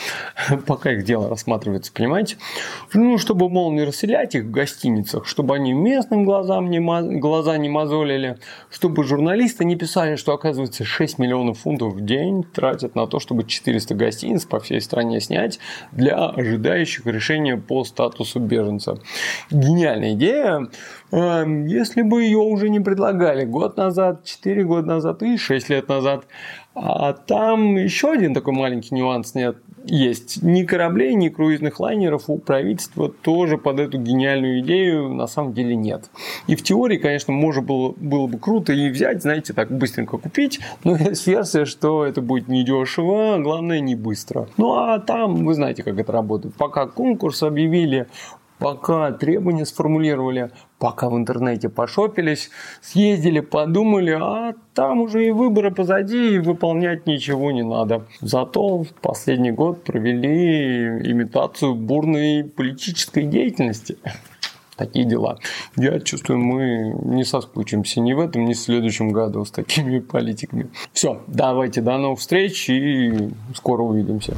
пока 0.67 0.91
их 0.91 1.05
дело 1.05 1.29
рассматривается, 1.29 1.91
понимаете? 1.93 2.37
Ну, 2.93 3.17
чтобы, 3.17 3.49
мол, 3.49 3.71
не 3.71 3.83
расселять 3.83 4.35
их 4.35 4.45
в 4.45 4.51
гостиницах, 4.51 5.25
чтобы 5.25 5.55
они 5.55 5.73
местным 5.73 6.25
глазам 6.25 6.69
не, 6.69 6.79
глаза 7.19 7.57
не 7.57 7.69
мозолили, 7.69 8.37
чтобы 8.69 9.03
журналисты 9.03 9.65
не 9.65 9.75
писали, 9.75 10.15
что, 10.15 10.33
оказывается, 10.33 10.83
6 10.83 11.19
миллионов 11.19 11.59
фунтов 11.59 11.93
в 11.93 12.03
день 12.03 12.43
тратят 12.43 12.95
на 12.95 13.07
то, 13.07 13.19
чтобы 13.19 13.45
400 13.45 13.95
гостиниц 13.95 14.45
по 14.45 14.59
всей 14.59 14.81
стране 14.81 15.21
снять 15.21 15.59
для 15.91 16.25
ожидающих 16.25 17.05
решения 17.05 17.57
по 17.57 17.83
статусу 17.83 18.39
беженца. 18.39 18.99
Гениальная 19.51 20.13
идея. 20.13 20.67
Эм, 21.11 21.65
если 21.65 22.01
бы 22.01 22.23
ее 22.23 22.39
уже 22.55 22.69
не 22.69 22.79
предлагали 22.79 23.45
год 23.45 23.77
назад, 23.77 24.23
4 24.23 24.63
года 24.63 24.87
назад 24.87 25.21
и 25.21 25.37
6 25.37 25.69
лет 25.69 25.87
назад. 25.87 26.25
А 26.73 27.13
там 27.13 27.77
еще 27.77 28.11
один 28.11 28.33
такой 28.33 28.53
маленький 28.53 28.95
нюанс 28.95 29.33
нет. 29.33 29.55
Есть 29.85 30.43
ни 30.43 30.63
кораблей, 30.63 31.13
ни 31.13 31.29
круизных 31.29 31.79
лайнеров 31.79 32.23
у 32.27 32.37
правительства 32.37 33.07
тоже 33.07 33.57
под 33.57 33.79
эту 33.79 33.97
гениальную 33.97 34.59
идею 34.59 35.09
на 35.13 35.27
самом 35.27 35.53
деле 35.53 35.75
нет. 35.75 36.09
И 36.47 36.55
в 36.55 36.63
теории, 36.63 36.97
конечно, 36.97 37.31
можно 37.31 37.61
было, 37.61 37.93
было 37.95 38.27
бы 38.27 38.39
круто 38.39 38.73
и 38.73 38.89
взять, 38.89 39.21
знаете, 39.21 39.53
так 39.53 39.71
быстренько 39.71 40.17
купить, 40.17 40.59
но 40.83 40.97
есть 40.97 41.27
версия, 41.27 41.65
что 41.65 42.03
это 42.03 42.21
будет 42.21 42.47
недешево, 42.47 43.37
главное 43.37 43.79
не 43.79 43.95
быстро. 43.95 44.47
Ну 44.57 44.73
а 44.73 44.99
там, 44.99 45.45
вы 45.45 45.53
знаете, 45.53 45.83
как 45.83 45.97
это 45.97 46.11
работает. 46.11 46.55
Пока 46.55 46.87
конкурс 46.87 47.43
объявили, 47.43 48.07
пока 48.59 49.11
требования 49.11 49.65
сформулировали, 49.65 50.51
пока 50.79 51.09
в 51.09 51.17
интернете 51.17 51.69
пошопились, 51.69 52.49
съездили, 52.81 53.39
подумали, 53.39 54.11
а 54.11 54.53
там 54.73 55.01
уже 55.01 55.27
и 55.27 55.31
выборы 55.31 55.71
позади, 55.71 56.35
и 56.35 56.39
выполнять 56.39 57.07
ничего 57.07 57.51
не 57.51 57.63
надо. 57.63 58.05
Зато 58.21 58.83
в 58.83 58.93
последний 59.01 59.51
год 59.51 59.83
провели 59.83 61.11
имитацию 61.11 61.75
бурной 61.75 62.43
политической 62.43 63.23
деятельности. 63.23 63.97
Такие 64.75 65.05
дела. 65.05 65.37
Я 65.77 66.01
чувствую, 66.01 66.39
мы 66.39 66.93
не 67.15 67.23
соскучимся 67.23 68.01
ни 68.01 68.11
в 68.11 68.19
этом, 68.19 68.43
ни 68.43 68.53
в 68.53 68.57
следующем 68.57 69.11
году 69.11 69.45
с 69.45 69.51
такими 69.51 69.99
политиками. 69.99 70.69
Все, 70.91 71.21
давайте 71.27 71.79
до 71.79 71.97
новых 71.97 72.19
встреч 72.19 72.69
и 72.69 73.29
скоро 73.53 73.83
увидимся. 73.83 74.35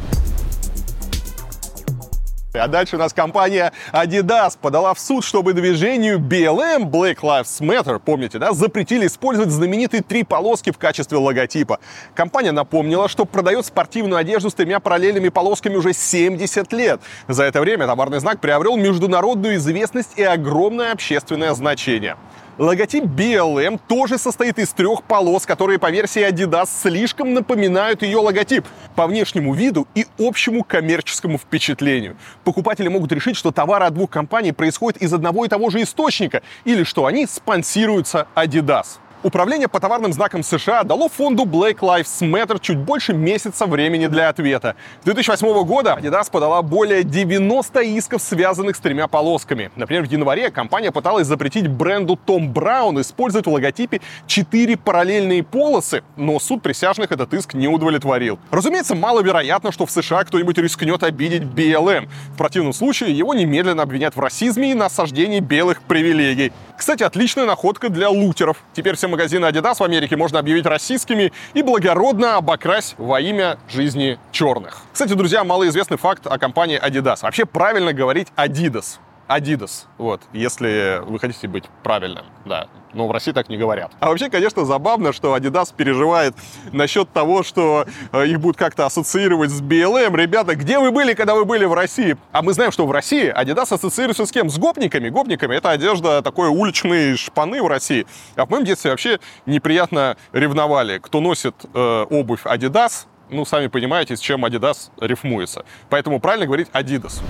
А 2.58 2.68
дальше 2.68 2.96
у 2.96 3.00
нас 3.00 3.14
компания 3.14 3.72
Adidas 3.92 4.58
подала 4.60 4.94
в 4.94 5.00
суд, 5.00 5.24
чтобы 5.24 5.54
движению 5.54 6.20
BLM, 6.20 6.90
Black 6.90 7.20
Lives 7.22 7.62
Matter, 7.62 8.00
помните, 8.00 8.40
да, 8.40 8.54
запретили 8.54 9.08
использовать 9.08 9.52
знаменитые 9.52 10.04
три 10.04 10.24
полоски 10.24 10.72
в 10.72 10.78
качестве 10.78 11.18
логотипа. 11.18 11.80
Компания 12.16 12.52
напомнила, 12.52 13.08
что 13.08 13.26
продает 13.26 13.66
спортивную 13.66 14.18
одежду 14.20 14.50
с 14.50 14.54
тремя 14.54 14.80
параллельными 14.80 15.30
полосками 15.30 15.76
уже 15.76 15.94
70 15.94 16.74
лет. 16.74 17.02
За 17.28 17.44
это 17.44 17.62
время 17.62 17.88
товарный 17.88 18.20
знак 18.20 18.40
приобрел 18.40 18.78
международную 18.78 19.56
известность 19.56 20.12
и 20.18 20.24
огромное 20.24 20.92
общественное 20.92 21.54
значение. 21.54 22.18
Логотип 22.58 23.04
BLM 23.04 23.80
тоже 23.88 24.18
состоит 24.18 24.58
из 24.58 24.70
трех 24.70 25.04
полос, 25.04 25.46
которые 25.46 25.78
по 25.78 25.92
версии 25.92 26.28
Adidas 26.28 26.68
слишком 26.82 27.36
напоминают 27.36 28.02
ее 28.02 28.18
логотип 28.18 28.66
по 28.96 29.06
внешнему 29.06 29.54
виду 29.54 29.88
и 29.94 30.08
общему 30.18 30.64
коммерческому 30.64 31.38
впечатлению. 31.38 32.18
Покупатели 32.44 32.88
могут 32.88 33.12
решить, 33.12 33.38
что 33.38 33.52
товары 33.52 33.86
от 33.86 33.94
двух 33.94 34.10
компаний 34.10 34.54
происходят 34.54 35.00
из 35.00 35.14
одного 35.14 35.46
и 35.46 35.50
того 35.50 35.70
же 35.70 35.84
источника 35.84 36.42
или 36.66 36.84
что 36.84 37.06
они 37.06 37.28
спонсируются 37.28 38.26
Adidas. 38.34 38.98
Управление 39.24 39.68
по 39.68 39.80
товарным 39.80 40.14
знакам 40.14 40.44
США 40.44 40.84
дало 40.84 41.10
фонду 41.10 41.46
Black 41.46 41.80
Lives 41.80 42.22
Matter 42.22 42.60
чуть 42.62 42.78
больше 42.78 43.14
месяца 43.14 43.66
времени 43.66 44.06
для 44.06 44.30
ответа. 44.30 44.76
С 45.02 45.06
2008 45.06 45.66
года 45.66 45.98
Adidas 46.00 46.30
подала 46.32 46.62
более 46.62 47.04
90 47.04 47.82
исков, 47.82 48.22
связанных 48.22 48.76
с 48.76 48.80
тремя 48.80 49.08
полосками. 49.08 49.72
Например, 49.76 50.04
в 50.04 50.12
январе 50.12 50.52
компания 50.52 50.92
пыталась 50.92 51.26
запретить 51.26 51.68
бренду 51.68 52.18
Tom 52.28 52.54
Brown 52.54 53.02
использовать 53.02 53.48
в 53.48 53.52
логотипе 53.52 54.02
четыре 54.28 54.78
параллельные 54.78 55.42
полосы, 55.42 56.04
но 56.16 56.40
суд 56.40 56.62
присяжных 56.62 57.12
этот 57.12 57.34
иск 57.34 57.56
не 57.56 57.68
удовлетворил. 57.68 58.38
Разумеется, 58.52 58.94
маловероятно, 58.94 59.72
что 59.72 59.88
в 59.88 59.92
США 59.92 60.26
кто-нибудь 60.26 60.60
рискнет 60.60 61.02
обидеть 61.02 61.42
BLM. 61.42 62.08
В 62.34 62.38
противном 62.38 62.72
случае 62.72 63.18
его 63.18 63.34
немедленно 63.34 63.82
обвинят 63.82 64.16
в 64.16 64.20
расизме 64.20 64.74
и 64.74 64.76
насаждении 64.76 65.40
белых 65.40 65.82
привилегий. 65.82 66.54
Кстати, 66.78 67.02
отличная 67.02 67.46
находка 67.46 67.90
для 67.90 68.10
лутеров. 68.12 68.58
Теперь 68.74 68.96
все 68.96 69.07
магазины 69.08 69.46
Adidas 69.46 69.76
в 69.80 69.84
Америке 69.84 70.16
можно 70.16 70.40
объявить 70.40 70.66
российскими 70.66 71.32
и 71.54 71.62
благородно 71.62 72.36
обокрасть 72.38 72.96
во 72.98 73.20
имя 73.20 73.58
жизни 73.70 74.20
черных. 74.32 74.82
Кстати, 74.94 75.14
друзья, 75.14 75.44
малоизвестный 75.44 75.98
факт 75.98 76.28
о 76.28 76.38
компании 76.38 76.80
Adidas. 76.80 77.20
Вообще 77.24 77.46
правильно 77.46 77.94
говорить 77.94 78.28
Adidas. 78.36 79.00
Adidas, 79.28 79.86
вот, 79.98 80.22
если 80.32 81.02
вы 81.06 81.20
хотите 81.20 81.48
быть 81.48 81.66
правильным, 81.84 82.26
да. 82.46 82.68
Но 82.94 83.08
в 83.08 83.12
России 83.12 83.32
так 83.32 83.50
не 83.50 83.58
говорят. 83.58 83.92
А 84.00 84.08
вообще, 84.08 84.30
конечно, 84.30 84.66
забавно, 84.66 85.12
что 85.12 85.36
Adidas 85.36 85.74
переживает 85.76 86.34
насчет 86.72 87.12
того, 87.12 87.44
что 87.44 87.86
э, 88.14 88.28
их 88.28 88.40
будут 88.40 88.58
как-то 88.58 88.86
ассоциировать 88.86 89.52
с 89.52 89.62
BLM. 89.62 90.16
Ребята, 90.16 90.56
где 90.56 90.80
вы 90.80 90.92
были, 90.92 91.14
когда 91.14 91.36
вы 91.36 91.46
были 91.46 91.66
в 91.66 91.74
России? 91.74 92.18
А 92.32 92.42
мы 92.42 92.54
знаем, 92.54 92.72
что 92.72 92.88
в 92.88 92.92
России 92.92 93.32
Adidas 93.32 93.74
ассоциируется 93.74 94.26
с 94.26 94.32
кем? 94.32 94.50
С 94.50 94.58
гопниками. 94.58 95.10
Гопниками— 95.10 95.56
это 95.58 95.72
одежда 95.72 96.22
такой 96.22 96.48
уличные 96.48 97.18
шпаны 97.18 97.62
в 97.62 97.68
России. 97.68 98.08
А 98.36 98.46
в 98.46 98.50
моем 98.50 98.64
детстве 98.64 98.92
вообще 98.92 99.20
неприятно 99.46 100.16
ревновали. 100.32 101.00
Кто 101.00 101.20
носит 101.20 101.56
э, 101.74 102.06
обувь 102.10 102.46
Adidas, 102.46 103.06
ну, 103.30 103.46
сами 103.46 103.68
понимаете, 103.68 104.16
с 104.16 104.20
чем 104.20 104.46
Adidas 104.46 104.90
рифмуется. 105.02 105.66
Поэтому 105.90 106.20
правильно 106.22 106.46
говорить 106.46 106.70
Adidas. 106.72 107.22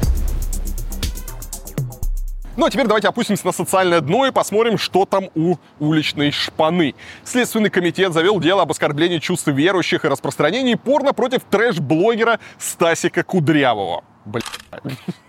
Ну 2.57 2.65
а 2.65 2.71
теперь 2.71 2.87
давайте 2.87 3.07
опустимся 3.07 3.45
на 3.45 3.51
социальное 3.51 4.01
дно 4.01 4.25
и 4.25 4.31
посмотрим, 4.31 4.79
что 4.79 5.05
там 5.05 5.29
у 5.35 5.57
уличной 5.79 6.31
шпаны. 6.31 6.95
Следственный 7.23 7.69
комитет 7.69 8.13
завел 8.13 8.39
дело 8.39 8.63
об 8.63 8.71
оскорблении 8.71 9.19
чувств 9.19 9.47
верующих 9.47 10.03
и 10.03 10.07
распространении 10.07 10.73
порно 10.73 11.13
против 11.13 11.43
трэш-блогера 11.43 12.39
Стасика 12.57 13.23
Кудрявого. 13.23 14.03
Блин. 14.25 14.43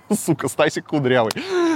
сука, 0.24 0.48
Стасик 0.48 0.86
Кудрявый. 0.86 1.32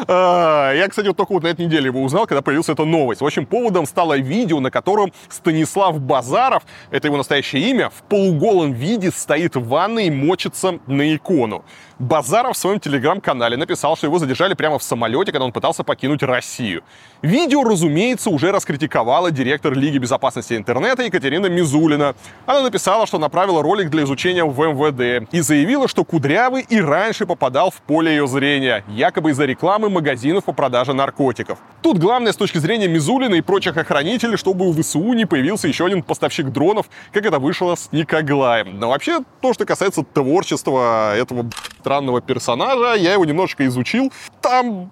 А, 0.09 0.72
Я, 0.72 0.88
кстати, 0.88 1.09
вот 1.09 1.16
только 1.16 1.32
вот 1.32 1.42
на 1.42 1.48
этой 1.48 1.66
неделе 1.66 1.86
его 1.86 2.02
узнал, 2.02 2.26
когда 2.26 2.42
появилась 2.42 2.68
эта 2.68 2.84
новость. 2.84 3.20
В 3.20 3.26
общем, 3.26 3.46
поводом 3.46 3.86
стало 3.86 4.18
видео, 4.18 4.60
на 4.60 4.70
котором 4.70 5.12
Станислав 5.28 6.00
Базаров, 6.00 6.62
это 6.90 7.09
его 7.09 7.16
настоящее 7.16 7.70
имя, 7.70 7.90
в 7.90 8.02
полуголом 8.09 8.72
виде 8.72 9.10
стоит 9.10 9.56
в 9.56 9.66
ванной 9.68 10.06
и 10.06 10.10
мочится 10.10 10.78
на 10.86 11.14
икону. 11.14 11.64
Базаров 11.98 12.56
в 12.56 12.59
своем 12.59 12.80
телеграм-канале 12.80 13.56
написал, 13.56 13.96
что 13.96 14.09
его 14.09 14.18
задержали 14.18 14.54
прямо 14.54 14.78
в 14.80 14.82
самолете, 14.82 15.30
когда 15.30 15.44
он 15.44 15.52
пытался 15.52 15.84
покинуть 15.84 16.22
Россию. 16.24 16.82
Видео, 17.22 17.62
разумеется, 17.62 18.28
уже 18.28 18.50
раскритиковала 18.50 19.30
директор 19.30 19.72
Лиги 19.72 19.98
безопасности 19.98 20.54
интернета 20.54 21.04
Екатерина 21.04 21.46
Мизулина. 21.46 22.16
Она 22.44 22.62
написала, 22.62 23.06
что 23.06 23.18
направила 23.18 23.62
ролик 23.62 23.88
для 23.90 24.02
изучения 24.02 24.44
в 24.44 24.59
МВД 24.59 25.28
и 25.32 25.40
заявила, 25.40 25.86
что 25.86 26.04
Кудрявый 26.04 26.66
и 26.68 26.80
раньше 26.80 27.24
попадал 27.24 27.70
в 27.70 27.80
поле 27.82 28.10
ее 28.10 28.22
зрения, 28.27 28.85
якобы 28.89 29.31
из-за 29.31 29.44
рекламы 29.44 29.89
магазинов 29.89 30.44
по 30.44 30.53
продаже 30.53 30.93
наркотиков. 30.93 31.59
Тут 31.82 31.99
главное 31.99 32.32
с 32.32 32.36
точки 32.36 32.59
зрения 32.59 32.89
Мизулина 32.89 33.35
и 33.35 33.40
прочих 33.40 33.77
охранителей, 33.77 34.36
чтобы 34.36 34.69
у 34.69 34.73
ВСУ 34.73 35.12
не 35.12 35.24
появился 35.24 35.69
еще 35.69 35.86
один 35.86 36.03
поставщик 36.03 36.51
дронов, 36.51 36.86
как 37.12 37.27
это 37.27 37.39
вышло 37.39 37.74
с 37.74 37.90
Никоглаем. 37.93 38.78
Но 38.78 38.89
вообще, 38.89 39.20
то, 39.40 39.53
что 39.53 39.66
касается 39.66 40.03
творчества 40.03 41.16
этого 41.16 41.51
странного 41.81 42.20
персонажа, 42.20 42.94
я 42.94 43.12
его 43.12 43.24
немножко 43.24 43.66
изучил. 43.66 44.12
Там 44.40 44.90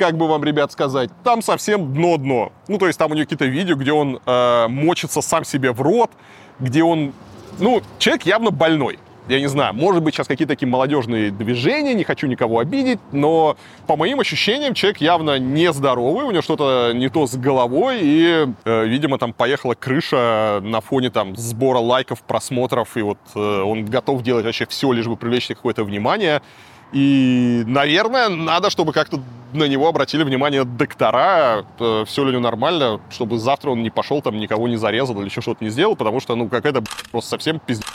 как 0.00 0.16
бы 0.16 0.26
вам, 0.26 0.42
ребят, 0.44 0.72
сказать, 0.72 1.10
там 1.22 1.42
совсем 1.42 1.92
дно-дно. 1.92 2.52
Ну, 2.68 2.78
то 2.78 2.86
есть 2.86 2.98
там 2.98 3.10
у 3.10 3.14
него 3.14 3.24
какие-то 3.24 3.44
видео, 3.44 3.76
где 3.76 3.92
он 3.92 4.18
э, 4.24 4.66
мочится 4.68 5.20
сам 5.20 5.44
себе 5.44 5.72
в 5.72 5.82
рот, 5.82 6.10
где 6.58 6.82
он... 6.82 7.12
Ну, 7.58 7.82
человек 7.98 8.22
явно 8.22 8.50
больной. 8.50 8.98
Я 9.30 9.38
не 9.38 9.46
знаю, 9.46 9.74
может 9.74 10.02
быть, 10.02 10.16
сейчас 10.16 10.26
какие-то 10.26 10.54
такие 10.54 10.66
молодежные 10.66 11.30
движения, 11.30 11.94
не 11.94 12.02
хочу 12.02 12.26
никого 12.26 12.58
обидеть, 12.58 12.98
но 13.12 13.56
по 13.86 13.94
моим 13.94 14.18
ощущениям 14.18 14.74
человек 14.74 15.00
явно 15.00 15.38
нездоровый, 15.38 16.24
у 16.24 16.32
него 16.32 16.42
что-то 16.42 16.90
не 16.92 17.08
то 17.08 17.28
с 17.28 17.36
головой, 17.36 18.00
и, 18.02 18.48
э, 18.64 18.86
видимо, 18.86 19.18
там 19.18 19.32
поехала 19.32 19.74
крыша 19.74 20.58
на 20.64 20.80
фоне 20.80 21.10
там 21.10 21.36
сбора 21.36 21.78
лайков, 21.78 22.24
просмотров, 22.24 22.96
и 22.96 23.02
вот 23.02 23.18
э, 23.36 23.38
он 23.38 23.84
готов 23.84 24.24
делать 24.24 24.44
вообще 24.44 24.66
все, 24.66 24.90
лишь 24.90 25.06
бы 25.06 25.16
привлечь 25.16 25.46
какое-то 25.46 25.84
внимание. 25.84 26.42
И, 26.92 27.64
наверное, 27.66 28.28
надо, 28.28 28.70
чтобы 28.70 28.92
как-то 28.92 29.20
на 29.52 29.64
него 29.64 29.88
обратили 29.88 30.22
внимание 30.22 30.64
доктора, 30.64 31.64
э, 31.78 32.04
все 32.06 32.22
ли 32.22 32.28
у 32.28 32.32
него 32.32 32.42
нормально, 32.42 33.00
чтобы 33.10 33.38
завтра 33.38 33.70
он 33.70 33.82
не 33.82 33.90
пошел 33.90 34.22
там, 34.22 34.38
никого 34.38 34.68
не 34.68 34.76
зарезал 34.76 35.18
или 35.18 35.28
еще 35.28 35.40
что-то 35.40 35.64
не 35.64 35.70
сделал, 35.70 35.96
потому 35.96 36.20
что, 36.20 36.36
ну, 36.36 36.48
какая-то 36.48 36.82
просто 37.10 37.30
совсем 37.30 37.58
пиздец 37.58 37.86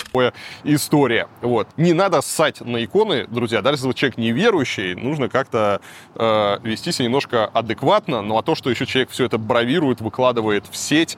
история. 0.64 1.28
Вот. 1.42 1.68
Не 1.78 1.94
надо 1.94 2.22
ссать 2.22 2.62
на 2.62 2.84
иконы, 2.84 3.28
друзья, 3.28 3.62
даже 3.62 3.76
если 3.76 3.88
вы 3.88 3.94
человек 3.94 4.18
неверующий, 4.18 4.96
нужно 4.96 5.30
как-то 5.30 5.82
э, 6.16 6.58
вести 6.64 6.92
себя 6.92 7.06
немножко 7.06 7.46
адекватно, 7.46 8.22
ну, 8.22 8.38
а 8.38 8.44
то, 8.44 8.56
что 8.56 8.70
еще 8.70 8.86
человек 8.86 9.12
все 9.12 9.26
это 9.26 9.38
бравирует, 9.38 10.02
выкладывает 10.02 10.66
в 10.70 10.76
сеть, 10.76 11.18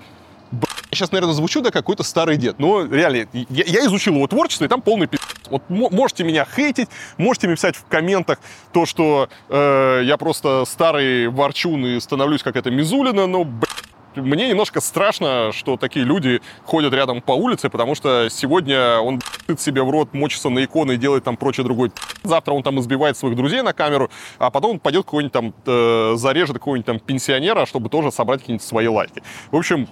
я 0.89 0.95
сейчас, 0.95 1.11
наверное, 1.11 1.33
звучу, 1.33 1.61
да, 1.61 1.69
какой-то 1.69 2.03
старый 2.03 2.37
дед. 2.37 2.59
Но 2.59 2.85
реально, 2.85 3.27
я, 3.33 3.63
я 3.65 3.85
изучил 3.85 4.15
его 4.15 4.25
творчество, 4.27 4.63
и 4.63 4.67
там 4.69 4.81
полный 4.81 5.07
пи***. 5.47 5.61
Вот 5.69 5.91
можете 5.91 6.23
меня 6.23 6.45
хейтить, 6.45 6.89
можете 7.17 7.47
мне 7.47 7.55
писать 7.55 7.75
в 7.75 7.85
комментах 7.85 8.39
то, 8.73 8.85
что 8.85 9.29
э, 9.49 10.01
я 10.03 10.17
просто 10.17 10.65
старый 10.65 11.27
ворчун 11.27 11.85
и 11.85 11.99
становлюсь 11.99 12.43
как 12.43 12.55
это 12.55 12.71
Мизулина, 12.71 13.27
но, 13.27 13.43
блядь, 13.43 13.87
мне 14.15 14.49
немножко 14.49 14.81
страшно, 14.81 15.51
что 15.53 15.77
такие 15.77 16.03
люди 16.03 16.41
ходят 16.65 16.93
рядом 16.93 17.21
по 17.21 17.33
улице, 17.33 17.69
потому 17.69 17.93
что 17.93 18.29
сегодня 18.29 18.99
он 18.99 19.19
б***т 19.19 19.57
себе 19.61 19.83
в 19.83 19.89
рот, 19.89 20.13
мочится 20.13 20.49
на 20.49 20.63
иконы 20.63 20.93
и 20.93 20.97
делает 20.97 21.23
там 21.23 21.37
прочее 21.37 21.63
другое. 21.63 21.91
Завтра 22.23 22.53
он 22.53 22.63
там 22.63 22.79
избивает 22.79 23.15
своих 23.17 23.35
друзей 23.35 23.61
на 23.61 23.73
камеру, 23.73 24.09
а 24.39 24.49
потом 24.49 24.71
он 24.71 24.79
пойдет 24.79 25.05
какой-нибудь 25.05 25.33
там, 25.33 25.53
э, 25.65 26.13
зарежет 26.15 26.57
какого-нибудь 26.57 26.85
там 26.85 26.99
пенсионера, 26.99 27.65
чтобы 27.65 27.89
тоже 27.89 28.11
собрать 28.11 28.41
какие-нибудь 28.41 28.65
свои 28.65 28.87
лайки. 28.87 29.21
В 29.51 29.55
общем, 29.55 29.87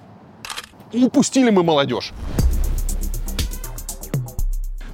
упустили 0.92 1.50
мы 1.52 1.64
молодежь. 1.64 2.12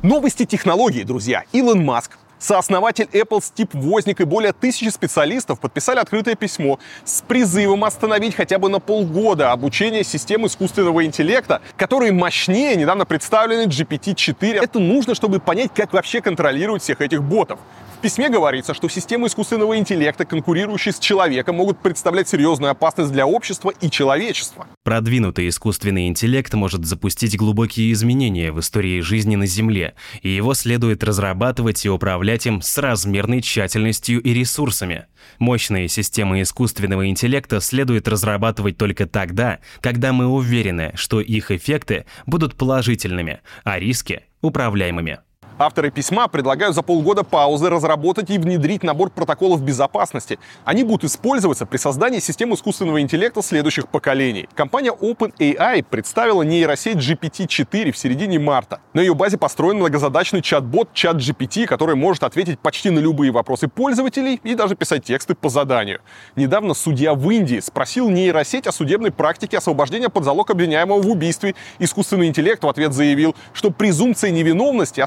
Новости 0.03 0.47
технологий, 0.47 1.03
друзья. 1.03 1.43
Илон 1.51 1.85
Маск 1.85 2.17
Сооснователь 2.41 3.07
Apple 3.13 3.39
Стив 3.43 3.67
Возник 3.73 4.19
и 4.19 4.23
более 4.23 4.51
тысячи 4.51 4.89
специалистов 4.89 5.59
подписали 5.59 5.99
открытое 5.99 6.33
письмо 6.33 6.79
с 7.05 7.21
призывом 7.21 7.83
остановить 7.83 8.33
хотя 8.33 8.57
бы 8.57 8.67
на 8.67 8.79
полгода 8.79 9.51
обучение 9.51 10.03
систем 10.03 10.47
искусственного 10.47 11.05
интеллекта, 11.05 11.61
которые 11.77 12.11
мощнее 12.11 12.75
недавно 12.75 13.05
представлены 13.05 13.67
GPT-4. 13.67 14.55
Это 14.55 14.79
нужно, 14.79 15.13
чтобы 15.13 15.39
понять, 15.39 15.69
как 15.75 15.93
вообще 15.93 16.19
контролировать 16.19 16.81
всех 16.81 17.01
этих 17.01 17.21
ботов. 17.21 17.59
В 17.99 18.03
письме 18.03 18.29
говорится, 18.29 18.73
что 18.73 18.89
системы 18.89 19.27
искусственного 19.27 19.77
интеллекта, 19.77 20.25
конкурирующие 20.25 20.91
с 20.91 20.97
человеком, 20.97 21.57
могут 21.57 21.77
представлять 21.77 22.27
серьезную 22.27 22.71
опасность 22.71 23.11
для 23.11 23.27
общества 23.27 23.71
и 23.79 23.91
человечества. 23.91 24.65
Продвинутый 24.83 25.47
искусственный 25.47 26.07
интеллект 26.07 26.51
может 26.55 26.83
запустить 26.87 27.37
глубокие 27.37 27.91
изменения 27.91 28.51
в 28.51 28.59
истории 28.59 29.01
жизни 29.01 29.35
на 29.35 29.45
Земле, 29.45 29.93
и 30.23 30.29
его 30.29 30.55
следует 30.55 31.03
разрабатывать 31.03 31.85
и 31.85 31.89
управлять 31.91 32.30
им 32.45 32.61
с 32.61 32.77
размерной 32.77 33.41
тщательностью 33.41 34.21
и 34.21 34.33
ресурсами. 34.33 35.05
Мощные 35.39 35.87
системы 35.87 36.41
искусственного 36.41 37.07
интеллекта 37.07 37.59
следует 37.59 38.07
разрабатывать 38.07 38.77
только 38.77 39.07
тогда, 39.07 39.59
когда 39.81 40.13
мы 40.13 40.27
уверены, 40.27 40.91
что 40.95 41.21
их 41.21 41.51
эффекты 41.51 42.05
будут 42.25 42.55
положительными, 42.55 43.41
а 43.63 43.79
риски– 43.79 44.23
управляемыми. 44.41 45.19
Авторы 45.61 45.91
письма 45.91 46.27
предлагают 46.27 46.73
за 46.73 46.81
полгода 46.81 47.23
паузы 47.23 47.69
разработать 47.69 48.31
и 48.31 48.39
внедрить 48.39 48.81
набор 48.81 49.11
протоколов 49.11 49.61
безопасности. 49.61 50.39
Они 50.65 50.83
будут 50.83 51.03
использоваться 51.03 51.67
при 51.67 51.77
создании 51.77 52.17
систем 52.17 52.51
искусственного 52.55 52.99
интеллекта 52.99 53.43
следующих 53.43 53.87
поколений. 53.87 54.49
Компания 54.55 54.91
OpenAI 54.91 55.85
представила 55.87 56.41
нейросеть 56.41 56.95
GPT-4 56.95 57.91
в 57.91 57.97
середине 57.97 58.39
марта. 58.39 58.79
На 58.95 59.01
ее 59.01 59.13
базе 59.13 59.37
построен 59.37 59.77
многозадачный 59.77 60.41
чат-бот 60.41 60.89
ChatGPT, 60.95 61.67
который 61.67 61.95
может 61.95 62.23
ответить 62.23 62.59
почти 62.59 62.89
на 62.89 62.97
любые 62.97 63.31
вопросы 63.31 63.67
пользователей 63.67 64.41
и 64.43 64.55
даже 64.55 64.75
писать 64.75 65.03
тексты 65.03 65.35
по 65.35 65.49
заданию. 65.49 66.01
Недавно 66.35 66.73
судья 66.73 67.13
в 67.13 67.29
Индии 67.29 67.59
спросил 67.59 68.09
нейросеть 68.09 68.65
о 68.65 68.71
судебной 68.71 69.11
практике 69.11 69.59
освобождения 69.59 70.09
под 70.09 70.23
залог 70.23 70.49
обвиняемого 70.49 71.03
в 71.03 71.07
убийстве. 71.07 71.53
Искусственный 71.77 72.25
интеллект 72.25 72.63
в 72.63 72.67
ответ 72.67 72.93
заявил, 72.93 73.35
что 73.53 73.69
презумпция 73.69 74.31
невиновности 74.31 75.01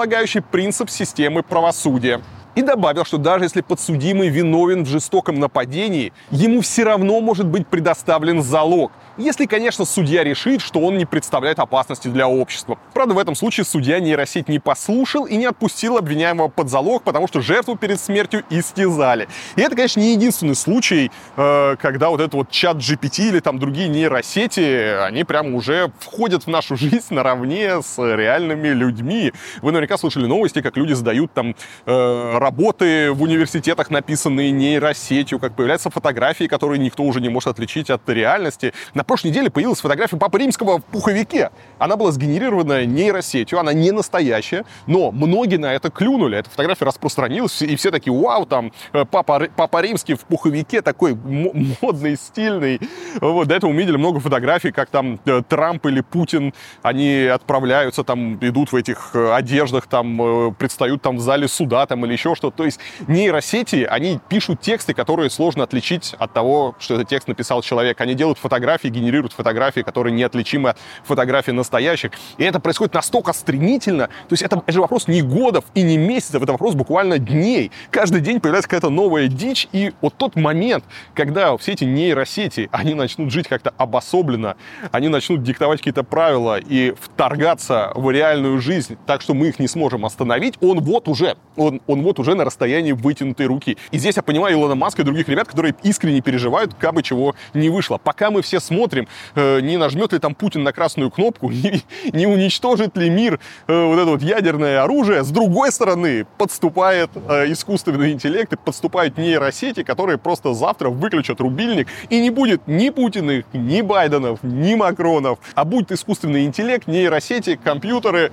основополагающий 0.00 0.40
принцип 0.40 0.88
системы 0.88 1.42
правосудия. 1.42 2.22
И 2.56 2.62
добавил, 2.62 3.04
что 3.04 3.16
даже 3.16 3.44
если 3.44 3.60
подсудимый 3.60 4.28
виновен 4.28 4.84
в 4.84 4.88
жестоком 4.88 5.38
нападении, 5.38 6.12
ему 6.30 6.62
все 6.62 6.84
равно 6.84 7.20
может 7.20 7.46
быть 7.46 7.66
предоставлен 7.66 8.42
залог. 8.42 8.90
Если, 9.16 9.46
конечно, 9.46 9.84
судья 9.84 10.24
решит, 10.24 10.60
что 10.60 10.80
он 10.80 10.98
не 10.98 11.04
представляет 11.04 11.58
опасности 11.58 12.08
для 12.08 12.26
общества. 12.26 12.78
Правда, 12.94 13.14
в 13.14 13.18
этом 13.18 13.34
случае 13.34 13.64
судья 13.64 14.00
нейросеть 14.00 14.48
не 14.48 14.58
послушал 14.58 15.26
и 15.26 15.36
не 15.36 15.44
отпустил 15.46 15.98
обвиняемого 15.98 16.48
под 16.48 16.70
залог, 16.70 17.02
потому 17.02 17.28
что 17.28 17.40
жертву 17.40 17.76
перед 17.76 18.00
смертью 18.00 18.44
истязали. 18.50 19.28
И 19.56 19.60
это, 19.60 19.76
конечно, 19.76 20.00
не 20.00 20.14
единственный 20.14 20.54
случай, 20.54 21.10
э, 21.36 21.76
когда 21.76 22.08
вот 22.08 22.20
этот 22.20 22.34
вот 22.34 22.50
чат 22.50 22.78
GPT 22.78 23.28
или 23.28 23.40
там 23.40 23.58
другие 23.58 23.88
нейросети, 23.88 25.04
они 25.04 25.24
прямо 25.24 25.54
уже 25.54 25.92
входят 25.98 26.44
в 26.44 26.46
нашу 26.48 26.76
жизнь 26.76 27.12
наравне 27.14 27.82
с 27.82 27.98
реальными 27.98 28.68
людьми. 28.68 29.32
Вы 29.62 29.72
наверняка 29.72 29.98
слышали 29.98 30.26
новости, 30.26 30.62
как 30.62 30.76
люди 30.76 30.94
сдают 30.94 31.32
там 31.32 31.54
э, 31.86 32.38
работы 32.40 33.12
в 33.12 33.22
университетах, 33.22 33.90
написанные 33.90 34.50
нейросетью, 34.50 35.38
как 35.38 35.54
появляются 35.54 35.90
фотографии, 35.90 36.44
которые 36.44 36.78
никто 36.78 37.02
уже 37.02 37.20
не 37.20 37.28
может 37.28 37.48
отличить 37.48 37.90
от 37.90 38.08
реальности. 38.08 38.72
На 38.94 39.04
прошлой 39.04 39.28
неделе 39.28 39.50
появилась 39.50 39.80
фотография 39.80 40.16
Папы 40.16 40.38
Римского 40.38 40.78
в 40.78 40.84
пуховике. 40.84 41.50
Она 41.78 41.96
была 41.96 42.12
сгенерирована 42.12 42.86
нейросетью, 42.86 43.60
она 43.60 43.72
не 43.72 43.90
настоящая, 43.92 44.64
но 44.86 45.12
многие 45.12 45.56
на 45.56 45.74
это 45.74 45.90
клюнули. 45.90 46.38
Эта 46.38 46.48
фотография 46.48 46.86
распространилась, 46.86 47.60
и 47.60 47.76
все 47.76 47.90
такие, 47.90 48.12
вау, 48.12 48.46
там, 48.46 48.72
э, 48.92 49.04
Папа, 49.04 49.48
Папа 49.54 49.82
Римский 49.82 50.14
в 50.14 50.20
пуховике, 50.20 50.80
такой 50.80 51.14
модный, 51.14 52.16
стильный. 52.16 52.80
Вот, 53.20 53.48
до 53.48 53.54
этого 53.54 53.70
мы 53.70 53.80
видели 53.80 53.96
много 53.96 54.18
фотографий, 54.18 54.72
как 54.72 54.88
там 54.88 55.20
э, 55.26 55.42
Трамп 55.46 55.84
или 55.86 56.00
Путин, 56.00 56.54
они 56.82 57.24
отправляются, 57.24 58.02
там, 58.02 58.36
идут 58.40 58.72
в 58.72 58.76
этих 58.76 59.10
э, 59.14 59.32
одеждах, 59.32 59.86
там, 59.86 60.54
предстают 60.54 61.02
там 61.02 61.16
в 61.16 61.20
зале 61.20 61.46
суда, 61.46 61.84
там, 61.86 62.06
или 62.06 62.12
еще 62.12 62.29
что-то. 62.34 62.56
То 62.56 62.64
есть 62.64 62.80
нейросети, 63.06 63.86
они 63.88 64.20
пишут 64.28 64.60
тексты, 64.60 64.94
которые 64.94 65.30
сложно 65.30 65.64
отличить 65.64 66.14
от 66.18 66.32
того, 66.32 66.74
что 66.78 66.94
этот 66.94 67.08
текст 67.08 67.28
написал 67.28 67.62
человек. 67.62 68.00
Они 68.00 68.14
делают 68.14 68.38
фотографии, 68.38 68.88
генерируют 68.88 69.32
фотографии, 69.32 69.80
которые 69.80 70.14
неотличимы 70.14 70.70
от 70.70 70.78
фотографий 71.04 71.52
настоящих. 71.52 72.12
И 72.38 72.44
это 72.44 72.60
происходит 72.60 72.94
настолько 72.94 73.32
стремительно. 73.32 74.08
То 74.08 74.32
есть 74.32 74.42
это 74.42 74.62
же 74.66 74.80
вопрос 74.80 75.08
не 75.08 75.22
годов 75.22 75.64
и 75.74 75.82
не 75.82 75.96
месяцев, 75.96 76.42
это 76.42 76.52
вопрос 76.52 76.74
буквально 76.74 77.18
дней. 77.18 77.70
Каждый 77.90 78.20
день 78.20 78.40
появляется 78.40 78.68
какая-то 78.68 78.90
новая 78.90 79.28
дичь. 79.28 79.68
И 79.72 79.92
вот 80.00 80.14
тот 80.16 80.36
момент, 80.36 80.84
когда 81.14 81.56
все 81.56 81.72
эти 81.72 81.84
нейросети, 81.84 82.68
они 82.72 82.94
начнут 82.94 83.30
жить 83.30 83.48
как-то 83.48 83.72
обособленно, 83.76 84.56
они 84.92 85.08
начнут 85.08 85.42
диктовать 85.42 85.80
какие-то 85.80 86.04
правила 86.04 86.58
и 86.58 86.94
вторгаться 87.00 87.92
в 87.94 88.10
реальную 88.10 88.60
жизнь 88.60 88.96
так, 89.06 89.22
что 89.22 89.34
мы 89.34 89.48
их 89.48 89.58
не 89.58 89.68
сможем 89.68 90.04
остановить, 90.04 90.54
он 90.60 90.80
вот 90.80 91.08
уже, 91.08 91.36
он, 91.56 91.80
он 91.86 92.02
вот 92.02 92.18
уже 92.20 92.34
на 92.34 92.44
расстоянии 92.44 92.92
вытянутой 92.92 93.46
руки. 93.46 93.76
И 93.90 93.98
здесь 93.98 94.16
я 94.16 94.22
понимаю 94.22 94.54
Илона 94.54 94.74
Маска 94.74 95.02
и 95.02 95.04
других 95.04 95.28
ребят, 95.28 95.48
которые 95.48 95.74
искренне 95.82 96.20
переживают, 96.20 96.74
как 96.74 96.94
бы 96.94 97.02
чего 97.02 97.34
не 97.54 97.70
вышло. 97.70 97.98
Пока 97.98 98.30
мы 98.30 98.42
все 98.42 98.60
смотрим, 98.60 99.08
э, 99.34 99.60
не 99.60 99.76
нажмет 99.76 100.12
ли 100.12 100.18
там 100.18 100.34
Путин 100.34 100.62
на 100.62 100.72
красную 100.72 101.10
кнопку, 101.10 101.50
не, 102.12 102.26
уничтожит 102.26 102.96
ли 102.96 103.10
мир 103.10 103.40
э, 103.66 103.84
вот 103.84 103.98
это 103.98 104.10
вот 104.10 104.22
ядерное 104.22 104.82
оружие, 104.82 105.24
с 105.24 105.30
другой 105.30 105.72
стороны 105.72 106.26
подступает 106.38 107.10
э, 107.14 107.50
искусственный 107.52 108.12
интеллект 108.12 108.52
и 108.52 108.56
подступают 108.56 109.18
нейросети, 109.18 109.82
которые 109.82 110.18
просто 110.18 110.54
завтра 110.54 110.90
выключат 110.90 111.40
рубильник, 111.40 111.88
и 112.08 112.20
не 112.20 112.30
будет 112.30 112.66
ни 112.66 112.90
Путиных, 112.90 113.44
ни 113.52 113.80
Байденов, 113.80 114.40
ни 114.42 114.74
Макронов, 114.74 115.38
а 115.54 115.64
будет 115.64 115.92
искусственный 115.92 116.44
интеллект, 116.44 116.86
нейросети, 116.86 117.58
компьютеры, 117.62 118.32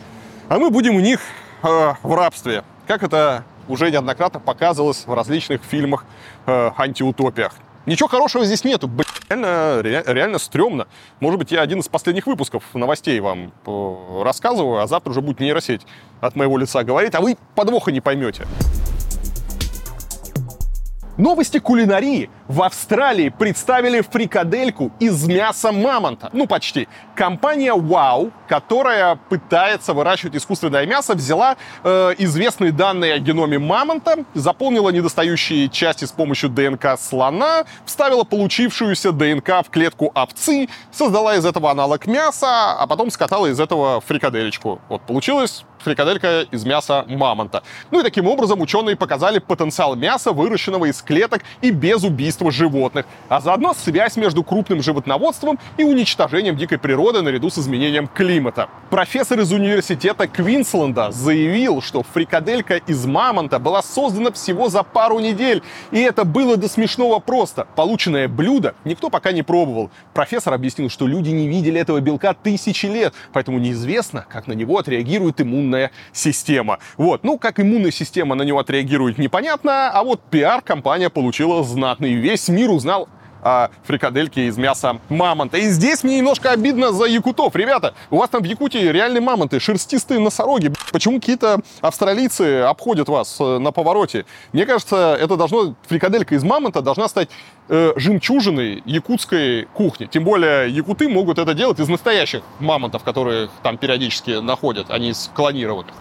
а 0.49 0.59
мы 0.59 0.69
будем 0.69 0.95
у 0.95 0.99
них 0.99 1.19
э, 1.64 1.93
в 2.03 2.15
рабстве. 2.15 2.64
Как 2.88 3.03
это 3.03 3.43
уже 3.68 3.91
неоднократно 3.91 4.39
показывалось 4.39 5.06
в 5.06 5.14
различных 5.14 5.61
фильмах 5.64 6.06
э, 6.45 6.72
антиутопиях. 6.77 7.53
Ничего 7.85 8.10
хорошего 8.10 8.44
здесь 8.44 8.65
нету. 8.65 8.89
Блин, 8.89 9.07
реально, 9.30 9.81
ре, 9.81 10.03
реально 10.06 10.39
стрёмно. 10.39 10.88
Может 11.22 11.39
быть, 11.39 11.52
я 11.52 11.61
один 11.61 11.80
из 11.80 11.88
последних 11.88 12.27
выпусков 12.27 12.64
новостей 12.73 13.18
вам 13.22 13.53
э, 13.65 14.22
рассказываю, 14.23 14.81
а 14.81 14.88
завтра 14.88 15.11
уже 15.11 15.22
будет 15.22 15.39
нейросеть 15.39 15.84
от 16.19 16.35
моего 16.35 16.57
лица 16.57 16.84
говорить, 16.84 17.15
а 17.15 17.22
вы 17.22 17.38
подвоха 17.56 17.91
не 17.94 18.02
поймете. 18.02 18.45
Новости 21.18 21.60
кулинарии. 21.60 22.30
В 22.48 22.64
Австралии 22.64 23.28
представили 23.28 23.99
фрикадельку 23.99 24.91
из 25.02 25.28
мяса 25.28 25.74
мамонта. 25.74 26.30
Ну, 26.32 26.48
почти. 26.48 26.88
Компания 27.14 27.74
Wow, 27.74 28.32
которая 28.48 29.15
пытается 29.15 29.94
выращивать 29.94 30.38
искусственное 30.38 30.86
мясо, 30.86 31.14
взяла 31.14 31.57
э, 31.84 32.14
известные 32.19 32.72
данные 32.72 33.15
о 33.15 33.19
геноме 33.19 33.60
мамонта, 33.60 34.24
заполнила 34.34 34.91
недостающие 34.91 35.68
части 35.68 36.06
с 36.06 36.11
помощью 36.14 36.49
ДНК 36.49 36.98
слона, 36.98 37.65
вставила 37.86 38.24
получившуюся 38.24 39.11
ДНК 39.11 39.65
в 39.65 39.69
клетку 39.69 40.14
овцы, 40.15 40.69
создала 40.90 41.36
из 41.36 41.45
этого 41.45 41.69
аналог 41.69 42.07
мяса, 42.07 42.72
а 42.80 42.88
потом 42.88 43.11
скатала 43.11 43.48
из 43.48 43.60
этого 43.60 43.99
фрикадельку. 43.99 44.80
Вот 44.88 45.02
получилось 45.02 45.65
фрикаделька 45.80 46.41
из 46.52 46.65
мяса 46.65 47.06
мамонта. 47.07 47.64
Ну 47.91 47.99
и 47.99 48.03
таким 48.03 48.28
образом 48.28 48.61
ученые 48.61 48.95
показали 48.95 49.40
потенциал 49.40 49.95
мяса, 49.95 50.32
выращенного 50.32 50.86
из 50.86 51.02
клеток 51.02 51.44
и 51.61 51.72
без 51.72 52.03
убийства 52.38 52.51
животных, 52.51 53.05
а 53.30 53.41
заодно 53.41 53.73
связь 53.73 54.18
между 54.18 54.43
крупным 54.43 54.81
животноводством 54.81 55.59
и 55.77 55.84
уничтожением 55.84 56.55
дикой 56.55 56.77
природы 56.77 57.22
наряду 57.22 57.49
с 57.49 57.57
изменением 57.57 58.07
климата. 58.07 58.69
Профессор 58.89 59.39
из 59.39 59.51
университета 59.51 60.27
Квинсленда 60.27 61.11
заявил, 61.11 61.81
что 61.81 62.03
фрикаделька 62.03 62.77
из 62.77 63.05
мамонта 63.05 63.59
была 63.59 63.81
создана 63.81 64.31
всего 64.31 64.69
за 64.69 64.84
пару 64.84 65.19
недель, 65.19 65.61
и 65.91 65.99
это 65.99 66.23
было 66.23 66.57
до 66.57 66.68
смешного 66.68 67.19
просто. 67.19 67.68
Полученное 67.76 68.27
блюдо 68.27 68.76
никто 68.85 69.09
пока 69.09 69.31
не 69.31 69.43
пробовал. 69.43 69.89
Профессор 70.14 70.53
объяснил, 70.53 70.89
что 70.89 71.07
люди 71.07 71.30
не 71.30 71.47
видели 71.47 71.80
этого 71.80 71.99
белка 71.99 72.34
тысячи 72.34 72.85
лет, 72.85 73.14
поэтому 73.34 73.59
неизвестно, 73.59 74.26
как 74.30 74.47
на 74.47 74.53
него 74.53 74.77
отреагирует 74.77 75.41
иммунная 75.41 75.91
система. 76.14 76.80
Вот, 76.97 77.23
ну, 77.23 77.38
как 77.38 77.59
иммунная 77.59 77.91
система 77.91 78.35
на 78.35 78.43
него 78.43 78.59
отреагирует, 78.59 79.18
непонятно, 79.18 79.89
а 79.89 80.03
вот 80.03 80.22
пиар-компания 80.30 81.09
получила 81.09 81.64
знатный. 81.64 82.26
Весь 82.27 82.49
мир 82.49 82.71
узнал 82.71 83.07
о 83.41 83.69
фрикадельке 83.85 84.47
из 84.47 84.57
мяса 84.57 84.99
мамонта. 85.07 85.55
И 85.59 85.69
здесь 85.69 86.03
мне 86.03 86.17
немножко 86.17 86.51
обидно 86.51 86.91
за 86.91 87.05
якутов. 87.05 87.55
Ребята, 87.55 87.93
у 88.11 88.17
вас 88.17 88.29
там 88.29 88.41
в 88.43 88.45
Якутии 88.45 88.79
реальные 88.79 89.21
мамонты, 89.21 89.61
шерстистые 89.61 90.19
носороги. 90.19 90.73
Почему 90.91 91.21
какие-то 91.21 91.61
австралийцы 91.79 92.63
обходят 92.63 93.07
вас 93.07 93.37
э, 93.39 93.59
на 93.59 93.71
повороте? 93.71 94.25
Мне 94.51 94.65
кажется, 94.65 95.17
это 95.17 95.37
должно, 95.37 95.75
фрикаделька 95.87 96.35
из 96.35 96.43
мамонта 96.43 96.81
должна 96.81 97.07
стать 97.07 97.29
э, 97.69 97.93
жемчужиной 97.95 98.83
якутской 98.83 99.69
кухни. 99.73 100.07
Тем 100.07 100.25
более 100.25 100.69
якуты 100.69 101.07
могут 101.07 101.39
это 101.39 101.53
делать 101.53 101.79
из 101.79 101.87
настоящих 101.87 102.41
мамонтов, 102.59 103.03
которые 103.03 103.47
там 103.63 103.77
периодически 103.77 104.41
находят, 104.41 104.87
а 104.89 104.99
не 104.99 105.11
из 105.11 105.31
клонированных. 105.33 105.95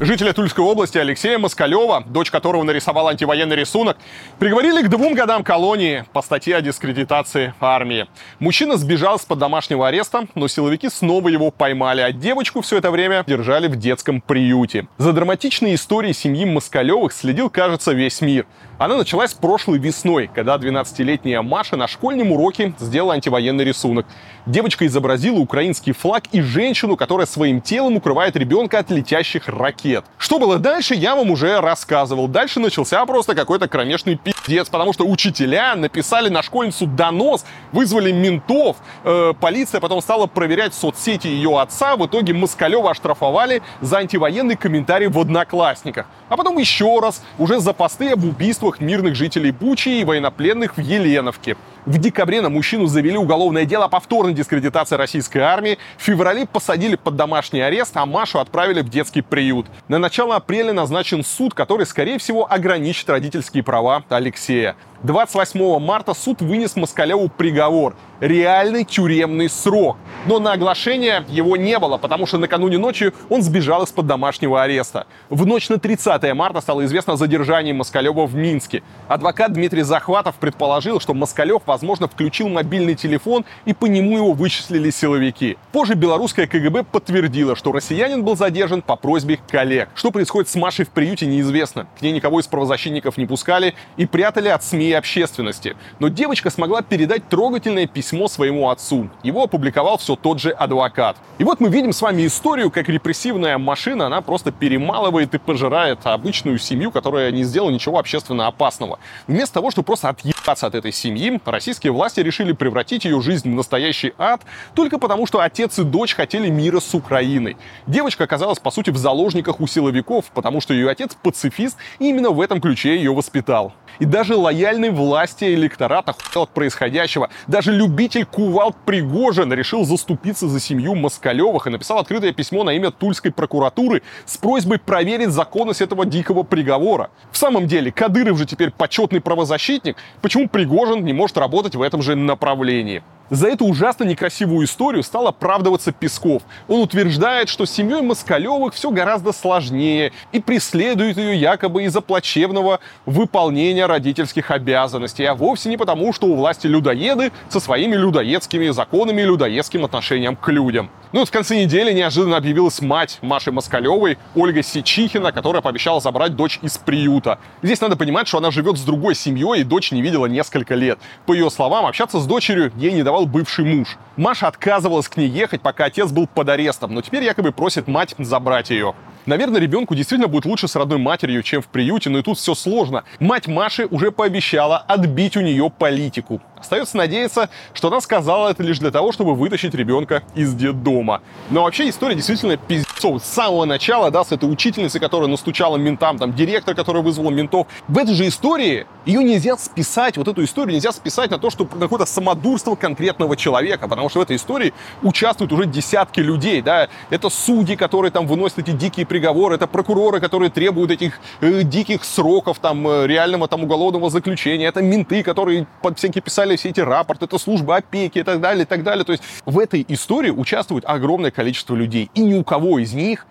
Жителя 0.00 0.32
Тульской 0.32 0.64
области 0.64 0.96
Алексея 0.96 1.38
Москалева, 1.38 2.04
дочь 2.06 2.30
которого 2.30 2.62
нарисовал 2.62 3.08
антивоенный 3.08 3.56
рисунок, 3.56 3.96
приговорили 4.38 4.82
к 4.82 4.88
двум 4.88 5.12
годам 5.12 5.42
колонии 5.42 6.04
по 6.12 6.22
статье 6.22 6.54
о 6.54 6.60
дискредитации 6.60 7.52
армии. 7.60 8.06
Мужчина 8.38 8.76
сбежал 8.76 9.18
с-под 9.18 9.40
домашнего 9.40 9.88
ареста, 9.88 10.28
но 10.36 10.46
силовики 10.46 10.88
снова 10.88 11.28
его 11.28 11.50
поймали, 11.50 12.00
а 12.00 12.12
девочку 12.12 12.60
все 12.60 12.76
это 12.76 12.92
время 12.92 13.24
держали 13.26 13.66
в 13.66 13.74
детском 13.74 14.20
приюте. 14.20 14.86
За 14.98 15.12
драматичной 15.12 15.74
историей 15.74 16.12
семьи 16.12 16.44
Москалевых 16.44 17.12
следил, 17.12 17.50
кажется, 17.50 17.90
весь 17.90 18.20
мир. 18.20 18.46
Она 18.78 18.96
началась 18.96 19.34
прошлой 19.34 19.80
весной, 19.80 20.30
когда 20.32 20.54
12-летняя 20.54 21.42
Маша 21.42 21.74
на 21.76 21.88
школьном 21.88 22.30
уроке 22.30 22.74
сделала 22.78 23.14
антивоенный 23.14 23.64
рисунок. 23.64 24.06
Девочка 24.46 24.86
изобразила 24.86 25.38
украинский 25.38 25.92
флаг 25.92 26.24
и 26.30 26.40
женщину, 26.40 26.96
которая 26.96 27.26
своим 27.26 27.60
телом 27.60 27.96
укрывает 27.96 28.36
ребенка 28.36 28.78
от 28.78 28.92
летящих 28.92 29.48
ракет. 29.48 30.04
Что 30.16 30.38
было 30.38 30.58
дальше, 30.60 30.94
я 30.94 31.16
вам 31.16 31.32
уже 31.32 31.60
рассказывал. 31.60 32.28
Дальше 32.28 32.60
начался 32.60 33.04
просто 33.04 33.34
какой-то 33.34 33.66
кромешный 33.66 34.14
пиздец, 34.42 34.68
потому 34.68 34.92
что 34.92 35.04
учителя 35.04 35.74
написали 35.76 36.28
на 36.28 36.42
школьницу 36.42 36.86
донос, 36.86 37.44
вызвали 37.72 38.12
ментов, 38.12 38.76
э, 39.04 39.32
полиция 39.40 39.80
потом 39.80 40.00
стала 40.00 40.26
проверять 40.26 40.74
соцсети 40.74 41.26
ее 41.26 41.60
отца, 41.60 41.96
в 41.96 42.06
итоге 42.06 42.32
Москалева 42.32 42.90
оштрафовали 42.90 43.62
за 43.80 43.98
антивоенный 43.98 44.56
комментарий 44.56 45.08
в 45.08 45.18
Одноклассниках. 45.18 46.06
А 46.28 46.36
потом 46.36 46.58
еще 46.58 46.98
раз, 47.00 47.22
уже 47.38 47.60
за 47.60 47.72
посты 47.72 48.10
об 48.10 48.24
убийствах 48.24 48.80
мирных 48.80 49.14
жителей 49.14 49.50
Бучи 49.50 50.00
и 50.00 50.04
военнопленных 50.04 50.76
в 50.76 50.80
Еленовке. 50.80 51.56
В 51.88 51.96
декабре 51.96 52.42
на 52.42 52.50
мужчину 52.50 52.84
завели 52.84 53.16
уголовное 53.16 53.64
дело 53.64 53.86
о 53.86 53.88
повторной 53.88 54.34
дискредитации 54.34 54.94
российской 54.96 55.38
армии. 55.38 55.78
В 55.96 56.02
феврале 56.02 56.44
посадили 56.44 56.96
под 56.96 57.16
домашний 57.16 57.62
арест, 57.62 57.96
а 57.96 58.04
Машу 58.04 58.40
отправили 58.40 58.82
в 58.82 58.90
детский 58.90 59.22
приют. 59.22 59.64
На 59.88 59.96
начало 59.96 60.36
апреля 60.36 60.74
назначен 60.74 61.24
суд, 61.24 61.54
который, 61.54 61.86
скорее 61.86 62.18
всего, 62.18 62.46
ограничит 62.52 63.08
родительские 63.08 63.62
права 63.62 64.04
Алексея. 64.10 64.76
28 65.02 65.78
марта 65.78 66.12
суд 66.12 66.42
вынес 66.42 66.76
Москалеву 66.76 67.30
приговор. 67.30 67.96
Реальный 68.20 68.84
тюремный 68.84 69.48
срок. 69.48 69.96
Но 70.26 70.40
на 70.40 70.52
оглашение 70.52 71.24
его 71.28 71.56
не 71.56 71.78
было, 71.78 71.98
потому 71.98 72.26
что 72.26 72.38
накануне 72.38 72.76
ночи 72.76 73.12
он 73.28 73.42
сбежал 73.42 73.84
из-под 73.84 74.08
домашнего 74.08 74.60
ареста. 74.60 75.06
В 75.30 75.46
ночь 75.46 75.68
на 75.68 75.78
30 75.78 76.34
марта 76.34 76.60
стало 76.60 76.84
известно 76.84 77.12
о 77.12 77.16
задержании 77.16 77.72
Москалева 77.72 78.26
в 78.26 78.34
Минске. 78.34 78.82
Адвокат 79.06 79.52
Дмитрий 79.52 79.82
Захватов 79.82 80.34
предположил, 80.34 80.98
что 80.98 81.14
Москалев, 81.14 81.62
возможно, 81.66 82.08
включил 82.08 82.48
мобильный 82.48 82.96
телефон 82.96 83.44
и 83.66 83.72
по 83.72 83.86
нему 83.86 84.16
его 84.16 84.32
вычислили 84.32 84.90
силовики. 84.90 85.56
Позже 85.70 85.94
белорусская 85.94 86.48
КГБ 86.48 86.82
подтвердила, 86.82 87.54
что 87.54 87.70
россиянин 87.70 88.24
был 88.24 88.36
задержан 88.36 88.82
по 88.82 88.96
просьбе 88.96 89.38
коллег. 89.48 89.90
Что 89.94 90.10
происходит 90.10 90.48
с 90.48 90.56
Машей 90.56 90.84
в 90.84 90.90
приюте, 90.90 91.26
неизвестно. 91.26 91.86
К 91.96 92.02
ней 92.02 92.10
никого 92.10 92.40
из 92.40 92.48
правозащитников 92.48 93.16
не 93.16 93.26
пускали 93.26 93.74
и 93.96 94.06
прятали 94.06 94.48
от 94.48 94.64
СМИ 94.64 94.88
и 94.88 94.92
общественности. 94.92 95.76
Но 96.00 96.08
девочка 96.08 96.50
смогла 96.50 96.82
передать 96.82 97.28
трогательное 97.28 97.86
письмо 97.86 98.07
своему 98.28 98.70
отцу. 98.70 99.08
Его 99.22 99.44
опубликовал 99.44 99.98
все 99.98 100.16
тот 100.16 100.40
же 100.40 100.50
адвокат. 100.50 101.16
И 101.38 101.44
вот 101.44 101.60
мы 101.60 101.68
видим 101.68 101.92
с 101.92 102.00
вами 102.00 102.26
историю, 102.26 102.70
как 102.70 102.88
репрессивная 102.88 103.58
машина, 103.58 104.06
она 104.06 104.20
просто 104.20 104.52
перемалывает 104.52 105.34
и 105.34 105.38
пожирает 105.38 106.00
обычную 106.04 106.58
семью, 106.58 106.90
которая 106.90 107.30
не 107.30 107.44
сделала 107.44 107.70
ничего 107.70 107.98
общественно 107.98 108.46
опасного. 108.46 108.98
Вместо 109.26 109.54
того, 109.54 109.70
чтобы 109.70 109.86
просто 109.86 110.08
отъебаться 110.48 110.66
от 110.66 110.74
этой 110.74 110.92
семьи, 110.92 111.40
российские 111.44 111.92
власти 111.92 112.20
решили 112.20 112.52
превратить 112.52 113.04
ее 113.04 113.20
жизнь 113.20 113.50
в 113.50 113.54
настоящий 113.54 114.14
ад 114.18 114.40
только 114.74 114.98
потому, 114.98 115.26
что 115.26 115.40
отец 115.40 115.78
и 115.78 115.84
дочь 115.84 116.14
хотели 116.14 116.48
мира 116.48 116.80
с 116.80 116.94
Украиной. 116.94 117.56
Девочка 117.86 118.24
оказалась, 118.24 118.58
по 118.58 118.70
сути, 118.70 118.90
в 118.90 118.96
заложниках 118.96 119.60
у 119.60 119.66
силовиков, 119.66 120.26
потому 120.32 120.60
что 120.60 120.72
ее 120.72 120.88
отец 120.88 121.14
пацифист 121.22 121.76
и 121.98 122.08
именно 122.08 122.30
в 122.30 122.40
этом 122.40 122.60
ключе 122.60 122.96
ее 122.96 123.12
воспитал. 123.12 123.74
И 123.98 124.04
даже 124.04 124.36
лояльный 124.36 124.90
власти 124.90 125.44
электорат 125.54 126.08
охуел 126.08 126.44
от 126.44 126.50
происходящего. 126.50 127.30
Даже 127.46 127.72
любитель 127.72 128.24
кувалд 128.24 128.76
Пригожин 128.86 129.52
решил 129.52 129.84
заступиться 129.84 130.46
за 130.46 130.60
семью 130.60 130.94
Москалевых 130.94 131.66
и 131.66 131.70
написал 131.70 131.98
открытое 131.98 132.32
письмо 132.32 132.62
на 132.64 132.70
имя 132.70 132.90
Тульской 132.90 133.32
прокуратуры 133.32 134.02
с 134.24 134.36
просьбой 134.36 134.78
проверить 134.78 135.30
законность 135.30 135.80
этого 135.80 136.06
дикого 136.06 136.44
приговора. 136.44 137.10
В 137.32 137.36
самом 137.36 137.66
деле, 137.66 137.90
Кадыров 137.90 138.38
же 138.38 138.46
теперь 138.46 138.70
почетный 138.70 139.20
правозащитник. 139.20 139.96
Почему 140.22 140.37
Пригожин 140.46 141.04
не 141.04 141.12
может 141.12 141.38
работать 141.38 141.74
в 141.74 141.82
этом 141.82 142.02
же 142.02 142.14
направлении? 142.14 143.02
За 143.30 143.48
эту 143.48 143.66
ужасно 143.66 144.04
некрасивую 144.04 144.66
историю 144.66 145.02
стал 145.02 145.26
оправдываться 145.26 145.92
Песков. 145.92 146.42
Он 146.66 146.80
утверждает, 146.80 147.48
что 147.48 147.66
с 147.66 147.70
семьей 147.70 148.00
Москалевых 148.00 148.72
все 148.72 148.90
гораздо 148.90 149.32
сложнее 149.32 150.12
и 150.32 150.40
преследует 150.40 151.18
ее 151.18 151.36
якобы 151.36 151.84
из-за 151.84 152.00
плачевного 152.00 152.80
выполнения 153.04 153.86
родительских 153.86 154.50
обязанностей, 154.50 155.24
а 155.24 155.34
вовсе 155.34 155.68
не 155.68 155.76
потому, 155.76 156.12
что 156.12 156.26
у 156.26 156.36
власти 156.36 156.66
людоеды 156.66 157.32
со 157.48 157.60
своими 157.60 157.96
людоедскими 157.96 158.70
законами 158.70 159.22
и 159.22 159.24
людоедским 159.24 159.84
отношением 159.84 160.36
к 160.36 160.48
людям. 160.48 160.90
Ну 161.12 161.20
вот 161.20 161.28
в 161.28 161.32
конце 161.32 161.62
недели 161.62 161.92
неожиданно 161.92 162.36
объявилась 162.36 162.82
мать 162.82 163.18
Маши 163.22 163.50
Москалевой, 163.50 164.18
Ольга 164.34 164.62
Сичихина, 164.62 165.32
которая 165.32 165.62
пообещала 165.62 166.00
забрать 166.00 166.36
дочь 166.36 166.58
из 166.60 166.76
приюта. 166.76 167.38
Здесь 167.62 167.80
надо 167.80 167.96
понимать, 167.96 168.28
что 168.28 168.38
она 168.38 168.50
живет 168.50 168.76
с 168.76 168.82
другой 168.82 169.14
семьей 169.14 169.60
и 169.60 169.64
дочь 169.64 169.90
не 169.90 170.02
видела 170.02 170.26
несколько 170.26 170.74
лет. 170.74 170.98
По 171.24 171.32
ее 171.32 171.50
словам, 171.50 171.86
общаться 171.86 172.20
с 172.20 172.26
дочерью 172.26 172.72
ей 172.76 172.92
не 172.92 173.02
давал 173.02 173.17
бывший 173.26 173.64
муж. 173.64 173.96
Маша 174.16 174.48
отказывалась 174.48 175.08
к 175.08 175.16
ней 175.16 175.28
ехать, 175.28 175.60
пока 175.60 175.86
отец 175.86 176.10
был 176.10 176.26
под 176.26 176.48
арестом, 176.48 176.94
но 176.94 177.02
теперь 177.02 177.24
якобы 177.24 177.52
просит 177.52 177.88
мать 177.88 178.14
забрать 178.18 178.70
ее. 178.70 178.94
Наверное, 179.28 179.60
ребенку 179.60 179.94
действительно 179.94 180.26
будет 180.26 180.46
лучше 180.46 180.68
с 180.68 180.74
родной 180.74 180.96
матерью, 180.96 181.42
чем 181.42 181.60
в 181.60 181.66
приюте, 181.66 182.08
но 182.08 182.20
и 182.20 182.22
тут 182.22 182.38
все 182.38 182.54
сложно. 182.54 183.04
Мать 183.20 183.46
Маши 183.46 183.84
уже 183.84 184.10
пообещала 184.10 184.78
отбить 184.78 185.36
у 185.36 185.42
нее 185.42 185.68
политику. 185.68 186.40
Остается 186.58 186.96
надеяться, 186.96 187.50
что 187.74 187.88
она 187.88 188.00
сказала 188.00 188.48
это 188.48 188.62
лишь 188.62 188.78
для 188.78 188.90
того, 188.90 189.12
чтобы 189.12 189.34
вытащить 189.34 189.74
ребенка 189.74 190.22
из 190.34 190.54
детдома. 190.54 191.20
Но 191.50 191.62
вообще 191.62 191.90
история 191.90 192.14
действительно 192.14 192.56
пиздецов. 192.56 193.22
С 193.22 193.28
самого 193.28 193.66
начала, 193.66 194.10
да, 194.10 194.24
с 194.24 194.32
этой 194.32 194.50
учительницей, 194.50 194.98
которая 194.98 195.28
настучала 195.28 195.76
ментам, 195.76 196.18
там, 196.18 196.32
директор, 196.32 196.74
который 196.74 197.02
вызвал 197.02 197.30
ментов. 197.30 197.66
В 197.86 197.98
этой 197.98 198.14
же 198.14 198.26
истории 198.26 198.86
ее 199.04 199.22
нельзя 199.22 199.58
списать, 199.58 200.16
вот 200.16 200.26
эту 200.26 200.42
историю 200.42 200.74
нельзя 200.74 200.90
списать 200.90 201.30
на 201.30 201.38
то, 201.38 201.50
что 201.50 201.64
на 201.74 201.80
какое-то 201.80 202.06
самодурство 202.06 202.76
конкретного 202.76 203.36
человека, 203.36 203.88
потому 203.88 204.08
что 204.08 204.20
в 204.20 204.22
этой 204.22 204.36
истории 204.36 204.72
участвуют 205.02 205.52
уже 205.52 205.66
десятки 205.66 206.20
людей, 206.20 206.62
да. 206.62 206.88
Это 207.10 207.28
судьи, 207.28 207.76
которые 207.76 208.10
там 208.10 208.26
выносят 208.26 208.60
эти 208.60 208.70
дикие 208.70 209.04
приговоры, 209.04 209.17
это 209.18 209.66
прокуроры, 209.66 210.20
которые 210.20 210.50
требуют 210.50 210.90
этих 210.90 211.20
э, 211.40 211.62
диких 211.62 212.04
сроков, 212.04 212.58
там, 212.58 212.86
э, 212.86 213.06
реального 213.06 213.48
там 213.48 213.64
уголовного 213.64 214.10
заключения, 214.10 214.66
это 214.66 214.82
менты, 214.82 215.22
которые 215.22 215.66
под 215.82 215.98
всякие 215.98 216.22
писали 216.22 216.56
все 216.56 216.70
эти 216.70 216.80
рапорты, 216.80 217.26
это 217.26 217.38
служба 217.38 217.76
опеки 217.76 218.18
и 218.18 218.22
так 218.22 218.40
далее, 218.40 218.62
и 218.62 218.66
так 218.66 218.82
далее. 218.82 219.04
То 219.04 219.12
есть 219.12 219.22
в 219.46 219.58
этой 219.58 219.84
истории 219.88 220.30
участвует 220.30 220.84
огромное 220.86 221.30
количество 221.30 221.74
людей, 221.74 222.10
и 222.14 222.20
ни 222.20 222.34
у 222.34 222.44
кого 222.44 222.78
из 222.78 222.92
них 222.92 223.26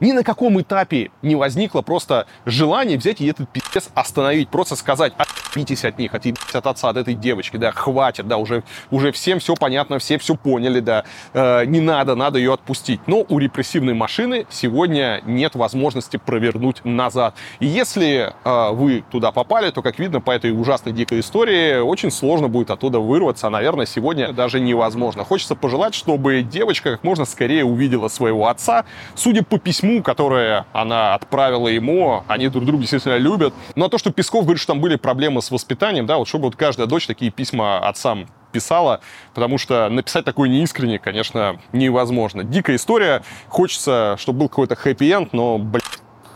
ни 0.00 0.12
на 0.12 0.22
каком 0.22 0.60
этапе 0.60 1.10
не 1.22 1.34
возникло 1.34 1.82
просто 1.82 2.26
желание 2.46 2.98
взять 2.98 3.20
и 3.20 3.26
этот 3.26 3.48
пиздец 3.50 3.90
остановить, 3.94 4.48
просто 4.48 4.76
сказать, 4.76 5.12
отъебитесь 5.16 5.84
от 5.84 5.98
них, 5.98 6.14
отъебитесь 6.14 6.47
отца, 6.54 6.88
от 6.88 6.96
этой 6.96 7.14
девочки, 7.14 7.56
да, 7.56 7.72
хватит, 7.72 8.28
да, 8.28 8.36
уже, 8.36 8.62
уже 8.90 9.12
всем 9.12 9.38
все 9.38 9.54
понятно, 9.54 9.98
все 9.98 10.18
все 10.18 10.34
поняли, 10.34 10.80
да, 10.80 11.04
э, 11.32 11.64
не 11.66 11.80
надо, 11.80 12.14
надо 12.14 12.38
ее 12.38 12.54
отпустить. 12.54 13.00
Но 13.06 13.24
у 13.28 13.38
репрессивной 13.38 13.94
машины 13.94 14.46
сегодня 14.50 15.20
нет 15.24 15.54
возможности 15.54 16.16
провернуть 16.16 16.84
назад. 16.84 17.34
И 17.60 17.66
если 17.66 18.32
э, 18.44 18.70
вы 18.72 19.04
туда 19.10 19.32
попали, 19.32 19.70
то, 19.70 19.82
как 19.82 19.98
видно, 19.98 20.20
по 20.20 20.30
этой 20.30 20.52
ужасной 20.52 20.92
дикой 20.92 21.20
истории, 21.20 21.78
очень 21.78 22.10
сложно 22.10 22.48
будет 22.48 22.70
оттуда 22.70 22.98
вырваться, 22.98 23.46
а, 23.46 23.50
наверное, 23.50 23.86
сегодня 23.86 24.32
даже 24.32 24.60
невозможно. 24.60 25.24
Хочется 25.24 25.54
пожелать, 25.54 25.94
чтобы 25.94 26.42
девочка 26.42 26.92
как 26.92 27.04
можно 27.04 27.24
скорее 27.24 27.64
увидела 27.64 28.08
своего 28.08 28.48
отца. 28.48 28.84
Судя 29.14 29.42
по 29.42 29.58
письму, 29.58 30.02
которое 30.02 30.66
она 30.72 31.14
отправила 31.14 31.68
ему, 31.68 32.24
они 32.28 32.48
друг 32.48 32.64
друга 32.64 32.80
действительно 32.82 33.16
любят. 33.16 33.54
Но 33.74 33.88
то, 33.88 33.98
что 33.98 34.12
Песков 34.12 34.44
говорит, 34.44 34.60
что 34.60 34.72
там 34.72 34.80
были 34.80 34.96
проблемы 34.96 35.42
с 35.42 35.50
воспитанием, 35.50 36.06
да, 36.06 36.18
вот 36.18 36.28
чтобы 36.28 36.47
вот 36.48 36.56
каждая 36.56 36.86
дочь 36.86 37.06
такие 37.06 37.30
письма 37.30 37.78
отцам 37.78 38.26
писала, 38.52 39.00
потому 39.34 39.58
что 39.58 39.88
написать 39.88 40.24
такое 40.24 40.48
неискренне, 40.48 40.98
конечно, 40.98 41.60
невозможно. 41.72 42.44
Дикая 42.44 42.76
история, 42.76 43.22
хочется, 43.48 44.16
чтобы 44.18 44.40
был 44.40 44.48
какой-то 44.48 44.74
хэппи-энд, 44.74 45.32
но, 45.32 45.58
блин, 45.58 45.82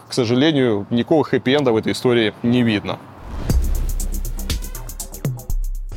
к 0.09 0.13
сожалению, 0.13 0.87
никакого 0.91 1.25
хэппи-энда 1.25 1.73
в 1.73 1.77
этой 1.77 1.93
истории 1.93 2.35
не 2.43 2.63
видно. 2.63 2.99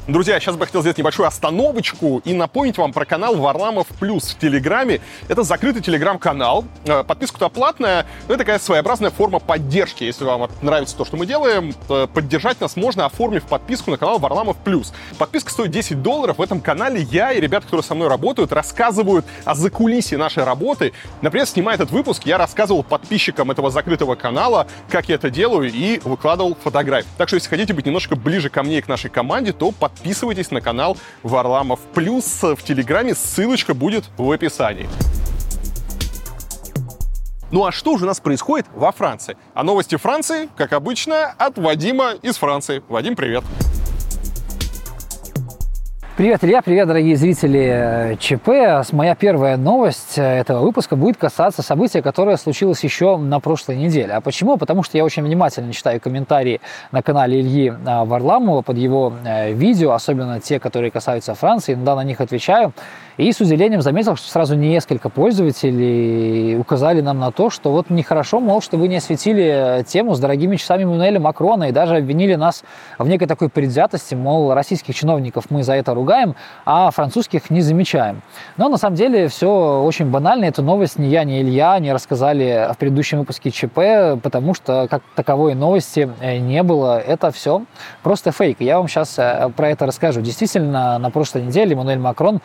Друзья, 0.07 0.39
сейчас 0.39 0.55
бы 0.55 0.67
хотел 0.67 0.81
сделать 0.81 0.99
небольшую 0.99 1.25
остановочку 1.25 2.21
и 2.25 2.35
напомнить 2.35 2.77
вам 2.77 2.93
про 2.93 3.05
канал 3.05 3.37
Варламов 3.37 3.87
Плюс 3.87 4.35
в 4.35 4.37
Телеграме. 4.37 5.01
Это 5.29 5.41
закрытый 5.41 5.81
телеграм-канал. 5.81 6.63
Э, 6.85 7.03
подписка 7.03 7.39
туда 7.39 7.49
платная, 7.49 8.05
но 8.27 8.35
это 8.35 8.43
такая 8.43 8.59
своеобразная 8.59 9.09
форма 9.09 9.39
поддержки. 9.39 10.03
Если 10.03 10.23
вам 10.23 10.47
нравится 10.61 10.95
то, 10.95 11.05
что 11.05 11.17
мы 11.17 11.25
делаем, 11.25 11.73
поддержать 12.13 12.61
нас 12.61 12.75
можно, 12.75 13.07
оформив 13.07 13.45
подписку 13.45 13.89
на 13.89 13.97
канал 13.97 14.19
Варламов 14.19 14.57
Плюс. 14.57 14.93
Подписка 15.17 15.49
стоит 15.49 15.71
10 15.71 16.03
долларов. 16.03 16.37
В 16.37 16.41
этом 16.43 16.61
канале 16.61 17.01
я 17.01 17.31
и 17.31 17.41
ребята, 17.41 17.65
которые 17.65 17.83
со 17.83 17.95
мной 17.95 18.07
работают, 18.07 18.51
рассказывают 18.51 19.25
о 19.43 19.55
закулисье 19.55 20.19
нашей 20.19 20.43
работы. 20.43 20.93
Например, 21.23 21.47
снимая 21.47 21.77
этот 21.77 21.89
выпуск, 21.89 22.27
я 22.27 22.37
рассказывал 22.37 22.83
подписчикам 22.83 23.49
этого 23.49 23.71
закрытого 23.71 24.13
канала, 24.13 24.67
как 24.87 25.09
я 25.09 25.15
это 25.15 25.31
делаю, 25.31 25.71
и 25.73 25.99
выкладывал 26.03 26.55
фотографии. 26.63 27.09
Так 27.17 27.27
что, 27.27 27.37
если 27.37 27.49
хотите 27.49 27.73
быть 27.73 27.87
немножко 27.87 28.15
ближе 28.15 28.51
ко 28.51 28.61
мне 28.61 28.77
и 28.77 28.81
к 28.81 28.87
нашей 28.87 29.09
команде, 29.09 29.51
то 29.51 29.71
подписывайтесь 29.71 29.94
подписывайтесь 29.95 30.51
на 30.51 30.61
канал 30.61 30.97
Варламов 31.23 31.79
Плюс 31.93 32.43
в 32.43 32.57
Телеграме, 32.57 33.15
ссылочка 33.15 33.73
будет 33.73 34.05
в 34.17 34.29
описании. 34.29 34.89
Ну 37.51 37.65
а 37.65 37.71
что 37.71 37.97
же 37.97 38.03
у 38.03 38.07
нас 38.07 38.19
происходит 38.19 38.65
во 38.75 38.91
Франции? 38.91 39.37
А 39.53 39.63
новости 39.63 39.95
Франции, 39.95 40.49
как 40.57 40.73
обычно, 40.73 41.27
от 41.37 41.57
Вадима 41.57 42.13
из 42.21 42.37
Франции. 42.37 42.83
Вадим, 42.89 43.15
привет! 43.15 43.43
Привет, 43.43 43.84
Илья, 46.17 46.61
привет, 46.61 46.87
дорогие 46.87 47.17
зрители 47.17 48.13
э, 48.13 48.15
ЧП. 48.15 48.89
Моя 48.93 49.15
первая 49.15 49.57
новость 49.57 50.17
э, 50.17 50.21
этого 50.21 50.61
выпуска 50.61 50.95
будет 50.95 51.17
касаться 51.17 51.61
события, 51.61 52.01
которое 52.01 52.37
случилось 52.37 52.81
еще 52.85 53.17
на 53.17 53.41
прошлой 53.41 53.75
неделе. 53.75 54.13
А 54.13 54.21
почему? 54.21 54.55
Потому 54.55 54.81
что 54.81 54.97
я 54.97 55.03
очень 55.03 55.23
внимательно 55.23 55.73
читаю 55.73 55.99
комментарии 55.99 56.61
на 56.93 57.01
канале 57.01 57.41
Ильи 57.41 57.67
э, 57.67 57.73
Варламова 58.05 58.61
под 58.61 58.77
его 58.77 59.11
видео, 59.49 59.91
особенно 59.91 60.39
те, 60.39 60.57
которые 60.57 60.89
касаются 60.89 61.35
Франции. 61.35 61.73
Иногда 61.73 61.97
на 61.97 62.05
них 62.05 62.21
отвечаю. 62.21 62.71
И 63.17 63.31
с 63.31 63.39
удивлением 63.39 63.81
заметил, 63.81 64.17
что 64.17 64.29
сразу 64.29 64.55
несколько 64.55 65.07
пользователей 65.07 66.57
указали 66.57 66.99
нам 66.99 67.17
на 67.19 67.31
то, 67.31 67.49
что 67.49 67.71
вот 67.71 67.89
нехорошо, 67.89 68.41
мол, 68.41 68.61
что 68.61 68.75
вы 68.77 68.89
не 68.89 68.97
осветили 68.97 69.85
тему 69.87 70.15
с 70.15 70.19
дорогими 70.19 70.57
часами 70.57 70.83
Мануэля 70.83 71.21
Макрона 71.21 71.69
и 71.69 71.71
даже 71.71 71.95
обвинили 71.95 72.35
нас 72.35 72.65
в 72.99 73.07
некой 73.07 73.27
такой 73.27 73.47
предвзятости, 73.47 74.15
мол, 74.15 74.53
российских 74.53 74.95
чиновников 74.95 75.45
мы 75.49 75.63
за 75.63 75.75
это 75.75 75.93
ругаем, 75.93 76.35
а 76.65 76.91
французских 76.91 77.49
не 77.49 77.61
замечаем. 77.61 78.21
Но 78.57 78.67
на 78.67 78.77
самом 78.77 78.97
деле 78.97 79.29
все 79.29 79.81
очень 79.81 80.07
банально. 80.07 80.45
Эту 80.45 80.61
новость 80.61 80.99
ни 80.99 81.05
я, 81.05 81.23
ни 81.23 81.41
Илья 81.41 81.79
не 81.79 81.93
рассказали 81.93 82.69
в 82.73 82.77
предыдущем 82.77 83.19
выпуске 83.19 83.49
ЧП, 83.49 84.21
потому 84.21 84.53
что 84.53 84.87
как 84.89 85.03
таковой 85.15 85.55
новости 85.55 86.09
э, 86.19 86.37
не 86.39 86.63
было. 86.63 86.99
Это 86.99 87.31
все 87.31 87.63
просто 88.03 88.31
фейк. 88.31 88.59
Я 88.59 88.77
вам 88.77 88.89
сейчас 88.89 89.17
э, 89.17 89.49
про 89.55 89.69
это 89.69 89.85
расскажу. 89.85 90.19
Действительно, 90.19 90.97
на 90.99 91.09
прошлой 91.11 91.43
неделе 91.43 91.77
Мануэль 91.77 91.99
Макрон 91.99 92.41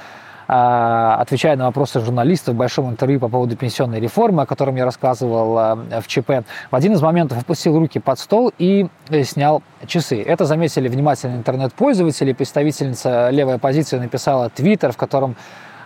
отвечая 0.52 1.56
на 1.56 1.66
вопросы 1.66 2.00
журналистов 2.00 2.54
в 2.54 2.58
большом 2.58 2.90
интервью 2.90 3.20
по 3.20 3.28
поводу 3.28 3.56
пенсионной 3.56 4.00
реформы, 4.00 4.42
о 4.42 4.46
котором 4.46 4.74
я 4.74 4.84
рассказывал 4.84 5.58
а, 5.58 5.76
в 6.00 6.08
ЧП, 6.08 6.44
в 6.70 6.74
один 6.74 6.94
из 6.94 7.02
моментов 7.02 7.38
опустил 7.38 7.78
руки 7.78 8.00
под 8.00 8.18
стол 8.18 8.52
и 8.58 8.88
э, 9.10 9.22
снял 9.22 9.62
часы. 9.86 10.20
Это 10.20 10.46
заметили 10.46 10.88
внимательные 10.88 11.38
интернет-пользователи. 11.38 12.32
Представительница 12.32 13.30
левой 13.30 13.54
оппозиции 13.54 13.98
написала 13.98 14.50
твиттер, 14.50 14.90
в 14.90 14.96
котором 14.96 15.36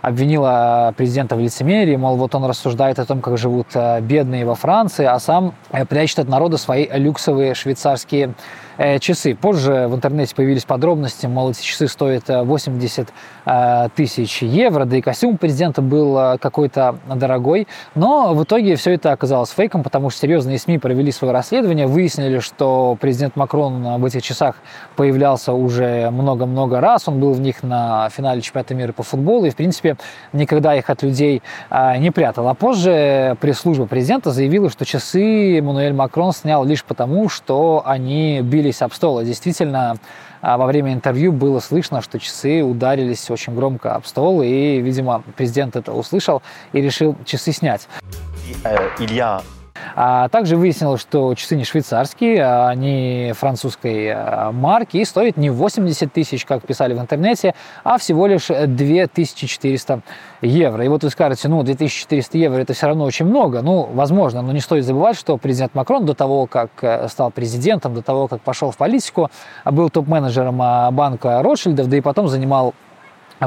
обвинила 0.05 0.93
президента 0.97 1.35
в 1.35 1.41
лицемерии, 1.41 1.97
мол, 1.97 2.17
вот 2.17 2.35
он 2.35 2.45
рассуждает 2.45 2.99
о 2.99 3.07
том, 3.07 3.23
как 3.23 3.39
живут 3.39 3.69
э, 3.75 4.01
бедные 4.03 4.45
во 4.45 4.55
Франции, 4.55 5.07
а 5.07 5.19
сам 5.19 5.55
э, 5.73 5.87
прячет 5.87 6.19
от 6.19 6.29
народа 6.29 6.59
свои 6.59 6.87
люксовые 6.91 7.55
швейцарские 7.55 8.35
часы. 9.01 9.35
Позже 9.35 9.87
в 9.89 9.95
интернете 9.95 10.35
появились 10.35 10.65
подробности, 10.65 11.27
мол, 11.27 11.51
эти 11.51 11.63
часы 11.63 11.89
стоят 11.89 12.25
80 12.29 13.09
э, 13.09 13.51
э, 13.85 13.89
тысяч 13.95 14.43
евро, 14.43 14.85
да 14.85 14.97
и 14.97 15.01
костюм 15.01 15.39
президента 15.39 15.83
был 15.83 16.39
какой-то 16.39 16.97
дорогой. 17.15 17.67
Но 17.95 18.35
в 18.35 18.43
итоге 18.45 18.77
все 18.77 18.93
это 18.93 19.13
оказалось 19.13 19.51
фейком, 19.51 19.83
потому 19.83 20.11
что 20.11 20.21
серьезные 20.21 20.59
СМИ 20.59 20.79
провели 20.79 21.13
свое 21.13 21.33
расследование, 21.33 21.87
выяснили, 21.87 22.39
что 22.39 22.97
президент 23.01 23.37
Макрон 23.37 24.01
в 24.01 24.05
этих 24.05 24.23
часах 24.23 24.57
появлялся 24.97 25.53
уже 25.53 26.11
много-много 26.11 26.81
раз, 26.81 27.09
он 27.09 27.21
был 27.21 27.33
в 27.33 27.41
них 27.41 27.63
на 27.63 28.09
финале 28.11 28.41
чемпионата 28.41 28.75
мира 28.75 28.93
по 28.93 29.03
футболу 29.03 29.47
и, 29.47 29.51
в 29.51 29.57
принципе, 29.57 29.97
никогда 30.33 30.75
их 30.75 30.91
от 30.91 31.03
людей 31.03 31.43
не 31.99 32.11
прятал. 32.11 32.49
А 32.49 32.55
позже 32.55 33.37
пресс-служба 33.41 33.87
президента 33.87 34.31
заявила, 34.31 34.71
что 34.71 34.85
часы 34.85 35.59
Эммануэль 35.59 35.93
Макрон 35.93 36.33
снял 36.33 36.65
лишь 36.65 36.85
потому, 36.85 37.29
что 37.29 37.83
они 37.85 38.41
били 38.43 38.64
бились 38.65 38.83
об 38.83 38.93
стол. 38.93 39.21
И 39.21 39.25
действительно, 39.25 39.97
а, 40.41 40.57
во 40.57 40.67
время 40.67 40.93
интервью 40.93 41.33
было 41.33 41.61
слышно, 41.61 42.01
что 42.01 42.19
часы 42.19 42.63
ударились 42.63 43.31
очень 43.31 43.55
громко 43.55 43.95
об 43.95 44.07
стол, 44.07 44.43
и, 44.43 44.81
видимо, 44.81 45.23
президент 45.37 45.77
это 45.77 45.93
услышал 45.93 46.43
и 46.73 46.81
решил 46.81 47.17
часы 47.25 47.53
снять. 47.53 47.89
Э, 48.65 48.89
Илья 48.99 49.43
А 49.97 50.29
также 50.29 50.57
выяснилось, 50.57 51.01
что 51.01 51.35
часы 51.35 51.57
не 51.57 51.65
швейцарские, 51.65 52.43
а 52.45 52.69
они 52.69 53.33
французской 53.37 54.11
а, 54.11 54.51
марки 54.53 54.97
и 54.97 55.05
стоят 55.05 55.37
не 55.37 55.51
80 55.51 56.13
тысяч, 56.13 56.45
как 56.45 56.63
писали 56.63 56.95
в 56.95 57.01
интернете, 57.01 57.55
а 57.85 57.99
всего 57.99 58.27
лишь 58.27 58.47
2400 58.49 60.03
евро. 60.43 60.85
И 60.85 60.89
вот 60.89 61.05
вы 61.05 61.11
скажете, 61.11 61.49
ну, 61.49 61.63
2400 61.63 62.39
евро 62.39 62.61
это 62.61 62.73
все 62.73 62.87
равно 62.87 63.05
очень 63.05 63.27
много. 63.27 63.63
Ну, 63.63 63.89
возможно, 63.93 64.43
но 64.43 64.53
не 64.53 64.61
стоит 64.61 64.85
забывать, 64.85 65.17
что 65.17 65.37
президент 65.37 65.75
Макрон 65.75 66.05
до 66.07 66.15
того, 66.15 66.47
как 66.47 66.71
э, 66.83 67.09
стал 67.09 67.31
президентом, 67.31 67.95
до 67.95 68.03
того, 68.03 68.29
как 68.29 68.41
пошел 68.41 68.71
в 68.71 68.77
политику, 68.77 69.31
был 69.65 69.91
топ-менеджером 69.91 70.59
банка 70.95 71.43
Ротшильдов, 71.43 71.89
да 71.89 71.97
и 71.97 72.01
потом 72.01 72.29
занимал 72.29 72.75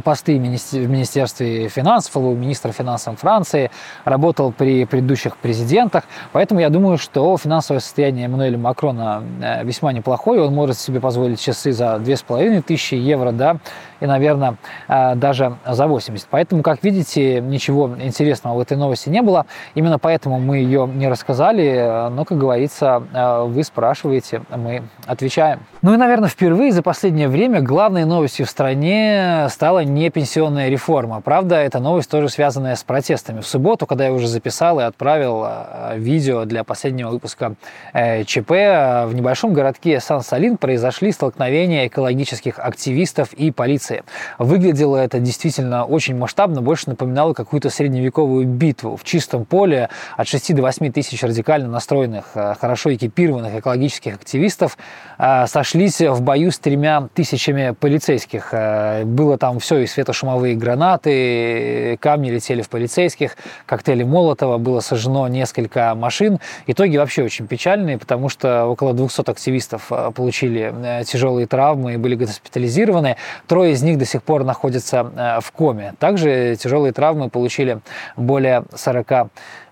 посты 0.04 0.38
в 0.38 0.42
Министерстве 0.42 1.70
финансов, 1.70 2.14
был 2.14 2.36
министр 2.36 2.72
финансов 2.72 3.20
Франции, 3.20 3.72
работал 4.06 4.52
при 4.52 4.86
предыдущих 4.86 5.38
президентах. 5.38 6.04
Поэтому 6.32 6.60
я 6.60 6.70
думаю, 6.70 6.98
что 6.98 7.38
финансовое 7.38 7.80
состояние 7.80 8.26
Эммануэля 8.26 8.58
Макрона 8.58 9.24
э, 9.42 9.64
весьма 9.64 9.94
неплохое. 9.94 10.42
Он 10.42 10.54
может 10.54 10.78
себе 10.78 11.00
позволить 11.00 11.40
часы 11.40 11.72
за 11.72 12.00
2500 12.00 12.70
евро, 12.92 13.32
да, 13.32 13.58
и, 14.00 14.06
наверное, 14.06 14.58
э, 14.88 15.16
даже 15.16 15.58
за 15.66 15.88
80. 15.88 16.28
Поэтому, 16.30 16.64
как 16.64 16.84
видите, 16.84 17.42
ничего 17.42 17.96
интересного 18.00 18.56
в 18.56 18.60
этой 18.60 18.78
новости 18.78 19.10
не 19.10 19.22
было. 19.22 19.46
Именно 19.76 20.00
поэтому 20.00 20.40
мы 20.40 20.58
ее 20.58 20.88
не 20.88 21.08
рассказали. 21.08 22.10
Но, 22.12 22.26
как 22.26 22.38
говорится, 22.38 23.04
э, 23.14 23.44
вы 23.44 23.64
спрашиваете, 23.64 24.42
мы 24.56 24.84
отвечаем. 25.06 25.60
Ну 25.82 25.94
и, 25.94 25.98
наверное, 25.98 26.30
впервые 26.30 26.72
за 26.72 26.82
последнее 26.82 27.28
время 27.28 27.62
главной 27.62 28.06
новостью 28.06 28.46
в 28.46 28.50
стране 28.50 29.48
стала 29.50 29.84
не 29.84 30.10
пенсионная 30.10 30.70
реформа. 30.70 31.22
Правда, 31.22 31.56
эта 31.56 31.80
новость 31.80 32.10
тоже 32.10 32.30
связанная 32.30 32.76
с 32.76 32.84
протестами. 32.84 33.42
В 33.42 33.48
субботу, 33.48 33.86
когда 33.86 34.06
я 34.06 34.14
уже 34.14 34.28
записал 34.28 34.80
и 34.80 34.84
отправил 34.84 35.46
э, 35.46 35.98
видео 35.98 36.46
для 36.46 36.64
последнего 36.64 37.10
выпуска 37.10 37.56
ЧП, 37.94 38.50
в 38.50 39.12
небольшом 39.14 39.54
городке 39.54 40.00
Сан-Салин 40.00 40.58
произошли 40.58 41.12
столкновения 41.12 41.88
экологических 41.88 42.60
активистов 42.60 43.34
и 43.34 43.52
полиции 43.52 43.87
позиции. 43.88 44.04
Выглядело 44.38 44.98
это 44.98 45.20
действительно 45.20 45.86
очень 45.86 46.16
масштабно, 46.16 46.62
больше 46.62 46.90
напоминало 46.90 47.34
какую-то 47.34 47.70
средневековую 47.70 48.46
битву 48.46 48.98
в 48.98 49.04
чистом 49.04 49.46
поле 49.46 49.90
от 50.16 50.28
6 50.28 50.56
до 50.56 50.62
8 50.62 50.92
тысяч 50.92 51.24
радикально 51.24 51.68
настроенных, 51.68 52.26
э, 52.36 52.56
хорошо 52.60 52.94
экипированных 52.94 53.56
экологических 53.56 54.16
активистов 54.16 54.78
э, 55.18 55.48
сошлись 55.48 56.02
в 56.02 56.22
бою 56.22 56.52
с 56.52 56.60
тремя 56.60 57.08
тысячами 57.14 57.76
полицейских. 57.80 58.50
Э, 58.52 59.04
было 59.06 59.38
там 59.38 59.60
все, 59.60 59.80
и 59.80 59.88
светошумовые 59.88 60.56
гранаты, 60.56 61.98
камни 62.00 62.30
летели 62.30 62.62
в 62.62 62.70
полицейских, 62.70 63.38
коктейли 63.66 64.04
Молотова, 64.04 64.58
было 64.58 64.80
сожжено 64.82 65.28
несколько 65.28 65.94
машин. 65.96 66.40
Итоги 66.68 66.98
вообще 66.98 67.24
очень 67.24 67.48
печальные, 67.48 67.98
потому 67.98 68.30
что 68.30 68.66
около 68.66 68.94
200 68.94 69.30
активистов 69.30 69.92
получили 70.16 71.04
тяжелые 71.06 71.48
травмы 71.48 71.94
и 71.94 71.98
были 71.98 72.16
госпитализированы. 72.16 73.18
Трое 73.48 73.77
из 73.78 73.84
них 73.84 73.98
до 73.98 74.06
сих 74.06 74.24
пор 74.24 74.44
находятся 74.44 75.12
э, 75.16 75.40
в 75.42 75.52
коме. 75.52 75.94
Также 76.00 76.56
тяжелые 76.60 76.94
травмы 76.94 77.30
получили 77.30 77.80
более 78.16 78.64
40 78.76 79.30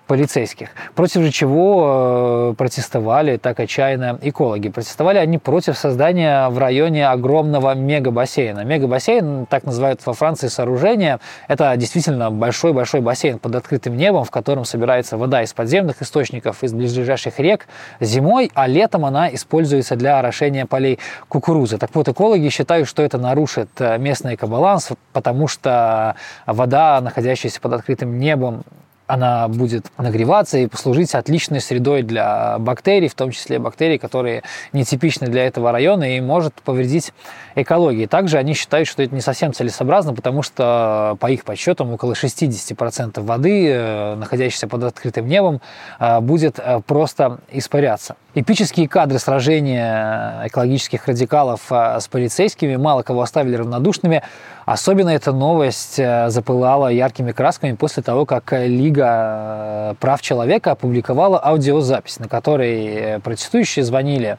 полицейских. 0.07 0.69
Против 0.93 1.21
же 1.21 1.31
чего 1.31 2.51
э, 2.51 2.55
протестовали 2.57 3.37
так 3.37 3.59
отчаянно 3.59 4.19
экологи? 4.21 4.69
Протестовали 4.69 5.17
они 5.17 5.37
против 5.37 5.77
создания 5.77 6.49
в 6.49 6.57
районе 6.57 7.07
огромного 7.07 7.73
мегабассейна. 7.75 8.63
Мегабассейн, 8.63 9.45
так 9.47 9.63
называют 9.63 10.05
во 10.05 10.13
Франции 10.13 10.47
сооружение, 10.47 11.19
это 11.47 11.75
действительно 11.75 12.31
большой-большой 12.31 13.01
бассейн 13.01 13.39
под 13.39 13.55
открытым 13.55 13.97
небом, 13.97 14.23
в 14.23 14.31
котором 14.31 14.65
собирается 14.65 15.17
вода 15.17 15.41
из 15.41 15.53
подземных 15.53 16.01
источников, 16.01 16.63
из 16.63 16.73
ближайших 16.73 17.39
рек 17.39 17.67
зимой, 17.99 18.51
а 18.53 18.67
летом 18.67 19.05
она 19.05 19.33
используется 19.33 19.95
для 19.95 20.19
орошения 20.19 20.65
полей 20.65 20.99
кукурузы. 21.27 21.77
Так 21.77 21.89
вот, 21.93 22.07
экологи 22.07 22.49
считают, 22.49 22.87
что 22.87 23.01
это 23.01 23.17
нарушит 23.17 23.69
э, 23.79 23.97
местный 23.97 24.35
экобаланс, 24.35 24.89
потому 25.13 25.47
что 25.47 26.15
вода, 26.45 27.01
находящаяся 27.01 27.59
под 27.59 27.73
открытым 27.73 28.19
небом, 28.19 28.63
она 29.07 29.47
будет 29.47 29.85
нагреваться 29.97 30.57
и 30.57 30.67
послужить 30.67 31.13
отличной 31.13 31.61
средой 31.61 32.01
для 32.01 32.57
бактерий, 32.59 33.07
в 33.07 33.15
том 33.15 33.31
числе 33.31 33.59
бактерий, 33.59 33.97
которые 33.97 34.43
нетипичны 34.73 35.27
для 35.27 35.45
этого 35.45 35.71
района 35.71 36.17
и 36.17 36.21
может 36.21 36.53
повредить 36.55 37.13
экологии. 37.55 38.05
Также 38.05 38.37
они 38.37 38.53
считают, 38.53 38.87
что 38.87 39.03
это 39.03 39.13
не 39.13 39.21
совсем 39.21 39.53
целесообразно, 39.53 40.13
потому 40.13 40.41
что, 40.41 41.17
по 41.19 41.29
их 41.31 41.43
подсчетам, 41.43 41.93
около 41.93 42.13
60% 42.13 43.21
воды, 43.21 43.69
э, 43.69 44.15
находящейся 44.15 44.67
под 44.67 44.83
открытым 44.83 45.27
небом, 45.27 45.61
э, 45.99 46.19
будет 46.19 46.59
э, 46.59 46.81
просто 46.85 47.39
испаряться. 47.51 48.15
Эпические 48.37 48.89
кадры 48.89 49.17
сражения 49.17 50.41
экологических 50.47 51.07
радикалов 51.07 51.61
с 51.69 52.05
полицейскими 52.09 52.75
мало 52.75 53.01
кого 53.01 53.21
оставили 53.21 53.55
равнодушными. 53.55 54.23
Особенно 54.65 55.07
эта 55.07 55.31
новость 55.31 55.95
запылала 55.95 56.89
яркими 56.89 57.31
красками 57.31 57.77
после 57.77 58.03
того, 58.03 58.25
как 58.25 58.51
Лига 58.51 59.95
прав 60.01 60.21
человека 60.21 60.71
опубликовала 60.71 61.39
аудиозапись, 61.41 62.19
на 62.19 62.27
которой 62.27 63.21
протестующие 63.21 63.85
звонили 63.85 64.37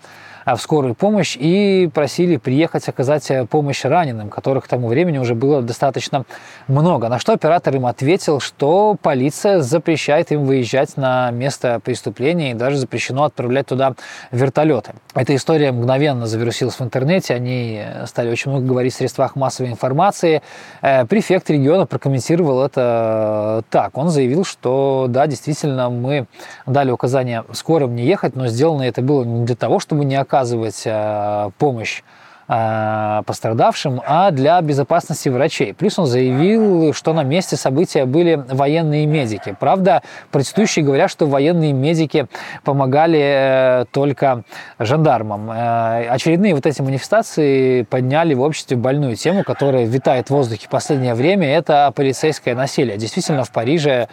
в 0.54 0.60
скорую 0.60 0.94
помощь 0.94 1.36
и 1.38 1.90
просили 1.92 2.36
приехать 2.36 2.88
оказать 2.88 3.28
э, 3.30 3.46
помощь 3.46 3.84
раненым, 3.84 4.28
которых 4.28 4.64
к 4.64 4.68
тому 4.68 4.86
времени 4.86 5.18
уже 5.18 5.34
было 5.34 5.60
достаточно 5.60 6.24
много. 6.68 7.08
На 7.08 7.18
что 7.18 7.32
оператор 7.32 7.74
им 7.74 7.86
ответил, 7.86 8.38
что 8.38 8.96
полиция 9.02 9.60
запрещает 9.60 10.30
им 10.30 10.44
выезжать 10.44 10.96
на 10.96 11.32
место 11.32 11.80
преступления 11.82 12.52
и 12.52 12.54
даже 12.54 12.76
запрещено 12.76 13.24
отправлять 13.24 13.66
туда 13.66 13.94
вертолеты. 14.30 14.92
Эта 15.14 15.34
история 15.34 15.72
мгновенно 15.72 16.26
завирусилась 16.26 16.78
в 16.78 16.82
интернете, 16.82 17.34
они 17.34 17.82
стали 18.06 18.30
очень 18.30 18.52
много 18.52 18.66
говорить 18.66 18.94
в 18.94 18.96
средствах 18.96 19.34
массовой 19.34 19.70
информации. 19.70 20.42
Э, 20.80 21.06
префект 21.06 21.50
региона 21.50 21.86
прокомментировал 21.86 22.64
это 22.64 23.64
так. 23.70 23.98
Он 23.98 24.10
заявил, 24.10 24.44
что 24.44 25.06
да, 25.08 25.26
действительно, 25.26 25.90
мы 25.90 26.26
дали 26.66 26.92
указание 26.92 27.44
скорым 27.52 27.96
не 27.96 28.04
ехать, 28.04 28.36
но 28.36 28.46
сделано 28.46 28.82
это 28.82 29.02
было 29.02 29.24
не 29.24 29.44
для 29.44 29.56
того, 29.56 29.80
чтобы 29.80 30.04
не 30.04 30.14
оказывать 30.14 30.35
оказывать 30.36 30.82
э, 30.84 31.50
помощь 31.58 32.02
э, 32.48 33.22
пострадавшим, 33.24 34.02
а 34.06 34.30
для 34.30 34.60
безопасности 34.60 35.30
врачей. 35.30 35.72
Плюс 35.72 35.98
он 35.98 36.06
заявил, 36.06 36.92
что 36.92 37.14
на 37.14 37.22
месте 37.22 37.56
события 37.56 38.04
были 38.04 38.34
военные 38.34 39.06
медики. 39.06 39.56
Правда, 39.58 40.02
протестующие 40.30 40.84
говорят, 40.84 41.10
что 41.10 41.26
военные 41.26 41.72
медики 41.72 42.26
помогали 42.64 43.20
э, 43.22 43.84
только 43.90 44.42
жандармам. 44.78 45.50
Очередные 45.50 46.54
вот 46.54 46.66
эти 46.66 46.82
манифестации 46.82 47.82
подняли 47.82 48.34
в 48.34 48.42
обществе 48.42 48.76
больную 48.76 49.16
тему, 49.16 49.42
которая 49.42 49.86
витает 49.86 50.28
в 50.28 50.30
воздухе 50.30 50.66
в 50.66 50.70
последнее 50.70 51.14
время. 51.14 51.48
Это 51.48 51.92
полицейское 51.96 52.54
насилие. 52.54 52.98
Действительно, 52.98 53.44
в 53.44 53.50
Париже 53.50 54.08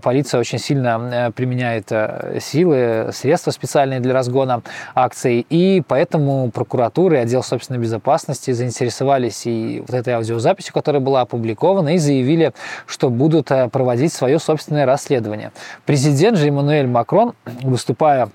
полиция 0.00 0.40
очень 0.40 0.58
сильно 0.58 1.10
э, 1.12 1.30
применяет 1.30 1.90
э, 1.90 2.38
силы, 2.40 3.10
средства 3.12 3.50
специальные 3.50 4.00
для 4.00 4.14
разгона 4.14 4.62
акций, 4.94 5.46
и 5.48 5.82
поэтому 5.86 6.50
прокуратура 6.50 7.18
и 7.18 7.20
отдел 7.20 7.42
собственной 7.42 7.80
безопасности 7.80 8.50
заинтересовались 8.50 9.46
и 9.46 9.82
вот 9.86 9.94
этой 9.94 10.14
аудиозаписью, 10.14 10.74
которая 10.74 11.00
была 11.00 11.22
опубликована, 11.22 11.94
и 11.94 11.98
заявили, 11.98 12.52
что 12.86 13.10
будут 13.10 13.50
проводить 13.72 14.12
свое 14.12 14.38
собственное 14.38 14.86
расследование. 14.86 15.52
Президент 15.86 16.38
же 16.38 16.48
Эммануэль 16.48 16.86
Макрон, 16.86 17.34
выступая 17.62 18.18
Э, 18.18 18.28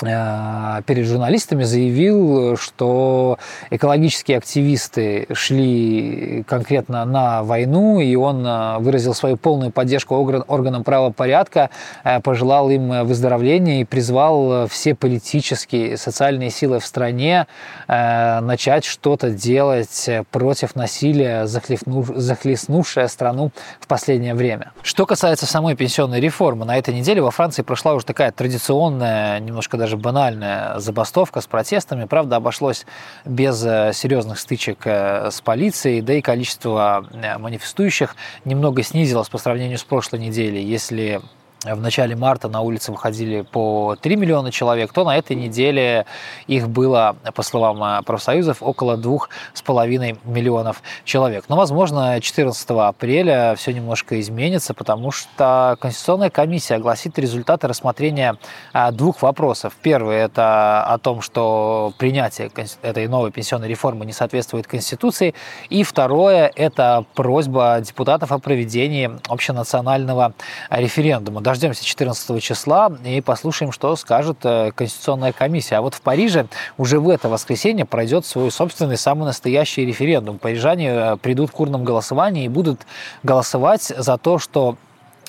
перед 0.00 1.06
журналистами 1.06 1.64
заявил, 1.64 2.56
что 2.56 3.38
экологические 3.70 4.38
активисты 4.38 5.26
шли 5.32 6.44
конкретно 6.46 7.04
на 7.04 7.42
войну, 7.42 7.98
и 7.98 8.14
он 8.14 8.46
э, 8.46 8.78
выразил 8.78 9.12
свою 9.14 9.36
полную 9.36 9.72
поддержку 9.72 10.14
органам 10.14 10.84
правопорядка, 10.84 11.70
э, 12.04 12.20
пожелал 12.20 12.70
им 12.70 13.06
выздоровления 13.06 13.80
и 13.80 13.84
призвал 13.84 14.68
все 14.68 14.94
политические 14.94 15.96
социальные 15.96 16.50
силы 16.50 16.78
в 16.78 16.86
стране 16.86 17.46
начать 17.88 18.84
что-то 18.84 19.30
делать 19.30 20.08
против 20.30 20.76
насилия, 20.76 21.46
захлестнувшее 21.46 23.08
страну 23.08 23.50
в 23.80 23.86
последнее 23.86 24.34
время. 24.34 24.72
Что 24.82 25.06
касается 25.06 25.46
самой 25.46 25.74
пенсионной 25.76 26.20
реформы, 26.20 26.64
на 26.64 26.76
этой 26.76 26.94
неделе 26.94 27.22
во 27.22 27.30
Франции 27.30 27.62
прошла 27.62 27.94
уже 27.94 28.06
такая 28.06 28.30
традиционная, 28.32 29.40
немножко 29.40 29.76
даже 29.76 29.87
даже 29.88 29.96
банальная 29.96 30.78
забастовка 30.78 31.40
с 31.40 31.46
протестами. 31.46 32.04
Правда, 32.04 32.36
обошлось 32.36 32.84
без 33.24 33.64
э, 33.64 33.92
серьезных 33.94 34.38
стычек 34.38 34.80
э, 34.84 35.30
с 35.30 35.40
полицией, 35.40 36.02
да 36.02 36.12
и 36.12 36.20
количество 36.20 37.06
э, 37.10 37.38
манифестующих 37.38 38.14
немного 38.44 38.82
снизилось 38.82 39.30
по 39.30 39.38
сравнению 39.38 39.78
с 39.78 39.84
прошлой 39.84 40.20
неделей. 40.20 40.62
Если 40.62 41.22
в 41.64 41.80
начале 41.80 42.14
марта 42.14 42.48
на 42.48 42.60
улицы 42.60 42.92
выходили 42.92 43.40
по 43.40 43.96
3 44.00 44.16
миллиона 44.16 44.52
человек, 44.52 44.92
то 44.92 45.04
на 45.04 45.16
этой 45.16 45.34
неделе 45.34 46.06
их 46.46 46.68
было, 46.68 47.16
по 47.34 47.42
словам 47.42 47.82
э, 47.82 48.02
профсоюзов, 48.02 48.62
около 48.62 48.96
2,5 48.96 50.18
миллионов 50.24 50.82
человек. 51.04 51.46
Но, 51.48 51.56
возможно, 51.56 52.20
14 52.20 52.70
апреля 52.70 53.54
все 53.56 53.72
немножко 53.72 54.20
изменится, 54.20 54.72
потому 54.72 55.10
что 55.10 55.76
Конституционная 55.80 56.30
комиссия 56.30 56.76
огласит 56.76 57.18
результаты 57.18 57.66
рассмотрения 57.66 58.36
э, 58.72 58.92
двух 58.92 59.22
вопросов. 59.22 59.74
Первый– 59.82 60.16
это 60.18 60.84
о 60.84 60.98
том, 60.98 61.22
что 61.22 61.92
принятие 61.98 62.52
этой 62.82 63.08
новой 63.08 63.32
пенсионной 63.32 63.68
реформы 63.68 64.06
не 64.06 64.12
соответствует 64.12 64.68
Конституции. 64.68 65.34
И 65.70 65.82
второе– 65.82 66.52
это 66.54 67.04
просьба 67.14 67.80
депутатов 67.80 68.30
о 68.30 68.38
проведении 68.38 69.10
общенационального 69.28 70.34
референдума 70.70 71.40
дождемся 71.48 71.82
14 71.82 72.42
числа 72.42 72.92
и 73.06 73.22
послушаем, 73.22 73.72
что 73.72 73.96
скажет 73.96 74.36
э, 74.42 74.70
Конституционная 74.74 75.32
комиссия. 75.32 75.76
А 75.76 75.80
вот 75.80 75.94
в 75.94 76.02
Париже 76.02 76.46
уже 76.76 77.00
в 77.00 77.08
это 77.08 77.30
воскресенье 77.30 77.86
пройдет 77.86 78.26
свой 78.26 78.50
собственный 78.50 78.98
самый 78.98 79.24
настоящий 79.24 79.86
референдум. 79.86 80.38
Парижане 80.38 80.88
э, 80.90 81.16
придут 81.16 81.50
к 81.50 81.58
урнам 81.58 81.84
голосования 81.84 82.44
и 82.44 82.48
будут 82.48 82.82
голосовать 83.22 83.82
за 83.82 84.18
то, 84.18 84.38
что 84.38 84.76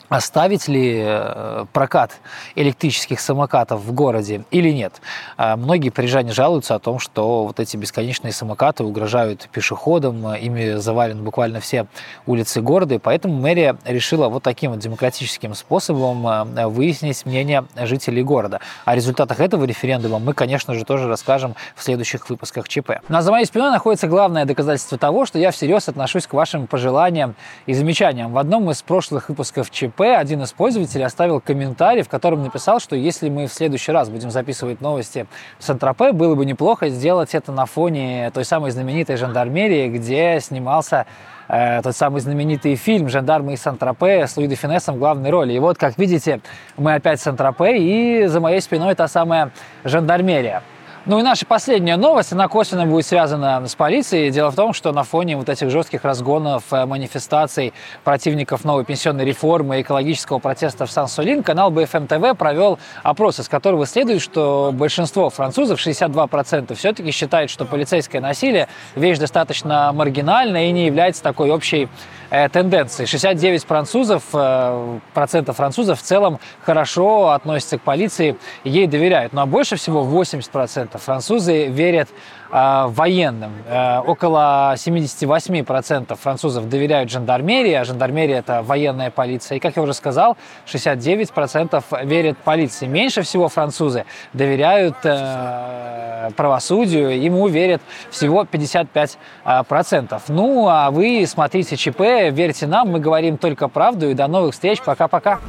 оставить 0.09 0.67
ли 0.67 1.01
э, 1.05 1.65
прокат 1.71 2.17
электрических 2.55 3.19
самокатов 3.19 3.81
в 3.81 3.93
городе 3.93 4.43
или 4.51 4.69
нет. 4.69 5.01
А 5.37 5.55
многие 5.55 5.89
парижане 5.89 6.33
жалуются 6.33 6.75
о 6.75 6.79
том, 6.79 6.99
что 6.99 7.45
вот 7.45 7.59
эти 7.59 7.77
бесконечные 7.77 8.33
самокаты 8.33 8.83
угрожают 8.83 9.47
пешеходам, 9.51 10.35
ими 10.35 10.73
завалены 10.77 11.21
буквально 11.21 11.59
все 11.59 11.85
улицы 12.25 12.61
города, 12.61 12.95
и 12.95 12.97
поэтому 12.97 13.35
мэрия 13.35 13.77
решила 13.85 14.29
вот 14.29 14.43
таким 14.43 14.71
вот 14.71 14.79
демократическим 14.79 15.53
способом 15.53 16.27
э, 16.27 16.67
выяснить 16.67 17.25
мнение 17.25 17.65
жителей 17.75 18.23
города. 18.23 18.59
О 18.85 18.95
результатах 18.95 19.39
этого 19.39 19.63
референдума 19.65 20.19
мы, 20.19 20.33
конечно 20.33 20.73
же, 20.73 20.85
тоже 20.85 21.07
расскажем 21.07 21.55
в 21.75 21.83
следующих 21.83 22.29
выпусках 22.29 22.67
ЧП. 22.67 23.01
Но 23.09 23.21
за 23.21 23.31
моей 23.31 23.45
спиной 23.45 23.69
находится 23.69 24.07
главное 24.07 24.45
доказательство 24.45 24.97
того, 24.97 25.25
что 25.25 25.37
я 25.37 25.51
всерьез 25.51 25.87
отношусь 25.87 26.25
к 26.25 26.33
вашим 26.33 26.65
пожеланиям 26.65 27.35
и 27.67 27.73
замечаниям. 27.73 28.31
В 28.33 28.37
одном 28.37 28.71
из 28.71 28.81
прошлых 28.81 29.29
выпусков 29.29 29.69
ЧП 29.69 29.98
один 30.07 30.41
из 30.43 30.51
пользователей 30.51 31.05
оставил 31.05 31.39
комментарий, 31.41 32.03
в 32.03 32.09
котором 32.09 32.43
написал, 32.43 32.79
что 32.79 32.95
если 32.95 33.29
мы 33.29 33.47
в 33.47 33.53
следующий 33.53 33.91
раз 33.91 34.09
будем 34.09 34.31
записывать 34.31 34.81
новости 34.81 35.27
в 35.57 35.63
Сент-Тропе, 35.63 36.11
было 36.11 36.35
бы 36.35 36.45
неплохо 36.45 36.89
сделать 36.89 37.35
это 37.35 37.51
на 37.51 37.65
фоне 37.65 38.31
той 38.33 38.45
самой 38.45 38.71
знаменитой 38.71 39.17
жандармерии, 39.17 39.89
где 39.89 40.39
снимался 40.41 41.05
э, 41.47 41.81
тот 41.81 41.95
самый 41.95 42.21
знаменитый 42.21 42.75
фильм 42.75 43.09
«Жандармы 43.09 43.53
из 43.53 43.61
Сан-Тропе» 43.61 44.27
с 44.27 44.37
Луи 44.37 44.47
де 44.47 44.55
Финесом 44.55 44.95
в 44.95 44.99
главной 44.99 45.29
роли. 45.29 45.53
И 45.53 45.59
вот, 45.59 45.77
как 45.77 45.97
видите, 45.97 46.41
мы 46.77 46.93
опять 46.93 47.19
в 47.19 47.23
Сан-Тропе, 47.23 47.77
и 47.77 48.27
за 48.27 48.39
моей 48.39 48.61
спиной 48.61 48.95
та 48.95 49.07
самая 49.07 49.51
жандармерия. 49.83 50.63
Ну 51.09 51.17
и 51.17 51.23
наша 51.23 51.43
последняя 51.47 51.97
новость, 51.97 52.33
она 52.33 52.47
косвенно 52.47 52.85
будет 52.85 53.03
связана 53.03 53.67
с 53.67 53.73
полицией. 53.73 54.29
Дело 54.29 54.51
в 54.51 54.55
том, 54.55 54.73
что 54.73 54.91
на 54.91 55.01
фоне 55.01 55.37
вот 55.37 55.49
этих 55.49 55.71
жестких 55.71 56.03
разгонов, 56.03 56.65
э, 56.69 56.85
манифестаций 56.85 57.73
противников 58.03 58.63
новой 58.63 58.85
пенсионной 58.85 59.25
реформы 59.25 59.79
и 59.79 59.81
экологического 59.81 60.37
протеста 60.37 60.85
в 60.85 60.91
Сан-Солин, 60.91 61.41
канал 61.41 61.71
BFM 61.71 62.07
TV 62.07 62.35
провел 62.35 62.77
опрос, 63.01 63.39
из 63.39 63.49
которого 63.49 63.87
следует, 63.87 64.21
что 64.21 64.69
большинство 64.71 65.31
французов, 65.31 65.79
62%, 65.79 66.75
все-таки 66.75 67.09
считают, 67.09 67.49
что 67.49 67.65
полицейское 67.65 68.21
насилие– 68.21 68.67
вещь 68.95 69.17
достаточно 69.17 69.91
маргинальная 69.91 70.65
и 70.65 70.71
не 70.71 70.85
является 70.85 71.23
такой 71.23 71.49
общей 71.49 71.89
Э, 72.31 72.47
тенденции. 72.47 73.05
69 73.05 73.63
французов, 73.63 74.23
э, 74.33 74.99
процентов 75.15 75.57
французов 75.57 75.99
в 75.99 76.03
целом 76.03 76.39
хорошо 76.61 77.29
относятся 77.29 77.79
к 77.79 77.81
полиции, 77.81 78.37
ей 78.63 78.85
доверяют. 78.85 79.33
Но 79.33 79.47
больше 79.47 79.77
всего 79.77 80.03
80 80.03 80.51
процентов 80.51 80.98
французы 80.99 81.67
верят 81.67 82.09
Э, 82.51 82.87
военным. 82.87 83.51
Э, 83.67 83.99
около 83.99 84.73
78% 84.75 86.15
французов 86.15 86.67
доверяют 86.67 87.11
жандармерии, 87.11 87.73
а 87.73 87.83
жандармерия– 87.83 88.39
это 88.39 88.63
военная 88.63 89.11
полиция. 89.11 89.57
И, 89.57 89.59
как 89.59 89.75
я 89.75 89.83
уже 89.83 89.93
сказал, 89.93 90.35
69% 90.65 91.83
верят 92.05 92.37
полиции. 92.39 92.87
Меньше 92.87 93.21
всего 93.21 93.49
французы 93.49 94.05
доверяют 94.33 94.95
э, 95.03 96.31
правосудию, 96.35 97.21
ему 97.21 97.47
верят 97.47 97.81
всего 98.09 98.43
55%. 98.43 100.19
Ну, 100.29 100.67
а 100.67 100.89
вы 100.89 101.25
смотрите 101.27 101.75
ЧП, 101.75 101.99
верьте 102.31 102.65
нам, 102.65 102.89
мы 102.89 102.99
говорим 102.99 103.37
только 103.37 103.67
правду. 103.67 104.09
И 104.09 104.15
до 104.15 104.27
новых 104.27 104.53
встреч. 104.53 104.81
Пока-пока. 104.81 105.39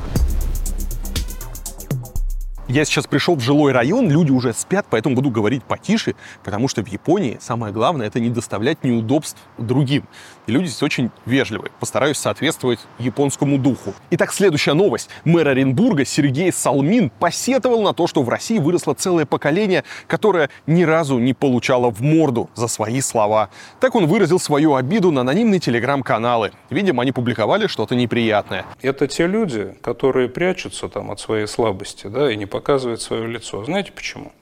Я 2.70 2.84
сейчас 2.84 3.08
пришел 3.08 3.34
в 3.34 3.40
жилой 3.40 3.72
район, 3.72 4.08
люди 4.08 4.30
уже 4.30 4.52
спят, 4.52 4.86
поэтому 4.88 5.16
буду 5.16 5.28
говорить 5.28 5.64
потише, 5.64 6.14
потому 6.44 6.68
что 6.68 6.84
в 6.84 6.86
Японии 6.86 7.36
самое 7.40 7.72
главное 7.72 8.06
это 8.06 8.20
не 8.20 8.30
доставлять 8.30 8.84
неудобств 8.84 9.36
другим. 9.58 10.04
И 10.46 10.52
люди 10.52 10.66
здесь 10.66 10.82
очень 10.82 11.10
вежливые. 11.26 11.70
Постараюсь 11.80 12.18
соответствовать 12.18 12.80
японскому 12.98 13.58
духу. 13.58 13.94
Итак, 14.10 14.32
следующая 14.32 14.74
новость. 14.74 15.08
Мэр 15.24 15.48
Оренбурга 15.48 16.04
Сергей 16.04 16.52
Салмин 16.52 17.10
посетовал 17.10 17.82
на 17.82 17.92
то, 17.92 18.06
что 18.06 18.22
в 18.22 18.28
России 18.28 18.58
выросло 18.58 18.94
целое 18.94 19.26
поколение, 19.26 19.84
которое 20.06 20.50
ни 20.66 20.82
разу 20.82 21.18
не 21.18 21.34
получало 21.34 21.90
в 21.90 22.00
морду 22.00 22.50
за 22.54 22.68
свои 22.68 23.00
слова. 23.00 23.50
Так 23.80 23.94
он 23.94 24.06
выразил 24.06 24.40
свою 24.40 24.74
обиду 24.74 25.10
на 25.10 25.20
анонимные 25.20 25.60
телеграм-каналы. 25.60 26.52
Видимо, 26.70 27.02
они 27.02 27.12
публиковали 27.12 27.66
что-то 27.66 27.94
неприятное. 27.94 28.64
Это 28.82 29.06
те 29.06 29.26
люди, 29.26 29.76
которые 29.82 30.28
прячутся 30.28 30.88
там 30.88 31.10
от 31.10 31.20
своей 31.20 31.46
слабости, 31.46 32.06
да, 32.06 32.32
и 32.32 32.36
не 32.36 32.46
показывает 32.46 33.00
свое 33.00 33.26
лицо. 33.26 33.64
Знаете 33.64 33.92
почему? 33.92 34.32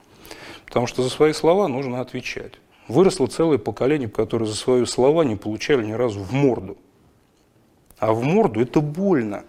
Потому 0.66 0.86
что 0.86 1.02
за 1.02 1.10
свои 1.10 1.32
слова 1.32 1.66
нужно 1.68 2.00
отвечать. 2.00 2.52
Выросло 2.89 3.27
целое 3.27 3.59
поколение, 3.59 4.09
которое 4.09 4.47
за 4.47 4.56
свои 4.56 4.85
слова 4.86 5.23
не 5.23 5.36
получали 5.36 5.85
ни 5.85 5.93
разу 5.93 6.20
в 6.20 6.32
морду. 6.32 6.78
А 7.98 8.12
в 8.15 8.23
морду 8.23 8.60
это 8.60 8.81
больно. 8.81 9.44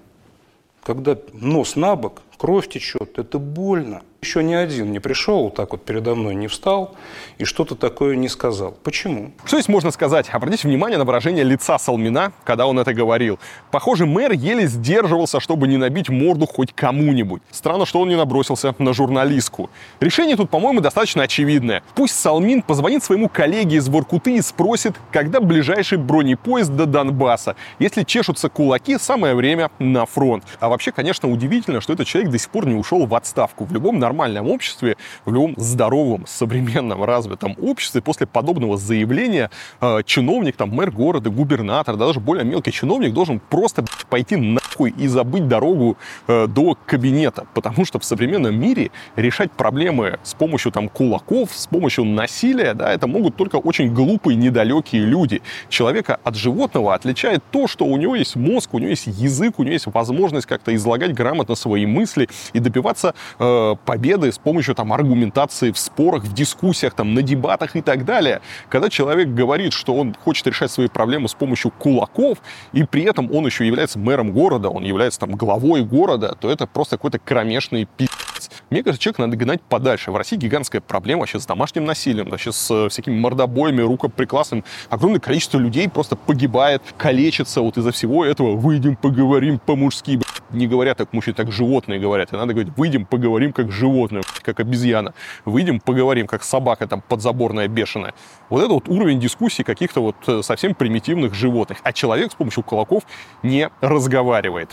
Когда 0.83 1.17
нос 1.33 1.75
на 1.75 1.95
бок, 1.95 2.21
кровь 2.39 2.69
течет, 2.69 3.19
это 3.19 3.37
больно. 3.37 4.01
Еще 4.21 4.43
ни 4.43 4.53
один 4.53 4.91
не 4.91 4.99
пришел, 4.99 5.43
вот 5.43 5.55
так 5.55 5.71
вот 5.71 5.85
передо 5.85 6.13
мной 6.13 6.35
не 6.35 6.47
встал 6.47 6.93
и 7.37 7.45
что-то 7.45 7.75
такое 7.75 8.17
не 8.17 8.27
сказал. 8.27 8.75
Почему? 8.83 9.31
Что 9.45 9.57
здесь 9.57 9.69
можно 9.69 9.91
сказать? 9.91 10.27
Обратите 10.29 10.67
внимание 10.67 10.97
на 10.97 11.05
выражение 11.05 11.45
лица 11.45 11.79
Салмина, 11.79 12.33
когда 12.43 12.67
он 12.67 12.77
это 12.79 12.93
говорил. 12.93 13.39
Похоже, 13.71 14.05
мэр 14.05 14.33
еле 14.33 14.67
сдерживался, 14.67 15.39
чтобы 15.39 15.69
не 15.69 15.77
набить 15.77 16.09
морду 16.09 16.47
хоть 16.47 16.73
кому-нибудь. 16.73 17.41
Странно, 17.49 17.85
что 17.85 18.01
он 18.01 18.09
не 18.09 18.17
набросился 18.17 18.75
на 18.77 18.91
журналистку. 18.91 19.69
Решение 20.01 20.35
тут, 20.35 20.49
по-моему, 20.49 20.81
достаточно 20.81 21.23
очевидное. 21.23 21.81
Пусть 21.95 22.19
Салмин 22.19 22.61
позвонит 22.61 23.05
своему 23.05 23.29
коллеге 23.29 23.77
из 23.77 23.87
Воркуты 23.87 24.35
и 24.35 24.41
спросит, 24.41 24.95
когда 25.13 25.39
ближайший 25.39 25.97
бронепоезд 25.97 26.71
до 26.75 26.85
Донбасса. 26.85 27.55
Если 27.79 28.03
чешутся 28.03 28.49
кулаки, 28.49 28.97
самое 28.97 29.33
время 29.33 29.71
на 29.79 30.05
фронт. 30.05 30.43
А 30.59 30.67
вообще, 30.67 30.91
конечно, 30.91 31.31
удивительно, 31.31 31.79
что 31.79 31.93
этот 31.93 32.05
человек 32.05 32.28
до 32.29 32.37
сих 32.37 32.49
пор 32.49 32.67
не 32.67 32.75
ушел 32.75 33.05
в 33.05 33.15
отставку. 33.15 33.65
В 33.65 33.73
любом 33.73 33.99
нормальном 33.99 34.47
обществе, 34.47 34.97
в 35.25 35.33
любом 35.33 35.53
здоровом, 35.57 36.25
современном, 36.27 37.03
развитом 37.03 37.55
обществе 37.61 38.01
после 38.01 38.27
подобного 38.27 38.77
заявления 38.77 39.49
э, 39.81 40.01
чиновник, 40.05 40.55
там, 40.55 40.69
мэр 40.69 40.91
города, 40.91 41.29
губернатор, 41.29 41.95
да, 41.95 42.07
даже 42.07 42.19
более 42.19 42.45
мелкий 42.45 42.71
чиновник 42.71 43.13
должен 43.13 43.39
просто 43.39 43.85
пойти 44.09 44.35
нахуй 44.35 44.93
и 44.97 45.07
забыть 45.07 45.47
дорогу 45.47 45.97
э, 46.27 46.47
до 46.47 46.77
кабинета. 46.85 47.45
Потому 47.53 47.85
что 47.85 47.99
в 47.99 48.05
современном 48.05 48.59
мире 48.59 48.91
решать 49.15 49.51
проблемы 49.51 50.19
с 50.23 50.33
помощью 50.33 50.71
там 50.71 50.89
кулаков, 50.89 51.51
с 51.53 51.67
помощью 51.67 52.05
насилия, 52.05 52.73
да, 52.73 52.91
это 52.91 53.07
могут 53.07 53.35
только 53.35 53.57
очень 53.57 53.93
глупые, 53.93 54.35
недалекие 54.35 55.03
люди. 55.03 55.41
Человека 55.69 56.19
от 56.23 56.35
животного 56.35 56.93
отличает 56.93 57.43
то, 57.51 57.67
что 57.67 57.85
у 57.85 57.97
него 57.97 58.15
есть 58.15 58.35
мозг, 58.35 58.73
у 58.73 58.79
него 58.79 58.89
есть 58.89 59.07
язык, 59.07 59.59
у 59.59 59.63
него 59.63 59.73
есть 59.73 59.87
возможность 59.87 60.47
как-то 60.47 60.73
излагать 60.75 61.13
грамотно 61.13 61.55
свои 61.55 61.85
мысли 61.85 62.18
и 62.53 62.59
добиваться 62.59 63.13
э, 63.39 63.75
победы 63.85 64.31
с 64.31 64.37
помощью 64.37 64.75
там 64.75 64.91
аргументации 64.93 65.71
в 65.71 65.77
спорах, 65.77 66.23
в 66.23 66.33
дискуссиях, 66.33 66.93
там 66.93 67.13
на 67.13 67.21
дебатах 67.21 67.75
и 67.75 67.81
так 67.81 68.05
далее. 68.05 68.41
Когда 68.69 68.89
человек 68.89 69.29
говорит, 69.29 69.73
что 69.73 69.95
он 69.95 70.13
хочет 70.13 70.47
решать 70.47 70.71
свои 70.71 70.87
проблемы 70.87 71.29
с 71.29 71.33
помощью 71.33 71.71
кулаков, 71.71 72.39
и 72.73 72.83
при 72.83 73.03
этом 73.03 73.31
он 73.31 73.45
еще 73.45 73.65
является 73.65 73.99
мэром 73.99 74.31
города, 74.31 74.69
он 74.69 74.83
является 74.83 75.19
там 75.19 75.31
главой 75.31 75.83
города, 75.83 76.35
то 76.39 76.49
это 76.49 76.67
просто 76.67 76.97
какой-то 76.97 77.19
кромешный 77.19 77.87
пиздец. 77.97 78.49
Мне 78.69 78.83
кажется, 78.83 79.03
человек 79.03 79.19
надо 79.19 79.35
гнать 79.35 79.61
подальше. 79.61 80.11
В 80.11 80.15
России 80.15 80.35
гигантская 80.35 80.79
проблема 80.79 81.21
вообще 81.21 81.39
с 81.39 81.45
домашним 81.45 81.85
насилием, 81.85 82.29
вообще 82.29 82.51
с 82.51 82.69
э, 82.69 82.89
всякими 82.89 83.19
мордобоями, 83.19 83.81
рукоприкладством. 83.81 84.63
Огромное 84.89 85.19
количество 85.19 85.57
людей 85.57 85.89
просто 85.89 86.15
погибает, 86.15 86.83
калечится 86.97 87.61
вот 87.61 87.77
из-за 87.77 87.91
всего 87.91 88.23
этого. 88.23 88.55
Выйдем, 88.55 88.95
поговорим 88.95 89.57
по-мужски. 89.57 90.19
Не 90.51 90.67
говорят 90.67 90.97
так 90.97 91.13
мужчины, 91.13 91.35
так 91.35 91.51
животные 91.51 91.99
говорят. 91.99 92.31
И 92.31 92.35
надо 92.35 92.53
говорить, 92.53 92.73
выйдем, 92.77 93.05
поговорим 93.05 93.53
как 93.53 93.71
животное, 93.71 94.21
как 94.43 94.59
обезьяна. 94.59 95.13
Выйдем, 95.45 95.79
поговорим 95.79 96.27
как 96.27 96.43
собака 96.43 96.87
там 96.87 97.01
подзаборная, 97.01 97.67
бешеная. 97.67 98.13
Вот 98.49 98.63
это 98.63 98.73
вот 98.73 98.87
уровень 98.87 99.19
дискуссии 99.19 99.63
каких-то 99.63 100.01
вот 100.01 100.15
э, 100.27 100.41
совсем 100.43 100.75
примитивных 100.75 101.33
животных. 101.33 101.79
А 101.83 101.91
человек 101.91 102.31
с 102.31 102.35
помощью 102.35 102.63
кулаков 102.63 103.03
не 103.41 103.69
разговаривает. 103.81 104.69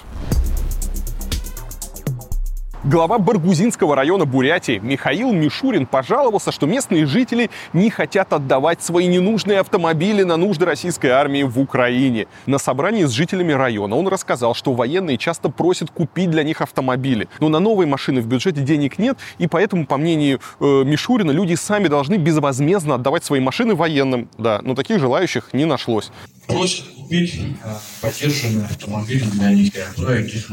Глава 2.88 3.18
Баргузинского 3.18 3.96
района 3.96 4.26
Бурятии 4.26 4.78
Михаил 4.80 5.32
Мишурин 5.32 5.86
пожаловался, 5.86 6.52
что 6.52 6.66
местные 6.66 7.04
жители 7.04 7.50
не 7.72 7.90
хотят 7.90 8.32
отдавать 8.32 8.80
свои 8.80 9.08
ненужные 9.08 9.58
автомобили 9.58 10.22
на 10.22 10.36
нужды 10.36 10.66
российской 10.66 11.08
армии 11.08 11.42
в 11.42 11.58
Украине. 11.58 12.28
На 12.46 12.58
собрании 12.58 13.02
с 13.02 13.10
жителями 13.10 13.50
района 13.50 13.96
он 13.96 14.06
рассказал, 14.06 14.54
что 14.54 14.72
военные 14.72 15.18
часто 15.18 15.48
просят 15.48 15.90
купить 15.90 16.30
для 16.30 16.44
них 16.44 16.60
автомобили. 16.60 17.28
Но 17.40 17.48
на 17.48 17.58
новые 17.58 17.88
машины 17.88 18.20
в 18.20 18.28
бюджете 18.28 18.60
денег 18.60 19.00
нет, 19.00 19.18
и 19.38 19.48
поэтому, 19.48 19.84
по 19.84 19.96
мнению 19.96 20.38
э, 20.60 20.84
Мишурина, 20.86 21.32
люди 21.32 21.54
сами 21.54 21.88
должны 21.88 22.14
безвозмездно 22.14 22.94
отдавать 22.94 23.24
свои 23.24 23.40
машины 23.40 23.74
военным. 23.74 24.28
Да, 24.38 24.60
но 24.62 24.76
таких 24.76 25.00
желающих 25.00 25.52
не 25.52 25.64
нашлось. 25.64 26.12
Просят 26.46 26.86
купить 26.90 27.34
э, 27.34 27.68
поддержанные 28.00 28.66
автомобили 28.66 29.24
для 29.24 29.50
них 29.50 29.74
и 29.74 29.80
отправить 29.80 30.32
их. 30.32 30.50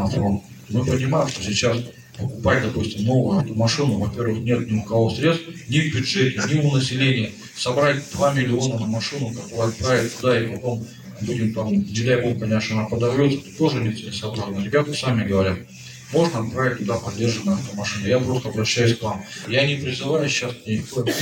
Мы 0.70 0.84
понимаем, 0.84 1.28
что 1.28 1.44
сейчас 1.44 1.78
покупать, 2.18 2.64
допустим, 2.64 3.06
новую 3.06 3.56
машину, 3.56 3.98
во-первых, 3.98 4.40
нет 4.40 4.70
ни 4.70 4.78
у 4.78 4.84
кого 4.84 5.10
средств, 5.10 5.48
ни 5.68 5.80
в 5.80 5.96
бюджете, 5.96 6.42
ни 6.52 6.60
у 6.60 6.72
населения. 6.72 7.32
Собрать 7.56 8.04
2 8.12 8.34
миллиона 8.34 8.80
на 8.80 8.88
машину, 8.88 9.34
которую 9.34 9.70
отправить 9.70 10.16
туда 10.18 10.40
и 10.40 10.48
потом 10.56 10.86
будем 11.22 11.54
там, 11.54 11.72
не 11.72 12.22
бог, 12.22 12.40
конечно, 12.40 12.80
она 12.80 12.90
подорвется, 12.90 13.40
это 13.40 13.58
тоже 13.58 13.84
нецелесообразно. 13.84 14.64
Ребята 14.64 14.94
сами 14.94 15.28
говорят, 15.28 15.60
можно 16.12 16.40
отправить 16.40 16.80
туда 16.80 16.98
поддержанную 16.98 17.58
автомашину. 17.58 18.08
Я 18.08 18.20
просто 18.20 18.50
обращаюсь 18.50 18.98
к 18.98 19.02
вам. 19.02 19.26
Я 19.48 19.66
не 19.66 19.76
призываю 19.76 20.30
сейчас 20.30 20.54
никакой 20.66 21.14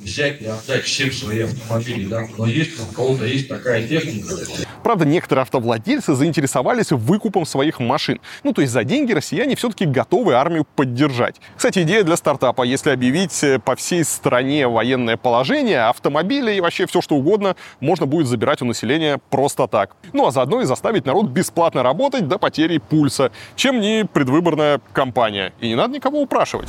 взять 0.00 0.40
и 0.40 0.46
отдать 0.46 0.84
всем 0.84 1.12
свои 1.12 1.40
автомобили, 1.40 2.06
да, 2.06 2.28
но 2.38 2.46
если 2.46 2.80
у 2.80 2.94
кого-то 2.94 3.24
есть 3.26 3.48
такая 3.48 3.86
техника. 3.86 4.36
Правда, 4.86 5.04
некоторые 5.04 5.42
автовладельцы 5.42 6.14
заинтересовались 6.14 6.92
выкупом 6.92 7.44
своих 7.44 7.80
машин. 7.80 8.20
Ну, 8.44 8.52
то 8.52 8.60
есть 8.60 8.72
за 8.72 8.84
деньги 8.84 9.12
россияне 9.12 9.56
все-таки 9.56 9.84
готовы 9.84 10.34
армию 10.34 10.64
поддержать. 10.76 11.40
Кстати, 11.56 11.82
идея 11.82 12.04
для 12.04 12.16
стартапа. 12.16 12.62
Если 12.62 12.90
объявить 12.90 13.42
э, 13.42 13.58
по 13.58 13.74
всей 13.74 14.04
стране 14.04 14.68
военное 14.68 15.16
положение, 15.16 15.88
автомобили 15.88 16.54
и 16.54 16.60
вообще 16.60 16.86
все 16.86 17.00
что 17.00 17.16
угодно 17.16 17.56
можно 17.80 18.06
будет 18.06 18.28
забирать 18.28 18.62
у 18.62 18.64
населения 18.64 19.18
просто 19.28 19.66
так. 19.66 19.96
Ну, 20.12 20.24
а 20.24 20.30
заодно 20.30 20.60
и 20.60 20.66
заставить 20.66 21.04
народ 21.04 21.30
бесплатно 21.30 21.82
работать 21.82 22.28
до 22.28 22.38
потери 22.38 22.78
пульса. 22.78 23.32
Чем 23.56 23.80
не 23.80 24.04
предвыборная 24.04 24.80
кампания. 24.92 25.52
И 25.58 25.66
не 25.66 25.74
надо 25.74 25.94
никого 25.94 26.22
упрашивать. 26.22 26.68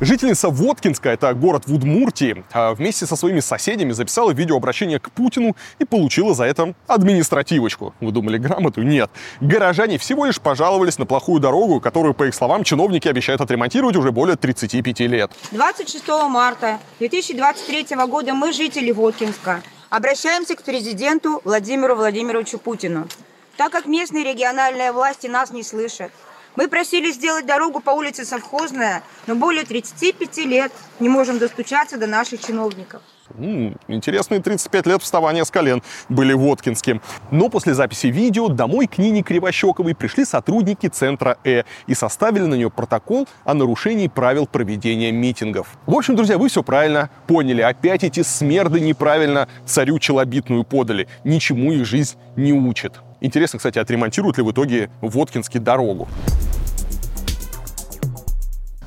Жительница 0.00 0.48
Воткинска, 0.48 1.08
это 1.08 1.34
город 1.34 1.64
в 1.66 1.74
Удмуртии, 1.74 2.44
а, 2.52 2.72
вместе 2.72 3.04
со 3.04 3.16
своими 3.16 3.40
соседями 3.40 3.90
записала 3.90 4.30
видеообращение 4.30 5.00
к 5.00 5.10
Путину 5.10 5.56
и 5.80 5.84
получила 5.84 6.34
за 6.34 6.44
это 6.44 6.74
административочку. 6.86 7.94
Вы 7.98 8.12
думали, 8.12 8.38
грамоту? 8.38 8.82
Нет. 8.82 9.10
Горожане 9.40 9.98
всего 9.98 10.24
лишь 10.24 10.40
пожаловались 10.40 10.98
на 10.98 11.06
плохую 11.06 11.40
дорогу, 11.40 11.80
которую, 11.80 12.14
по 12.14 12.28
их 12.28 12.34
словам, 12.36 12.62
чиновники 12.62 13.08
обещают 13.08 13.40
отремонтировать 13.40 13.96
уже 13.96 14.12
более 14.12 14.36
35 14.36 15.00
лет. 15.00 15.32
26 15.50 16.06
марта 16.28 16.78
2023 17.00 17.96
года 18.06 18.34
мы, 18.34 18.52
жители 18.52 18.92
Воткинска, 18.92 19.62
обращаемся 19.90 20.54
к 20.54 20.62
президенту 20.62 21.40
Владимиру 21.42 21.96
Владимировичу 21.96 22.58
Путину. 22.58 23.08
Так 23.56 23.72
как 23.72 23.86
местные 23.86 24.22
региональные 24.22 24.92
власти 24.92 25.26
нас 25.26 25.50
не 25.50 25.64
слышат, 25.64 26.12
мы 26.58 26.66
просили 26.66 27.12
сделать 27.12 27.46
дорогу 27.46 27.78
по 27.78 27.90
улице 27.90 28.24
Совхозная, 28.24 29.04
но 29.28 29.36
более 29.36 29.64
35 29.64 30.38
лет 30.38 30.72
не 30.98 31.08
можем 31.08 31.38
достучаться 31.38 31.98
до 31.98 32.08
наших 32.08 32.44
чиновников. 32.44 33.00
М-м, 33.38 33.78
интересные 33.86 34.40
35 34.40 34.86
лет 34.86 35.00
вставания 35.00 35.44
с 35.44 35.52
колен 35.52 35.84
были 36.08 36.32
Воткинским. 36.32 37.00
Но 37.30 37.48
после 37.48 37.74
записи 37.74 38.08
видео 38.08 38.48
домой 38.48 38.88
к 38.88 38.98
Нине 38.98 39.22
Кривощековой 39.22 39.94
пришли 39.94 40.24
сотрудники 40.24 40.88
центра 40.88 41.38
Э 41.44 41.62
и 41.86 41.94
составили 41.94 42.46
на 42.46 42.54
нее 42.56 42.70
протокол 42.72 43.28
о 43.44 43.54
нарушении 43.54 44.08
правил 44.08 44.48
проведения 44.48 45.12
митингов. 45.12 45.78
В 45.86 45.94
общем, 45.94 46.16
друзья, 46.16 46.38
вы 46.38 46.48
все 46.48 46.64
правильно 46.64 47.08
поняли. 47.28 47.62
Опять 47.62 48.02
эти 48.02 48.24
смерды 48.24 48.80
неправильно 48.80 49.48
царю 49.64 50.00
челобитную 50.00 50.64
подали. 50.64 51.06
Ничему 51.22 51.70
их 51.70 51.86
жизнь 51.86 52.16
не 52.34 52.52
учит. 52.52 52.94
Интересно, 53.20 53.58
кстати, 53.58 53.78
отремонтируют 53.78 54.38
ли 54.38 54.44
в 54.44 54.50
итоге 54.52 54.90
Воткинский 55.00 55.58
дорогу. 55.60 56.08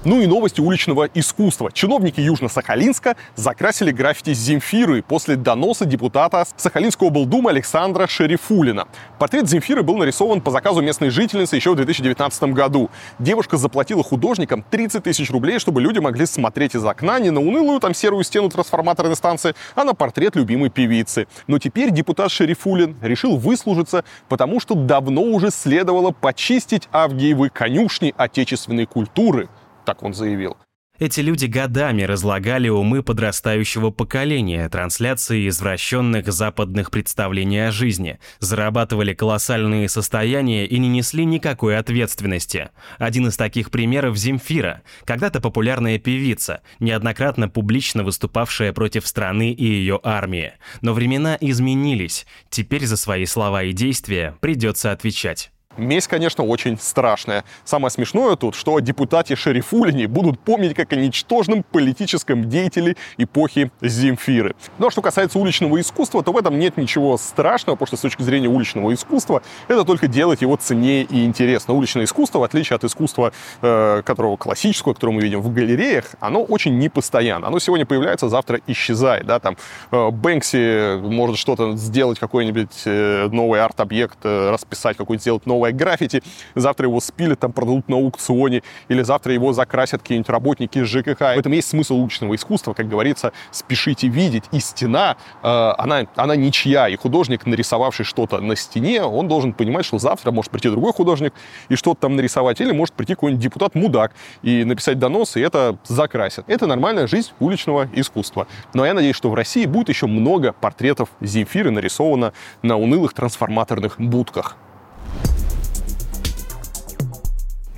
Ну 0.03 0.19
и 0.19 0.25
новости 0.25 0.59
уличного 0.59 1.07
искусства. 1.13 1.71
Чиновники 1.71 2.19
Южно-Сахалинска 2.19 3.15
закрасили 3.35 3.91
граффити 3.91 4.33
Земфиры 4.33 5.03
после 5.03 5.35
доноса 5.35 5.85
депутата 5.85 6.43
Сахалинского 6.55 7.09
облдума 7.09 7.51
Александра 7.51 8.07
Шерифулина. 8.07 8.87
Портрет 9.19 9.47
Земфиры 9.47 9.83
был 9.83 9.97
нарисован 9.97 10.41
по 10.41 10.49
заказу 10.49 10.81
местной 10.81 11.11
жительницы 11.11 11.55
еще 11.55 11.73
в 11.73 11.75
2019 11.75 12.43
году. 12.45 12.89
Девушка 13.19 13.57
заплатила 13.57 14.03
художникам 14.03 14.65
30 14.71 15.03
тысяч 15.03 15.29
рублей, 15.29 15.59
чтобы 15.59 15.81
люди 15.81 15.99
могли 15.99 16.25
смотреть 16.25 16.73
из 16.73 16.83
окна 16.83 17.19
не 17.19 17.29
на 17.29 17.39
унылую 17.39 17.79
там 17.79 17.93
серую 17.93 18.23
стену 18.23 18.49
трансформаторной 18.49 19.15
станции, 19.15 19.53
а 19.75 19.83
на 19.83 19.93
портрет 19.93 20.35
любимой 20.35 20.71
певицы. 20.71 21.27
Но 21.45 21.59
теперь 21.59 21.91
депутат 21.91 22.31
Шерифулин 22.31 22.97
решил 23.03 23.37
выслужиться, 23.37 24.03
потому 24.29 24.59
что 24.59 24.73
давно 24.73 25.21
уже 25.21 25.51
следовало 25.51 26.09
почистить 26.09 26.89
Авгиевы 26.91 27.49
конюшни 27.49 28.15
отечественной 28.17 28.87
культуры– 28.87 29.47
так 29.85 30.03
он 30.03 30.13
заявил. 30.13 30.57
Эти 31.01 31.19
люди 31.19 31.47
годами 31.47 32.03
разлагали 32.03 32.69
умы 32.69 33.01
подрастающего 33.01 33.89
поколения 33.89 34.69
трансляции 34.69 35.47
извращенных 35.49 36.31
западных 36.31 36.91
представлений 36.91 37.57
о 37.57 37.71
жизни, 37.71 38.19
зарабатывали 38.37 39.15
колоссальные 39.15 39.89
состояния 39.89 40.67
и 40.67 40.77
не 40.77 40.89
несли 40.89 41.25
никакой 41.25 41.75
ответственности. 41.75 42.69
Один 42.99 43.29
из 43.29 43.35
таких 43.35 43.71
примеров 43.71 44.15
Земфира, 44.15 44.83
когда-то 45.03 45.41
популярная 45.41 45.97
певица, 45.97 46.61
неоднократно 46.79 47.49
публично 47.49 48.03
выступавшая 48.03 48.71
против 48.71 49.07
страны 49.07 49.53
и 49.53 49.65
ее 49.65 49.99
армии. 50.03 50.53
Но 50.81 50.93
времена 50.93 51.35
изменились, 51.41 52.27
теперь 52.51 52.85
за 52.85 52.95
свои 52.95 53.25
слова 53.25 53.63
и 53.63 53.73
действия 53.73 54.37
придется 54.39 54.91
отвечать. 54.91 55.51
Месть, 55.77 56.07
конечно, 56.07 56.43
очень 56.43 56.77
страшная. 56.77 57.45
Самое 57.63 57.91
смешное 57.91 58.35
тут, 58.35 58.55
что 58.55 58.79
депутаты 58.79 59.35
Шерифулини 59.35 60.05
будут 60.05 60.39
помнить 60.39 60.73
как 60.75 60.91
о 60.91 60.95
ничтожном 60.95 61.63
политическом 61.63 62.49
деятеле 62.49 62.97
эпохи 63.17 63.71
Земфиры. 63.81 64.53
Ну 64.79 64.87
а 64.87 64.91
что 64.91 65.01
касается 65.01 65.39
уличного 65.39 65.79
искусства, 65.79 66.23
то 66.23 66.33
в 66.33 66.37
этом 66.37 66.59
нет 66.59 66.75
ничего 66.75 67.17
страшного, 67.17 67.75
потому 67.75 67.87
что 67.87 67.97
с 67.97 68.01
точки 68.01 68.21
зрения 68.21 68.49
уличного 68.49 68.93
искусства 68.93 69.41
это 69.67 69.85
только 69.85 70.07
делает 70.07 70.41
его 70.41 70.57
ценнее 70.57 71.03
и 71.03 71.25
интересно. 71.25 71.73
Уличное 71.73 72.03
искусство, 72.03 72.39
в 72.39 72.43
отличие 72.43 72.75
от 72.75 72.83
искусства, 72.83 73.31
э, 73.61 74.01
которого 74.05 74.35
классического, 74.35 74.93
которое 74.93 75.13
мы 75.13 75.21
видим 75.21 75.41
в 75.41 75.53
галереях, 75.53 76.15
оно 76.19 76.43
очень 76.43 76.77
непостоянно. 76.79 77.47
Оно 77.47 77.59
сегодня 77.59 77.85
появляется, 77.85 78.27
завтра 78.27 78.59
исчезает. 78.67 79.25
Да? 79.25 79.39
Там 79.39 79.55
э, 79.91 80.09
Бэнкси 80.09 80.99
может 80.99 81.37
что-то 81.37 81.77
сделать, 81.77 82.19
какой-нибудь 82.19 82.81
э, 82.85 83.29
новый 83.31 83.61
арт-объект, 83.61 84.17
расписать, 84.23 84.97
какой-нибудь 84.97 85.21
сделать 85.21 85.45
новый 85.45 85.60
новое 85.61 85.73
граффити, 85.73 86.23
завтра 86.55 86.87
его 86.87 86.99
спилят, 86.99 87.39
там 87.39 87.51
продадут 87.53 87.87
на 87.87 87.97
аукционе, 87.97 88.63
или 88.89 89.03
завтра 89.03 89.33
его 89.33 89.53
закрасят 89.53 90.01
какие-нибудь 90.01 90.29
работники 90.29 90.83
ЖКХ. 90.83 91.19
В 91.19 91.39
этом 91.39 91.51
есть 91.51 91.69
смысл 91.69 91.97
уличного 91.97 92.35
искусства, 92.35 92.73
как 92.73 92.89
говорится, 92.89 93.31
спешите 93.51 94.07
видеть. 94.07 94.45
И 94.51 94.59
стена, 94.59 95.17
э, 95.43 95.47
она, 95.47 96.07
она 96.15 96.35
ничья, 96.35 96.89
и 96.89 96.95
художник, 96.95 97.45
нарисовавший 97.45 98.05
что-то 98.05 98.39
на 98.41 98.55
стене, 98.55 99.03
он 99.03 99.27
должен 99.27 99.53
понимать, 99.53 99.85
что 99.85 99.99
завтра 99.99 100.31
может 100.31 100.51
прийти 100.51 100.69
другой 100.69 100.93
художник 100.93 101.33
и 101.69 101.75
что-то 101.75 102.01
там 102.01 102.15
нарисовать, 102.15 102.59
или 102.59 102.71
может 102.71 102.95
прийти 102.95 103.13
какой-нибудь 103.13 103.43
депутат-мудак 103.43 104.13
и 104.41 104.63
написать 104.63 104.97
донос, 104.97 105.37
и 105.37 105.41
это 105.41 105.77
закрасят. 105.85 106.45
Это 106.47 106.65
нормальная 106.65 107.05
жизнь 107.05 107.31
уличного 107.39 107.87
искусства. 107.93 108.47
Но 108.73 108.85
я 108.85 108.93
надеюсь, 108.93 109.15
что 109.15 109.29
в 109.29 109.35
России 109.35 109.65
будет 109.65 109.89
еще 109.89 110.07
много 110.07 110.53
портретов 110.53 111.09
Земфиры 111.21 111.69
нарисовано 111.69 112.33
на 112.63 112.77
унылых 112.77 113.13
трансформаторных 113.13 113.99
будках. 113.99 114.57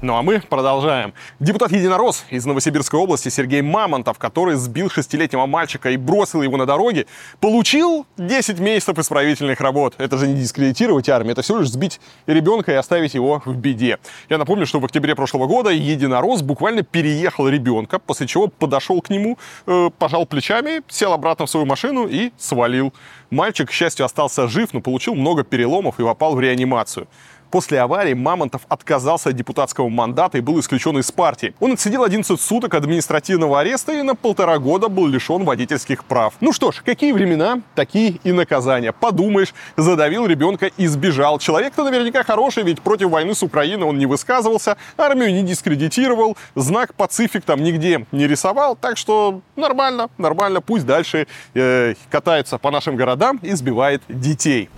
Ну 0.04 0.18
а 0.18 0.22
мы 0.22 0.42
продолжаем. 0.42 1.14
Депутат 1.40 1.72
Единорос 1.72 2.26
из 2.30 2.46
Новосибирской 2.46 3.00
области 3.00 3.30
Сергей 3.30 3.62
Мамонтов, 3.62 4.20
который 4.20 4.56
сбил 4.56 4.90
шестилетнего 4.90 5.46
мальчика 5.46 5.92
и 5.92 5.96
бросил 5.96 6.42
его 6.42 6.58
на 6.58 6.66
дороге, 6.66 7.06
получил 7.40 8.06
10 8.18 8.60
месяцев 8.60 9.00
исправительных 9.00 9.62
работ. 9.62 9.96
Это 10.00 10.18
же 10.18 10.28
не 10.28 10.34
дискредитировать 10.34 11.08
армию, 11.08 11.32
это 11.32 11.42
всего 11.42 11.60
лишь 11.60 11.70
сбить 11.70 12.02
ребенка 12.28 12.74
и 12.74 12.76
оставить 12.76 13.14
его 13.14 13.42
в 13.46 13.56
беде. 13.56 13.98
Я 14.28 14.38
напомню, 14.38 14.66
что 14.66 14.82
в 14.82 14.86
октябре 14.86 15.16
прошлого 15.16 15.48
года 15.48 15.70
Единорос 15.70 16.42
буквально 16.42 16.84
переехал 16.84 17.48
ребенка, 17.48 17.98
после 17.98 18.28
чего 18.28 18.50
подошел 18.50 19.02
к 19.02 19.10
нему, 19.10 19.38
э, 19.68 19.90
пожал 19.98 20.26
плечами, 20.26 20.82
сел 20.90 21.14
обратно 21.14 21.46
в 21.46 21.50
свою 21.50 21.66
машину 21.66 22.08
и 22.08 22.34
свалил. 22.38 22.94
Мальчик, 23.30 23.70
к 23.70 23.72
счастью, 23.72 24.06
остался 24.06 24.50
жив, 24.50 24.74
но 24.74 24.82
получил 24.82 25.16
много 25.16 25.46
переломов 25.46 25.98
и 26.02 26.04
попал 26.04 26.36
в 26.36 26.42
реанимацию. 26.42 27.08
После 27.54 27.80
аварии 27.80 28.16
Мамонтов 28.16 28.64
отказался 28.68 29.30
от 29.30 29.36
депутатского 29.36 29.88
мандата 29.88 30.40
и 30.40 30.42
был 30.42 30.60
исключен 30.60 30.98
из 30.98 31.12
партии. 31.12 31.54
Он 31.60 31.74
отсидел 31.74 32.04
11 32.04 32.42
суток 32.42 32.74
административного 32.74 33.60
ареста 33.60 33.94
и 33.94 34.02
на 34.02 34.16
полтора 34.16 34.58
года 34.58 34.90
был 34.90 35.06
лишен 35.06 35.44
водительских 35.44 36.04
прав. 36.04 36.34
Ну 36.42 36.52
что 36.52 36.72
ж, 36.72 36.82
какие 36.84 37.12
времена, 37.12 37.62
такие 37.76 38.20
и 38.24 38.32
наказания. 38.32 38.92
Подумаешь, 38.92 39.54
задавил 39.78 40.26
ребенка 40.26 40.72
и 40.78 40.88
сбежал. 40.88 41.38
Человек-то 41.38 41.84
наверняка 41.84 42.24
хороший, 42.24 42.64
ведь 42.64 42.82
против 42.82 43.10
войны 43.10 43.36
с 43.36 43.44
Украиной 43.44 43.86
он 43.86 44.00
не 44.00 44.08
высказывался, 44.08 44.76
армию 44.98 45.32
не 45.32 45.44
дискредитировал, 45.44 46.36
знак 46.56 46.96
пацифик 46.96 47.44
там 47.44 47.62
нигде 47.62 48.08
не 48.12 48.26
рисовал, 48.26 48.76
так 48.76 48.98
что 48.98 49.42
нормально, 49.56 50.10
нормально, 50.18 50.60
пусть 50.60 50.88
дальше 50.88 51.28
э, 51.54 51.94
катается 52.10 52.58
по 52.58 52.72
нашим 52.72 52.96
городам 52.96 53.40
и 53.44 53.52
сбивает 53.52 54.02
детей. 54.10 54.70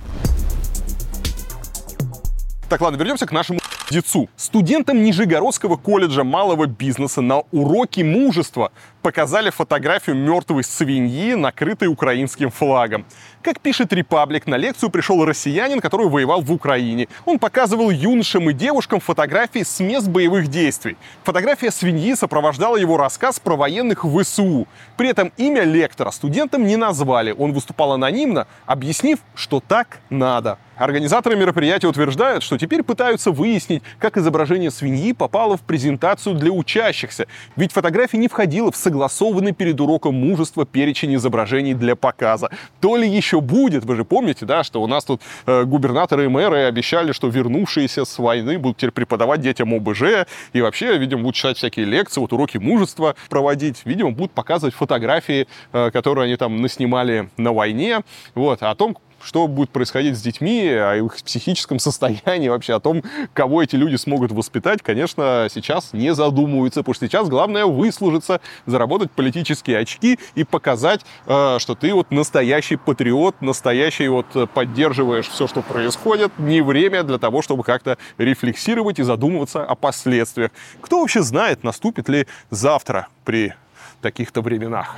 Так, 2.75 2.81
ладно, 2.81 2.97
вернемся 2.97 3.25
к 3.25 3.31
нашему 3.31 3.59
децу. 3.89 4.27
Студентам 4.35 5.01
Нижегородского 5.01 5.77
колледжа 5.77 6.25
малого 6.25 6.65
бизнеса 6.65 7.21
на 7.21 7.43
уроке 7.53 8.03
мужества 8.03 8.73
показали 9.05 9.51
фотографию 9.51 10.15
мертвой 10.15 10.63
свиньи, 10.63 11.35
накрытой 11.35 11.87
украинским 11.87 12.49
флагом. 12.49 13.05
Как 13.43 13.59
пишет 13.59 13.93
Репаблик, 13.93 14.47
на 14.47 14.55
лекцию 14.57 14.89
пришел 14.89 15.23
россиянин, 15.23 15.79
который 15.79 16.07
воевал 16.09 16.41
в 16.41 16.51
Украине. 16.51 17.07
Он 17.23 17.37
показывал 17.37 17.91
юношам 17.91 18.49
и 18.49 18.53
девушкам 18.53 18.99
фотографии 18.99 19.61
с 19.61 19.79
мест 19.79 20.07
боевых 20.07 20.47
действий. 20.47 20.97
Фотография 21.23 21.69
свиньи 21.69 22.15
сопровождала 22.15 22.77
его 22.77 22.97
рассказ 22.97 23.39
про 23.39 23.55
военных 23.55 24.05
в 24.05 24.23
ВСУ. 24.23 24.67
При 24.97 25.09
этом 25.09 25.31
имя 25.37 25.61
лектора 25.61 26.09
студентам 26.09 26.65
не 26.65 26.75
назвали. 26.75 27.31
Он 27.37 27.53
выступал 27.53 27.91
анонимно, 27.91 28.47
объяснив, 28.65 29.19
что 29.35 29.59
так 29.59 29.99
надо. 30.09 30.57
Организаторы 30.77 31.37
мероприятия 31.37 31.87
утверждают, 31.87 32.43
что 32.43 32.57
теперь 32.57 32.83
пытаются 32.83 33.31
выяснить, 33.31 33.81
как 33.97 34.17
изображение 34.17 34.71
свиньи 34.71 35.13
попало 35.13 35.55
в 35.55 35.61
презентацию 35.61 36.35
для 36.35 36.51
учащихся. 36.51 37.27
Ведь 37.55 37.71
фотография 37.71 38.17
не 38.17 38.27
входила 38.27 38.71
в 38.71 38.75
согласованный 38.95 39.51
перед 39.51 39.81
уроком 39.81 40.15
мужества 40.15 40.65
перечень 40.65 41.15
изображений 41.15 41.73
для 41.73 41.97
показа. 41.97 42.49
То 42.79 42.95
ли 42.95 43.09
еще 43.09 43.41
будет, 43.41 43.83
вы 43.83 43.97
же 43.97 44.05
помните, 44.05 44.45
да, 44.45 44.63
что 44.63 44.81
у 44.81 44.87
нас 44.87 45.03
тут 45.03 45.21
э, 45.45 45.65
губернаторы 45.65 46.25
и 46.25 46.27
мэры 46.29 46.63
обещали, 46.63 47.11
что 47.11 47.27
вернувшиеся 47.27 48.05
с 48.05 48.17
войны 48.17 48.57
будут 48.57 48.77
теперь 48.77 48.91
преподавать 48.91 49.41
детям 49.41 49.73
ОБЖ 49.73 50.27
и 50.53 50.61
вообще, 50.61 50.97
видимо, 50.97 51.23
будут 51.23 51.35
читать 51.35 51.57
всякие 51.57 51.85
лекции, 51.85 52.21
вот 52.21 52.31
уроки 52.31 52.57
мужества 52.57 53.15
проводить. 53.29 53.81
Видимо, 53.83 54.11
будут 54.11 54.31
показывать 54.31 54.73
фотографии, 54.73 55.47
э, 55.73 55.91
которые 55.91 56.25
они 56.25 56.37
там 56.37 56.61
наснимали 56.61 57.29
на 57.35 57.51
войне, 57.51 57.99
вот, 58.33 58.63
о 58.63 58.73
том, 58.75 58.97
что 59.25 59.47
будет 59.47 59.71
происходить 59.71 60.17
с 60.17 60.21
детьми, 60.21 60.69
о 60.69 60.95
их 60.95 61.15
психическом 61.23 61.79
состоянии, 61.79 62.47
вообще 62.47 62.75
о 62.75 62.79
том, 62.79 63.03
кого 63.33 63.63
эти 63.63 63.75
люди 63.75 63.95
смогут 63.95 64.31
воспитать, 64.31 64.81
конечно, 64.83 65.47
сейчас 65.51 65.93
не 65.93 66.13
задумываются, 66.13 66.81
потому 66.81 66.93
что 66.93 67.07
сейчас 67.07 67.27
главное 67.27 67.65
выслужиться, 67.65 68.39
заработать 68.65 69.11
политические 69.11 69.79
очки 69.79 70.19
и 70.35 70.43
показать, 70.43 71.01
э, 71.25 71.57
что 71.59 71.75
ты 71.75 71.93
вот 71.93 72.11
настоящий 72.11 72.75
патриот, 72.75 73.41
настоящий 73.41 74.07
вот 74.07 74.27
поддерживаешь 74.53 75.27
все, 75.27 75.47
что 75.47 75.61
происходит. 75.61 76.31
Не 76.37 76.61
время 76.61 77.03
для 77.03 77.17
того, 77.17 77.41
чтобы 77.41 77.63
как-то 77.63 77.97
рефлексировать 78.17 78.99
и 78.99 79.03
задумываться 79.03 79.63
о 79.63 79.75
последствиях. 79.75 80.51
Кто 80.81 81.01
вообще 81.01 81.23
знает, 81.23 81.63
наступит 81.63 82.09
ли 82.09 82.27
завтра 82.51 83.07
при 83.23 83.53
таких-то 84.01 84.41
временах. 84.41 84.97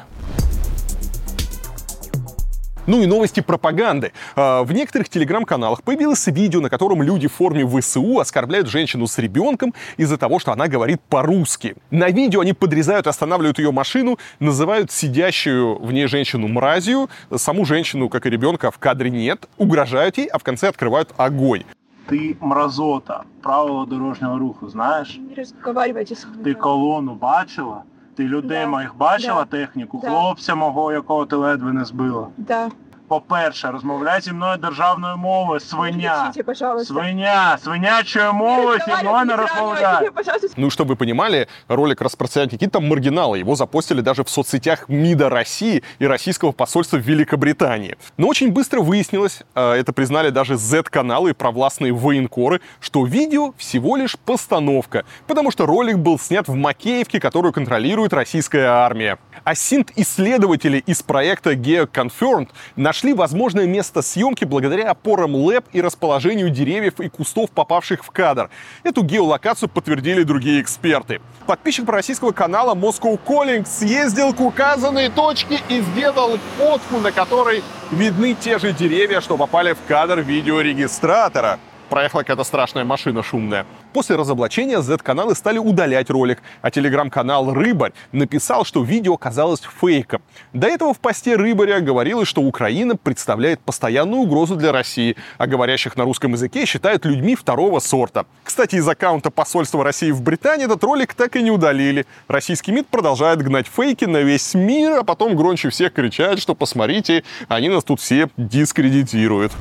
Ну 2.87 3.01
и 3.01 3.05
новости 3.05 3.41
пропаганды. 3.41 4.13
А, 4.35 4.63
в 4.63 4.71
некоторых 4.71 5.09
телеграм-каналах 5.09 5.83
появилось 5.83 6.25
видео, 6.27 6.61
на 6.61 6.69
котором 6.69 7.03
люди 7.03 7.27
в 7.27 7.33
форме 7.33 7.65
ВСУ 7.67 8.19
оскорбляют 8.19 8.67
женщину 8.67 9.07
с 9.07 9.17
ребенком 9.17 9.73
из-за 9.97 10.17
того, 10.17 10.39
что 10.39 10.53
она 10.53 10.67
говорит 10.69 11.01
по-русски. 11.09 11.75
На 11.91 12.09
видео 12.09 12.39
они 12.39 12.53
подрезают 12.53 13.05
и 13.05 13.09
останавливают 13.09 13.59
ее 13.59 13.71
машину, 13.73 14.17
называют 14.39 14.89
сидящую 14.89 15.77
в 15.83 15.91
ней 15.91 16.07
женщину 16.07 16.47
мразью, 16.47 17.09
саму 17.35 17.65
женщину, 17.65 18.07
как 18.07 18.25
и 18.25 18.29
ребенка, 18.29 18.71
в 18.71 18.77
кадре 18.77 19.09
нет, 19.09 19.49
угрожают 19.57 20.17
ей, 20.17 20.27
а 20.27 20.37
в 20.37 20.43
конце 20.43 20.69
открывают 20.69 21.13
огонь. 21.17 21.63
Ти 22.05 22.35
мразота, 22.41 23.23
правила 23.41 23.85
дорожнього 23.85 24.39
руху 24.39 24.69
знаєш? 24.69 25.19
Не 25.29 25.35
розговаривайте 25.35 26.15
со 26.15 26.27
мной. 26.27 26.43
Ти 26.43 26.53
колону 26.53 27.15
бачила? 27.15 27.83
Ти 28.17 28.23
людей 28.23 28.61
Да, 28.63 28.67
моїх 28.67 28.97
бачила 28.97 29.45
да, 29.51 29.57
техніку? 29.57 29.99
да. 30.03 30.09
Хлопця 30.09 30.55
мого, 30.55 30.91
якого 30.91 31.25
ти 31.25 31.35
ледве 31.35 31.73
не 31.73 31.85
збила. 31.85 32.27
Да. 32.37 32.69
По-перше, 33.07 33.71
розмовляй 33.71 34.21
зі 34.21 34.33
мною 34.33 34.57
державною 34.57 35.17
мовою, 35.17 35.59
свиня. 35.59 36.21
Кричите, 36.23 36.43
пожалуйста. 36.43 36.93
Свиня, 36.93 37.57
свинячою 37.63 38.33
мовою 38.33 38.79
зі 38.87 39.03
мною 39.03 39.25
не 39.25 39.35
розмовляй. 39.35 40.09
Ну, 40.57 40.67
чтобы 40.69 40.87
вы 40.87 40.95
понимали, 40.95 41.47
ролик 41.67 42.01
распространяют 42.01 42.51
какие-то 42.51 42.79
там 42.79 42.87
маргиналы. 42.87 43.39
Его 43.39 43.55
запостили 43.55 44.01
даже 44.01 44.23
в 44.23 44.29
соцсетях 44.29 44.89
МИДа 44.89 45.29
России 45.29 45.83
и 45.99 46.07
российского 46.07 46.51
посольства 46.51 46.97
в 46.97 47.01
Великобритании. 47.01 47.95
Но 48.17 48.27
очень 48.27 48.51
быстро 48.51 48.81
выяснилось, 48.81 49.43
э, 49.55 49.71
это 49.71 49.93
признали 49.93 50.29
даже 50.29 50.57
Z-каналы 50.57 51.29
и 51.29 51.33
провластные 51.33 51.93
военкоры, 51.93 52.59
что 52.81 53.05
видео 53.05 53.53
всего 53.57 53.95
лишь 53.95 54.17
постановка, 54.17 55.05
потому 55.27 55.51
что 55.51 55.65
ролик 55.65 55.97
был 55.97 56.19
снят 56.19 56.47
в 56.47 56.55
Макеевке, 56.55 57.19
которую 57.19 57.53
контролирует 57.53 58.13
российская 58.13 58.65
армия. 58.65 59.17
А 59.43 59.55
синт-исследователи 59.55 60.83
из 60.87 61.01
проекта 61.03 61.53
GeoConfirmed 61.53 62.49
нашли 62.75 62.96
возможное 63.13 63.65
место 63.65 64.01
съемки 64.01 64.45
благодаря 64.45 64.89
опорам 64.89 65.35
ЛЭП 65.35 65.65
и 65.73 65.81
расположению 65.81 66.49
деревьев 66.49 66.99
и 66.99 67.09
кустов, 67.09 67.51
попавших 67.51 68.03
в 68.03 68.11
кадр. 68.11 68.49
Эту 68.83 69.03
геолокацию 69.03 69.69
подтвердили 69.69 70.23
другие 70.23 70.61
эксперты. 70.61 71.21
Подписчик 71.45 71.87
российского 71.87 72.31
канала 72.31 72.75
Moscow 72.75 73.19
Calling 73.25 73.65
съездил 73.65 74.33
к 74.33 74.39
указанной 74.41 75.09
точке 75.09 75.59
и 75.69 75.81
сделал 75.81 76.37
фотку, 76.57 76.97
на 76.97 77.11
которой 77.11 77.63
видны 77.91 78.33
те 78.33 78.59
же 78.59 78.73
деревья, 78.73 79.21
что 79.21 79.37
попали 79.37 79.73
в 79.73 79.77
кадр 79.87 80.19
видеорегистратора. 80.19 81.59
Проехала 81.89 82.21
какая-то 82.21 82.43
страшная 82.43 82.83
машина 82.83 83.23
шумная. 83.23 83.65
После 83.93 84.17
разоблачения 84.17 84.81
Z-каналы 84.81 85.35
стали 85.35 85.57
удалять 85.57 86.09
ролик, 86.09 86.41
а 86.61 86.69
телеграм-канал 86.69 87.53
«Рыбарь» 87.53 87.93
написал, 88.11 88.65
что 88.65 88.83
видео 88.83 89.13
оказалось 89.13 89.61
фейком. 89.79 90.21
До 90.51 90.67
этого 90.67 90.93
в 90.93 90.99
посте 90.99 91.35
«Рыбаря» 91.35 91.79
говорилось, 91.79 92.27
что 92.27 92.41
Украина 92.41 92.97
представляет 92.97 93.61
постоянную 93.61 94.21
угрозу 94.21 94.57
для 94.57 94.73
России, 94.73 95.15
а 95.37 95.47
говорящих 95.47 95.95
на 95.95 96.03
русском 96.03 96.33
языке 96.33 96.65
считают 96.65 97.05
людьми 97.05 97.35
второго 97.35 97.79
сорта. 97.79 98.25
Кстати, 98.43 98.75
из 98.75 98.87
аккаунта 98.87 99.31
посольства 99.31 99.83
России 99.83 100.11
в 100.11 100.21
Британии 100.21 100.65
этот 100.65 100.83
ролик 100.83 101.13
так 101.13 101.37
и 101.37 101.41
не 101.41 101.51
удалили. 101.51 102.05
Российский 102.27 102.73
МИД 102.73 102.87
продолжает 102.87 103.41
гнать 103.41 103.67
фейки 103.67 104.05
на 104.05 104.17
весь 104.17 104.53
мир, 104.53 104.99
а 104.99 105.03
потом 105.03 105.37
громче 105.37 105.69
всех 105.69 105.93
кричать, 105.93 106.39
что 106.39 106.53
посмотрите, 106.53 107.23
они 107.47 107.69
нас 107.69 107.85
тут 107.85 108.01
все 108.01 108.27
дискредитируют. 108.35 109.53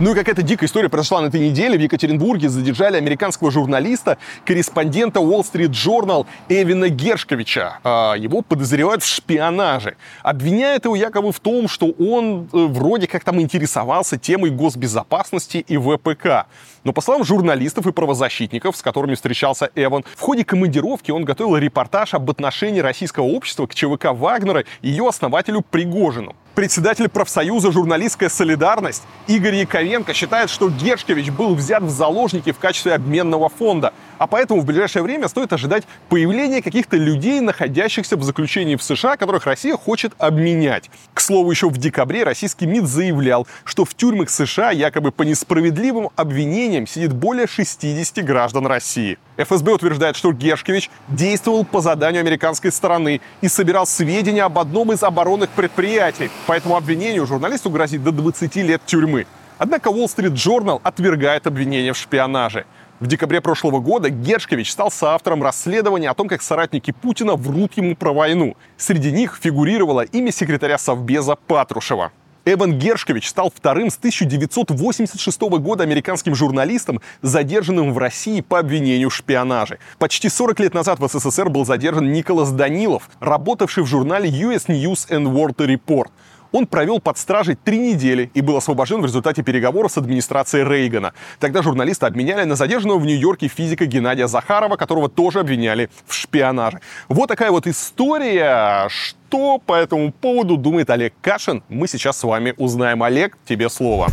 Ну 0.00 0.12
и 0.12 0.14
какая-то 0.14 0.42
дикая 0.42 0.66
история 0.66 0.88
произошла 0.88 1.20
на 1.22 1.26
этой 1.26 1.40
неделе. 1.40 1.76
В 1.76 1.80
Екатеринбурге 1.80 2.48
задержали 2.48 2.96
американского 2.96 3.50
журналиста, 3.50 4.16
корреспондента 4.44 5.18
Wall 5.18 5.40
Street 5.40 5.70
Journal 5.70 6.24
Эвина 6.48 6.88
Гершковича. 6.88 7.80
А, 7.82 8.14
Его 8.14 8.42
подозревают 8.42 9.02
в 9.02 9.06
шпионаже. 9.08 9.96
Обвиняют 10.22 10.84
его 10.84 10.94
якобы 10.94 11.32
в 11.32 11.40
том, 11.40 11.66
что 11.66 11.86
он 11.98 12.48
э, 12.52 12.66
вроде 12.66 13.08
как 13.08 13.24
там 13.24 13.40
интересовался 13.40 14.18
темой 14.18 14.50
госбезопасности 14.50 15.64
и 15.66 15.76
ВПК. 15.76 16.46
Но 16.84 16.92
по 16.92 17.00
словам 17.00 17.24
журналистов 17.24 17.86
и 17.86 17.92
правозащитников, 17.92 18.76
с 18.76 18.82
которыми 18.82 19.14
встречался 19.14 19.70
Эван, 19.74 20.04
в 20.16 20.20
ходе 20.20 20.44
командировки 20.44 21.10
он 21.10 21.24
готовил 21.24 21.56
репортаж 21.56 22.14
об 22.14 22.30
отношении 22.30 22.80
российского 22.80 23.24
общества 23.24 23.66
к 23.66 23.74
ЧВК 23.74 24.12
Вагнера 24.12 24.64
и 24.82 24.88
ее 24.88 25.08
основателю 25.08 25.62
Пригожину. 25.62 26.34
Председатель 26.58 27.08
профсоюза 27.08 27.70
«Журналистская 27.70 28.28
солидарность» 28.28 29.04
Игорь 29.28 29.54
Яковенко 29.54 30.12
считает, 30.12 30.50
что 30.50 30.68
Гершкович 30.68 31.30
был 31.30 31.54
взят 31.54 31.84
в 31.84 31.88
заложники 31.88 32.50
в 32.50 32.58
качестве 32.58 32.94
обменного 32.94 33.48
фонда, 33.48 33.92
а 34.18 34.26
поэтому 34.26 34.62
в 34.62 34.64
ближайшее 34.64 35.04
время 35.04 35.28
стоит 35.28 35.52
ожидать 35.52 35.84
появления 36.08 36.60
каких-то 36.60 36.96
людей, 36.96 37.38
находящихся 37.38 38.16
в 38.16 38.24
заключении 38.24 38.74
в 38.74 38.82
США, 38.82 39.16
которых 39.16 39.46
Россия 39.46 39.76
хочет 39.76 40.14
обменять. 40.18 40.90
К 41.14 41.20
слову, 41.20 41.52
еще 41.52 41.68
в 41.68 41.76
декабре 41.76 42.24
российский 42.24 42.66
МИД 42.66 42.86
заявлял, 42.86 43.46
что 43.62 43.84
в 43.84 43.94
тюрьмах 43.94 44.28
США 44.28 44.72
якобы 44.72 45.12
по 45.12 45.22
несправедливым 45.22 46.08
обвинениям 46.16 46.77
сидит 46.86 47.12
более 47.12 47.46
60 47.46 48.24
граждан 48.24 48.66
России. 48.66 49.18
ФСБ 49.36 49.72
утверждает, 49.72 50.16
что 50.16 50.32
Гершкович 50.32 50.90
действовал 51.08 51.64
по 51.64 51.80
заданию 51.80 52.20
американской 52.20 52.72
стороны 52.72 53.20
и 53.40 53.48
собирал 53.48 53.86
сведения 53.86 54.44
об 54.44 54.58
одном 54.58 54.92
из 54.92 55.02
оборонных 55.02 55.50
предприятий. 55.50 56.30
По 56.46 56.52
этому 56.52 56.76
обвинению 56.76 57.26
журналисту 57.26 57.70
грозит 57.70 58.02
до 58.02 58.12
20 58.12 58.56
лет 58.56 58.82
тюрьмы. 58.86 59.26
Однако 59.58 59.90
Wall 59.90 60.06
Street 60.06 60.34
Journal 60.34 60.80
отвергает 60.84 61.46
обвинения 61.46 61.92
в 61.92 61.96
шпионаже. 61.96 62.64
В 63.00 63.06
декабре 63.06 63.40
прошлого 63.40 63.78
года 63.78 64.10
Гершкович 64.10 64.72
стал 64.72 64.90
соавтором 64.90 65.42
расследования 65.42 66.10
о 66.10 66.14
том, 66.14 66.26
как 66.26 66.42
соратники 66.42 66.90
Путина 66.90 67.36
врут 67.36 67.76
ему 67.76 67.94
про 67.94 68.12
войну. 68.12 68.56
Среди 68.76 69.12
них 69.12 69.38
фигурировало 69.40 70.00
имя 70.00 70.32
секретаря 70.32 70.78
Совбеза 70.78 71.36
Патрушева. 71.36 72.10
Эван 72.50 72.78
Гершкович 72.78 73.28
стал 73.28 73.52
вторым 73.54 73.90
с 73.90 73.98
1986 73.98 75.40
года 75.58 75.84
американским 75.84 76.34
журналистом, 76.34 77.02
задержанным 77.20 77.92
в 77.92 77.98
России 77.98 78.40
по 78.40 78.58
обвинению 78.58 79.10
в 79.10 79.14
шпионаже. 79.14 79.78
Почти 79.98 80.30
40 80.30 80.60
лет 80.60 80.72
назад 80.72 80.98
в 80.98 81.06
СССР 81.06 81.50
был 81.50 81.66
задержан 81.66 82.10
Николас 82.10 82.50
Данилов, 82.52 83.10
работавший 83.20 83.82
в 83.82 83.86
журнале 83.86 84.30
US 84.30 84.66
News 84.68 85.10
and 85.10 85.30
World 85.30 85.56
Report. 85.56 86.08
Он 86.52 86.66
провел 86.66 87.00
под 87.00 87.18
стражей 87.18 87.56
три 87.56 87.78
недели 87.78 88.30
и 88.34 88.40
был 88.40 88.56
освобожден 88.56 89.00
в 89.00 89.04
результате 89.04 89.42
переговоров 89.42 89.92
с 89.92 89.98
администрацией 89.98 90.64
Рейгана. 90.64 91.12
Тогда 91.40 91.62
журналиста 91.62 92.06
обменяли 92.06 92.44
на 92.44 92.54
задержанного 92.54 92.98
в 92.98 93.04
Нью-Йорке 93.04 93.48
физика 93.48 93.86
Геннадия 93.86 94.28
Захарова, 94.28 94.76
которого 94.76 95.08
тоже 95.08 95.40
обвиняли 95.40 95.90
в 96.06 96.14
шпионаже. 96.14 96.80
Вот 97.08 97.28
такая 97.28 97.50
вот 97.50 97.66
история. 97.66 98.88
Что 98.88 99.58
по 99.58 99.74
этому 99.74 100.10
поводу 100.10 100.56
думает 100.56 100.88
Олег 100.90 101.12
Кашин, 101.20 101.62
мы 101.68 101.86
сейчас 101.86 102.18
с 102.18 102.24
вами 102.24 102.54
узнаем. 102.56 103.02
Олег, 103.02 103.36
тебе 103.46 103.68
слово. 103.68 104.08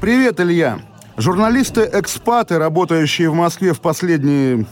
Привет, 0.00 0.40
Илья. 0.40 0.80
Журналисты-экспаты, 1.16 2.58
работающие 2.58 3.28
в 3.28 3.34
Москве 3.34 3.72
в 3.72 3.80
последние 3.80 4.66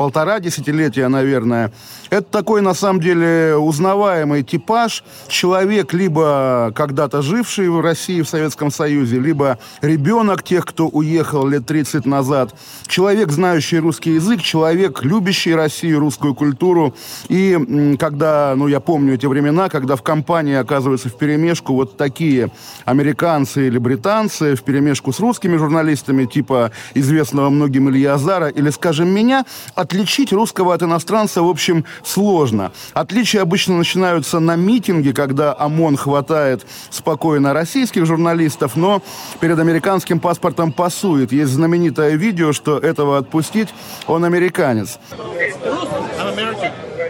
полтора 0.00 0.40
десятилетия, 0.40 1.08
наверное. 1.08 1.72
Это 2.08 2.22
такой, 2.22 2.62
на 2.62 2.72
самом 2.72 3.02
деле, 3.02 3.54
узнаваемый 3.56 4.42
типаж. 4.42 5.04
Человек, 5.28 5.92
либо 5.92 6.72
когда-то 6.74 7.20
живший 7.20 7.68
в 7.68 7.80
России, 7.82 8.22
в 8.22 8.26
Советском 8.26 8.70
Союзе, 8.70 9.18
либо 9.18 9.58
ребенок 9.82 10.42
тех, 10.42 10.64
кто 10.64 10.88
уехал 10.88 11.46
лет 11.46 11.66
30 11.66 12.06
назад. 12.06 12.54
Человек, 12.86 13.30
знающий 13.30 13.78
русский 13.78 14.12
язык, 14.14 14.40
человек, 14.40 15.04
любящий 15.04 15.54
Россию, 15.54 16.00
русскую 16.00 16.34
культуру. 16.34 16.94
И 17.28 17.96
когда, 18.00 18.54
ну, 18.56 18.68
я 18.68 18.80
помню 18.80 19.16
эти 19.16 19.26
времена, 19.26 19.68
когда 19.68 19.96
в 19.96 20.02
компании 20.02 20.54
оказываются 20.54 21.10
в 21.10 21.18
перемешку 21.18 21.74
вот 21.74 21.98
такие 21.98 22.50
американцы 22.86 23.66
или 23.66 23.76
британцы, 23.76 24.54
в 24.54 24.62
перемешку 24.62 25.12
с 25.12 25.20
русскими 25.20 25.58
журналистами, 25.58 26.24
типа 26.24 26.70
известного 26.94 27.50
многим 27.50 27.90
Илья 27.90 28.14
Азара, 28.14 28.48
или, 28.48 28.70
скажем, 28.70 29.08
меня, 29.14 29.44
отличить 29.90 30.32
русского 30.32 30.72
от 30.72 30.82
иностранца, 30.84 31.42
в 31.42 31.48
общем, 31.48 31.84
сложно. 32.04 32.70
Отличия 32.94 33.42
обычно 33.42 33.76
начинаются 33.76 34.38
на 34.38 34.54
митинге, 34.54 35.12
когда 35.12 35.52
ОМОН 35.58 35.96
хватает 35.96 36.64
спокойно 36.90 37.52
российских 37.52 38.06
журналистов, 38.06 38.76
но 38.76 39.02
перед 39.40 39.58
американским 39.58 40.20
паспортом 40.20 40.70
пасует. 40.70 41.32
Есть 41.32 41.50
знаменитое 41.50 42.14
видео, 42.14 42.52
что 42.52 42.78
этого 42.78 43.18
отпустить, 43.18 43.70
он 44.06 44.24
американец. 44.24 45.00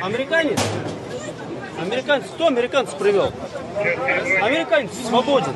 Американец? 0.00 0.58
Американец? 1.78 2.24
Кто 2.34 2.46
американцев 2.46 2.94
привел? 2.96 3.30
Американец 4.42 4.90
свободен. 5.06 5.52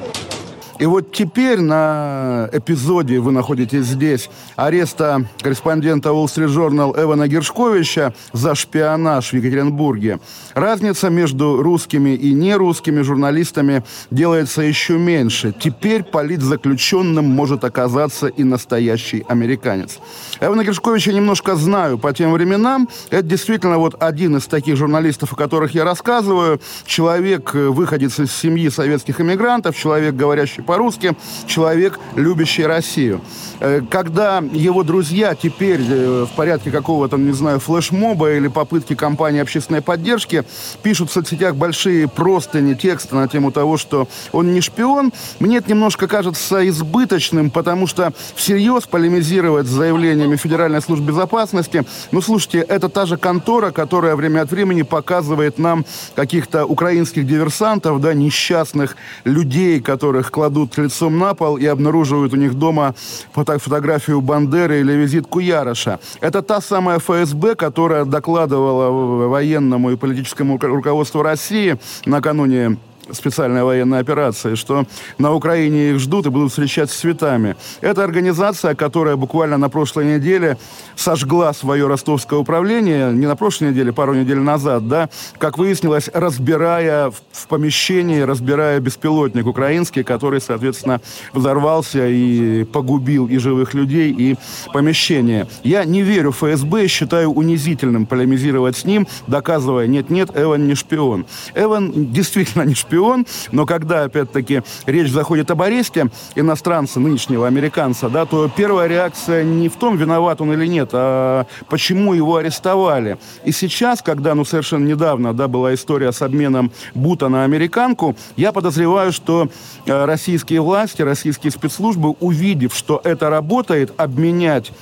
И 0.79 0.87
вот 0.87 1.13
теперь 1.13 1.61
на 1.61 2.49
эпизоде, 2.53 3.21
вы 3.21 3.31
находитесь 3.31 3.87
здесь, 3.87 4.29
ареста 4.57 5.25
корреспондента 5.41 6.09
Wall 6.09 6.25
Street 6.25 6.49
Journal 6.49 7.01
Эвана 7.01 7.29
Гершковича 7.29 8.13
за 8.33 8.57
шпионаж 8.57 9.31
в 9.31 9.35
Екатеринбурге. 9.35 10.19
Разница 10.55 11.11
между 11.11 11.63
русскими 11.63 12.11
и 12.11 12.33
нерусскими 12.33 13.03
журналистами 13.03 13.85
делается 14.11 14.63
еще 14.63 14.99
меньше. 14.99 15.55
Теперь 15.59 16.03
политзаключенным 16.03 17.25
может 17.25 17.63
оказаться 17.63 18.27
и 18.27 18.43
настоящий 18.43 19.25
американец. 19.29 19.99
Эвана 20.41 20.65
Гершковича 20.65 21.13
немножко 21.13 21.55
знаю 21.55 21.99
по 21.99 22.13
тем 22.13 22.33
временам. 22.33 22.89
Это 23.11 23.23
действительно 23.23 23.79
вот 23.79 24.03
один 24.03 24.39
из 24.39 24.47
таких 24.47 24.77
журналистов, 24.77 25.33
о 25.33 25.37
которых 25.37 25.73
я 25.73 25.85
рассказываю. 25.85 26.61
Человек, 26.85 27.55
выходец 27.55 28.19
из 28.19 28.33
семьи 28.33 28.69
советских 28.69 29.21
иммигрантов, 29.21 29.77
человек, 29.77 30.15
говорящий 30.15 30.64
по-русски, 30.65 31.16
человек, 31.47 32.01
любящий 32.16 32.65
Россию. 32.65 33.20
Э, 33.61 33.82
когда 33.89 34.43
его 34.53 34.82
друзья 34.82 35.35
теперь 35.35 35.81
э, 35.89 36.27
в 36.31 36.35
порядке 36.36 36.70
какого-то, 36.70 37.16
не 37.16 37.32
знаю, 37.32 37.61
флешмоба 37.61 38.32
или 38.32 38.49
попытки 38.49 38.95
кампании 38.95 39.41
общественной 39.41 39.82
поддержки 39.82 40.45
пишут 40.82 41.11
в 41.11 41.12
соцсетях 41.12 41.57
большие 41.57 42.09
простыни 42.09 42.74
текста 42.74 43.15
на 43.15 43.28
тему 43.28 43.53
того, 43.53 43.77
что 43.77 44.09
он 44.32 44.53
не 44.53 44.61
шпион, 44.61 45.12
мне 45.39 45.59
это 45.59 45.70
немножко 45.70 46.09
кажется 46.09 46.66
избыточным, 46.69 47.51
потому 47.51 47.86
что 47.86 48.12
всерьез 48.35 48.85
полемизировать 48.85 49.66
с 49.66 49.70
заявлениями 49.70 50.36
Федеральной 50.36 50.82
службы 50.82 51.09
безопасности, 51.09 51.85
ну, 52.11 52.20
слушайте, 52.20 52.59
это 52.61 52.89
та 52.89 53.07
же 53.07 53.16
контора, 53.16 53.70
которая 53.70 54.16
время 54.16 54.43
от 54.43 54.51
времени 54.51 54.82
показывает 54.82 55.59
нам 55.59 55.85
каких-то 56.15 56.65
украинских 56.66 57.27
диверсантов, 57.27 58.01
да, 58.01 58.15
несчастных 58.15 58.97
людей, 59.24 59.81
которых 59.81 60.31
кладут 60.31 60.54
лицом 60.77 61.19
на 61.19 61.35
пол 61.35 61.57
и 61.57 61.67
обнаруживают 61.67 62.33
у 62.33 62.37
них 62.37 62.55
дома 62.55 62.95
фото 63.33 63.59
фотографию 63.59 64.21
Бандеры 64.21 64.81
или 64.81 64.93
визитку 64.93 65.41
Яроша. 65.41 65.99
Это 66.21 66.43
та 66.43 66.61
самая 66.61 66.99
ФСБ, 66.99 67.55
которая 67.55 68.05
докладывала 68.05 69.29
военному 69.29 69.91
и 69.91 69.97
политическому 69.97 70.59
руководству 70.59 71.23
России 71.23 71.79
накануне 72.07 72.77
специальной 73.13 73.65
военной 73.65 73.99
операции, 73.99 74.55
что 74.55 74.85
на 75.19 75.33
Украине 75.33 75.91
их 75.91 75.99
ждут 75.99 76.27
и 76.27 76.31
будут 76.31 76.51
встречать 76.51 76.91
с 76.91 76.95
цветами. 76.95 77.57
Это 77.81 78.05
организация, 78.05 78.75
которая 78.75 79.17
буквально 79.17 79.59
на 79.59 79.69
прошлой 79.69 80.17
неделе 80.17 80.57
сожгла 80.97 81.53
свое 81.53 81.87
ростовское 81.87 82.39
управление, 82.39 83.13
не 83.13 83.27
на 83.27 83.37
прошлой 83.37 83.71
неделе, 83.71 83.93
пару 83.93 84.15
недель 84.15 84.39
назад, 84.39 84.89
да, 84.89 85.09
как 85.39 85.59
выяснилось, 85.59 86.11
разбирая 86.13 87.11
в 87.11 87.47
помещении, 87.49 88.21
разбирая 88.21 88.81
беспилотник 88.81 89.47
украинский, 89.47 90.03
который, 90.03 90.41
соответственно, 90.41 91.01
взорвался 91.33 92.09
и 92.09 92.65
погубил 92.65 93.27
и 93.27 93.39
живых 93.39 93.75
людей, 93.75 94.13
и 94.13 94.37
помещение. 94.73 95.47
Я 95.63 95.85
не 95.85 96.03
верю 96.03 96.33
в 96.33 96.37
ФСБ, 96.39 96.89
считаю 96.89 97.31
унизительным 97.31 98.07
полемизировать 98.07 98.77
с 98.77 98.85
ним, 98.85 99.07
доказывая, 99.27 99.87
нет-нет, 99.87 100.31
Эван 100.35 100.67
не 100.67 100.75
шпион. 100.75 101.27
Эван 101.55 102.13
действительно 102.13 102.63
не 102.63 102.75
шпион, 102.75 102.94
шпион, 102.95 103.27
но 103.51 103.66
когда, 103.66 104.05
опять-таки, 104.05 104.62
речь 104.87 105.11
заходит 105.11 105.51
об 105.51 105.62
аресте 105.62 106.09
иностранца, 106.37 107.01
нынешнего 107.01 107.47
американца, 107.47 108.09
да, 108.09 108.25
то 108.25 108.49
первая 108.55 108.87
реакция 108.87 109.43
не 109.43 109.69
в 109.69 109.77
том, 109.77 109.97
виноват 109.97 110.41
он 110.41 110.53
или 110.53 110.66
нет, 110.66 110.91
а 110.93 111.47
почему 111.69 112.15
его 112.15 112.37
арестовали. 112.37 113.19
И 113.45 113.53
сейчас, 113.53 114.01
когда, 114.01 114.35
ну, 114.35 114.45
совершенно 114.45 114.87
недавно, 114.87 115.35
да, 115.35 115.49
была 115.49 115.75
история 115.75 116.12
с 116.12 116.23
обменом 116.23 116.71
Бута 116.95 117.29
на 117.29 117.45
американку, 117.45 118.16
я 118.37 118.53
подозреваю, 118.53 119.12
что 119.12 119.49
э, 119.87 120.05
российские 120.05 120.61
власти, 120.61 121.03
российские 121.03 121.51
спецслужбы, 121.51 122.11
увидев, 122.21 122.75
что 122.75 123.01
это 123.03 123.29
работает, 123.29 123.93
обменять 123.97 124.73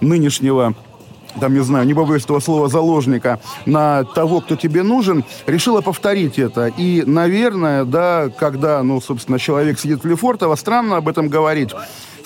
нынешнего 0.00 0.74
там, 1.40 1.54
не 1.54 1.60
знаю, 1.60 1.86
не 1.86 1.94
побоюсь 1.94 2.24
этого 2.24 2.40
слова, 2.40 2.68
заложника 2.68 3.40
на 3.66 4.04
того, 4.04 4.40
кто 4.40 4.56
тебе 4.56 4.82
нужен, 4.82 5.24
решила 5.46 5.80
повторить 5.80 6.38
это. 6.38 6.66
И, 6.66 7.02
наверное, 7.06 7.84
да, 7.84 8.28
когда, 8.38 8.82
ну, 8.82 9.00
собственно, 9.00 9.38
человек 9.38 9.78
сидит 9.78 10.02
в 10.02 10.06
Лефортово, 10.06 10.54
странно 10.56 10.96
об 10.96 11.08
этом 11.08 11.28
говорить 11.28 11.70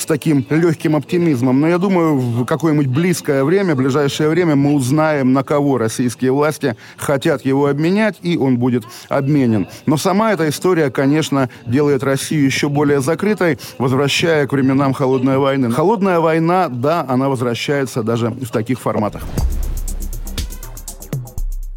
с 0.01 0.07
таким 0.07 0.47
легким 0.49 0.97
оптимизмом. 0.97 1.61
Но 1.61 1.69
я 1.69 1.79
думаю, 1.79 2.17
в 2.17 2.45
какое-нибудь 2.47 2.87
близкое 2.87 3.45
время, 3.45 3.75
ближайшее 3.75 4.31
время 4.31 4.57
мы 4.57 4.75
узнаем, 4.75 5.33
на 5.33 5.43
кого 5.43 5.77
российские 5.77 6.33
власти 6.33 6.75
хотят 6.97 7.45
его 7.45 7.67
обменять, 7.67 8.17
и 8.23 8.39
он 8.39 8.57
будет 8.57 8.85
обменен. 9.09 9.69
Но 9.85 9.99
сама 9.99 10.33
эта 10.33 10.49
история, 10.49 10.91
конечно, 10.91 11.51
делает 11.67 12.03
Россию 12.03 12.47
еще 12.47 12.71
более 12.71 13.01
закрытой, 13.01 13.59
возвращая 13.79 14.47
к 14.47 14.53
временам 14.53 14.95
Холодной 14.95 15.37
войны. 15.37 15.71
Холодная 15.71 16.21
война, 16.21 16.69
да, 16.69 17.05
она 17.07 17.29
возвращается 17.29 18.03
даже 18.03 18.31
в 18.31 18.51
таких 18.51 18.81
форматах. 18.81 19.23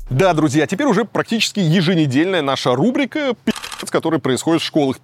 Да, 0.10 0.34
друзья, 0.34 0.68
теперь 0.68 0.88
уже 0.88 1.06
практически 1.06 1.60
еженедельная 1.60 2.42
наша 2.42 2.76
рубрика, 2.76 3.36
с 3.84 3.90
которой 3.90 4.20
происходит 4.20 4.62
в 4.62 4.66
школах 4.66 4.98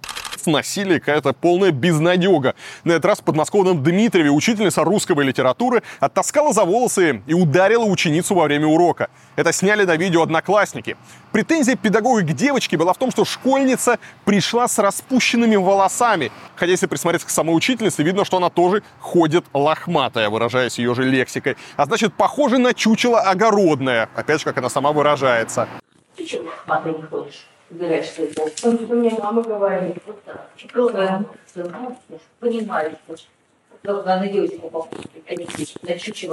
насилие, 0.46 1.00
какая-то 1.00 1.32
полная 1.32 1.70
безнадега. 1.70 2.54
На 2.84 2.92
этот 2.92 3.04
раз 3.06 3.18
в 3.20 3.24
подмосковном 3.24 3.82
Дмитриеве 3.82 4.30
учительница 4.30 4.84
русской 4.84 5.16
литературы 5.24 5.82
оттаскала 5.98 6.52
за 6.52 6.64
волосы 6.64 7.22
и 7.26 7.34
ударила 7.34 7.84
ученицу 7.84 8.34
во 8.34 8.44
время 8.44 8.66
урока. 8.66 9.08
Это 9.36 9.52
сняли 9.52 9.84
на 9.84 9.96
видео 9.96 10.22
одноклассники. 10.22 10.96
Претензия 11.32 11.76
педагога 11.76 12.22
к 12.22 12.32
девочке 12.32 12.76
была 12.76 12.92
в 12.92 12.98
том, 12.98 13.10
что 13.10 13.24
школьница 13.24 13.98
пришла 14.24 14.66
с 14.68 14.78
распущенными 14.78 15.56
волосами. 15.56 16.32
Хотя, 16.56 16.72
если 16.72 16.86
присмотреться 16.86 17.26
к 17.26 17.30
самой 17.30 17.56
учительнице, 17.56 18.02
видно, 18.02 18.24
что 18.24 18.36
она 18.38 18.50
тоже 18.50 18.82
ходит 18.98 19.44
лохматая, 19.52 20.28
выражаясь 20.28 20.78
ее 20.78 20.94
же 20.94 21.04
лексикой. 21.04 21.56
А 21.76 21.86
значит, 21.86 22.14
похоже 22.14 22.58
на 22.58 22.74
чучело 22.74 23.20
огородное. 23.20 24.08
Опять 24.14 24.40
же, 24.40 24.44
как 24.44 24.58
она 24.58 24.68
сама 24.68 24.92
выражается. 24.92 25.68
Ты 26.16 26.40
лохматый 26.42 26.92
не 26.92 27.02
ходишь? 27.02 27.46
Горячий 27.70 28.26
пол. 28.26 28.48
Мне 28.88 29.10
мама 29.10 29.42
говорит, 29.42 29.96
вот 30.06 30.22
так. 30.24 30.48
Понимаешь, 32.38 32.92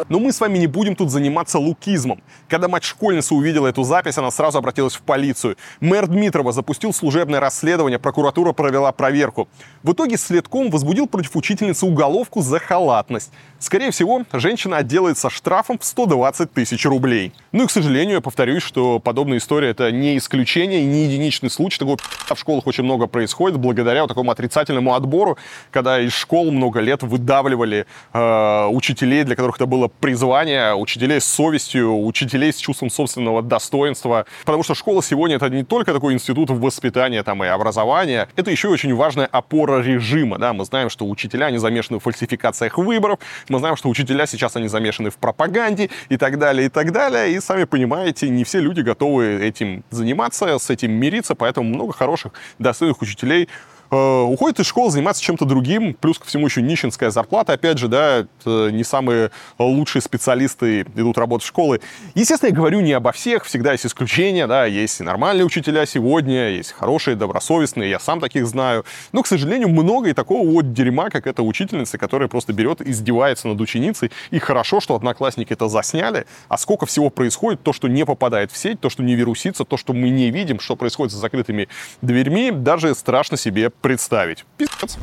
Но 0.09 0.19
мы 0.19 0.33
с 0.33 0.41
вами 0.41 0.57
не 0.57 0.67
будем 0.67 0.95
тут 0.95 1.09
заниматься 1.09 1.59
лукизмом. 1.59 2.21
Когда 2.49 2.67
мать 2.67 2.83
школьницы 2.83 3.35
увидела 3.35 3.67
эту 3.67 3.83
запись, 3.83 4.17
она 4.17 4.31
сразу 4.31 4.57
обратилась 4.57 4.95
в 4.95 5.01
полицию. 5.01 5.55
Мэр 5.79 6.07
Дмитрова 6.07 6.51
запустил 6.51 6.93
служебное 6.93 7.39
расследование, 7.39 7.99
прокуратура 7.99 8.51
провела 8.51 8.91
проверку. 8.91 9.47
В 9.81 9.93
итоге 9.93 10.17
следком 10.17 10.69
возбудил 10.69 11.07
против 11.07 11.35
учительницы 11.37 11.85
уголовку 11.85 12.41
за 12.41 12.59
халатность. 12.59 13.31
Скорее 13.59 13.91
всего, 13.91 14.23
женщина 14.33 14.77
отделается 14.77 15.29
штрафом 15.29 15.79
в 15.79 15.85
120 15.85 16.51
тысяч 16.51 16.85
рублей. 16.85 17.33
Ну 17.53 17.63
и, 17.63 17.67
к 17.67 17.71
сожалению, 17.71 18.15
я 18.15 18.21
повторюсь, 18.21 18.61
что 18.61 18.99
подобная 18.99 19.37
история 19.37 19.69
это 19.69 19.91
не 19.91 20.17
исключение 20.17 20.83
не 20.85 21.05
единичный 21.05 21.49
случай. 21.49 21.79
Такого 21.79 21.97
в 21.97 22.39
школах 22.39 22.67
очень 22.67 22.83
много 22.83 23.07
происходит 23.07 23.57
благодаря 23.57 24.01
вот 24.01 24.09
такому 24.09 24.31
отрицательному 24.31 24.93
отбору, 24.93 25.37
когда 25.71 25.99
из 25.99 26.13
школ 26.13 26.51
много 26.51 26.81
лет 26.81 27.03
выдавливали 27.37 27.85
э, 28.13 28.67
учителей, 28.67 29.23
для 29.23 29.35
которых 29.35 29.57
это 29.57 29.65
было 29.65 29.87
призвание, 29.87 30.75
учителей 30.75 31.21
с 31.21 31.25
совестью, 31.25 32.05
учителей 32.05 32.51
с 32.51 32.57
чувством 32.57 32.89
собственного 32.89 33.41
достоинства. 33.41 34.25
Потому 34.45 34.63
что 34.63 34.75
школа 34.75 35.03
сегодня 35.03 35.35
это 35.37 35.49
не 35.49 35.63
только 35.63 35.93
такой 35.93 36.13
институт 36.13 36.49
воспитания 36.49 37.23
там, 37.23 37.43
и 37.43 37.47
образования, 37.47 38.27
это 38.35 38.51
еще 38.51 38.69
и 38.69 38.71
очень 38.71 38.95
важная 38.95 39.27
опора 39.27 39.81
режима. 39.81 40.37
Да? 40.37 40.53
Мы 40.53 40.65
знаем, 40.65 40.89
что 40.89 41.07
учителя 41.07 41.51
не 41.51 41.57
замешаны 41.57 41.99
в 41.99 42.03
фальсификациях 42.03 42.77
выборов, 42.77 43.19
мы 43.49 43.59
знаем, 43.59 43.75
что 43.75 43.89
учителя 43.89 44.25
сейчас 44.25 44.55
они 44.55 44.67
замешаны 44.67 45.09
в 45.09 45.17
пропаганде 45.17 45.89
и 46.09 46.17
так 46.17 46.39
далее, 46.39 46.67
и 46.67 46.69
так 46.69 46.91
далее. 46.91 47.33
И 47.33 47.39
сами 47.39 47.65
понимаете, 47.65 48.29
не 48.29 48.43
все 48.43 48.59
люди 48.59 48.81
готовы 48.81 49.39
этим 49.41 49.83
заниматься, 49.89 50.57
с 50.57 50.69
этим 50.69 50.91
мириться, 50.91 51.35
поэтому 51.35 51.69
много 51.69 51.93
хороших, 51.93 52.33
достойных 52.59 53.01
учителей 53.01 53.49
Э, 53.89 54.21
уходит 54.21 54.59
из 54.59 54.65
школы 54.65 54.91
заниматься 54.91 55.21
чем-то 55.21 55.45
другим, 55.45 55.93
плюс 55.93 56.19
ко 56.19 56.25
всему 56.25 56.47
еще 56.47 56.61
нищенская 56.61 57.09
зарплата, 57.09 57.53
опять 57.53 57.77
же, 57.77 57.87
да, 57.87 58.27
не 58.45 58.83
самые 58.83 59.31
лучшие 59.57 60.01
специалисты 60.01 60.81
идут 60.81 61.17
работать 61.17 61.45
в 61.45 61.47
школы. 61.47 61.79
Естественно, 62.15 62.49
я 62.49 62.55
говорю 62.55 62.81
не 62.81 62.93
обо 62.93 63.11
всех, 63.11 63.45
всегда 63.45 63.71
есть 63.71 63.85
исключения, 63.85 64.47
да, 64.47 64.65
есть 64.65 64.99
и 64.99 65.03
нормальные 65.03 65.45
учителя 65.45 65.85
сегодня, 65.85 66.49
есть 66.49 66.71
хорошие, 66.71 67.15
добросовестные, 67.15 67.89
я 67.89 67.99
сам 67.99 68.19
таких 68.19 68.45
знаю, 68.47 68.85
но, 69.11 69.23
к 69.23 69.27
сожалению, 69.27 69.69
много 69.69 70.09
и 70.09 70.13
такого 70.13 70.45
вот 70.47 70.73
дерьма, 70.73 71.09
как 71.09 71.27
эта 71.27 71.41
учительница, 71.43 71.97
которая 71.97 72.27
просто 72.27 72.53
берет, 72.53 72.81
издевается 72.81 73.47
над 73.47 73.61
ученицей, 73.61 74.11
и 74.31 74.39
хорошо, 74.39 74.81
что 74.81 74.95
одноклассники 74.95 75.53
это 75.53 75.69
засняли, 75.69 76.25
а 76.49 76.57
сколько 76.57 76.85
всего 76.85 77.09
происходит, 77.09 77.63
то, 77.63 77.71
что 77.71 77.87
не 77.87 78.05
попадает 78.05 78.51
в 78.51 78.57
сеть, 78.57 78.81
то, 78.81 78.89
что 78.89 79.03
не 79.03 79.15
вирусится, 79.15 79.63
то, 79.63 79.77
что 79.77 79.93
мы 79.93 80.09
не 80.09 80.29
видим, 80.29 80.59
что 80.59 80.75
происходит 80.75 81.13
за 81.13 81.19
закрытыми 81.19 81.69
дверьми, 82.01 82.51
даже 82.51 82.93
страшно 82.95 83.37
себе 83.37 83.69
представить. 83.81 84.45
Пиздец. 84.57 84.97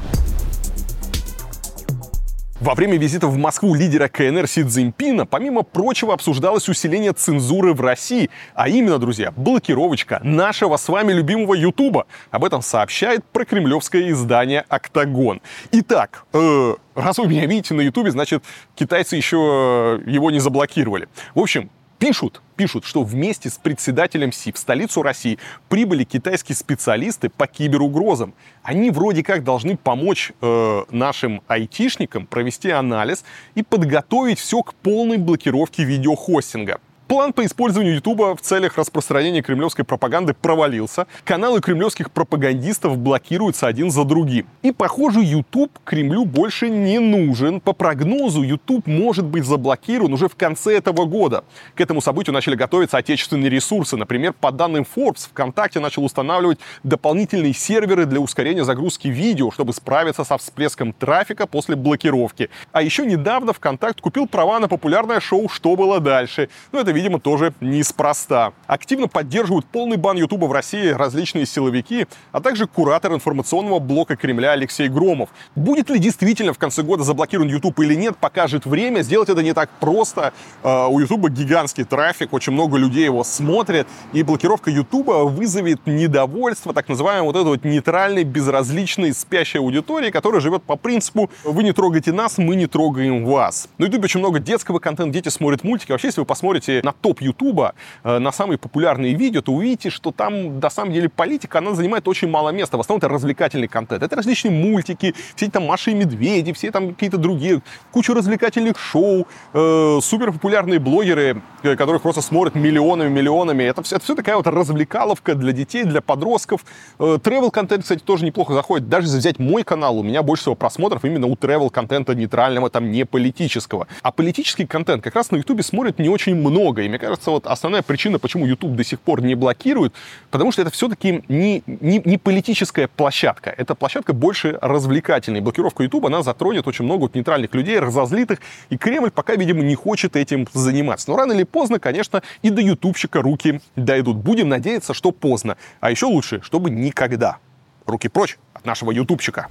Во 2.60 2.74
время 2.74 2.96
визита 2.96 3.26
в 3.26 3.36
Москву 3.36 3.74
лидера 3.74 4.08
КНР 4.08 4.46
Си 4.46 4.62
Цзиньпина, 4.62 5.26
помимо 5.26 5.64
прочего, 5.64 6.14
обсуждалось 6.14 6.68
усиление 6.68 7.12
цензуры 7.12 7.74
в 7.74 7.80
России, 7.80 8.30
а 8.54 8.68
именно, 8.68 8.98
друзья, 8.98 9.32
блокировочка 9.36 10.20
нашего 10.22 10.76
с 10.76 10.88
вами 10.88 11.12
любимого 11.12 11.52
Ютуба. 11.54 12.06
Об 12.30 12.44
этом 12.44 12.62
сообщает 12.62 13.24
прокремлевское 13.24 14.08
издание 14.10 14.64
«Октагон». 14.68 15.42
Итак, 15.72 16.24
э, 16.32 16.74
раз 16.94 17.18
вы 17.18 17.26
меня 17.26 17.44
видите 17.44 17.74
на 17.74 17.82
Ютубе, 17.82 18.12
значит, 18.12 18.42
китайцы 18.76 19.16
еще 19.16 20.00
его 20.06 20.30
не 20.30 20.38
заблокировали. 20.38 21.08
В 21.34 21.40
общем, 21.40 21.70
пишут, 22.04 22.42
пишут, 22.56 22.84
что 22.84 23.02
вместе 23.02 23.48
с 23.48 23.56
председателем 23.56 24.30
СИ 24.30 24.52
в 24.52 24.58
столицу 24.58 25.00
России 25.00 25.38
прибыли 25.70 26.04
китайские 26.04 26.54
специалисты 26.54 27.30
по 27.30 27.46
киберугрозам. 27.46 28.34
Они 28.62 28.90
вроде 28.90 29.22
как 29.22 29.42
должны 29.42 29.78
помочь 29.78 30.32
э, 30.42 30.82
нашим 30.90 31.40
айтишникам 31.48 32.26
провести 32.26 32.68
анализ 32.68 33.24
и 33.54 33.62
подготовить 33.62 34.38
все 34.38 34.62
к 34.62 34.74
полной 34.74 35.16
блокировке 35.16 35.84
видеохостинга. 35.84 36.78
План 37.06 37.34
по 37.34 37.44
использованию 37.44 37.96
Ютуба 37.96 38.34
в 38.34 38.40
целях 38.40 38.78
распространения 38.78 39.42
кремлевской 39.42 39.84
пропаганды 39.84 40.32
провалился. 40.32 41.06
Каналы 41.24 41.60
кремлевских 41.60 42.10
пропагандистов 42.10 42.96
блокируются 42.96 43.66
один 43.66 43.90
за 43.90 44.04
другим. 44.04 44.46
И, 44.62 44.72
похоже, 44.72 45.20
Ютуб 45.20 45.70
Кремлю 45.84 46.24
больше 46.24 46.70
не 46.70 46.98
нужен. 46.98 47.60
По 47.60 47.74
прогнозу, 47.74 48.42
Ютуб 48.42 48.86
может 48.86 49.26
быть 49.26 49.44
заблокирован 49.44 50.14
уже 50.14 50.28
в 50.28 50.34
конце 50.34 50.78
этого 50.78 51.04
года. 51.04 51.44
К 51.74 51.82
этому 51.82 52.00
событию 52.00 52.32
начали 52.32 52.54
готовиться 52.54 52.96
отечественные 52.96 53.50
ресурсы. 53.50 53.98
Например, 53.98 54.32
по 54.32 54.50
данным 54.50 54.86
Forbes, 54.96 55.28
ВКонтакте 55.28 55.80
начал 55.80 56.04
устанавливать 56.04 56.58
дополнительные 56.84 57.52
серверы 57.52 58.06
для 58.06 58.20
ускорения 58.20 58.64
загрузки 58.64 59.08
видео, 59.08 59.50
чтобы 59.50 59.74
справиться 59.74 60.24
со 60.24 60.38
всплеском 60.38 60.94
трафика 60.94 61.46
после 61.46 61.76
блокировки. 61.76 62.48
А 62.72 62.80
еще 62.80 63.04
недавно 63.04 63.52
ВКонтакт 63.52 64.00
купил 64.00 64.26
права 64.26 64.58
на 64.58 64.68
популярное 64.68 65.20
шоу 65.20 65.50
«Что 65.50 65.76
было 65.76 66.00
дальше?». 66.00 66.48
Ну, 66.72 66.78
это 66.78 66.93
видимо, 66.94 67.20
тоже 67.20 67.52
неспроста. 67.60 68.52
Активно 68.66 69.08
поддерживают 69.08 69.66
полный 69.66 69.96
бан 69.96 70.16
Ютуба 70.16 70.46
в 70.46 70.52
России 70.52 70.88
различные 70.88 71.46
силовики, 71.46 72.06
а 72.32 72.40
также 72.40 72.66
куратор 72.66 73.12
информационного 73.12 73.78
блока 73.78 74.16
Кремля 74.16 74.52
Алексей 74.52 74.88
Громов. 74.88 75.30
Будет 75.54 75.90
ли 75.90 75.98
действительно 75.98 76.52
в 76.52 76.58
конце 76.58 76.82
года 76.82 77.02
заблокирован 77.02 77.48
Ютуб 77.48 77.78
или 77.80 77.94
нет, 77.94 78.16
покажет 78.16 78.66
время. 78.66 79.02
Сделать 79.02 79.28
это 79.28 79.42
не 79.42 79.52
так 79.52 79.70
просто. 79.80 80.32
А, 80.62 80.88
у 80.88 80.98
Ютуба 80.98 81.28
гигантский 81.28 81.84
трафик, 81.84 82.32
очень 82.32 82.52
много 82.52 82.76
людей 82.78 83.04
его 83.04 83.24
смотрят, 83.24 83.86
и 84.12 84.22
блокировка 84.22 84.70
Ютуба 84.70 85.24
вызовет 85.24 85.86
недовольство 85.86 86.72
так 86.72 86.88
называемой 86.88 87.26
вот 87.26 87.36
этой 87.36 87.48
вот 87.48 87.64
нейтральной, 87.64 88.24
безразличной, 88.24 89.12
спящей 89.12 89.60
аудитории, 89.60 90.10
которая 90.10 90.40
живет 90.40 90.62
по 90.62 90.76
принципу 90.76 91.30
«вы 91.44 91.62
не 91.62 91.72
трогайте 91.72 92.12
нас, 92.12 92.38
мы 92.38 92.56
не 92.56 92.66
трогаем 92.66 93.24
вас». 93.24 93.68
На 93.78 93.86
Ютубе 93.86 94.04
очень 94.04 94.20
много 94.20 94.38
детского 94.38 94.78
контента, 94.78 95.12
дети 95.12 95.28
смотрят 95.28 95.64
мультики. 95.64 95.92
Вообще, 95.92 96.08
если 96.08 96.20
вы 96.20 96.26
посмотрите 96.26 96.80
на 96.84 96.92
топ 96.92 97.20
Ютуба, 97.20 97.74
э, 98.04 98.18
на 98.18 98.30
самые 98.32 98.58
популярные 98.58 99.14
видео, 99.14 99.40
то 99.40 99.52
увидите, 99.52 99.90
что 99.90 100.12
там, 100.12 100.60
на 100.60 100.70
самом 100.70 100.92
деле, 100.92 101.08
политика, 101.08 101.58
она 101.58 101.74
занимает 101.74 102.06
очень 102.06 102.28
мало 102.28 102.50
места. 102.50 102.76
В 102.76 102.80
основном 102.80 102.98
это 102.98 103.08
развлекательный 103.08 103.68
контент. 103.68 104.02
Это 104.02 104.16
различные 104.16 104.52
мультики, 104.52 105.14
все 105.34 105.50
там 105.50 105.66
Маши 105.66 105.90
и 105.90 105.94
Медведи, 105.94 106.52
все 106.52 106.70
там 106.70 106.94
какие-то 106.94 107.18
другие, 107.18 107.62
куча 107.90 108.14
развлекательных 108.14 108.78
шоу, 108.78 109.26
э, 109.52 109.98
супер 110.02 110.32
популярные 110.32 110.78
блогеры, 110.78 111.42
э, 111.62 111.76
которых 111.76 112.02
просто 112.02 112.20
смотрят 112.20 112.54
миллионами, 112.54 113.08
миллионами. 113.08 113.64
Это 113.64 113.82
все, 113.82 113.96
это 113.96 114.04
все 114.04 114.14
такая 114.14 114.36
вот 114.36 114.46
развлекаловка 114.46 115.34
для 115.34 115.52
детей, 115.52 115.84
для 115.84 116.00
подростков. 116.00 116.64
Travel 116.98 117.50
контент, 117.50 117.82
кстати, 117.82 118.00
тоже 118.00 118.24
неплохо 118.24 118.54
заходит. 118.54 118.88
Даже 118.88 119.06
если 119.06 119.18
взять 119.18 119.38
мой 119.38 119.64
канал, 119.64 119.98
у 119.98 120.02
меня 120.02 120.22
больше 120.22 120.42
всего 120.42 120.54
просмотров 120.54 121.04
именно 121.04 121.26
у 121.26 121.34
travel 121.34 121.70
контента 121.70 122.14
нейтрального, 122.14 122.70
там 122.70 122.90
не 122.90 123.04
политического. 123.06 123.86
А 124.02 124.12
политический 124.12 124.66
контент 124.66 125.02
как 125.02 125.14
раз 125.14 125.30
на 125.30 125.36
Ютубе 125.36 125.62
смотрят 125.62 125.98
не 125.98 126.08
очень 126.08 126.34
много. 126.34 126.73
И 126.82 126.88
мне 126.88 126.98
кажется, 126.98 127.30
вот 127.30 127.46
основная 127.46 127.82
причина, 127.82 128.18
почему 128.18 128.46
YouTube 128.46 128.72
до 128.72 128.84
сих 128.84 129.00
пор 129.00 129.22
не 129.22 129.34
блокирует, 129.34 129.94
потому 130.30 130.52
что 130.52 130.62
это 130.62 130.70
все-таки 130.70 131.22
не, 131.28 131.62
не, 131.66 132.00
не 132.04 132.18
политическая 132.18 132.88
площадка. 132.88 133.50
Это 133.56 133.74
площадка 133.74 134.12
больше 134.12 134.58
развлекательная. 134.60 135.40
Блокировка 135.40 135.82
YouTube, 135.82 136.06
она 136.06 136.22
затронет 136.22 136.66
очень 136.66 136.84
много 136.84 137.02
вот 137.02 137.14
нейтральных 137.14 137.54
людей, 137.54 137.78
разозлитых, 137.78 138.40
и 138.70 138.76
Кремль 138.76 139.10
пока, 139.10 139.34
видимо, 139.34 139.62
не 139.62 139.74
хочет 139.74 140.16
этим 140.16 140.46
заниматься. 140.52 141.10
Но 141.10 141.16
рано 141.16 141.32
или 141.32 141.44
поздно, 141.44 141.78
конечно, 141.78 142.22
и 142.42 142.50
до 142.50 142.60
ютубщика 142.60 143.22
руки 143.22 143.60
дойдут. 143.76 144.16
Будем 144.16 144.48
надеяться, 144.48 144.94
что 144.94 145.12
поздно. 145.12 145.56
А 145.80 145.90
еще 145.90 146.06
лучше, 146.06 146.40
чтобы 146.42 146.70
никогда. 146.70 147.38
Руки 147.86 148.08
прочь 148.08 148.38
от 148.54 148.64
нашего 148.64 148.90
ютубчика. 148.90 149.48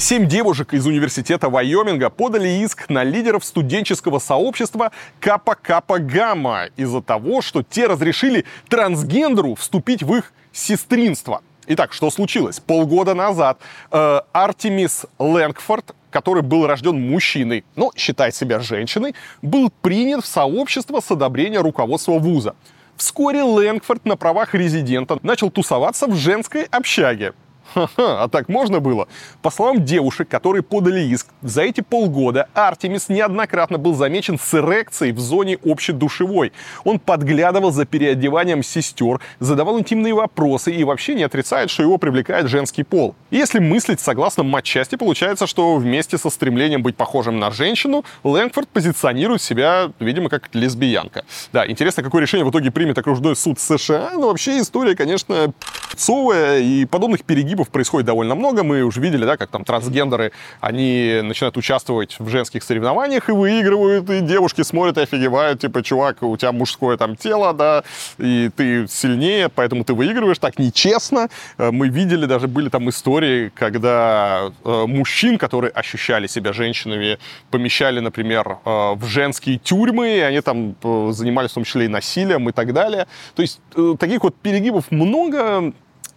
Семь 0.00 0.26
девушек 0.26 0.72
из 0.72 0.86
университета 0.86 1.50
Вайоминга 1.50 2.08
подали 2.08 2.48
иск 2.48 2.88
на 2.88 3.04
лидеров 3.04 3.44
студенческого 3.44 4.18
сообщества 4.18 4.92
Капа 5.20 5.54
Капа 5.54 5.98
Гамма 5.98 6.70
из-за 6.78 7.02
того, 7.02 7.42
что 7.42 7.62
те 7.62 7.86
разрешили 7.86 8.46
трансгендеру 8.70 9.56
вступить 9.56 10.02
в 10.02 10.14
их 10.14 10.32
сестринство. 10.52 11.42
Итак, 11.66 11.92
что 11.92 12.10
случилось? 12.10 12.60
Полгода 12.60 13.12
назад 13.12 13.60
э, 13.92 14.20
Артемис 14.32 15.04
Лэнгфорд, 15.18 15.94
который 16.10 16.42
был 16.42 16.66
рожден 16.66 16.98
мужчиной, 16.98 17.66
но 17.76 17.92
считает 17.94 18.34
себя 18.34 18.58
женщиной, 18.60 19.14
был 19.42 19.70
принят 19.82 20.24
в 20.24 20.26
сообщество 20.26 21.00
с 21.00 21.10
одобрения 21.10 21.60
руководства 21.60 22.12
вуза. 22.12 22.54
Вскоре 22.96 23.42
Лэнгфорд 23.42 24.06
на 24.06 24.16
правах 24.16 24.54
резидента 24.54 25.18
начал 25.22 25.50
тусоваться 25.50 26.06
в 26.06 26.16
женской 26.16 26.62
общаге. 26.70 27.34
Ха-ха, 27.74 28.24
а 28.24 28.28
так 28.28 28.48
можно 28.48 28.80
было? 28.80 29.06
По 29.42 29.50
словам 29.50 29.84
девушек, 29.84 30.28
которые 30.28 30.62
подали 30.62 31.00
иск, 31.00 31.28
за 31.42 31.62
эти 31.62 31.80
полгода 31.80 32.48
Артемис 32.54 33.08
неоднократно 33.08 33.78
был 33.78 33.94
замечен 33.94 34.38
с 34.38 34.54
эрекцией 34.54 35.12
в 35.12 35.20
зоне 35.20 35.58
общедушевой. 35.64 36.52
Он 36.84 36.98
подглядывал 36.98 37.70
за 37.70 37.84
переодеванием 37.84 38.64
сестер, 38.64 39.20
задавал 39.38 39.78
интимные 39.78 40.14
вопросы 40.14 40.72
и 40.72 40.82
вообще 40.82 41.14
не 41.14 41.22
отрицает, 41.22 41.70
что 41.70 41.84
его 41.84 41.96
привлекает 41.98 42.48
женский 42.48 42.82
пол. 42.82 43.14
Если 43.30 43.60
мыслить 43.60 44.00
согласно 44.00 44.42
матчасти, 44.42 44.96
получается, 44.96 45.46
что 45.46 45.76
вместе 45.76 46.18
со 46.18 46.28
стремлением 46.28 46.82
быть 46.82 46.96
похожим 46.96 47.38
на 47.38 47.52
женщину, 47.52 48.04
Лэнгфорд 48.24 48.68
позиционирует 48.68 49.42
себя, 49.42 49.92
видимо, 50.00 50.28
как 50.28 50.48
лесбиянка. 50.54 51.24
Да, 51.52 51.70
интересно, 51.70 52.02
какое 52.02 52.22
решение 52.22 52.44
в 52.44 52.50
итоге 52.50 52.72
примет 52.72 52.98
окружной 52.98 53.36
суд 53.36 53.60
США, 53.60 54.10
но 54.14 54.28
вообще 54.28 54.60
история, 54.60 54.96
конечно, 54.96 55.52
совая, 55.96 56.60
и 56.60 56.84
подобных 56.84 57.24
перегибов 57.24 57.68
происходит 57.68 58.06
довольно 58.06 58.34
много. 58.34 58.62
Мы 58.62 58.82
уже 58.82 59.00
видели, 59.00 59.24
да, 59.24 59.36
как 59.36 59.50
там 59.50 59.64
трансгендеры, 59.64 60.32
они 60.60 61.20
начинают 61.22 61.56
участвовать 61.56 62.16
в 62.18 62.28
женских 62.28 62.62
соревнованиях 62.62 63.28
и 63.28 63.32
выигрывают, 63.32 64.08
и 64.10 64.20
девушки 64.20 64.62
смотрят 64.62 64.98
и 64.98 65.02
офигевают, 65.02 65.60
типа, 65.60 65.82
чувак, 65.82 66.22
у 66.22 66.36
тебя 66.36 66.52
мужское 66.52 66.96
там 66.96 67.16
тело, 67.16 67.52
да, 67.52 67.82
и 68.18 68.50
ты 68.54 68.86
сильнее, 68.88 69.48
поэтому 69.48 69.84
ты 69.84 69.94
выигрываешь, 69.94 70.38
так 70.38 70.58
нечестно. 70.58 71.28
Э, 71.58 71.70
мы 71.70 71.88
видели, 71.88 72.26
даже 72.26 72.48
были 72.48 72.68
там 72.68 72.88
истории, 72.88 73.50
когда 73.54 74.52
э, 74.64 74.84
мужчин, 74.86 75.38
которые 75.38 75.70
ощущали 75.70 76.26
себя 76.26 76.52
женщинами, 76.52 77.18
помещали, 77.50 78.00
например, 78.00 78.58
э, 78.64 78.94
в 78.94 79.04
женские 79.06 79.58
тюрьмы, 79.58 80.16
и 80.16 80.20
они 80.20 80.40
там 80.40 80.74
занимались 81.12 81.50
в 81.50 81.54
том 81.54 81.64
числе 81.64 81.86
и 81.86 81.88
насилием 81.88 82.48
и 82.48 82.52
так 82.52 82.72
далее. 82.72 83.06
То 83.34 83.42
есть 83.42 83.60
таких 83.98 84.22
вот 84.22 84.34
перегибов 84.36 84.90
много, 84.90 85.72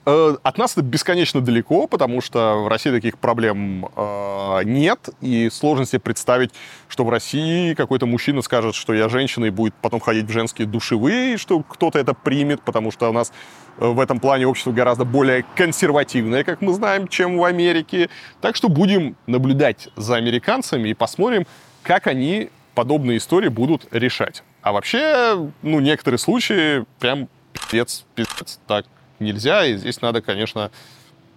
от 0.06 0.58
нас 0.58 0.74
это 0.74 0.82
бесконечно 0.82 1.40
далеко, 1.40 1.88
потому 1.88 2.20
что 2.20 2.64
в 2.64 2.68
России 2.68 2.92
таких 2.92 3.18
проблем 3.18 3.90
э, 3.96 4.62
нет, 4.66 5.10
и 5.22 5.50
сложно 5.50 5.86
себе 5.86 6.02
представить, 6.02 6.52
что 6.90 7.06
в 7.06 7.10
России 7.10 7.74
какой-то 7.74 8.06
мужчина 8.06 8.42
скажет, 8.42 8.76
что 8.76 8.94
я 8.94 9.08
женщина, 9.08 9.46
и 9.46 9.50
будет 9.50 9.74
потом 9.76 10.02
ходить 10.02 10.26
в 10.26 10.32
женские 10.32 10.68
душевые, 10.68 11.36
и 11.36 11.38
что 11.38 11.62
кто-то 11.62 12.00
это 12.00 12.14
примет, 12.14 12.62
потому 12.64 12.92
что 12.92 13.10
у 13.10 13.14
нас 13.14 13.32
э, 13.78 13.88
в 13.88 14.00
этом 14.00 14.20
плане 14.20 14.46
общество 14.46 14.74
гораздо 14.74 15.06
более 15.06 15.46
консервативное, 15.56 16.44
как 16.44 16.62
мы 16.62 16.74
знаем, 16.74 17.08
чем 17.08 17.38
в 17.38 17.44
Америке. 17.46 18.10
Так 18.42 18.58
что 18.58 18.68
будем 18.68 19.16
наблюдать 19.26 19.88
за 19.96 20.16
американцами 20.18 20.90
и 20.90 20.94
посмотрим, 20.94 21.48
как 21.82 22.08
они 22.08 22.50
подобные 22.76 23.20
истории 23.20 23.50
будут 23.50 23.88
решать. 23.92 24.44
А 24.62 24.74
вообще, 24.74 25.50
ну, 25.62 25.80
некоторые 25.80 26.20
случаи 26.20 26.86
прям 27.00 27.30
пиздец, 27.54 28.06
пиздец, 28.16 28.60
так 28.68 28.86
нельзя, 29.24 29.66
и 29.66 29.76
здесь 29.78 30.02
надо, 30.02 30.22
конечно, 30.22 30.72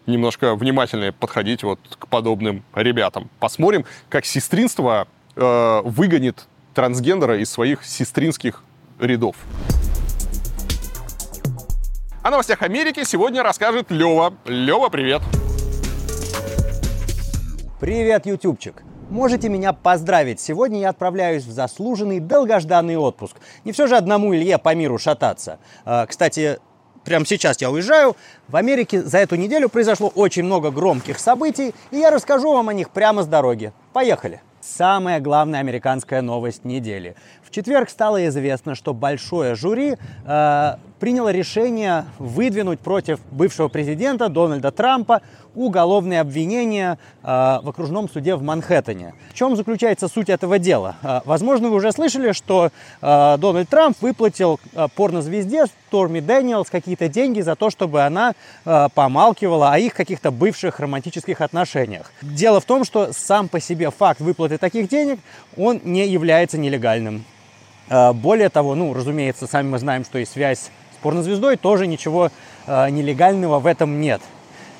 немножко 0.06 0.54
внимательнее 0.54 1.12
подходить 1.12 1.62
вот 1.62 1.78
к 1.98 2.06
подобным 2.08 2.64
ребятам. 2.74 3.30
Посмотрим, 3.40 3.84
как 4.08 4.24
сестринство 4.24 5.08
э, 5.34 5.80
выгонит 5.84 6.46
трансгендера 6.74 7.38
из 7.38 7.50
своих 7.50 7.84
сестринских 7.84 8.62
рядов. 9.00 9.36
О 12.22 12.30
новостях 12.30 12.62
Америки 12.62 13.04
сегодня 13.04 13.42
расскажет 13.42 13.90
Лева. 13.90 14.34
Лева, 14.46 14.88
привет! 14.88 15.22
Привет, 17.80 18.26
ютубчик! 18.26 18.82
Можете 19.10 19.48
меня 19.48 19.72
поздравить. 19.72 20.40
Сегодня 20.40 20.80
я 20.80 20.88
отправляюсь 20.88 21.44
в 21.44 21.52
заслуженный 21.52 22.18
долгожданный 22.18 22.96
отпуск. 22.96 23.36
Не 23.64 23.70
все 23.70 23.86
же 23.86 23.96
одному 23.96 24.34
Илье 24.34 24.58
по 24.58 24.74
миру 24.74 24.98
шататься. 24.98 25.60
А, 25.84 26.06
кстати, 26.06 26.58
прямо 27.06 27.24
сейчас 27.24 27.60
я 27.62 27.70
уезжаю. 27.70 28.16
В 28.48 28.56
Америке 28.56 29.00
за 29.00 29.18
эту 29.18 29.36
неделю 29.36 29.70
произошло 29.70 30.08
очень 30.14 30.42
много 30.42 30.70
громких 30.70 31.18
событий, 31.18 31.74
и 31.90 31.96
я 31.96 32.10
расскажу 32.10 32.52
вам 32.52 32.68
о 32.68 32.74
них 32.74 32.90
прямо 32.90 33.22
с 33.22 33.26
дороги. 33.26 33.72
Поехали! 33.94 34.42
Самая 34.60 35.20
главная 35.20 35.60
американская 35.60 36.22
новость 36.22 36.64
недели. 36.64 37.14
В 37.47 37.52
четверг 37.52 37.89
стало 37.90 38.27
известно, 38.27 38.74
что 38.74 38.93
большое 38.93 39.55
жюри 39.55 39.97
э, 40.27 40.74
приняло 40.98 41.31
решение 41.31 42.06
выдвинуть 42.18 42.81
против 42.81 43.20
бывшего 43.31 43.68
президента 43.68 44.28
Дональда 44.28 44.73
Трампа 44.73 45.23
уголовные 45.55 46.20
обвинения 46.20 46.98
э, 47.23 47.27
в 47.27 47.68
окружном 47.68 48.10
суде 48.10 48.35
в 48.35 48.43
Манхэттене. 48.43 49.14
В 49.31 49.35
чем 49.35 49.55
заключается 49.55 50.09
суть 50.09 50.28
этого 50.28 50.59
дела? 50.59 50.97
Э, 51.02 51.20
возможно, 51.24 51.68
вы 51.68 51.77
уже 51.77 51.93
слышали, 51.93 52.32
что 52.32 52.70
э, 53.01 53.36
Дональд 53.39 53.68
Трамп 53.68 53.97
выплатил 54.01 54.59
э, 54.74 54.89
порнозвезде 54.97 55.66
Торми 55.90 56.20
Дэниелс 56.20 56.68
какие-то 56.68 57.09
деньги 57.09 57.43
за 57.43 57.55
то, 57.55 57.70
чтобы 57.70 58.02
она 58.02 58.35
э, 58.64 58.89
помалкивала 58.93 59.73
о 59.73 59.78
их 59.78 59.94
каких-то 59.94 60.32
бывших 60.32 60.81
романтических 60.81 61.40
отношениях. 61.40 62.10
Дело 62.23 62.60
в 62.60 62.64
том, 62.64 62.85
что 62.85 63.12
сам 63.12 63.48
по 63.48 63.60
себе 63.60 63.93
факт 63.93 64.20
выплаты 64.20 64.59
таких 64.59 64.89
денег, 64.89 65.20
он 65.56 65.81
не 65.85 66.06
является 66.09 66.59
нелегальным. 66.59 67.24
Э, 67.88 68.12
более 68.12 68.48
того, 68.48 68.74
ну, 68.74 68.92
разумеется, 68.92 69.46
сами 69.46 69.68
мы 69.68 69.78
знаем, 69.78 70.04
что 70.04 70.18
и 70.18 70.24
связь 70.24 70.58
с 70.58 71.02
порнозвездой 71.02 71.56
тоже 71.56 71.86
ничего 71.86 72.30
э, 72.66 72.90
нелегального 72.90 73.58
в 73.58 73.66
этом 73.66 74.00
нет. 74.00 74.20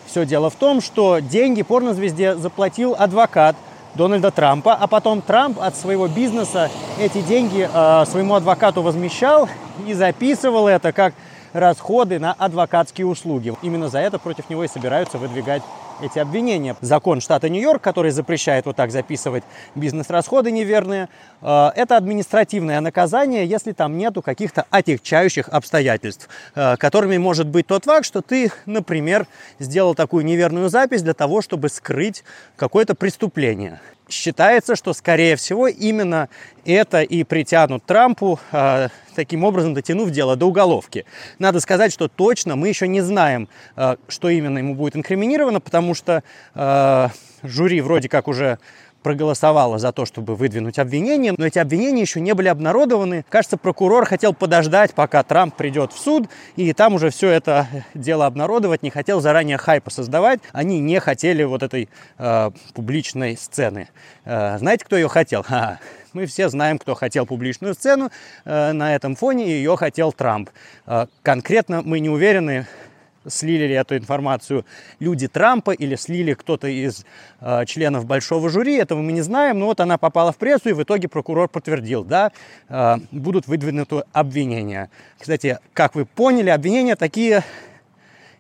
Все 0.07 0.25
дело 0.25 0.51
в 0.51 0.55
том, 0.55 0.81
что 0.81 1.19
деньги 1.19 1.63
порнозвезде 1.63 2.37
заплатил 2.37 2.95
адвокат 2.99 3.57
Дональда 3.95 4.31
Трампа, 4.31 4.75
а 4.75 4.87
потом 4.87 5.23
Трамп 5.23 5.59
от 5.61 5.75
своего 5.77 6.07
бизнеса 6.07 6.71
эти 6.99 7.23
деньги 7.23 7.69
э, 7.73 8.05
своему 8.07 8.35
адвокату 8.35 8.83
возмещал 8.83 9.49
и 9.87 9.95
записывал 9.95 10.69
это 10.69 10.93
как 10.93 11.15
расходы 11.53 12.19
на 12.19 12.33
адвокатские 12.33 13.07
услуги. 13.07 13.55
Именно 13.63 13.89
за 13.89 14.01
это 14.01 14.19
против 14.19 14.51
него 14.51 14.65
и 14.65 14.69
собираются 14.69 15.19
выдвигать 15.19 15.63
эти 16.01 16.19
обвинения. 16.19 16.77
Закон 16.81 17.21
штата 17.21 17.49
Нью-Йорк, 17.49 17.83
который 17.83 18.11
запрещает 18.11 18.67
вот 18.67 18.77
так 18.77 18.91
записывать 18.91 19.45
бизнес-расходы 19.75 20.51
неверные, 20.51 21.09
э, 21.43 21.71
это 21.75 21.97
административное 21.97 22.81
наказание, 22.81 23.47
если 23.47 23.73
там 23.73 23.97
нету 23.97 24.23
каких-то 24.23 24.67
отягчающих 24.71 25.49
обстоятельств, 25.49 26.29
э, 26.55 26.77
которыми 26.77 27.17
может 27.17 27.49
быть 27.49 27.67
тот 27.67 27.85
факт, 27.85 28.07
что 28.07 28.23
ты, 28.23 28.51
например, 28.67 29.27
сделал 29.59 29.95
такую 29.95 30.25
неверную 30.25 30.69
запись 30.69 31.03
для 31.03 31.15
того, 31.15 31.43
чтобы 31.43 31.69
скрыть 31.69 32.25
какое-то 32.57 32.95
преступление. 32.95 33.81
Считается, 34.09 34.77
что, 34.77 34.93
скорее 34.93 35.35
всего, 35.35 35.67
именно 35.67 36.29
это 36.65 37.03
и 37.03 37.25
притянут 37.25 37.85
Трампу, 37.85 38.39
э, 38.53 38.89
таким 39.17 39.43
образом 39.43 39.75
дотянув 39.75 40.11
дело 40.11 40.37
до 40.37 40.47
уголовки. 40.47 41.05
Надо 41.41 41.59
сказать, 41.59 41.93
что 41.93 42.07
точно 42.07 42.55
мы 42.55 42.69
еще 42.69 42.87
не 42.87 43.01
знаем, 43.01 43.49
э, 43.75 43.97
что 44.07 44.29
именно 44.29 44.59
ему 44.59 44.77
будет 44.77 44.95
инкриминировано, 44.95 45.61
потому 45.61 45.95
что 45.95 46.23
э, 46.55 47.09
жюри 47.43 47.81
вроде 47.81 48.09
как 48.09 48.29
уже 48.29 48.61
проголосовала 49.07 49.79
за 49.79 49.93
то, 49.93 50.05
чтобы 50.05 50.35
выдвинуть 50.35 50.81
обвинения, 50.81 51.33
но 51.39 51.47
эти 51.47 51.61
обвинения 51.61 52.01
еще 52.01 52.21
не 52.21 52.35
были 52.35 52.49
обнародованы. 52.49 53.25
Кажется, 53.29 53.57
прокурор 53.57 54.05
хотел 54.05 54.35
подождать, 54.35 54.95
пока 54.95 55.23
Трамп 55.23 55.55
придет 55.55 55.93
в 55.93 55.99
суд, 56.01 56.29
и 56.57 56.73
там 56.73 56.95
уже 56.95 57.11
все 57.11 57.31
это 57.31 57.69
дело 57.95 58.27
обнародовать, 58.27 58.83
не 58.83 58.91
хотел 58.91 59.21
заранее 59.21 59.59
хайпа 59.59 59.91
создавать. 59.91 60.41
Они 60.51 60.81
не 60.81 60.99
хотели 60.99 61.45
вот 61.45 61.63
этой 61.63 61.89
э, 62.19 62.51
публичной 62.75 63.37
сцены. 63.37 63.91
Э, 64.25 64.59
знаете, 64.59 64.85
кто 64.85 64.97
ее 64.97 65.07
хотел? 65.07 65.45
Ха-ха. 65.45 65.79
Мы 66.13 66.27
все 66.27 66.49
знаем, 66.49 66.77
кто 66.77 66.97
хотел 66.97 67.27
публичную 67.27 67.75
сцену 67.75 68.11
э, 68.45 68.73
на 68.73 68.93
этом 68.93 69.15
фоне, 69.15 69.47
и 69.47 69.51
ее 69.51 69.77
хотел 69.77 70.13
Трамп. 70.13 70.51
Э, 70.85 71.07
конкретно 71.23 71.83
мы 71.83 72.01
не 72.01 72.11
уверены, 72.11 72.67
слили 73.29 73.65
ли 73.65 73.75
эту 73.75 73.97
информацию 73.97 74.65
люди 75.01 75.29
Трампа 75.29 75.73
или 75.73 75.97
слили 75.97 76.35
кто-то 76.35 76.69
из 76.69 77.05
э, 77.41 77.65
членов 77.67 78.07
большого 78.07 78.49
жюри, 78.49 78.77
этого 78.77 79.03
мы 79.03 79.13
не 79.13 79.23
знаем, 79.23 79.59
но 79.59 79.67
вот 79.67 79.81
она 79.81 79.99
попала 79.99 80.33
в 80.33 80.37
прессу, 80.37 80.71
и 80.71 80.73
в 80.73 80.83
итоге 80.83 81.09
прокурор 81.09 81.49
подтвердил, 81.49 82.05
да, 82.05 82.33
э, 82.69 82.97
будут 83.11 83.47
выдвинуты 83.47 84.05
обвинения. 84.13 84.91
Кстати, 85.19 85.59
как 85.73 85.95
вы 85.95 86.05
поняли, 86.05 86.51
обвинения 86.51 86.97
такие 86.97 87.45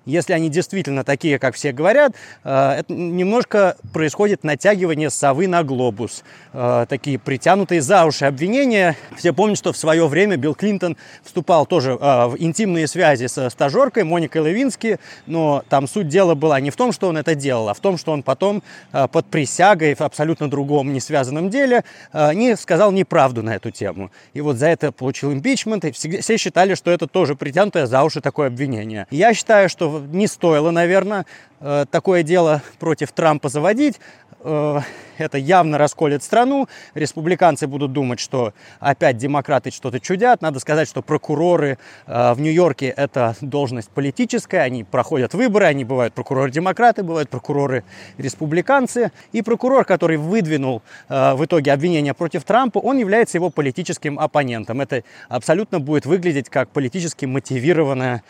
если 0.06 0.32
они 0.32 0.48
действительно 0.48 1.04
такие, 1.04 1.38
как 1.38 1.54
все 1.56 1.72
говорят, 1.72 2.12
э, 2.44 2.76
это 2.78 2.92
немножко 2.92 3.76
происходит 3.92 4.44
натягивание 4.44 5.10
совы 5.10 5.48
на 5.48 5.64
глобус. 5.64 6.22
Э, 6.52 6.86
такие 6.88 7.18
притянутые 7.18 7.82
за 7.82 8.06
уши 8.06 8.24
обвинения. 8.24 8.96
Все 9.16 9.32
помнят, 9.32 9.58
что 9.58 9.72
в 9.72 9.76
свое 9.76 10.06
время 10.06 10.36
Билл 10.36 10.54
Клинтон 10.54 10.96
вступал 11.24 11.66
тоже 11.66 11.98
э, 12.00 12.26
в 12.28 12.36
интимные 12.38 12.86
связи 12.86 13.26
со 13.26 13.50
стажеркой 13.50 14.04
Моникой 14.04 14.44
Левински, 14.44 14.98
но 15.26 15.64
там 15.68 15.88
суть 15.88 16.08
дела 16.08 16.34
была 16.34 16.60
не 16.60 16.70
в 16.70 16.76
том, 16.76 16.92
что 16.92 17.08
он 17.08 17.16
это 17.16 17.34
делал, 17.34 17.68
а 17.68 17.74
в 17.74 17.80
том, 17.80 17.98
что 17.98 18.12
он 18.12 18.22
потом 18.22 18.62
под 18.92 19.26
присягой 19.26 19.94
в 19.94 20.00
абсолютно 20.00 20.48
другом, 20.48 20.92
не 20.92 21.00
связанном 21.00 21.50
деле 21.50 21.82
не 22.12 22.56
сказал 22.56 22.92
неправду 22.92 23.42
на 23.42 23.56
эту 23.56 23.70
тему. 23.70 24.12
И 24.34 24.40
вот 24.40 24.56
за 24.56 24.68
это 24.68 24.92
получил 24.92 25.32
импичмент, 25.32 25.84
и 25.84 25.90
все 25.90 26.36
считали, 26.38 26.74
что 26.74 26.90
это 26.90 27.08
тоже 27.08 27.34
притянутое 27.34 27.86
за 27.86 28.02
уши 28.04 28.20
такое 28.20 28.46
обвинение. 28.46 29.06
Я 29.10 29.34
считаю, 29.34 29.68
что 29.68 29.95
не 30.00 30.26
стоило, 30.26 30.70
наверное, 30.70 31.26
э, 31.60 31.86
такое 31.90 32.22
дело 32.22 32.62
против 32.78 33.12
Трампа 33.12 33.48
заводить. 33.48 34.00
Э, 34.40 34.80
это 35.18 35.38
явно 35.38 35.78
расколет 35.78 36.22
страну. 36.22 36.68
Республиканцы 36.94 37.66
будут 37.66 37.92
думать, 37.92 38.20
что 38.20 38.52
опять 38.80 39.16
демократы 39.16 39.70
что-то 39.70 39.98
чудят. 39.98 40.42
Надо 40.42 40.60
сказать, 40.60 40.88
что 40.88 41.00
прокуроры 41.00 41.78
э, 42.06 42.32
в 42.34 42.40
Нью-Йорке 42.40 42.88
это 42.88 43.34
должность 43.40 43.88
политическая. 43.88 44.60
Они 44.60 44.84
проходят 44.84 45.32
выборы. 45.32 45.66
Они 45.66 45.84
бывают 45.84 46.12
прокуроры-демократы, 46.12 47.02
бывают 47.02 47.30
прокуроры-республиканцы. 47.30 49.10
И 49.32 49.42
прокурор, 49.42 49.84
который 49.84 50.18
выдвинул 50.18 50.82
в 51.08 51.44
итоге 51.44 51.72
обвинения 51.72 52.12
против 52.12 52.44
Трампа, 52.44 52.78
он 52.78 52.98
является 52.98 53.38
его 53.38 53.50
политическим 53.50 54.18
оппонентом. 54.18 54.80
Это 54.80 55.02
абсолютно 55.28 55.80
будет 55.80 56.04
выглядеть 56.04 56.50
как 56.50 56.68
политически 56.68 57.24
мотивированное 57.24 58.22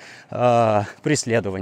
преследование. 1.02 1.55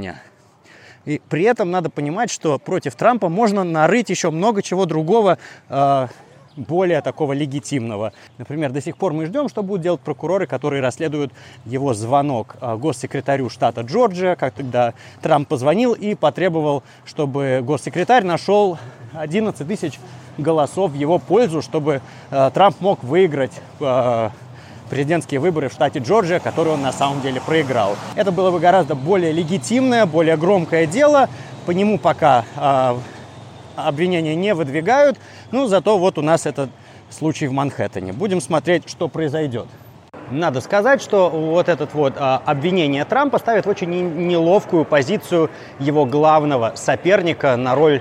И 1.05 1.21
при 1.29 1.43
этом 1.45 1.71
надо 1.71 1.91
понимать, 1.91 2.31
что 2.31 2.59
против 2.59 2.95
Трампа 2.95 3.29
можно 3.29 3.63
нарыть 3.63 4.09
еще 4.09 4.31
много 4.31 4.63
чего 4.63 4.87
другого, 4.87 5.39
э, 5.69 6.09
более 6.57 7.01
такого 7.03 7.33
легитимного. 7.33 8.13
Например, 8.39 8.71
до 8.71 8.81
сих 8.81 8.97
пор 8.97 9.13
мы 9.13 9.27
ждем, 9.27 9.49
что 9.49 9.63
будут 9.63 9.83
делать 9.83 10.01
прокуроры, 10.01 10.47
которые 10.47 10.83
расследуют 10.83 11.33
его 11.65 11.95
звонок 11.95 12.57
а, 12.61 12.77
госсекретарю 12.77 13.51
штата 13.51 13.83
Джорджия, 13.83 14.37
как 14.37 14.55
тогда 14.55 14.95
Трамп 15.23 15.49
позвонил 15.49 15.95
и 15.95 16.15
потребовал, 16.15 16.83
чтобы 17.05 17.61
госсекретарь 17.63 18.25
нашел 18.25 18.79
11 19.15 19.67
тысяч 19.67 19.99
голосов 20.39 20.93
в 20.93 20.95
его 20.95 21.19
пользу, 21.19 21.63
чтобы 21.63 22.01
э, 22.31 22.51
Трамп 22.53 22.81
мог 22.81 23.05
выиграть 23.05 23.53
э, 23.81 24.31
президентские 24.91 25.41
выборы 25.41 25.69
в 25.69 25.73
штате 25.73 25.99
Джорджия, 25.99 26.41
которые 26.41 26.75
он 26.75 26.83
на 26.83 26.93
самом 26.93 27.21
деле 27.21 27.41
проиграл. 27.41 27.97
Это 28.17 28.33
было 28.33 28.51
бы 28.51 28.61
гораздо 28.61 28.95
более 28.95 29.33
легитимное, 29.33 30.07
более 30.07 30.37
громкое 30.37 30.87
дело. 30.87 31.29
По 31.67 31.71
нему 31.71 31.99
пока 31.99 32.45
э, 32.57 32.97
обвинения 33.77 34.35
не 34.35 34.55
выдвигают. 34.55 35.19
Ну, 35.51 35.67
зато 35.67 35.99
вот 35.99 36.19
у 36.19 36.23
нас 36.23 36.47
этот 36.47 36.71
случай 37.11 37.47
в 37.47 37.53
Манхэттене. 37.53 38.13
Будем 38.13 38.41
смотреть, 38.41 38.89
что 38.89 39.09
произойдет. 39.09 39.67
Надо 40.31 40.61
сказать, 40.61 41.03
что 41.03 41.29
вот 41.29 41.69
это 41.69 41.87
вот 41.93 42.15
а, 42.17 42.43
обвинение 42.47 43.05
Трампа 43.05 43.39
ставит 43.39 43.67
в 43.67 43.69
очень 43.69 44.27
неловкую 44.27 44.85
позицию 44.87 45.51
его 45.79 46.07
главного 46.07 46.73
соперника 46.77 47.57
на 47.57 47.75
роль 47.75 48.01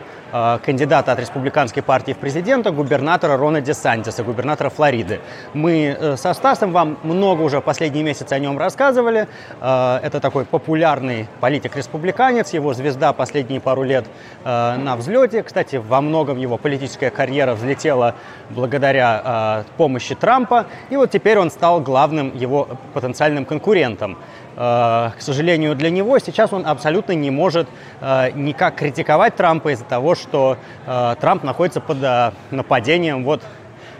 кандидата 0.63 1.11
от 1.11 1.19
республиканской 1.19 1.83
партии 1.83 2.13
в 2.13 2.17
президента, 2.17 2.71
губернатора 2.71 3.37
Рона 3.37 3.61
Десантиса, 3.61 4.23
губернатора 4.23 4.69
Флориды. 4.69 5.19
Мы 5.53 5.95
э, 5.99 6.17
со 6.17 6.33
Стасом 6.33 6.71
вам 6.71 6.97
много 7.03 7.41
уже 7.41 7.61
последние 7.61 8.03
месяцы 8.03 8.33
о 8.33 8.39
нем 8.39 8.57
рассказывали. 8.57 9.27
А, 9.61 9.99
это 10.03 10.19
такой 10.19 10.45
популярный 10.45 11.27
политик-республиканец, 11.39 12.53
его 12.53 12.73
звезда 12.73 13.13
последние 13.13 13.61
пару 13.61 13.83
лет 13.83 14.05
на 14.43 14.95
взлете. 14.95 15.43
Кстати, 15.43 15.75
во 15.75 16.01
многом 16.01 16.37
его 16.37 16.57
политическая 16.57 17.09
карьера 17.09 17.53
взлетела 17.53 18.15
благодаря 18.49 19.63
помощи 19.77 20.15
Трампа. 20.15 20.65
И 20.89 20.97
вот 20.97 21.11
теперь 21.11 21.37
он 21.37 21.51
стал 21.51 21.81
главным 21.81 22.35
его 22.35 22.67
потенциальным 22.93 23.45
конкурентом. 23.45 24.17
Э, 24.55 25.11
к 25.17 25.21
сожалению, 25.21 25.75
для 25.75 25.89
него 25.89 26.19
сейчас 26.19 26.53
он 26.53 26.65
абсолютно 26.65 27.13
не 27.13 27.31
может 27.31 27.67
э, 28.01 28.31
никак 28.35 28.75
критиковать 28.75 29.35
Трампа 29.35 29.73
из-за 29.73 29.85
того, 29.85 30.15
что 30.15 30.57
э, 30.85 31.15
Трамп 31.19 31.43
находится 31.43 31.81
под 31.81 31.97
нападением. 32.51 33.23
Вот 33.23 33.41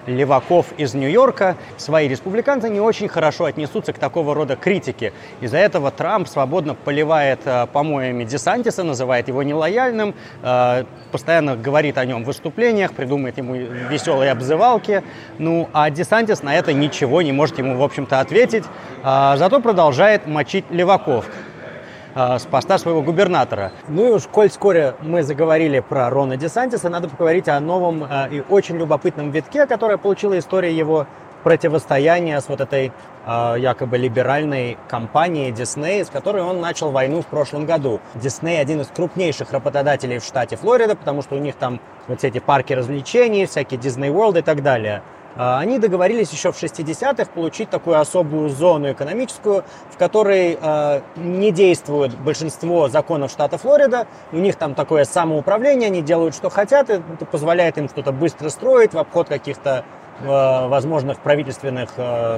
леваков 0.07 0.67
из 0.77 0.93
Нью-Йорка, 0.93 1.55
свои 1.77 2.07
республиканцы 2.07 2.69
не 2.69 2.79
очень 2.79 3.07
хорошо 3.07 3.45
отнесутся 3.45 3.93
к 3.93 3.99
такого 3.99 4.33
рода 4.33 4.55
критике. 4.55 5.13
Из-за 5.41 5.57
этого 5.57 5.91
Трамп 5.91 6.27
свободно 6.27 6.75
поливает 6.75 7.39
э, 7.45 7.67
помоями 7.71 8.23
Десантиса, 8.23 8.83
называет 8.83 9.27
его 9.27 9.43
нелояльным, 9.43 10.15
э, 10.41 10.83
постоянно 11.11 11.55
говорит 11.55 11.97
о 11.97 12.05
нем 12.05 12.23
в 12.23 12.27
выступлениях, 12.27 12.93
придумывает 12.93 13.37
ему 13.37 13.55
веселые 13.55 14.31
обзывалки. 14.31 15.03
Ну, 15.37 15.69
а 15.73 15.89
Десантис 15.89 16.43
на 16.43 16.55
это 16.55 16.73
ничего 16.73 17.21
не 17.21 17.31
может 17.31 17.57
ему, 17.57 17.77
в 17.77 17.83
общем-то, 17.83 18.19
ответить. 18.19 18.63
Э, 19.03 19.33
зато 19.37 19.59
продолжает 19.59 20.27
мочить 20.27 20.65
леваков. 20.69 21.25
Э, 22.15 22.37
с 22.37 22.45
поста 22.45 22.77
своего 22.77 23.01
губернатора. 23.01 23.71
Ну 23.87 24.07
и 24.07 24.11
уж, 24.11 24.23
коль 24.27 24.49
вскоре 24.49 24.95
мы 25.01 25.23
заговорили 25.23 25.79
про 25.79 26.09
Рона 26.09 26.37
Десантиса, 26.37 26.89
надо 26.89 27.09
поговорить 27.09 27.47
о 27.47 27.59
новом 27.59 28.03
э, 28.03 28.27
и 28.29 28.43
очень 28.49 28.77
любопытном 28.77 29.31
витке, 29.31 29.65
которое 29.65 29.97
получила 29.97 30.37
история 30.37 30.71
его 30.71 31.07
противостояния 31.43 32.39
с 32.39 32.47
вот 32.49 32.61
этой 32.61 32.91
э, 33.25 33.55
якобы 33.57 33.97
либеральной 33.97 34.77
компанией 34.87 35.51
Disney, 35.51 36.05
с 36.05 36.09
которой 36.09 36.43
он 36.43 36.61
начал 36.61 36.91
войну 36.91 37.21
в 37.21 37.25
прошлом 37.25 37.65
году. 37.65 37.99
Disney 38.13 38.59
один 38.59 38.81
из 38.81 38.87
крупнейших 38.87 39.51
работодателей 39.51 40.19
в 40.19 40.23
штате 40.23 40.55
Флорида, 40.55 40.95
потому 40.95 41.23
что 41.23 41.35
у 41.35 41.39
них 41.39 41.55
там 41.55 41.79
вот 42.07 42.19
все 42.19 42.27
эти 42.27 42.39
парки 42.39 42.73
развлечений, 42.73 43.47
всякие 43.47 43.79
Disney 43.79 44.13
World 44.13 44.37
и 44.37 44.41
так 44.43 44.61
далее. 44.61 45.01
А, 45.35 45.59
они 45.59 45.79
договорились 45.79 46.31
еще 46.31 46.51
в 46.51 46.61
60-х 46.61 47.25
получить 47.33 47.69
такую 47.69 47.99
особую 47.99 48.49
зону 48.49 48.91
экономическую, 48.91 49.63
в 49.89 49.97
которой 49.97 50.57
э, 50.61 51.01
не 51.15 51.51
действует 51.51 52.15
большинство 52.17 52.87
законов 52.87 53.31
штата 53.31 53.57
Флорида. 53.57 54.07
У 54.31 54.37
них 54.37 54.55
там 54.55 54.75
такое 54.75 55.05
самоуправление, 55.05 55.87
они 55.87 56.01
делают, 56.01 56.35
что 56.35 56.49
хотят, 56.49 56.89
это 56.89 57.25
позволяет 57.25 57.77
им 57.77 57.89
что-то 57.89 58.11
быстро 58.11 58.49
строить 58.49 58.93
в 58.93 58.99
обход 58.99 59.27
каких-то 59.27 59.85
э, 60.21 60.25
возможных 60.27 61.17
правительственных 61.19 61.91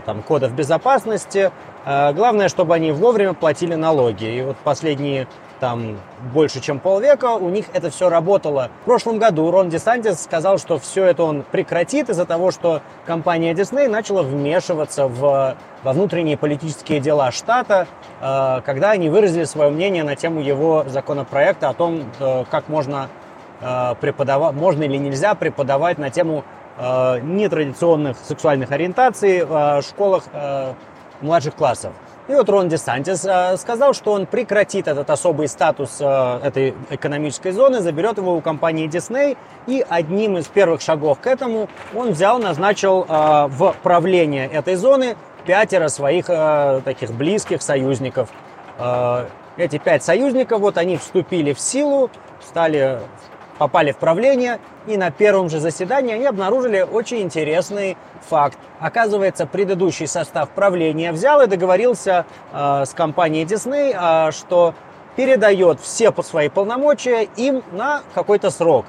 там, 0.05 0.21
кодов 0.23 0.53
безопасности. 0.53 1.51
Главное, 1.85 2.49
чтобы 2.49 2.73
они 2.73 2.91
вовремя 2.91 3.33
платили 3.33 3.75
налоги. 3.75 4.25
И 4.25 4.41
вот 4.41 4.57
последние 4.57 5.27
там 5.59 5.97
больше, 6.33 6.59
чем 6.59 6.79
полвека, 6.79 7.35
у 7.35 7.49
них 7.49 7.65
это 7.73 7.89
все 7.89 8.09
работало. 8.09 8.69
В 8.81 8.85
прошлом 8.85 9.19
году 9.19 9.49
Рон 9.51 9.69
Десантис 9.69 10.23
сказал, 10.23 10.57
что 10.57 10.79
все 10.79 11.05
это 11.05 11.23
он 11.23 11.43
прекратит 11.43 12.09
из-за 12.09 12.25
того, 12.25 12.51
что 12.51 12.81
компания 13.05 13.53
Disney 13.53 13.87
начала 13.87 14.23
вмешиваться 14.23 15.07
в, 15.07 15.55
во 15.83 15.93
внутренние 15.93 16.37
политические 16.37 16.99
дела 16.99 17.31
штата, 17.31 17.87
э, 18.21 18.61
когда 18.65 18.91
они 18.91 19.09
выразили 19.09 19.45
свое 19.45 19.69
мнение 19.69 20.03
на 20.03 20.15
тему 20.15 20.41
его 20.41 20.85
законопроекта 20.87 21.69
о 21.69 21.73
том, 21.73 22.03
э, 22.19 22.45
как 22.49 22.67
можно 22.67 23.09
э, 23.61 23.95
преподавать, 24.01 24.53
можно 24.53 24.83
или 24.83 24.97
нельзя 24.97 25.35
преподавать 25.35 25.97
на 25.97 26.09
тему 26.09 26.43
нетрадиционных 26.77 28.17
сексуальных 28.21 28.69
ориентаций 28.71 29.45
в 29.45 29.81
школах 29.81 30.25
младших 31.21 31.55
классов. 31.55 31.93
И 32.27 32.33
вот 32.33 32.49
Рон 32.49 32.69
Десантис 32.69 33.23
э, 33.23 33.55
сказал, 33.57 33.93
что 33.93 34.11
он 34.11 34.25
прекратит 34.25 34.87
этот 34.87 35.07
особый 35.11 35.47
статус 35.47 35.97
э, 35.99 36.39
этой 36.43 36.73
экономической 36.89 37.51
зоны, 37.51 37.81
заберет 37.81 38.17
его 38.17 38.35
у 38.35 38.41
компании 38.41 38.89
Disney, 38.89 39.37
и 39.67 39.85
одним 39.87 40.39
из 40.39 40.47
первых 40.47 40.81
шагов 40.81 41.19
к 41.19 41.27
этому 41.27 41.69
он 41.93 42.13
взял, 42.13 42.39
назначил 42.39 43.05
э, 43.07 43.47
в 43.47 43.75
правление 43.83 44.47
этой 44.47 44.73
зоны 44.75 45.17
пятеро 45.45 45.89
своих 45.89 46.25
таких 46.25 47.11
близких 47.11 47.61
союзников. 47.61 48.29
Эти 49.57 49.77
пять 49.77 50.03
союзников, 50.03 50.59
вот 50.59 50.79
они 50.79 50.97
вступили 50.97 51.53
в 51.53 51.59
силу, 51.59 52.09
стали 52.41 52.97
попали 53.57 53.91
в 53.91 53.97
правление, 53.97 54.59
и 54.87 54.97
на 54.97 55.11
первом 55.11 55.49
же 55.49 55.59
заседании 55.59 56.13
они 56.13 56.25
обнаружили 56.25 56.81
очень 56.81 57.21
интересный 57.21 57.97
факт. 58.21 58.57
Оказывается, 58.79 59.45
предыдущий 59.45 60.07
состав 60.07 60.49
правления 60.49 61.11
взял 61.11 61.41
и 61.41 61.47
договорился 61.47 62.25
э, 62.51 62.83
с 62.85 62.93
компанией 62.93 63.45
Disney, 63.45 63.95
э, 63.95 64.31
что 64.31 64.73
передает 65.15 65.79
все 65.79 66.13
свои 66.21 66.49
полномочия 66.49 67.23
им 67.37 67.63
на 67.71 68.01
какой-то 68.13 68.51
срок. 68.51 68.85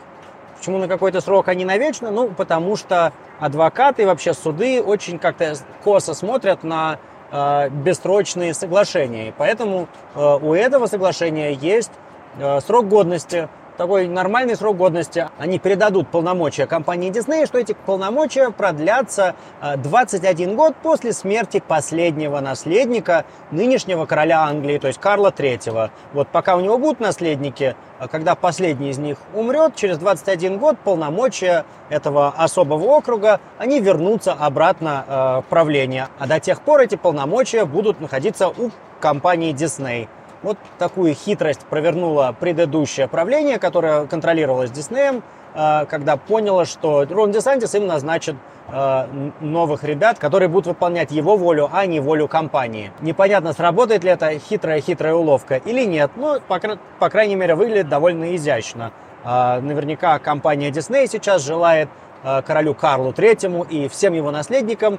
Почему 0.58 0.78
на 0.78 0.88
какой-то 0.88 1.20
срок, 1.20 1.48
а 1.48 1.54
не 1.54 1.64
навечно? 1.64 2.10
Ну, 2.10 2.28
потому 2.28 2.76
что 2.76 3.12
адвокаты 3.38 4.02
и 4.02 4.06
вообще 4.06 4.32
суды 4.32 4.82
очень 4.82 5.18
как-то 5.18 5.54
косо 5.84 6.14
смотрят 6.14 6.64
на 6.64 6.98
э, 7.30 7.68
бессрочные 7.68 8.54
соглашения. 8.54 9.28
И 9.28 9.34
поэтому 9.36 9.88
э, 10.14 10.38
у 10.42 10.54
этого 10.54 10.86
соглашения 10.86 11.52
есть 11.52 11.92
э, 12.38 12.60
срок 12.60 12.88
годности 12.88 13.48
такой 13.76 14.08
нормальный 14.08 14.56
срок 14.56 14.76
годности. 14.76 15.28
Они 15.38 15.58
передадут 15.58 16.08
полномочия 16.08 16.66
компании 16.66 17.10
Disney, 17.10 17.46
что 17.46 17.58
эти 17.58 17.76
полномочия 17.86 18.50
продлятся 18.50 19.34
21 19.76 20.50
э, 20.50 20.54
год 20.54 20.76
после 20.82 21.12
смерти 21.12 21.62
последнего 21.66 22.40
наследника 22.40 23.24
нынешнего 23.50 24.06
короля 24.06 24.44
Англии, 24.44 24.78
то 24.78 24.88
есть 24.88 25.00
Карла 25.00 25.32
III. 25.36 25.90
Вот 26.12 26.28
пока 26.28 26.56
у 26.56 26.60
него 26.60 26.78
будут 26.78 27.00
наследники, 27.00 27.76
а 27.98 28.08
когда 28.08 28.34
последний 28.34 28.90
из 28.90 28.98
них 28.98 29.18
умрет, 29.34 29.74
через 29.74 29.98
21 29.98 30.58
год 30.58 30.76
полномочия 30.78 31.64
этого 31.88 32.28
особого 32.36 32.84
округа, 32.84 33.40
они 33.58 33.80
вернутся 33.80 34.32
обратно 34.32 35.04
э, 35.06 35.12
в 35.40 35.44
правление. 35.48 36.08
А 36.18 36.26
до 36.26 36.40
тех 36.40 36.60
пор 36.60 36.80
эти 36.80 36.96
полномочия 36.96 37.64
будут 37.64 38.00
находиться 38.00 38.48
у 38.48 38.70
компании 39.00 39.54
Disney. 39.54 40.08
Вот 40.42 40.58
такую 40.78 41.14
хитрость 41.14 41.60
провернуло 41.66 42.34
предыдущее 42.38 43.08
правление, 43.08 43.58
которое 43.58 44.06
контролировалось 44.06 44.70
Диснеем, 44.70 45.22
э, 45.54 45.86
когда 45.86 46.16
поняло, 46.16 46.64
что 46.64 47.06
Рон 47.08 47.32
Десантис 47.32 47.74
им 47.74 47.86
назначит 47.86 48.36
э, 48.68 49.30
новых 49.40 49.82
ребят, 49.84 50.18
которые 50.18 50.48
будут 50.48 50.66
выполнять 50.66 51.10
его 51.10 51.36
волю, 51.36 51.70
а 51.72 51.86
не 51.86 52.00
волю 52.00 52.28
компании. 52.28 52.92
Непонятно, 53.00 53.52
сработает 53.52 54.04
ли 54.04 54.10
это 54.10 54.38
хитрая-хитрая 54.38 55.14
уловка 55.14 55.56
или 55.56 55.84
нет, 55.84 56.10
но, 56.16 56.38
по, 56.40 57.10
крайней 57.10 57.34
мере, 57.34 57.54
выглядит 57.54 57.88
довольно 57.88 58.36
изящно. 58.36 58.92
Э, 59.24 59.60
наверняка 59.60 60.18
компания 60.18 60.70
Disney 60.70 61.06
сейчас 61.06 61.42
желает 61.42 61.88
королю 62.22 62.74
Карлу 62.74 63.12
Третьему 63.12 63.62
и 63.62 63.88
всем 63.88 64.14
его 64.14 64.30
наследникам 64.30 64.98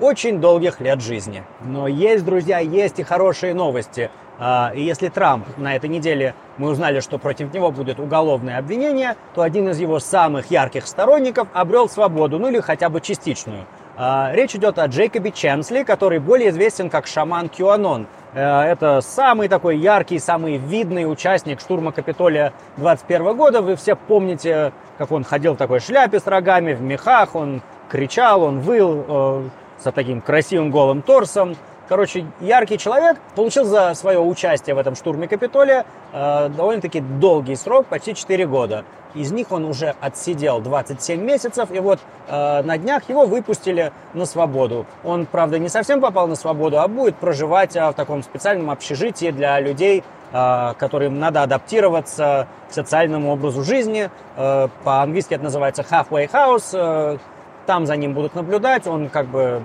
очень 0.00 0.40
долгих 0.40 0.80
лет 0.80 1.00
жизни. 1.00 1.42
Но 1.62 1.88
есть, 1.88 2.24
друзья, 2.24 2.58
есть 2.58 2.98
и 2.98 3.02
хорошие 3.02 3.54
новости. 3.54 4.10
А, 4.42 4.72
и 4.74 4.82
если 4.82 5.10
Трамп 5.10 5.46
на 5.58 5.76
этой 5.76 5.90
неделе 5.90 6.34
мы 6.56 6.70
узнали, 6.70 7.00
что 7.00 7.18
против 7.18 7.52
него 7.52 7.70
будет 7.70 8.00
уголовное 8.00 8.56
обвинение, 8.56 9.16
то 9.34 9.42
один 9.42 9.68
из 9.68 9.78
его 9.78 10.00
самых 10.00 10.50
ярких 10.50 10.86
сторонников 10.86 11.46
обрел 11.52 11.90
свободу, 11.90 12.38
ну 12.38 12.48
или 12.48 12.58
хотя 12.60 12.88
бы 12.88 13.02
частичную. 13.02 13.66
А, 14.02 14.30
речь 14.32 14.56
идет 14.56 14.78
о 14.78 14.86
Джейкобе 14.86 15.30
Ченсли, 15.30 15.82
который 15.82 16.20
более 16.20 16.48
известен 16.48 16.88
как 16.88 17.06
шаман 17.06 17.50
Кьюанон. 17.50 18.06
Э, 18.32 18.62
это 18.62 19.02
самый 19.02 19.46
такой 19.48 19.76
яркий, 19.76 20.18
самый 20.18 20.56
видный 20.56 21.04
участник 21.04 21.60
штурма 21.60 21.92
Капитолия 21.92 22.54
21 22.78 23.36
года. 23.36 23.60
Вы 23.60 23.76
все 23.76 23.96
помните, 23.96 24.72
как 24.96 25.12
он 25.12 25.22
ходил 25.22 25.52
в 25.52 25.58
такой 25.58 25.80
шляпе 25.80 26.18
с 26.18 26.26
рогами, 26.26 26.72
в 26.72 26.80
мехах, 26.80 27.34
он 27.34 27.60
кричал, 27.90 28.42
он 28.42 28.60
выл 28.60 29.04
э, 29.06 29.42
с 29.84 29.92
таким 29.92 30.22
красивым 30.22 30.70
голым 30.70 31.02
торсом. 31.02 31.54
Короче, 31.90 32.24
яркий 32.40 32.78
человек 32.78 33.16
получил 33.34 33.64
за 33.64 33.94
свое 33.94 34.20
участие 34.20 34.76
в 34.76 34.78
этом 34.78 34.94
штурме 34.94 35.26
Капитолия 35.26 35.84
э, 36.12 36.48
довольно-таки 36.56 37.00
долгий 37.00 37.56
срок, 37.56 37.86
почти 37.86 38.14
4 38.14 38.46
года. 38.46 38.84
Из 39.14 39.32
них 39.32 39.50
он 39.50 39.64
уже 39.64 39.96
отсидел 40.00 40.60
27 40.60 41.20
месяцев, 41.20 41.68
и 41.72 41.80
вот 41.80 41.98
э, 42.28 42.62
на 42.62 42.78
днях 42.78 43.08
его 43.08 43.26
выпустили 43.26 43.92
на 44.14 44.24
свободу. 44.24 44.86
Он, 45.02 45.26
правда, 45.26 45.58
не 45.58 45.68
совсем 45.68 46.00
попал 46.00 46.28
на 46.28 46.36
свободу, 46.36 46.78
а 46.78 46.86
будет 46.86 47.16
проживать 47.16 47.74
э, 47.74 47.90
в 47.90 47.94
таком 47.94 48.22
специальном 48.22 48.70
общежитии 48.70 49.32
для 49.32 49.58
людей, 49.58 50.04
э, 50.32 50.74
которым 50.78 51.18
надо 51.18 51.42
адаптироваться 51.42 52.46
к 52.68 52.72
социальному 52.72 53.32
образу 53.32 53.64
жизни. 53.64 54.10
Э, 54.36 54.68
по-английски 54.84 55.34
это 55.34 55.42
называется 55.42 55.82
halfway 55.82 56.30
house. 56.30 56.70
Э, 56.72 57.18
там 57.66 57.84
за 57.84 57.96
ним 57.96 58.14
будут 58.14 58.36
наблюдать, 58.36 58.86
он 58.86 59.08
как 59.08 59.26
бы 59.26 59.64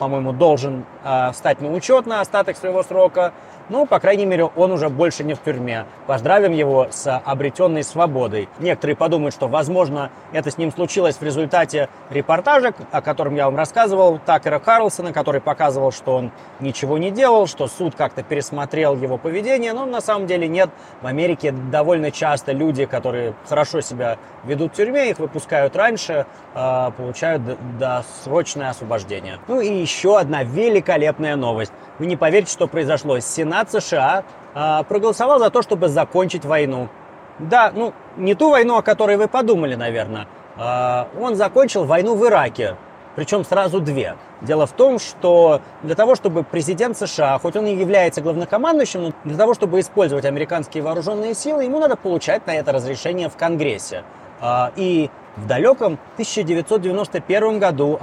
по-моему, 0.00 0.32
должен 0.32 0.86
э, 1.04 1.30
встать 1.32 1.60
на 1.60 1.70
учет 1.70 2.06
на 2.06 2.22
остаток 2.22 2.56
своего 2.56 2.82
срока. 2.82 3.34
Ну, 3.70 3.86
по 3.86 4.00
крайней 4.00 4.26
мере, 4.26 4.46
он 4.56 4.72
уже 4.72 4.88
больше 4.88 5.22
не 5.22 5.34
в 5.34 5.42
тюрьме. 5.42 5.86
Поздравим 6.08 6.50
его 6.50 6.88
с 6.90 7.16
обретенной 7.18 7.84
свободой. 7.84 8.48
Некоторые 8.58 8.96
подумают, 8.96 9.32
что, 9.32 9.46
возможно, 9.46 10.10
это 10.32 10.50
с 10.50 10.58
ним 10.58 10.72
случилось 10.72 11.18
в 11.18 11.22
результате 11.22 11.88
репортажа, 12.10 12.74
о 12.90 13.00
котором 13.00 13.36
я 13.36 13.44
вам 13.44 13.54
рассказывал, 13.54 14.18
Такера 14.26 14.58
Карлсона, 14.58 15.12
который 15.12 15.40
показывал, 15.40 15.92
что 15.92 16.16
он 16.16 16.32
ничего 16.58 16.98
не 16.98 17.12
делал, 17.12 17.46
что 17.46 17.68
суд 17.68 17.94
как-то 17.94 18.24
пересмотрел 18.24 18.96
его 18.96 19.18
поведение. 19.18 19.72
Но 19.72 19.86
на 19.86 20.00
самом 20.00 20.26
деле 20.26 20.48
нет. 20.48 20.70
В 21.00 21.06
Америке 21.06 21.52
довольно 21.52 22.10
часто 22.10 22.50
люди, 22.50 22.86
которые 22.86 23.34
хорошо 23.48 23.82
себя 23.82 24.18
ведут 24.42 24.72
в 24.72 24.76
тюрьме, 24.76 25.10
их 25.10 25.20
выпускают 25.20 25.76
раньше, 25.76 26.26
э, 26.56 26.90
получают 26.96 27.42
досрочное 27.78 28.70
освобождение. 28.70 29.38
Ну 29.46 29.60
и 29.60 29.72
еще 29.72 30.18
одна 30.18 30.42
великолепная 30.42 31.36
новость. 31.36 31.72
Вы 32.00 32.06
не 32.06 32.16
поверите, 32.16 32.50
что 32.50 32.66
произошло. 32.66 33.20
Сенат 33.20 33.59
США 33.68 34.22
э, 34.54 34.84
проголосовал 34.88 35.40
за 35.40 35.50
то, 35.50 35.60
чтобы 35.62 35.88
закончить 35.88 36.44
войну. 36.44 36.88
Да, 37.40 37.72
ну, 37.74 37.92
не 38.16 38.34
ту 38.34 38.50
войну, 38.50 38.76
о 38.76 38.82
которой 38.82 39.16
вы 39.16 39.26
подумали, 39.26 39.74
наверное. 39.74 40.28
Э, 40.56 41.06
он 41.20 41.34
закончил 41.34 41.84
войну 41.84 42.14
в 42.14 42.24
Ираке. 42.24 42.76
Причем 43.16 43.44
сразу 43.44 43.80
две. 43.80 44.16
Дело 44.40 44.66
в 44.66 44.72
том, 44.72 45.00
что 45.00 45.60
для 45.82 45.96
того, 45.96 46.14
чтобы 46.14 46.44
президент 46.44 46.96
США, 46.96 47.38
хоть 47.38 47.56
он 47.56 47.66
и 47.66 47.74
является 47.74 48.22
главнокомандующим, 48.22 49.02
но 49.02 49.12
для 49.24 49.36
того, 49.36 49.54
чтобы 49.54 49.80
использовать 49.80 50.24
американские 50.24 50.84
вооруженные 50.84 51.34
силы, 51.34 51.64
ему 51.64 51.80
надо 51.80 51.96
получать 51.96 52.46
на 52.46 52.52
это 52.52 52.72
разрешение 52.72 53.28
в 53.28 53.36
Конгрессе. 53.36 54.04
И 54.76 55.10
в 55.36 55.46
далеком 55.46 55.98
1991 56.14 57.58
году 57.58 57.98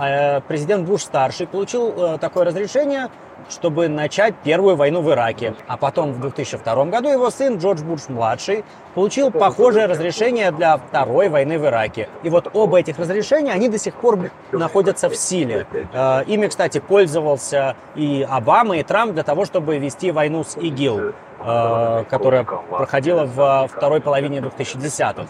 президент 0.48 0.88
Буш-старший 0.88 1.48
получил 1.48 2.18
такое 2.20 2.46
разрешение 2.46 3.10
чтобы 3.50 3.88
начать 3.88 4.36
первую 4.44 4.76
войну 4.76 5.02
в 5.02 5.10
Ираке. 5.12 5.56
А 5.68 5.78
потом 5.78 6.14
в 6.14 6.20
2002 6.20 6.86
году 6.86 7.10
его 7.10 7.30
сын 7.30 7.58
Джордж 7.58 7.84
Буш-младший 7.84 8.64
получил 8.94 9.32
похожее 9.32 9.86
разрешение 9.86 10.52
для 10.52 10.78
второй 10.78 11.30
войны 11.30 11.60
в 11.60 11.66
Ираке. 11.66 12.10
И 12.24 12.30
вот 12.30 12.50
оба 12.54 12.80
этих 12.80 12.98
разрешения, 13.00 13.52
они 13.52 13.70
до 13.70 13.78
сих 13.78 13.94
пор 13.94 14.32
находятся 14.52 15.10
в 15.10 15.16
силе. 15.16 15.68
Э, 15.94 16.24
ими, 16.26 16.48
кстати, 16.48 16.80
пользовался 16.80 17.76
и 17.96 18.26
Обама, 18.30 18.78
и 18.78 18.84
Трамп 18.84 19.14
для 19.14 19.24
того, 19.24 19.46
чтобы 19.46 19.78
вести 19.78 20.12
войну 20.12 20.44
с 20.44 20.58
ИГИЛ, 20.58 21.14
э, 21.40 22.04
которая 22.10 22.44
проходила 22.44 23.26
в 23.26 23.70
второй 23.72 24.02
половине 24.02 24.40
2010-х. 24.40 25.28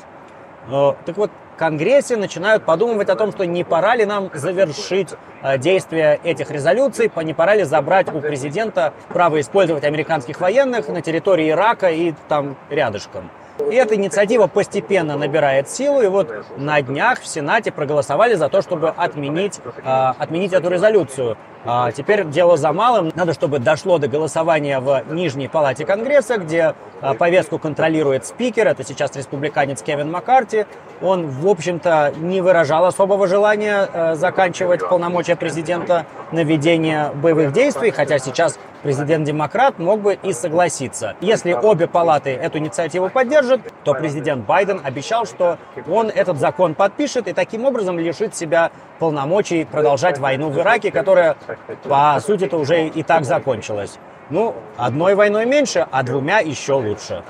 Э, 0.70 0.94
так 1.06 1.18
вот, 1.18 1.32
Конгрессе 1.58 2.18
начинают 2.18 2.64
подумывать 2.64 3.10
о 3.10 3.16
том, 3.16 3.32
что 3.32 3.46
не 3.46 3.64
пора 3.64 3.96
ли 3.96 4.06
нам 4.06 4.30
завершить 4.34 5.10
э, 5.42 5.58
действие 5.58 6.20
этих 6.24 6.52
резолюций, 6.52 7.12
не 7.24 7.34
пора 7.34 7.56
ли 7.56 7.64
забрать 7.64 8.14
у 8.14 8.22
президента 8.22 8.94
право 9.10 9.40
использовать 9.42 9.84
американских 9.84 10.40
военных 10.40 10.88
на 10.88 11.02
территории 11.02 11.50
Ирака 11.50 11.90
и 11.90 12.14
там 12.28 12.56
рядышком. 12.70 13.32
И 13.60 13.76
эта 13.76 13.96
инициатива 13.96 14.48
постепенно 14.48 15.18
набирает 15.18 15.70
силу, 15.70 16.02
и 16.02 16.08
вот 16.08 16.32
на 16.58 16.82
днях 16.82 17.22
в 17.22 17.28
Сенате 17.28 17.72
проголосовали 17.72 18.36
за 18.36 18.50
то, 18.50 18.62
чтобы 18.62 18.90
отменить, 18.90 19.60
э, 19.84 20.14
отменить 20.18 20.54
эту 20.54 20.70
резолюцию. 20.70 21.38
А 21.66 21.92
теперь 21.92 22.24
дело 22.26 22.56
за 22.56 22.72
малым. 22.72 23.12
Надо, 23.16 23.34
чтобы 23.34 23.60
дошло 23.60 23.98
до 23.98 24.08
голосования 24.08 24.80
в 24.80 25.04
Нижней 25.10 25.50
Палате 25.50 25.86
Конгресса, 25.86 26.38
где 26.38 26.76
а, 27.02 27.14
повестку 27.14 27.60
контролирует 27.60 28.26
спикер. 28.26 28.68
Это 28.68 28.86
сейчас 28.86 29.14
республиканец 29.18 29.82
Кевин 29.82 30.10
Маккарти. 30.10 30.66
Он, 31.02 31.28
в 31.28 31.46
общем-то, 31.46 32.14
не 32.18 32.40
выражал 32.40 32.86
особого 32.86 33.28
желания 33.28 34.16
заканчивать 34.16 34.88
полномочия 34.88 35.36
президента 35.36 36.06
на 36.32 36.44
ведение 36.44 37.12
боевых 37.16 37.52
действий, 37.52 37.92
хотя 37.92 38.18
сейчас 38.20 38.58
президент-демократ 38.84 39.80
мог 39.80 40.02
бы 40.02 40.18
и 40.22 40.34
согласиться. 40.34 41.16
Если 41.22 41.54
обе 41.54 41.88
палаты 41.88 42.32
эту 42.32 42.58
инициативу 42.60 43.10
поддержат, 43.10 43.62
то 43.84 43.94
президент 43.94 44.46
Байден 44.46 44.82
обещал, 44.84 45.26
что 45.26 45.58
он 45.88 46.10
этот 46.10 46.38
закон 46.38 46.76
подпишет 46.76 47.28
и 47.28 47.34
таким 47.34 47.66
образом 47.66 48.00
лишит 48.00 48.36
себя 48.36 48.72
полномочий 49.00 49.66
продолжать 49.66 50.18
войну 50.20 50.50
в 50.50 50.58
Ираке, 50.58 50.92
которая, 50.92 51.38
по 51.84 52.20
сути-то, 52.20 52.58
уже 52.58 52.88
и 52.88 53.04
так 53.04 53.26
закончилась. 53.26 53.98
Ну, 54.30 54.56
одной 54.76 55.16
войной 55.16 55.46
меньше, 55.46 55.88
а 55.90 56.04
двумя 56.04 56.40
еще 56.40 56.74
лучше. 56.74 57.24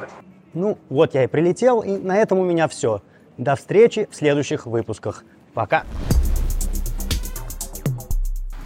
Ну, 0.54 0.78
вот 0.90 1.14
я 1.14 1.26
и 1.26 1.28
прилетел, 1.28 1.82
и 1.82 1.98
на 1.98 2.18
этом 2.18 2.40
у 2.40 2.44
меня 2.44 2.68
все. 2.68 3.02
До 3.38 3.56
встречи 3.56 4.08
в 4.10 4.16
следующих 4.16 4.66
выпусках. 4.66 5.24
Пока. 5.54 5.84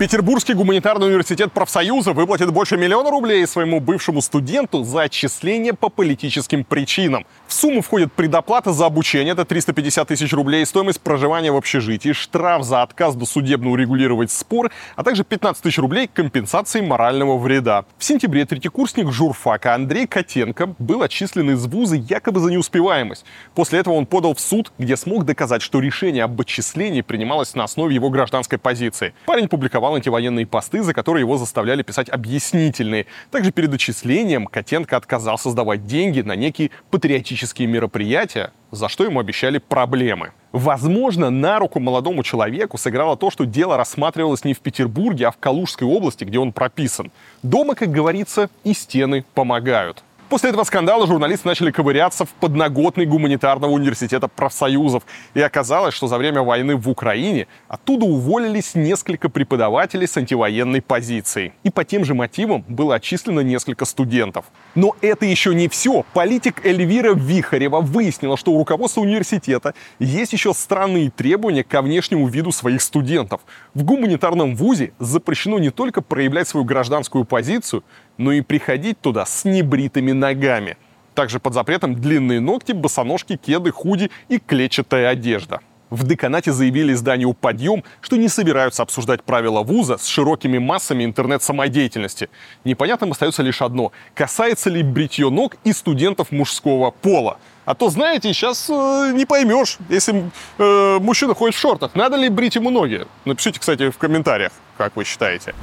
Петербургский 0.02 0.56
гуманитарный 0.56 1.06
университет 1.06 1.52
профсоюза 1.52 2.14
выплатит 2.14 2.52
больше 2.52 2.76
миллиона 2.76 3.12
рублей 3.12 3.46
своему 3.46 3.80
бывшему 3.80 4.24
студенту 4.24 4.84
за 4.84 5.04
отчисление 5.04 5.74
по 5.74 5.90
политическим 5.90 6.64
причинам. 6.64 7.24
В 7.46 7.54
сумму 7.54 7.84
входит 7.84 8.12
предоплата 8.12 8.74
за 8.74 8.88
обучение, 8.88 9.34
это 9.34 9.46
350 9.46 10.08
тысяч 10.08 10.34
рублей, 10.34 10.66
стоимость 10.66 11.02
проживания 11.02 11.52
в 11.52 11.56
общежитии, 11.56 12.14
штраф 12.14 12.64
за 12.64 12.82
отказ 12.82 13.14
досудебно 13.14 13.70
урегулировать 13.70 14.32
спор, 14.32 14.72
а 14.96 15.04
также 15.04 15.24
15 15.24 15.62
тысяч 15.62 15.78
рублей 15.78 16.10
компенсации 16.12 16.82
морального 16.82 17.38
вреда. 17.38 17.86
В 18.00 18.04
сентябре 18.04 18.46
третьекурсник 18.46 19.12
журфака 19.12 19.76
Андрей 19.76 20.08
Котенко 20.08 20.74
был 20.80 21.04
отчислен 21.04 21.52
из 21.52 21.68
вуза 21.68 21.98
якобы 21.98 22.40
за 22.40 22.50
неуспеваемость. 22.50 23.24
После 23.54 23.78
этого 23.78 23.94
он 23.94 24.08
подал 24.08 24.34
в 24.34 24.40
суд, 24.40 24.74
где 24.80 24.98
смог 24.98 25.26
доказать, 25.26 25.62
что 25.62 25.80
решение 25.80 26.24
об 26.24 26.42
отчислении 26.42 27.02
принималось 27.02 27.54
на 27.54 27.66
основе 27.66 27.94
его 27.94 28.10
гражданской 28.10 28.58
позиции. 28.58 29.14
Парень 29.28 29.48
публиковал 29.48 29.91
писал 29.92 29.96
антивоенные 29.96 30.46
посты, 30.46 30.84
за 30.84 30.94
которые 30.94 31.22
его 31.22 31.38
заставляли 31.38 31.84
писать 31.84 32.10
объяснительные. 32.10 33.06
Также 33.30 33.52
перед 33.52 33.74
отчислением 33.74 34.48
Котенко 34.48 34.96
отказался 34.98 35.50
сдавать 35.50 35.86
деньги 35.86 36.22
на 36.22 36.36
некие 36.36 36.72
патриотические 36.92 37.68
мероприятия, 37.68 38.52
за 38.72 38.88
что 38.90 39.04
ему 39.04 39.20
обещали 39.20 39.60
проблемы. 39.60 40.32
Возможно, 40.54 41.30
на 41.30 41.60
руку 41.60 41.80
молодому 41.80 42.24
человеку 42.24 42.78
сыграло 42.78 43.18
то, 43.18 43.32
что 43.32 43.46
дело 43.46 43.78
рассматривалось 43.78 44.46
не 44.46 44.54
в 44.54 44.60
Петербурге, 44.60 45.28
а 45.28 45.32
в 45.32 45.38
Калужской 45.38 45.88
области, 45.88 46.26
где 46.26 46.40
он 46.40 46.52
прописан. 46.52 47.12
Дома, 47.44 47.76
как 47.76 47.92
говорится, 47.92 48.50
и 48.64 48.74
стены 48.74 49.24
помогают. 49.34 50.04
После 50.32 50.52
этого 50.52 50.64
скандала 50.64 51.06
журналисты 51.08 51.46
начали 51.46 51.72
ковыряться 51.72 52.24
в 52.24 52.30
подноготной 52.30 53.06
гуманитарного 53.06 53.70
университета 53.72 54.30
профсоюзов. 54.30 55.04
И 55.34 55.42
оказалось, 55.42 55.94
что 55.94 56.08
за 56.08 56.18
время 56.18 56.42
войны 56.42 56.78
в 56.78 56.90
Украине 56.90 57.48
оттуда 57.68 58.06
уволились 58.06 58.74
несколько 58.74 59.28
преподавателей 59.28 60.08
с 60.08 60.16
антивоенной 60.16 60.82
позицией. 60.82 61.52
И 61.64 61.70
по 61.70 61.84
тем 61.84 62.06
же 62.06 62.14
мотивам 62.14 62.64
было 62.70 62.96
отчислено 62.96 63.42
несколько 63.42 63.84
студентов. 63.84 64.46
Но 64.74 64.96
это 65.02 65.26
еще 65.26 65.54
не 65.54 65.68
все. 65.68 66.06
Политик 66.14 66.66
Эльвира 66.66 67.14
Вихарева 67.14 67.82
выяснила, 67.82 68.38
что 68.38 68.54
у 68.54 68.58
руководства 68.58 69.02
университета 69.02 69.74
есть 70.00 70.32
еще 70.32 70.54
странные 70.54 71.12
требования 71.12 71.66
ко 71.66 71.82
внешнему 71.82 72.30
виду 72.30 72.54
своих 72.54 72.82
студентов. 72.82 73.42
В 73.74 73.84
гуманитарном 73.84 74.56
вузе 74.56 74.94
запрещено 74.98 75.60
не 75.60 75.72
только 75.72 76.02
проявлять 76.02 76.48
свою 76.48 76.64
гражданскую 76.64 77.26
позицию, 77.26 77.84
но 78.18 78.32
и 78.32 78.42
приходить 78.42 79.00
туда 79.00 79.26
с 79.26 79.46
небритыми 79.46 80.12
ногами. 80.12 80.78
Также 81.14 81.40
под 81.40 81.54
запретом 81.54 81.96
длинные 81.96 82.40
ногти, 82.40 82.72
босоножки, 82.72 83.36
кеды, 83.38 83.72
худи 83.72 84.12
и 84.30 84.40
клетчатая 84.40 85.10
одежда. 85.10 85.62
В 85.92 86.08
деканате 86.08 86.54
заявили 86.54 86.94
изданию 86.94 87.34
«Подъем», 87.34 87.84
что 88.00 88.16
не 88.16 88.30
собираются 88.30 88.82
обсуждать 88.82 89.24
правила 89.24 89.62
вуза 89.62 89.98
с 89.98 90.08
широкими 90.08 90.58
массами 90.58 91.04
интернет-самодеятельности. 91.04 92.30
Непонятным 92.64 93.12
остается 93.12 93.44
лишь 93.44 93.62
одно– 93.62 93.92
касается 94.16 94.70
ли 94.70 94.84
бритье 94.84 95.30
ног 95.30 95.58
и 95.66 95.74
студентов 95.74 96.32
мужского 96.32 96.92
пола. 96.92 97.40
А 97.66 97.76
то, 97.76 97.90
знаете, 97.90 98.32
сейчас 98.34 98.70
э, 98.70 99.12
не 99.14 99.26
поймешь, 99.26 99.80
если 99.90 100.32
э, 100.58 101.00
мужчина 101.02 101.36
ходит 101.36 101.56
в 101.56 101.60
шортах, 101.60 101.94
надо 101.94 102.16
ли 102.16 102.30
брить 102.30 102.56
ему 102.56 102.70
ноги. 102.70 103.06
Напишите, 103.26 103.60
кстати, 103.60 103.90
в 103.90 103.98
комментариях, 103.98 104.54
как 104.78 104.96
вы 104.96 105.04
считаете. 105.04 105.54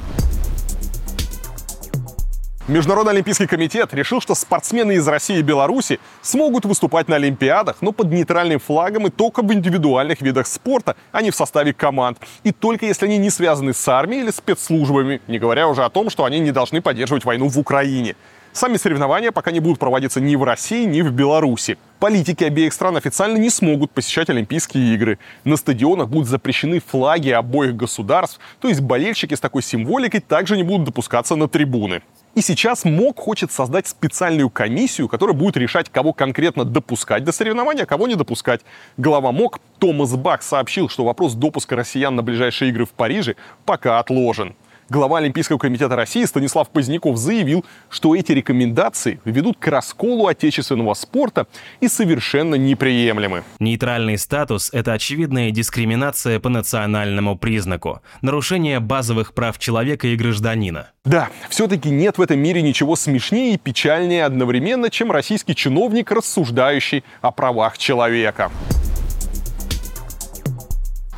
Международный 2.69 3.13
олимпийский 3.13 3.47
комитет 3.47 3.95
решил, 3.95 4.21
что 4.21 4.35
спортсмены 4.35 4.91
из 4.91 5.07
России 5.07 5.39
и 5.39 5.41
Беларуси 5.41 5.99
смогут 6.21 6.65
выступать 6.65 7.07
на 7.07 7.15
Олимпиадах, 7.15 7.77
но 7.81 7.91
под 7.91 8.11
нейтральным 8.11 8.59
флагом 8.59 9.07
и 9.07 9.09
только 9.09 9.41
в 9.41 9.51
индивидуальных 9.51 10.21
видах 10.21 10.45
спорта, 10.45 10.95
а 11.11 11.23
не 11.23 11.31
в 11.31 11.35
составе 11.35 11.73
команд. 11.73 12.19
И 12.43 12.51
только 12.51 12.85
если 12.85 13.07
они 13.07 13.17
не 13.17 13.31
связаны 13.31 13.73
с 13.73 13.87
армией 13.87 14.21
или 14.21 14.29
спецслужбами, 14.29 15.19
не 15.27 15.39
говоря 15.39 15.67
уже 15.67 15.83
о 15.83 15.89
том, 15.89 16.11
что 16.11 16.25
они 16.25 16.39
не 16.39 16.51
должны 16.51 16.79
поддерживать 16.79 17.25
войну 17.25 17.47
в 17.47 17.57
Украине. 17.57 18.15
Сами 18.53 18.77
соревнования 18.77 19.31
пока 19.31 19.49
не 19.49 19.61
будут 19.61 19.79
проводиться 19.79 20.21
ни 20.21 20.35
в 20.35 20.43
России, 20.43 20.85
ни 20.85 21.01
в 21.01 21.11
Беларуси. 21.11 21.79
Политики 21.97 22.43
обеих 22.43 22.73
стран 22.73 22.97
официально 22.97 23.37
не 23.37 23.49
смогут 23.49 23.89
посещать 23.89 24.29
Олимпийские 24.29 24.93
игры. 24.93 25.17
На 25.43 25.57
стадионах 25.57 26.09
будут 26.09 26.27
запрещены 26.27 26.79
флаги 26.85 27.31
обоих 27.31 27.75
государств, 27.75 28.39
то 28.61 28.67
есть 28.67 28.81
болельщики 28.81 29.33
с 29.33 29.39
такой 29.39 29.63
символикой 29.63 30.19
также 30.19 30.55
не 30.55 30.61
будут 30.61 30.85
допускаться 30.85 31.35
на 31.35 31.47
трибуны. 31.47 32.03
И 32.39 32.41
сейчас 32.41 32.85
МОК 32.85 33.19
хочет 33.19 33.51
создать 33.51 33.85
специальную 33.85 34.49
комиссию, 34.49 35.09
которая 35.09 35.35
будет 35.35 35.57
решать, 35.57 35.89
кого 35.89 36.13
конкретно 36.13 36.63
допускать 36.63 37.25
до 37.25 37.33
соревнования, 37.33 37.83
а 37.83 37.85
кого 37.85 38.07
не 38.07 38.15
допускать. 38.15 38.61
Глава 38.95 39.33
МОК 39.33 39.59
Томас 39.77 40.15
Бак 40.15 40.41
сообщил, 40.41 40.87
что 40.87 41.03
вопрос 41.03 41.33
допуска 41.33 41.75
россиян 41.75 42.15
на 42.15 42.23
ближайшие 42.23 42.69
игры 42.69 42.85
в 42.85 42.91
Париже 42.91 43.35
пока 43.65 43.99
отложен. 43.99 44.55
Глава 44.89 45.19
Олимпийского 45.19 45.59
комитета 45.59 45.95
России 45.95 46.25
Станислав 46.25 46.67
Поздняков 46.71 47.15
заявил, 47.15 47.63
что 47.91 48.15
эти 48.15 48.31
рекомендации 48.31 49.19
ведут 49.23 49.59
к 49.59 49.67
расколу 49.67 50.25
отечественного 50.25 50.95
спорта 50.95 51.45
и 51.79 51.87
совершенно 51.87 52.55
неприемлемы. 52.55 53.43
Нейтральный 53.59 54.17
статус– 54.17 54.71
это 54.73 54.93
очевидная 54.93 55.51
дискриминация 55.51 56.39
по 56.39 56.49
национальному 56.49 57.37
признаку, 57.37 58.01
нарушение 58.23 58.79
базовых 58.79 59.35
прав 59.35 59.59
человека 59.59 60.07
и 60.07 60.15
гражданина. 60.15 60.89
Да, 61.05 61.29
все-таки 61.49 61.91
нет 61.91 62.17
в 62.17 62.21
этом 62.23 62.39
мире 62.39 62.63
ничего 62.63 62.95
смешнее 62.95 63.53
и 63.53 63.57
печальнее 63.59 64.25
одновременно, 64.25 64.89
чем 64.89 65.11
российский 65.11 65.53
чиновник, 65.53 66.11
рассуждающий 66.11 67.03
о 67.21 67.29
правах 67.29 67.77
человека. 67.77 68.51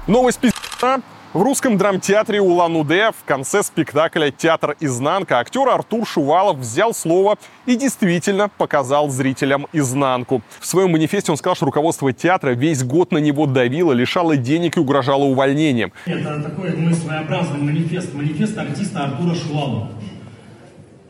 Новость 0.07 0.39
пиздца. 0.39 1.01
В 1.33 1.41
русском 1.43 1.77
драмтеатре 1.77 2.41
Улан-Удэ 2.41 3.11
в 3.11 3.23
конце 3.25 3.63
спектакля 3.63 4.31
«Театр 4.31 4.75
изнанка» 4.81 5.39
актер 5.39 5.69
Артур 5.69 6.05
Шувалов 6.05 6.57
взял 6.57 6.93
слово 6.93 7.37
и 7.65 7.77
действительно 7.77 8.49
показал 8.49 9.07
зрителям 9.07 9.65
изнанку. 9.71 10.41
В 10.59 10.65
своем 10.65 10.91
манифесте 10.91 11.31
он 11.31 11.37
сказал, 11.37 11.55
что 11.55 11.67
руководство 11.67 12.11
театра 12.11 12.49
весь 12.49 12.83
год 12.83 13.13
на 13.13 13.19
него 13.19 13.45
давило, 13.45 13.93
лишало 13.93 14.35
денег 14.35 14.75
и 14.75 14.81
угрожало 14.81 15.23
увольнением. 15.23 15.93
Это 16.05 16.43
такой 16.43 16.75
мой 16.75 16.93
своеобразный 16.93 17.61
манифест, 17.61 18.13
манифест 18.13 18.57
артиста 18.57 19.05
Артура 19.05 19.33
Шувалова. 19.33 19.87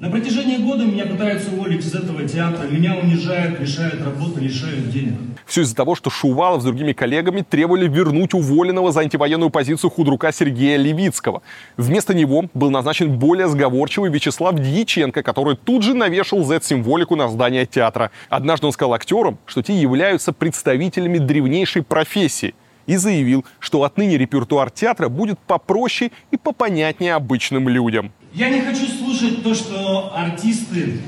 На 0.02 0.10
протяжении 0.10 0.58
года 0.58 0.84
меня 0.84 1.06
пытаются 1.06 1.52
уволить 1.52 1.86
из 1.86 1.94
этого 1.94 2.28
театра, 2.28 2.66
меня 2.66 2.96
унижают, 2.96 3.60
лишают 3.60 4.04
работы, 4.04 4.40
лишают 4.40 4.90
денег. 4.90 5.14
Все 5.46 5.62
из-за 5.62 5.76
того, 5.76 5.94
что 5.94 6.10
Шувалов 6.10 6.64
с 6.64 6.66
другими 6.66 6.92
коллегами 6.92 7.46
требовали 7.48 7.88
вернуть 7.88 8.34
уволенного 8.34 8.92
за 8.92 9.02
антивоенную 9.02 9.52
позицию 9.52 9.92
худрука 9.92 10.32
Сергея 10.32 10.78
Левицкого. 10.78 11.44
Вместо 11.78 12.16
него 12.16 12.46
был 12.56 12.72
назначен 12.72 13.20
более 13.20 13.48
сговорчивый 13.48 14.10
Вячеслав 14.10 14.56
Дьяченко, 14.56 15.22
который 15.22 15.56
тут 15.56 15.84
же 15.84 15.94
навешал 15.94 16.44
Z-символику 16.44 17.16
на 17.16 17.30
здание 17.30 17.68
театра. 17.68 18.10
Однажды 18.28 18.66
он 18.66 18.72
сказал 18.72 18.96
актерам, 18.96 19.38
что 19.46 19.62
те 19.62 19.80
являются 19.80 20.34
представителями 20.34 21.20
древнейшей 21.20 21.84
профессии 21.84 22.56
и 22.88 22.96
заявил, 22.96 23.46
что 23.60 23.84
отныне 23.84 24.18
репертуар 24.18 24.72
театра 24.72 25.10
будет 25.10 25.38
попроще 25.38 26.10
и 26.32 26.38
попонятнее 26.38 27.14
обычным 27.14 27.70
людям. 27.70 28.12
Я 28.34 28.50
не 28.50 28.62
хочу 28.62 28.88
слушать 28.88 29.44
то, 29.44 29.54
что 29.54 30.14
артисты 30.16 31.02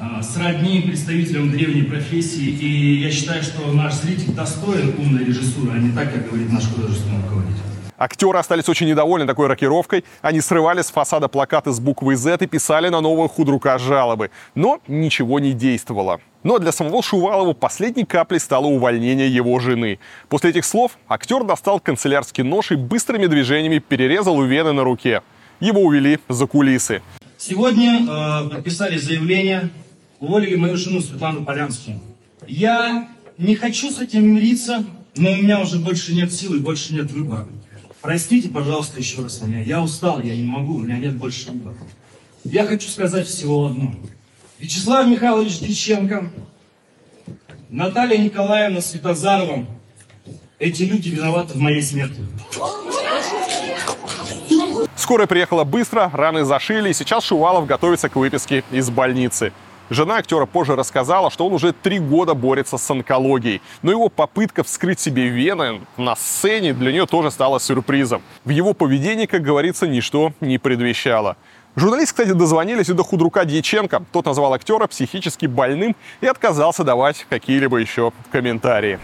а, 0.00 0.22
сродни 0.22 0.80
представителям 0.80 1.50
древней 1.50 1.82
профессии, 1.82 2.48
и 2.48 3.02
я 3.02 3.10
считаю, 3.10 3.42
что 3.42 3.70
наш 3.72 3.92
зритель 3.92 4.32
достоин 4.32 4.94
умной 4.98 5.22
режиссуры, 5.22 5.72
а 5.74 5.78
не 5.78 5.92
так, 5.92 6.10
как 6.10 6.28
говорит 6.28 6.50
наш 6.50 6.66
художественный 6.68 7.22
руководитель. 7.24 7.60
Актеры 7.98 8.38
остались 8.38 8.70
очень 8.70 8.88
недовольны 8.88 9.26
такой 9.26 9.48
рокировкой. 9.48 10.02
Они 10.22 10.40
срывали 10.40 10.80
с 10.80 10.90
фасада 10.90 11.28
плакаты 11.28 11.72
с 11.72 11.78
буквой 11.78 12.14
Z 12.14 12.38
и 12.40 12.46
писали 12.46 12.88
на 12.88 13.02
нового 13.02 13.28
худрука 13.28 13.76
жалобы. 13.76 14.30
Но 14.54 14.80
ничего 14.88 15.40
не 15.40 15.52
действовало. 15.52 16.20
Но 16.42 16.58
для 16.58 16.72
самого 16.72 17.02
Шувалова 17.02 17.52
последней 17.52 18.04
каплей 18.04 18.40
стало 18.40 18.66
увольнение 18.66 19.32
его 19.32 19.60
жены. 19.60 20.00
После 20.30 20.50
этих 20.50 20.64
слов 20.64 20.92
актер 21.06 21.44
достал 21.44 21.78
канцелярский 21.80 22.42
нож 22.42 22.72
и 22.72 22.76
быстрыми 22.76 23.26
движениями 23.26 23.78
перерезал 23.78 24.42
вены 24.42 24.72
на 24.72 24.84
руке 24.84 25.22
его 25.62 25.80
увели 25.80 26.18
за 26.28 26.46
кулисы. 26.46 27.02
Сегодня 27.38 28.02
э, 28.02 28.48
подписали 28.50 28.98
заявление, 28.98 29.70
уволили 30.20 30.56
мою 30.56 30.76
жену 30.76 31.00
Светлану 31.00 31.44
Полянскую. 31.44 32.00
Я 32.46 33.08
не 33.38 33.54
хочу 33.54 33.90
с 33.90 34.00
этим 34.00 34.34
мириться, 34.34 34.84
но 35.16 35.32
у 35.32 35.36
меня 35.36 35.60
уже 35.60 35.78
больше 35.78 36.14
нет 36.14 36.32
сил 36.32 36.54
и 36.54 36.58
больше 36.58 36.94
нет 36.94 37.10
выбора. 37.10 37.46
Простите, 38.00 38.48
пожалуйста, 38.48 38.98
еще 38.98 39.22
раз 39.22 39.40
меня. 39.42 39.60
Я 39.62 39.82
устал, 39.82 40.20
я 40.20 40.34
не 40.34 40.44
могу, 40.44 40.74
у 40.74 40.78
меня 40.80 40.98
нет 40.98 41.16
больше 41.16 41.50
выбора. 41.50 41.76
Я 42.44 42.64
хочу 42.64 42.88
сказать 42.88 43.26
всего 43.26 43.66
одно. 43.66 43.94
Вячеслав 44.58 45.06
Михайлович 45.06 45.60
Диченко, 45.60 46.30
Наталья 47.70 48.18
Николаевна 48.18 48.80
Светозарова, 48.80 49.66
эти 50.58 50.82
люди 50.82 51.08
виноваты 51.10 51.54
в 51.54 51.58
моей 51.58 51.82
смерти. 51.82 52.20
Скорая 55.02 55.26
приехала 55.26 55.64
быстро, 55.64 56.12
раны 56.14 56.44
зашили, 56.44 56.90
и 56.90 56.92
сейчас 56.92 57.24
Шувалов 57.24 57.66
готовится 57.66 58.08
к 58.08 58.14
выписке 58.14 58.62
из 58.70 58.88
больницы. 58.88 59.52
Жена 59.90 60.18
актера 60.18 60.46
позже 60.46 60.76
рассказала, 60.76 61.28
что 61.28 61.44
он 61.44 61.54
уже 61.54 61.72
три 61.72 61.98
года 61.98 62.34
борется 62.34 62.78
с 62.78 62.88
онкологией, 62.88 63.62
но 63.82 63.90
его 63.90 64.08
попытка 64.08 64.62
вскрыть 64.62 65.00
себе 65.00 65.26
вены 65.26 65.80
на 65.96 66.14
сцене 66.14 66.72
для 66.72 66.92
нее 66.92 67.06
тоже 67.06 67.32
стала 67.32 67.58
сюрпризом. 67.58 68.22
В 68.44 68.50
его 68.50 68.74
поведении, 68.74 69.26
как 69.26 69.42
говорится, 69.42 69.88
ничто 69.88 70.34
не 70.40 70.58
предвещало. 70.58 71.36
Журналисты, 71.74 72.22
кстати, 72.22 72.38
дозвонились 72.38 72.88
и 72.88 72.92
до 72.92 73.02
худрука 73.02 73.44
Дьяченко. 73.44 74.04
Тот 74.12 74.26
назвал 74.26 74.54
актера 74.54 74.86
психически 74.86 75.46
больным 75.46 75.96
и 76.20 76.28
отказался 76.28 76.84
давать 76.84 77.26
какие-либо 77.28 77.78
еще 77.78 78.12
комментарии. 78.30 79.00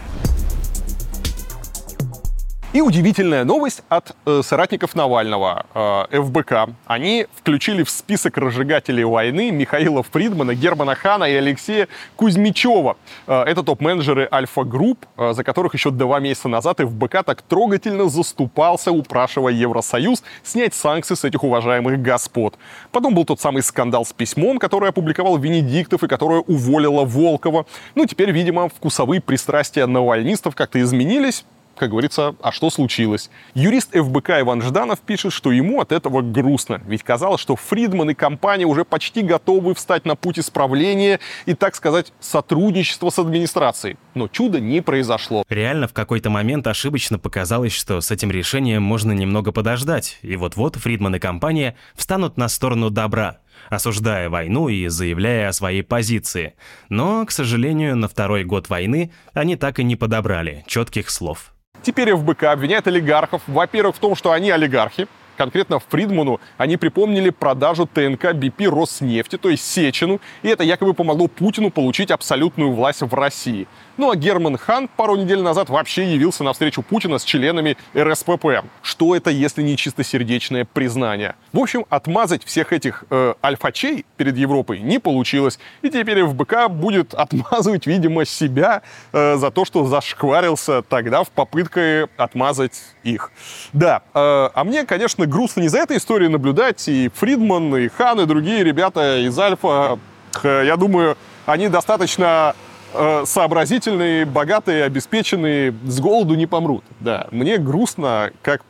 И 2.71 2.81
удивительная 2.81 3.45
новость 3.45 3.81
от 3.89 4.15
э, 4.27 4.41
соратников 4.43 4.93
Навального, 4.93 5.65
э, 6.11 6.21
ФБК. 6.21 6.69
Они 6.85 7.25
включили 7.35 7.81
в 7.81 7.89
список 7.89 8.37
разжигателей 8.37 9.03
войны 9.03 9.49
Михаила 9.49 10.03
Фридмана, 10.03 10.53
Германа 10.53 10.93
Хана 10.93 11.23
и 11.23 11.33
Алексея 11.33 11.87
Кузьмичева. 12.15 12.97
Э, 13.25 13.41
это 13.41 13.63
топ-менеджеры 13.63 14.29
Альфа-групп, 14.31 15.07
э, 15.17 15.33
за 15.33 15.43
которых 15.43 15.73
еще 15.73 15.89
два 15.89 16.19
месяца 16.19 16.47
назад 16.47 16.77
ФБК 16.79 17.23
так 17.23 17.41
трогательно 17.41 18.07
заступался, 18.07 18.91
упрашивая 18.91 19.53
Евросоюз 19.53 20.21
снять 20.43 20.75
санкции 20.75 21.15
с 21.15 21.23
этих 21.23 21.43
уважаемых 21.43 21.99
господ. 21.99 22.55
Потом 22.91 23.15
был 23.15 23.25
тот 23.25 23.41
самый 23.41 23.63
скандал 23.63 24.05
с 24.05 24.13
письмом, 24.13 24.59
который 24.59 24.89
опубликовал 24.89 25.39
Венедиктов 25.39 26.03
и 26.03 26.07
которое 26.07 26.41
уволило 26.41 27.03
Волкова. 27.03 27.65
Ну, 27.95 28.05
теперь, 28.05 28.29
видимо, 28.29 28.69
вкусовые 28.69 29.21
пристрастия 29.21 29.87
навальнистов 29.87 30.53
как-то 30.53 30.79
изменились 30.79 31.45
как 31.79 31.91
говорится, 31.91 32.35
а 32.41 32.51
что 32.51 32.69
случилось? 32.69 33.29
Юрист 33.53 33.91
ФБК 33.93 34.41
Иван 34.41 34.61
Жданов 34.61 34.99
пишет, 34.99 35.31
что 35.31 35.51
ему 35.51 35.79
от 35.79 35.93
этого 35.93 36.21
грустно, 36.21 36.81
ведь 36.85 37.03
казалось, 37.03 37.39
что 37.39 37.55
Фридман 37.55 38.09
и 38.09 38.13
компания 38.13 38.65
уже 38.65 38.83
почти 38.83 39.21
готовы 39.21 39.73
встать 39.73 40.05
на 40.05 40.15
путь 40.15 40.39
исправления 40.39 41.19
и, 41.45 41.53
так 41.53 41.75
сказать, 41.75 42.11
сотрудничества 42.19 43.09
с 43.09 43.17
администрацией. 43.17 43.97
Но 44.13 44.27
чудо 44.27 44.59
не 44.59 44.81
произошло. 44.81 45.43
Реально 45.47 45.87
в 45.87 45.93
какой-то 45.93 46.29
момент 46.29 46.67
ошибочно 46.67 47.17
показалось, 47.17 47.73
что 47.73 48.01
с 48.01 48.11
этим 48.11 48.29
решением 48.29 48.83
можно 48.83 49.13
немного 49.13 49.53
подождать, 49.53 50.19
и 50.21 50.35
вот-вот 50.35 50.75
Фридман 50.75 51.15
и 51.15 51.19
компания 51.19 51.75
встанут 51.95 52.37
на 52.37 52.49
сторону 52.49 52.89
добра 52.89 53.39
осуждая 53.69 54.29
войну 54.29 54.69
и 54.69 54.87
заявляя 54.87 55.49
о 55.49 55.53
своей 55.53 55.83
позиции. 55.83 56.55
Но, 56.87 57.25
к 57.25 57.31
сожалению, 57.31 57.97
на 57.97 58.07
второй 58.07 58.45
год 58.45 58.69
войны 58.69 59.11
они 59.33 59.57
так 59.57 59.79
и 59.79 59.83
не 59.83 59.97
подобрали 59.97 60.63
четких 60.65 61.09
слов. 61.09 61.53
Теперь 61.81 62.13
ФБК 62.13 62.43
обвиняет 62.45 62.87
олигархов, 62.87 63.41
во-первых, 63.47 63.95
в 63.95 63.99
том, 63.99 64.15
что 64.15 64.31
они 64.31 64.51
олигархи, 64.51 65.07
конкретно 65.37 65.79
Фридману, 65.79 66.41
они 66.57 66.75
припомнили 66.75 67.29
продажу 67.29 67.87
ТНК 67.87 68.33
БП 68.33 68.67
Роснефти, 68.67 69.37
то 69.37 69.49
есть 69.49 69.65
Сечину, 69.65 70.19
и 70.41 70.49
это 70.49 70.63
якобы 70.63 70.93
помогло 70.93 71.27
Путину 71.27 71.71
получить 71.71 72.11
абсолютную 72.11 72.73
власть 72.73 73.01
в 73.01 73.13
России. 73.13 73.65
Ну 73.99 74.09
а 74.11 74.15
Герман 74.15 74.55
Хан 74.57 74.87
пару 74.87 75.17
недель 75.17 75.41
назад 75.41 75.67
вообще 75.67 76.13
явился 76.13 76.41
на 76.45 76.53
встречу 76.53 76.81
Путина 76.81 77.19
с 77.19 77.25
членами 77.25 77.75
РСПП. 77.93 78.63
Что 78.81 79.13
это, 79.13 79.29
если 79.29 79.61
не 79.61 79.75
чистосердечное 79.75 80.63
признание? 80.63 81.35
В 81.51 81.59
общем, 81.59 81.85
отмазать 81.89 82.45
всех 82.45 82.71
этих 82.71 83.03
э, 83.09 83.33
альфачей 83.43 84.05
перед 84.15 84.37
Европой 84.37 84.79
не 84.79 84.99
получилось. 84.99 85.59
И 85.81 85.89
теперь 85.89 86.23
ФБК 86.23 86.69
будет 86.69 87.13
отмазывать, 87.13 87.87
видимо, 87.87 88.23
себя 88.23 88.83
э, 89.11 89.35
за 89.35 89.51
то, 89.51 89.65
что 89.65 89.85
зашкварился 89.85 90.81
тогда 90.81 91.25
в 91.25 91.29
попытке 91.29 92.07
отмазать 92.15 92.81
их. 93.03 93.33
Да, 93.73 94.03
э, 94.13 94.49
а 94.53 94.63
мне, 94.63 94.85
конечно, 94.85 95.25
грустно 95.25 95.59
не 95.59 95.67
за 95.67 95.79
этой 95.79 95.97
историей 95.97 96.29
наблюдать. 96.29 96.87
И 96.87 97.09
Фридман, 97.15 97.75
и 97.75 97.89
Хан, 97.89 98.21
и 98.21 98.25
другие 98.25 98.63
ребята 98.63 99.19
из 99.19 99.37
Альфа, 99.37 99.99
э, 100.41 100.63
я 100.65 100.77
думаю, 100.77 101.17
они 101.45 101.67
достаточно 101.67 102.55
сообразительные, 102.93 104.25
богатые, 104.25 104.83
обеспеченные, 104.83 105.73
с 105.85 105.99
голоду 105.99 106.35
не 106.35 106.47
помрут. 106.47 106.83
Да, 106.99 107.27
мне 107.31 107.57
грустно, 107.57 108.31
как 108.41 108.63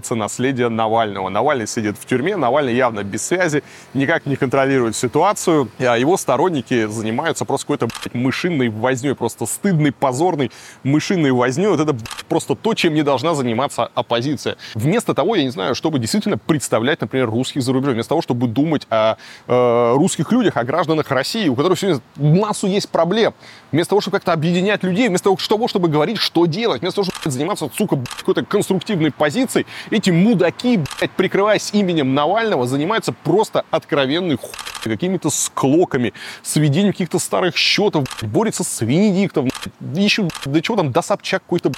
проехать 0.00 0.10
наследие 0.10 0.68
Навального. 0.68 1.28
Навальный 1.28 1.66
сидит 1.66 1.96
в 1.98 2.06
тюрьме, 2.06 2.36
Навальный 2.36 2.74
явно 2.74 3.02
без 3.02 3.22
связи, 3.22 3.62
никак 3.94 4.26
не 4.26 4.36
контролирует 4.36 4.96
ситуацию, 4.96 5.68
а 5.78 5.96
его 5.96 6.16
сторонники 6.16 6.86
занимаются 6.86 7.44
просто 7.44 7.66
какой-то 7.66 7.88
мышиной 8.12 8.68
возней, 8.68 9.14
просто 9.14 9.46
стыдной, 9.46 9.92
позорной 9.92 10.50
мышиной 10.84 11.32
возней. 11.32 11.68
Вот 11.68 11.80
это 11.80 11.96
просто 12.28 12.54
то, 12.54 12.74
чем 12.74 12.94
не 12.94 13.02
должна 13.02 13.34
заниматься 13.34 13.90
оппозиция. 13.94 14.56
Вместо 14.74 15.14
того, 15.14 15.36
я 15.36 15.44
не 15.44 15.50
знаю, 15.50 15.74
чтобы 15.74 15.98
действительно 15.98 16.38
представлять, 16.38 17.00
например, 17.00 17.30
русских 17.30 17.62
за 17.62 17.72
рубежом, 17.72 17.94
вместо 17.94 18.10
того, 18.10 18.22
чтобы 18.22 18.46
думать 18.46 18.86
о 18.90 19.16
э, 19.46 19.92
русских 19.94 20.32
людях, 20.32 20.56
о 20.56 20.64
гражданах 20.64 21.10
России, 21.10 21.48
у 21.48 21.54
которых 21.54 21.78
сегодня 21.78 22.00
массу 22.16 22.66
есть 22.66 22.88
проблем, 22.88 23.32
вместо 23.72 23.90
того, 23.90 24.00
чтобы 24.00 24.18
как-то 24.18 24.32
объединять 24.32 24.82
людей, 24.82 25.08
вместо 25.08 25.34
того, 25.48 25.68
чтобы 25.68 25.88
говорить, 25.88 26.18
что 26.18 26.46
делать, 26.46 26.82
вместо 26.82 27.02
того, 27.02 27.10
чтобы 27.10 27.30
заниматься, 27.30 27.70
сука, 27.76 27.98
какой-то 28.18 28.44
конструктивной 28.44 29.10
позицией, 29.10 29.66
эти 29.90 30.10
мудаки, 30.10 30.78
блядь, 30.78 31.10
прикрываясь 31.12 31.70
именем 31.72 32.14
Навального, 32.14 32.66
занимаются 32.66 33.12
просто 33.12 33.64
откровенной 33.70 34.36
хуй 34.36 34.50
какими-то 34.82 35.28
склоками, 35.28 36.14
сведением 36.42 36.92
каких-то 36.92 37.18
старых 37.18 37.56
счетов, 37.56 38.04
блядь, 38.04 38.32
борется 38.32 38.64
с 38.64 38.80
Венедиктом, 38.80 39.50
ищут, 39.94 40.32
да 40.44 40.60
чего 40.60 40.76
там, 40.76 40.92
до 40.92 41.02
Собчак 41.02 41.42
какой-то. 41.42 41.72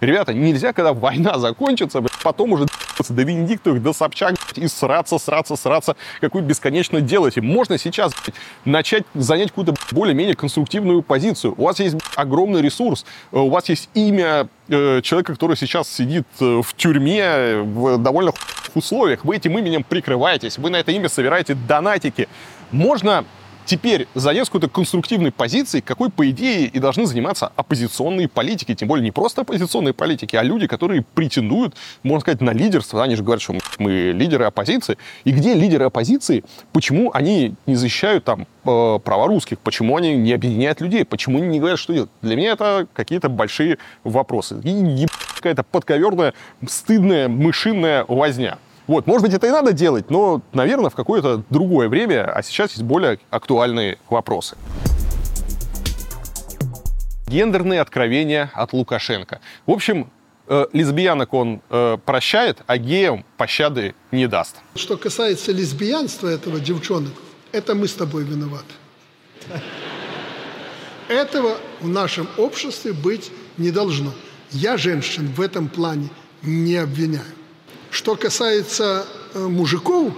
Ребята, 0.00 0.32
нельзя, 0.32 0.72
когда 0.72 0.92
война 0.92 1.38
закончится, 1.38 2.02
потом 2.22 2.52
уже 2.52 2.66
до 3.08 3.22
Венедиктовых, 3.22 3.82
до 3.82 3.92
Собчак, 3.92 4.34
и 4.56 4.68
сраться, 4.68 5.18
сраться, 5.18 5.56
сраться, 5.56 5.96
какую 6.20 6.44
бесконечно 6.44 7.00
делать. 7.00 7.36
И 7.36 7.40
можно 7.40 7.78
сейчас 7.78 8.12
начать 8.64 9.04
занять 9.14 9.48
какую-то 9.48 9.74
более-менее 9.92 10.34
конструктивную 10.34 11.02
позицию. 11.02 11.54
У 11.56 11.64
вас 11.64 11.78
есть 11.80 11.96
огромный 12.16 12.62
ресурс, 12.62 13.04
э, 13.32 13.38
у 13.38 13.48
вас 13.48 13.68
есть 13.68 13.88
имя 13.94 14.48
э, 14.68 15.00
человека, 15.02 15.32
который 15.32 15.56
сейчас 15.56 15.88
сидит 15.88 16.26
э, 16.40 16.62
в 16.62 16.74
тюрьме 16.74 17.62
в 17.62 17.98
довольно 17.98 18.32
условиях. 18.74 19.24
Вы 19.24 19.36
этим 19.36 19.58
именем 19.58 19.84
прикрываетесь, 19.84 20.58
вы 20.58 20.70
на 20.70 20.76
это 20.76 20.92
имя 20.92 21.08
собираете 21.08 21.54
донатики. 21.54 22.28
Можно 22.70 23.24
теперь 23.70 24.08
занять 24.16 24.46
какой-то 24.46 24.68
конструктивной 24.68 25.30
позиции, 25.30 25.78
какой, 25.78 26.10
по 26.10 26.28
идее, 26.28 26.66
и 26.66 26.80
должны 26.80 27.06
заниматься 27.06 27.52
оппозиционные 27.54 28.26
политики. 28.26 28.74
Тем 28.74 28.88
более 28.88 29.04
не 29.04 29.12
просто 29.12 29.42
оппозиционные 29.42 29.94
политики, 29.94 30.34
а 30.34 30.42
люди, 30.42 30.66
которые 30.66 31.02
претендуют, 31.14 31.76
можно 32.02 32.20
сказать, 32.20 32.40
на 32.40 32.50
лидерство. 32.50 33.00
Они 33.00 33.14
же 33.14 33.22
говорят, 33.22 33.42
что 33.42 33.54
мы 33.78 34.10
лидеры 34.10 34.44
оппозиции. 34.46 34.98
И 35.22 35.30
где 35.30 35.54
лидеры 35.54 35.84
оппозиции? 35.84 36.42
Почему 36.72 37.12
они 37.14 37.54
не 37.66 37.76
защищают 37.76 38.24
там 38.24 38.48
э, 38.64 38.98
права 39.04 39.28
русских? 39.28 39.60
Почему 39.60 39.96
они 39.96 40.16
не 40.16 40.32
объединяют 40.32 40.80
людей? 40.80 41.04
Почему 41.04 41.38
они 41.38 41.46
не 41.46 41.60
говорят, 41.60 41.78
что 41.78 41.92
делать? 41.92 42.10
Для 42.22 42.34
меня 42.34 42.52
это 42.52 42.88
какие-то 42.92 43.28
большие 43.28 43.78
вопросы. 44.02 44.60
И 44.64 45.06
какая-то 45.36 45.62
подковерная, 45.62 46.34
стыдная, 46.66 47.28
мышиная 47.28 48.04
возня. 48.08 48.58
Вот, 48.90 49.06
может 49.06 49.22
быть, 49.22 49.32
это 49.32 49.46
и 49.46 49.50
надо 49.50 49.72
делать, 49.72 50.10
но, 50.10 50.42
наверное, 50.52 50.90
в 50.90 50.96
какое-то 50.96 51.44
другое 51.48 51.88
время, 51.88 52.24
а 52.24 52.42
сейчас 52.42 52.72
есть 52.72 52.82
более 52.82 53.20
актуальные 53.30 53.98
вопросы. 54.08 54.56
Гендерные 57.28 57.82
откровения 57.82 58.50
от 58.52 58.72
Лукашенко. 58.72 59.38
В 59.64 59.70
общем, 59.70 60.10
э, 60.48 60.66
лесбиянок 60.72 61.32
он 61.32 61.62
э, 61.70 61.98
прощает, 62.04 62.62
а 62.66 62.78
геям 62.78 63.24
пощады 63.36 63.94
не 64.10 64.26
даст. 64.26 64.56
Что 64.74 64.96
касается 64.96 65.52
лесбиянства 65.52 66.26
этого 66.26 66.58
девчонок, 66.58 67.12
это 67.52 67.76
мы 67.76 67.86
с 67.86 67.94
тобой 67.94 68.24
виноваты. 68.24 68.74
Этого 71.06 71.58
в 71.80 71.86
нашем 71.86 72.26
обществе 72.38 72.92
быть 72.92 73.30
не 73.56 73.70
должно. 73.70 74.12
Я 74.50 74.76
женщин 74.76 75.28
в 75.28 75.40
этом 75.40 75.68
плане 75.68 76.08
не 76.42 76.74
обвиняю. 76.74 77.39
Что 77.90 78.14
касается 78.14 79.04
э, 79.34 79.38
мужиков, 79.38 80.12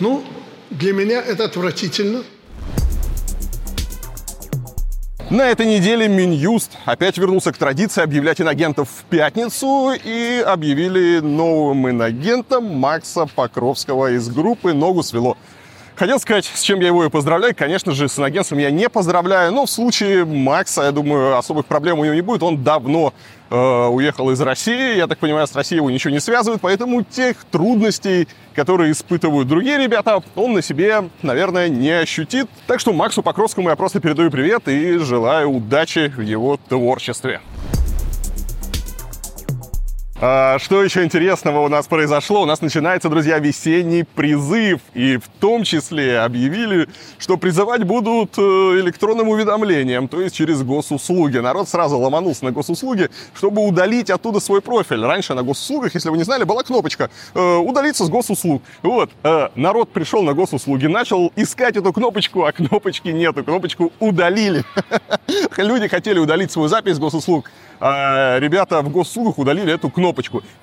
ну, 0.00 0.24
для 0.70 0.92
меня 0.92 1.22
это 1.22 1.44
отвратительно. 1.44 2.24
На 5.30 5.50
этой 5.50 5.66
неделе 5.66 6.08
Минюст 6.08 6.72
опять 6.84 7.16
вернулся 7.16 7.52
к 7.52 7.56
традиции 7.56 8.02
объявлять 8.02 8.40
инагентов 8.40 8.88
в 8.90 9.04
пятницу 9.04 9.92
и 10.04 10.44
объявили 10.44 11.20
новым 11.20 11.90
инагентом 11.90 12.64
Макса 12.64 13.26
Покровского 13.26 14.12
из 14.12 14.28
группы 14.28 14.74
«Ногу 14.74 15.02
свело». 15.02 15.36
Хотел 15.96 16.18
сказать, 16.18 16.44
с 16.44 16.60
чем 16.60 16.80
я 16.80 16.88
его 16.88 17.04
и 17.04 17.08
поздравляю. 17.08 17.54
Конечно 17.54 17.92
же, 17.92 18.08
с 18.08 18.18
инагентством 18.18 18.58
я 18.58 18.70
не 18.72 18.88
поздравляю, 18.88 19.52
но 19.52 19.64
в 19.64 19.70
случае 19.70 20.24
Макса, 20.24 20.82
я 20.82 20.92
думаю, 20.92 21.38
особых 21.38 21.66
проблем 21.66 22.00
у 22.00 22.04
него 22.04 22.14
не 22.14 22.20
будет. 22.20 22.42
Он 22.42 22.64
давно 22.64 23.14
э, 23.54 23.86
уехал 23.88 24.30
из 24.30 24.40
России. 24.40 24.96
Я 24.96 25.06
так 25.06 25.18
понимаю, 25.18 25.46
с 25.46 25.54
Россией 25.54 25.78
его 25.78 25.90
ничего 25.90 26.12
не 26.12 26.20
связывает, 26.20 26.60
поэтому 26.60 27.02
тех 27.02 27.44
трудностей, 27.44 28.28
которые 28.54 28.92
испытывают 28.92 29.48
другие 29.48 29.78
ребята, 29.78 30.22
он 30.34 30.54
на 30.54 30.62
себе, 30.62 31.08
наверное, 31.22 31.68
не 31.68 31.90
ощутит. 31.90 32.48
Так 32.66 32.80
что 32.80 32.92
Максу 32.92 33.22
Покровскому 33.22 33.70
я 33.70 33.76
просто 33.76 34.00
передаю 34.00 34.30
привет 34.30 34.68
и 34.68 34.98
желаю 34.98 35.50
удачи 35.50 36.12
в 36.14 36.20
его 36.20 36.58
творчестве. 36.68 37.40
А, 40.26 40.58
Что 40.58 40.82
еще 40.82 41.04
интересного 41.04 41.60
у 41.60 41.68
нас 41.68 41.86
произошло? 41.86 42.40
У 42.40 42.46
нас 42.46 42.62
начинается, 42.62 43.10
друзья, 43.10 43.38
весенний 43.38 44.04
призыв. 44.04 44.80
И 44.94 45.18
в 45.18 45.28
том 45.38 45.64
числе 45.64 46.20
объявили, 46.20 46.88
что 47.18 47.36
призывать 47.36 47.84
будут 47.84 48.38
э, 48.38 48.40
электронным 48.40 49.28
уведомлением, 49.28 50.08
то 50.08 50.22
есть 50.22 50.34
через 50.34 50.62
госуслуги. 50.62 51.36
Народ 51.36 51.68
сразу 51.68 51.98
ломанулся 51.98 52.46
на 52.46 52.52
госуслуги, 52.52 53.10
чтобы 53.34 53.66
удалить 53.66 54.08
оттуда 54.08 54.40
свой 54.40 54.62
профиль. 54.62 55.04
Раньше 55.04 55.34
на 55.34 55.42
госуслугах, 55.42 55.92
если 55.92 56.08
вы 56.08 56.16
не 56.16 56.24
знали, 56.24 56.44
была 56.44 56.62
кнопочка 56.62 57.10
э, 57.34 57.56
«Удалиться 57.56 58.06
с 58.06 58.08
госуслуг». 58.08 58.62
Вот, 58.82 59.10
э, 59.24 59.48
народ 59.56 59.92
пришел 59.92 60.22
на 60.22 60.32
госуслуги, 60.32 60.86
начал 60.86 61.32
искать 61.36 61.76
эту 61.76 61.92
кнопочку, 61.92 62.46
а 62.46 62.52
кнопочки 62.52 63.08
нету, 63.08 63.44
кнопочку 63.44 63.92
удалили. 64.00 64.64
Люди 65.58 65.86
хотели 65.86 66.18
удалить 66.18 66.50
свою 66.50 66.68
запись 66.68 66.96
с 66.96 66.98
госуслуг, 66.98 67.50
а 67.78 68.38
ребята 68.38 68.80
в 68.80 68.88
госуслугах 68.88 69.36
удалили 69.36 69.74
эту 69.74 69.90
кнопочку. 69.90 70.13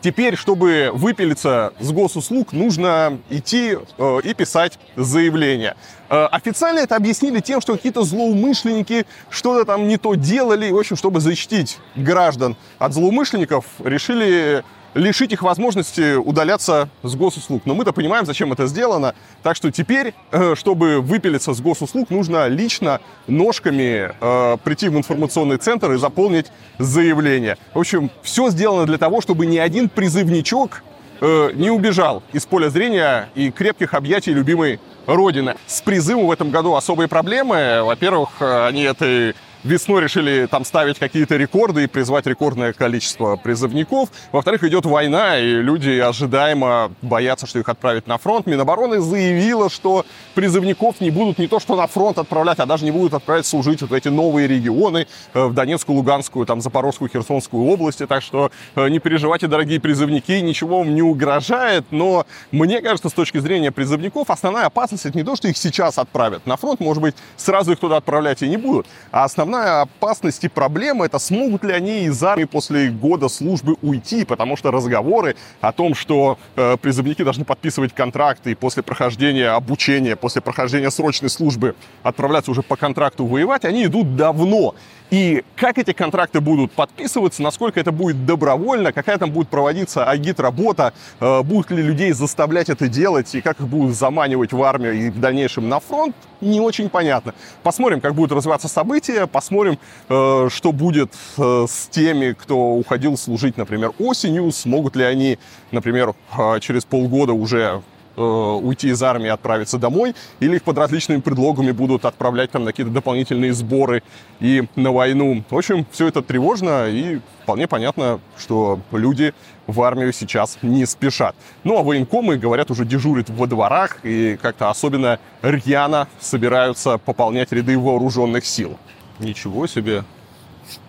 Теперь, 0.01 0.35
чтобы 0.35 0.91
выпилиться 0.93 1.73
с 1.80 1.91
госуслуг, 1.91 2.53
нужно 2.53 3.19
идти 3.30 3.77
э, 3.97 4.19
и 4.23 4.33
писать 4.33 4.80
заявление. 4.95 5.75
Э, 6.09 6.25
официально 6.25 6.80
это 6.80 6.95
объяснили 6.95 7.39
тем, 7.39 7.61
что 7.61 7.73
какие-то 7.73 8.03
злоумышленники 8.03 9.05
что-то 9.30 9.65
там 9.65 9.88
не 9.88 9.97
то 9.97 10.15
делали. 10.15 10.67
И, 10.67 10.71
в 10.71 10.77
общем, 10.77 10.95
чтобы 10.95 11.19
защитить 11.19 11.77
граждан 11.95 12.55
от 12.80 12.93
злоумышленников, 12.93 13.65
решили 13.83 14.63
лишить 14.93 15.31
их 15.31 15.41
возможности 15.41 16.15
удаляться 16.15 16.89
с 17.03 17.15
госуслуг. 17.15 17.63
Но 17.65 17.75
мы-то 17.75 17.93
понимаем, 17.93 18.25
зачем 18.25 18.51
это 18.51 18.67
сделано. 18.67 19.15
Так 19.43 19.55
что 19.55 19.71
теперь, 19.71 20.13
э, 20.31 20.55
чтобы 20.55 21.01
выпилиться 21.01 21.53
с 21.53 21.61
госуслуг, 21.61 22.09
нужно 22.09 22.47
лично 22.47 22.99
ножками 23.27 24.11
э, 24.19 24.57
прийти 24.63 24.89
в 24.89 24.97
информационный 24.97 25.57
центр 25.57 25.91
и 25.93 25.97
заполнить 25.97 26.47
заявление. 26.77 27.57
В 27.73 27.79
общем, 27.79 28.09
все 28.21 28.49
сделано 28.49 28.85
для 28.85 28.97
того, 28.97 29.21
чтобы 29.21 29.45
ни 29.45 29.57
один 29.57 29.89
призывничок 29.89 30.83
э, 31.21 31.51
не 31.53 31.69
убежал 31.69 32.23
из 32.33 32.45
поля 32.45 32.69
зрения 32.69 33.29
и 33.35 33.51
крепких 33.51 33.93
объятий 33.93 34.33
любимой 34.33 34.79
Родины. 35.07 35.55
С 35.65 35.81
призывом 35.81 36.27
в 36.27 36.31
этом 36.31 36.51
году 36.51 36.75
особые 36.75 37.07
проблемы. 37.07 37.81
Во-первых, 37.83 38.29
они 38.39 38.83
этой 38.83 39.33
весной 39.64 40.01
решили 40.01 40.48
там 40.49 40.65
ставить 40.65 40.99
какие-то 40.99 41.38
рекорды 41.38 41.83
и 41.83 41.88
призвать 41.88 42.25
рекордное 42.25 42.73
количество 42.73 43.35
призывников. 43.35 44.09
Во-вторых, 44.31 44.64
идет 44.64 44.85
война, 44.85 45.38
и 45.38 45.61
люди 45.61 45.99
ожидаемо 45.99 46.91
боятся, 47.01 47.48
что 47.48 47.59
их 47.59 47.69
отправят 47.69 48.07
на 48.07 48.17
фронт. 48.17 48.48
Минобороны 48.48 48.99
заявила, 48.99 49.69
что 49.69 50.06
призывников 50.35 51.01
не 51.01 51.11
будут 51.11 51.38
не 51.38 51.48
то 51.48 51.59
что 51.59 51.75
на 51.75 51.88
фронт 51.88 52.17
отправлять, 52.17 52.59
а 52.59 52.65
даже 52.65 52.85
не 52.85 52.91
будут 52.91 53.14
отправлять 53.14 53.45
служить 53.45 53.81
вот 53.81 53.91
эти 53.91 54.07
новые 54.07 54.48
регионы, 54.48 55.07
э, 55.33 55.45
в 55.45 55.53
Донецкую, 55.53 55.98
Луганскую, 55.98 56.45
там, 56.45 56.61
Запорожскую, 56.61 57.09
Херсонскую 57.09 57.65
области. 57.65 58.07
Так 58.07 58.23
что 58.23 58.51
э, 58.75 58.90
не 58.90 58.99
переживайте, 58.99 59.48
дорогие 59.48 59.80
призывники, 59.80 60.31
ничего 60.31 60.80
вам 60.80 60.95
не 60.95 61.01
угрожает. 61.01 61.85
Но 61.91 62.25
мне 62.51 62.81
кажется, 62.81 63.09
с 63.09 63.14
точки 63.14 63.38
зрения 63.40 63.72
призывников, 63.72 64.30
основная 64.30 64.65
опасность 64.65 65.06
это 65.06 65.17
не 65.17 65.23
то, 65.23 65.35
что 65.35 65.48
их 65.48 65.57
сейчас 65.57 65.98
отправят 65.98 66.45
на 66.45 66.57
фронт, 66.57 66.80
может 66.80 67.01
быть, 67.01 67.15
сразу 67.38 67.73
их 67.73 67.80
туда 67.80 67.98
отправлять 67.98 68.41
и 68.41 68.49
не 68.49 68.57
будут. 68.57 68.88
А 69.11 69.23
основная 69.23 69.50
опасность 69.55 70.43
и 70.43 70.47
проблема 70.47 71.05
это 71.05 71.19
смогут 71.19 71.63
ли 71.63 71.73
они 71.73 72.05
из 72.05 72.21
армии 72.23 72.45
после 72.45 72.89
года 72.89 73.30
службы 73.30 73.75
уйти, 73.81 74.25
потому 74.25 74.57
что 74.57 74.71
разговоры 74.71 75.35
о 75.61 75.71
том, 75.71 75.95
что 75.95 76.38
э, 76.55 76.77
призывники 76.77 77.23
должны 77.23 77.45
подписывать 77.45 77.93
контракты 77.93 78.51
и 78.51 78.55
после 78.55 78.83
прохождения 78.83 79.49
обучения, 79.49 80.15
после 80.15 80.41
прохождения 80.41 80.91
срочной 80.91 81.30
службы 81.30 81.75
отправляться 82.03 82.51
уже 82.51 82.61
по 82.61 82.75
контракту 82.75 83.25
воевать, 83.25 83.65
они 83.65 83.85
идут 83.85 84.15
давно. 84.15 84.75
И 85.11 85.43
как 85.57 85.77
эти 85.77 85.91
контракты 85.91 86.39
будут 86.39 86.71
подписываться, 86.71 87.43
насколько 87.43 87.80
это 87.80 87.91
будет 87.91 88.25
добровольно, 88.25 88.93
какая 88.93 89.17
там 89.17 89.31
будет 89.31 89.49
проводиться 89.49 90.05
агит-работа, 90.05 90.93
э, 91.19 91.43
будут 91.43 91.69
ли 91.71 91.83
людей 91.83 92.13
заставлять 92.13 92.69
это 92.69 92.88
делать, 92.88 93.35
и 93.35 93.41
как 93.41 93.59
их 93.59 93.67
будут 93.67 93.93
заманивать 93.93 94.53
в 94.53 94.63
армию 94.63 94.93
и 94.93 95.09
в 95.09 95.19
дальнейшем 95.19 95.67
на 95.67 95.81
фронт, 95.81 96.15
не 96.39 96.61
очень 96.61 96.89
понятно. 96.89 97.33
Посмотрим, 97.61 97.99
как 97.99 98.15
будут 98.15 98.31
развиваться 98.31 98.69
события, 98.69 99.27
посмотрим, 99.41 99.79
э, 100.07 100.49
что 100.51 100.71
будет 100.71 101.13
э, 101.37 101.65
с 101.67 101.87
теми, 101.87 102.33
кто 102.33 102.73
уходил 102.73 103.17
служить, 103.17 103.57
например, 103.57 103.91
осенью, 103.97 104.51
смогут 104.51 104.95
ли 104.95 105.03
они, 105.03 105.39
например, 105.71 106.13
через 106.59 106.85
полгода 106.85 107.33
уже 107.33 107.81
Э, 108.17 108.21
уйти 108.21 108.89
из 108.89 109.01
армии 109.01 109.27
и 109.27 109.29
отправиться 109.29 109.77
домой, 109.77 110.15
или 110.41 110.57
их 110.57 110.63
под 110.63 110.77
различными 110.77 111.21
предлогами 111.21 111.71
будут 111.71 112.03
отправлять 112.03 112.51
там 112.51 112.65
на 112.65 112.71
какие-то 112.71 112.91
дополнительные 112.91 113.53
сборы 113.53 114.03
и 114.41 114.67
на 114.75 114.91
войну. 114.91 115.45
В 115.49 115.57
общем, 115.57 115.85
все 115.91 116.07
это 116.07 116.21
тревожно, 116.21 116.89
и 116.89 117.21
вполне 117.43 117.69
понятно, 117.69 118.19
что 118.37 118.81
люди 118.91 119.33
в 119.65 119.81
армию 119.81 120.11
сейчас 120.11 120.57
не 120.61 120.85
спешат. 120.85 121.35
Ну, 121.63 121.77
а 121.77 121.83
военкомы, 121.83 122.37
говорят, 122.37 122.69
уже 122.69 122.83
дежурят 122.83 123.29
во 123.29 123.47
дворах 123.47 123.99
и 124.03 124.37
как-то 124.41 124.69
особенно 124.69 125.17
рьяно 125.41 126.09
собираются 126.19 126.97
пополнять 126.97 127.53
ряды 127.53 127.79
вооруженных 127.79 128.45
сил. 128.45 128.77
Ничего 129.22 129.67
себе. 129.67 130.03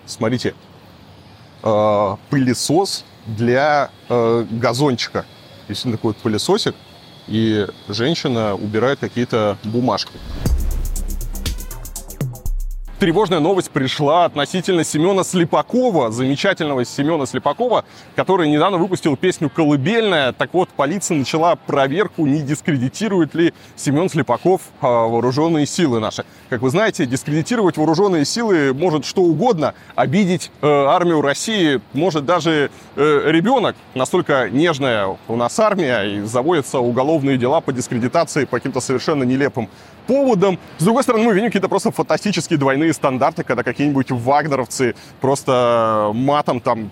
Смотрите, 0.06 0.54
э, 1.62 2.16
пылесос 2.30 3.04
для 3.26 3.90
э, 4.08 4.46
газончика. 4.50 5.26
Если 5.68 5.92
такой 5.92 6.14
пылесосик, 6.14 6.74
и 7.28 7.66
женщина 7.88 8.54
убирает 8.54 8.98
какие-то 8.98 9.58
бумажки 9.62 10.18
тревожная 13.02 13.40
новость 13.40 13.72
пришла 13.72 14.26
относительно 14.26 14.84
Семена 14.84 15.24
Слепакова, 15.24 16.12
замечательного 16.12 16.84
Семена 16.84 17.26
Слепакова, 17.26 17.84
который 18.14 18.48
недавно 18.48 18.78
выпустил 18.78 19.16
песню 19.16 19.50
«Колыбельная». 19.50 20.32
Так 20.32 20.54
вот, 20.54 20.68
полиция 20.68 21.16
начала 21.16 21.56
проверку, 21.56 22.26
не 22.26 22.42
дискредитирует 22.42 23.34
ли 23.34 23.54
Семен 23.74 24.08
Слепаков 24.08 24.60
а, 24.80 25.08
вооруженные 25.08 25.66
силы 25.66 25.98
наши. 25.98 26.24
Как 26.48 26.62
вы 26.62 26.70
знаете, 26.70 27.04
дискредитировать 27.04 27.76
вооруженные 27.76 28.24
силы 28.24 28.72
может 28.72 29.04
что 29.04 29.22
угодно, 29.22 29.74
обидеть 29.96 30.52
э, 30.60 30.68
армию 30.68 31.22
России 31.22 31.80
может 31.94 32.24
даже 32.24 32.70
э, 32.94 33.22
ребенок. 33.32 33.74
Настолько 33.96 34.48
нежная 34.48 35.16
у 35.26 35.34
нас 35.34 35.58
армия, 35.58 36.02
и 36.02 36.20
заводятся 36.20 36.78
уголовные 36.78 37.36
дела 37.36 37.60
по 37.60 37.72
дискредитации 37.72 38.44
по 38.44 38.58
каким-то 38.58 38.78
совершенно 38.78 39.24
нелепым 39.24 39.68
поводом. 40.06 40.58
С 40.78 40.84
другой 40.84 41.02
стороны, 41.02 41.24
мы 41.24 41.34
видим 41.34 41.48
какие-то 41.48 41.68
просто 41.68 41.90
фантастические 41.90 42.58
двойные 42.58 42.92
стандарты, 42.92 43.44
когда 43.44 43.62
какие-нибудь 43.62 44.10
вагнеровцы 44.10 44.94
просто 45.20 46.10
матом 46.14 46.60
там 46.60 46.90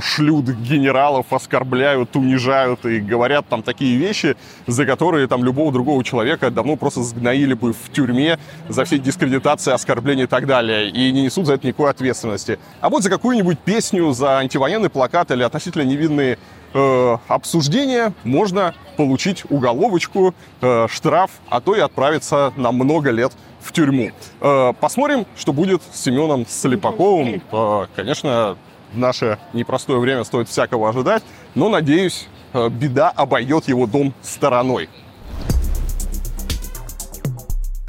шлют 0.00 0.46
генералов, 0.46 1.32
оскорбляют, 1.32 2.16
унижают 2.16 2.84
и 2.84 3.00
говорят 3.00 3.46
там 3.48 3.62
такие 3.62 3.96
вещи, 3.96 4.36
за 4.66 4.86
которые 4.86 5.28
там 5.28 5.44
любого 5.44 5.72
другого 5.72 6.02
человека 6.04 6.50
давно 6.50 6.76
просто 6.76 7.02
сгноили 7.02 7.54
бы 7.54 7.72
в 7.72 7.90
тюрьме 7.92 8.38
за 8.68 8.84
все 8.84 8.98
дискредитации, 8.98 9.72
оскорбления 9.72 10.24
и 10.24 10.28
так 10.28 10.46
далее, 10.46 10.90
и 10.90 11.12
не 11.12 11.22
несут 11.22 11.46
за 11.46 11.54
это 11.54 11.66
никакой 11.66 11.90
ответственности. 11.90 12.58
А 12.80 12.88
вот 12.88 13.02
за 13.02 13.10
какую-нибудь 13.10 13.58
песню, 13.58 14.12
за 14.12 14.38
антивоенный 14.38 14.90
плакат 14.90 15.30
или 15.30 15.42
относительно 15.42 15.82
невинные 15.82 16.38
э, 16.74 17.16
обсуждения 17.28 18.12
можно 18.24 18.74
получить 18.96 19.44
уголовочку, 19.50 20.34
э, 20.60 20.86
штраф, 20.90 21.30
а 21.48 21.60
то 21.60 21.74
и 21.74 21.80
отправиться 21.80 22.52
на 22.56 22.72
много 22.72 23.10
лет 23.10 23.32
в 23.60 23.72
тюрьму. 23.72 24.10
Э, 24.40 24.72
посмотрим, 24.80 25.26
что 25.36 25.52
будет 25.52 25.82
с 25.92 26.04
Семеном 26.04 26.46
Слепаковым. 26.46 27.42
Э, 27.52 27.86
конечно, 27.94 28.56
в 28.92 28.98
наше 28.98 29.38
непростое 29.52 29.98
время 30.00 30.24
стоит 30.24 30.48
всякого 30.48 30.88
ожидать, 30.88 31.22
но, 31.54 31.68
надеюсь, 31.68 32.26
э, 32.52 32.68
беда 32.68 33.10
обойдет 33.10 33.68
его 33.68 33.86
дом 33.86 34.14
стороной. 34.22 34.88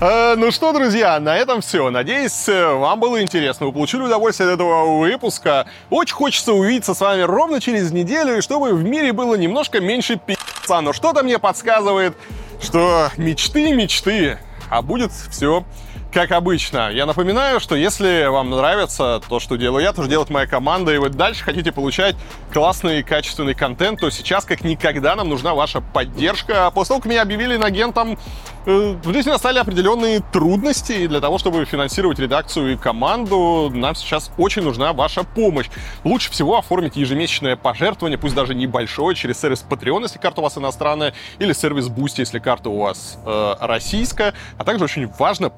Э, 0.01 0.35
ну 0.37 0.49
что, 0.51 0.71
друзья, 0.71 1.19
на 1.19 1.35
этом 1.35 1.59
все. 1.59 1.89
Надеюсь, 1.89 2.47
э, 2.47 2.73
вам 2.73 3.01
было 3.01 3.21
интересно. 3.21 3.65
Вы 3.65 3.73
получили 3.73 4.01
удовольствие 4.01 4.47
от 4.47 4.55
этого 4.55 4.97
выпуска. 4.97 5.65
Очень 5.89 6.15
хочется 6.15 6.53
увидеться 6.53 6.93
с 6.93 7.01
вами 7.01 7.23
ровно 7.23 7.59
через 7.59 7.91
неделю, 7.91 8.37
и 8.37 8.41
чтобы 8.41 8.73
в 8.73 8.83
мире 8.83 9.11
было 9.11 9.35
немножко 9.35 9.81
меньше 9.81 10.15
пи***ца. 10.15 10.79
Но 10.79 10.93
что-то 10.93 11.21
мне 11.21 11.37
подсказывает, 11.37 12.15
что 12.61 13.09
мечты, 13.17 13.73
мечты, 13.73 14.39
а 14.69 14.81
будет 14.81 15.11
все 15.11 15.65
как 16.11 16.31
обычно. 16.31 16.89
Я 16.91 17.05
напоминаю, 17.05 17.59
что 17.59 17.75
если 17.75 18.25
вам 18.27 18.49
нравится 18.49 19.21
то, 19.27 19.39
что 19.39 19.55
делаю 19.55 19.83
я, 19.83 19.93
то, 19.93 20.01
что 20.01 20.09
делает 20.09 20.29
моя 20.29 20.47
команда, 20.47 20.93
и 20.93 20.97
вы 20.97 21.09
дальше 21.09 21.43
хотите 21.43 21.71
получать 21.71 22.15
классный 22.51 22.99
и 22.99 23.03
качественный 23.03 23.53
контент, 23.53 23.99
то 23.99 24.09
сейчас 24.09 24.45
как 24.45 24.63
никогда 24.63 25.15
нам 25.15 25.29
нужна 25.29 25.53
ваша 25.53 25.81
поддержка. 25.81 26.71
После 26.71 26.89
того, 26.89 27.01
как 27.01 27.09
меня 27.09 27.21
объявили 27.21 27.59
агентом 27.61 28.17
Э, 28.65 28.95
в 29.01 29.13
жизни 29.13 29.31
настали 29.31 29.57
определенные 29.57 30.19
трудности, 30.19 30.91
и 30.91 31.07
для 31.07 31.21
того, 31.21 31.37
чтобы 31.37 31.65
финансировать 31.65 32.19
редакцию 32.19 32.73
и 32.73 32.75
команду, 32.75 33.71
нам 33.73 33.95
сейчас 33.95 34.31
очень 34.37 34.61
нужна 34.61 34.93
ваша 34.93 35.23
помощь. 35.23 35.69
Лучше 36.03 36.29
всего 36.29 36.57
оформить 36.57 36.95
ежемесячное 36.95 37.55
пожертвование, 37.55 38.19
пусть 38.19 38.35
даже 38.35 38.53
небольшое, 38.53 39.15
через 39.15 39.39
сервис 39.39 39.65
Patreon, 39.67 40.03
если 40.03 40.19
карта 40.19 40.41
у 40.41 40.43
вас 40.43 40.57
иностранная, 40.57 41.13
или 41.39 41.53
сервис 41.53 41.87
Boosty, 41.87 42.19
если 42.19 42.37
карта 42.37 42.69
у 42.69 42.79
вас 42.79 43.17
э, 43.25 43.55
российская. 43.61 44.33
А 44.57 44.63
также 44.63 44.83
очень 44.83 45.07
важно 45.17 45.49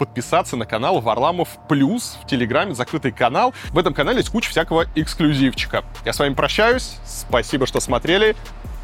подписаться 0.41 0.57
на 0.57 0.65
канал 0.65 0.99
Варламов 1.01 1.49
Плюс 1.69 2.17
в 2.23 2.27
Телеграме, 2.27 2.73
закрытый 2.73 3.11
канал. 3.11 3.53
В 3.69 3.77
этом 3.77 3.93
канале 3.93 4.17
есть 4.19 4.29
куча 4.29 4.49
всякого 4.49 4.85
эксклюзивчика. 4.95 5.83
Я 6.03 6.13
с 6.13 6.19
вами 6.19 6.33
прощаюсь. 6.33 6.95
Спасибо, 7.05 7.67
что 7.67 7.79
смотрели. 7.79 8.35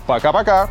Пока-пока. 0.05 0.69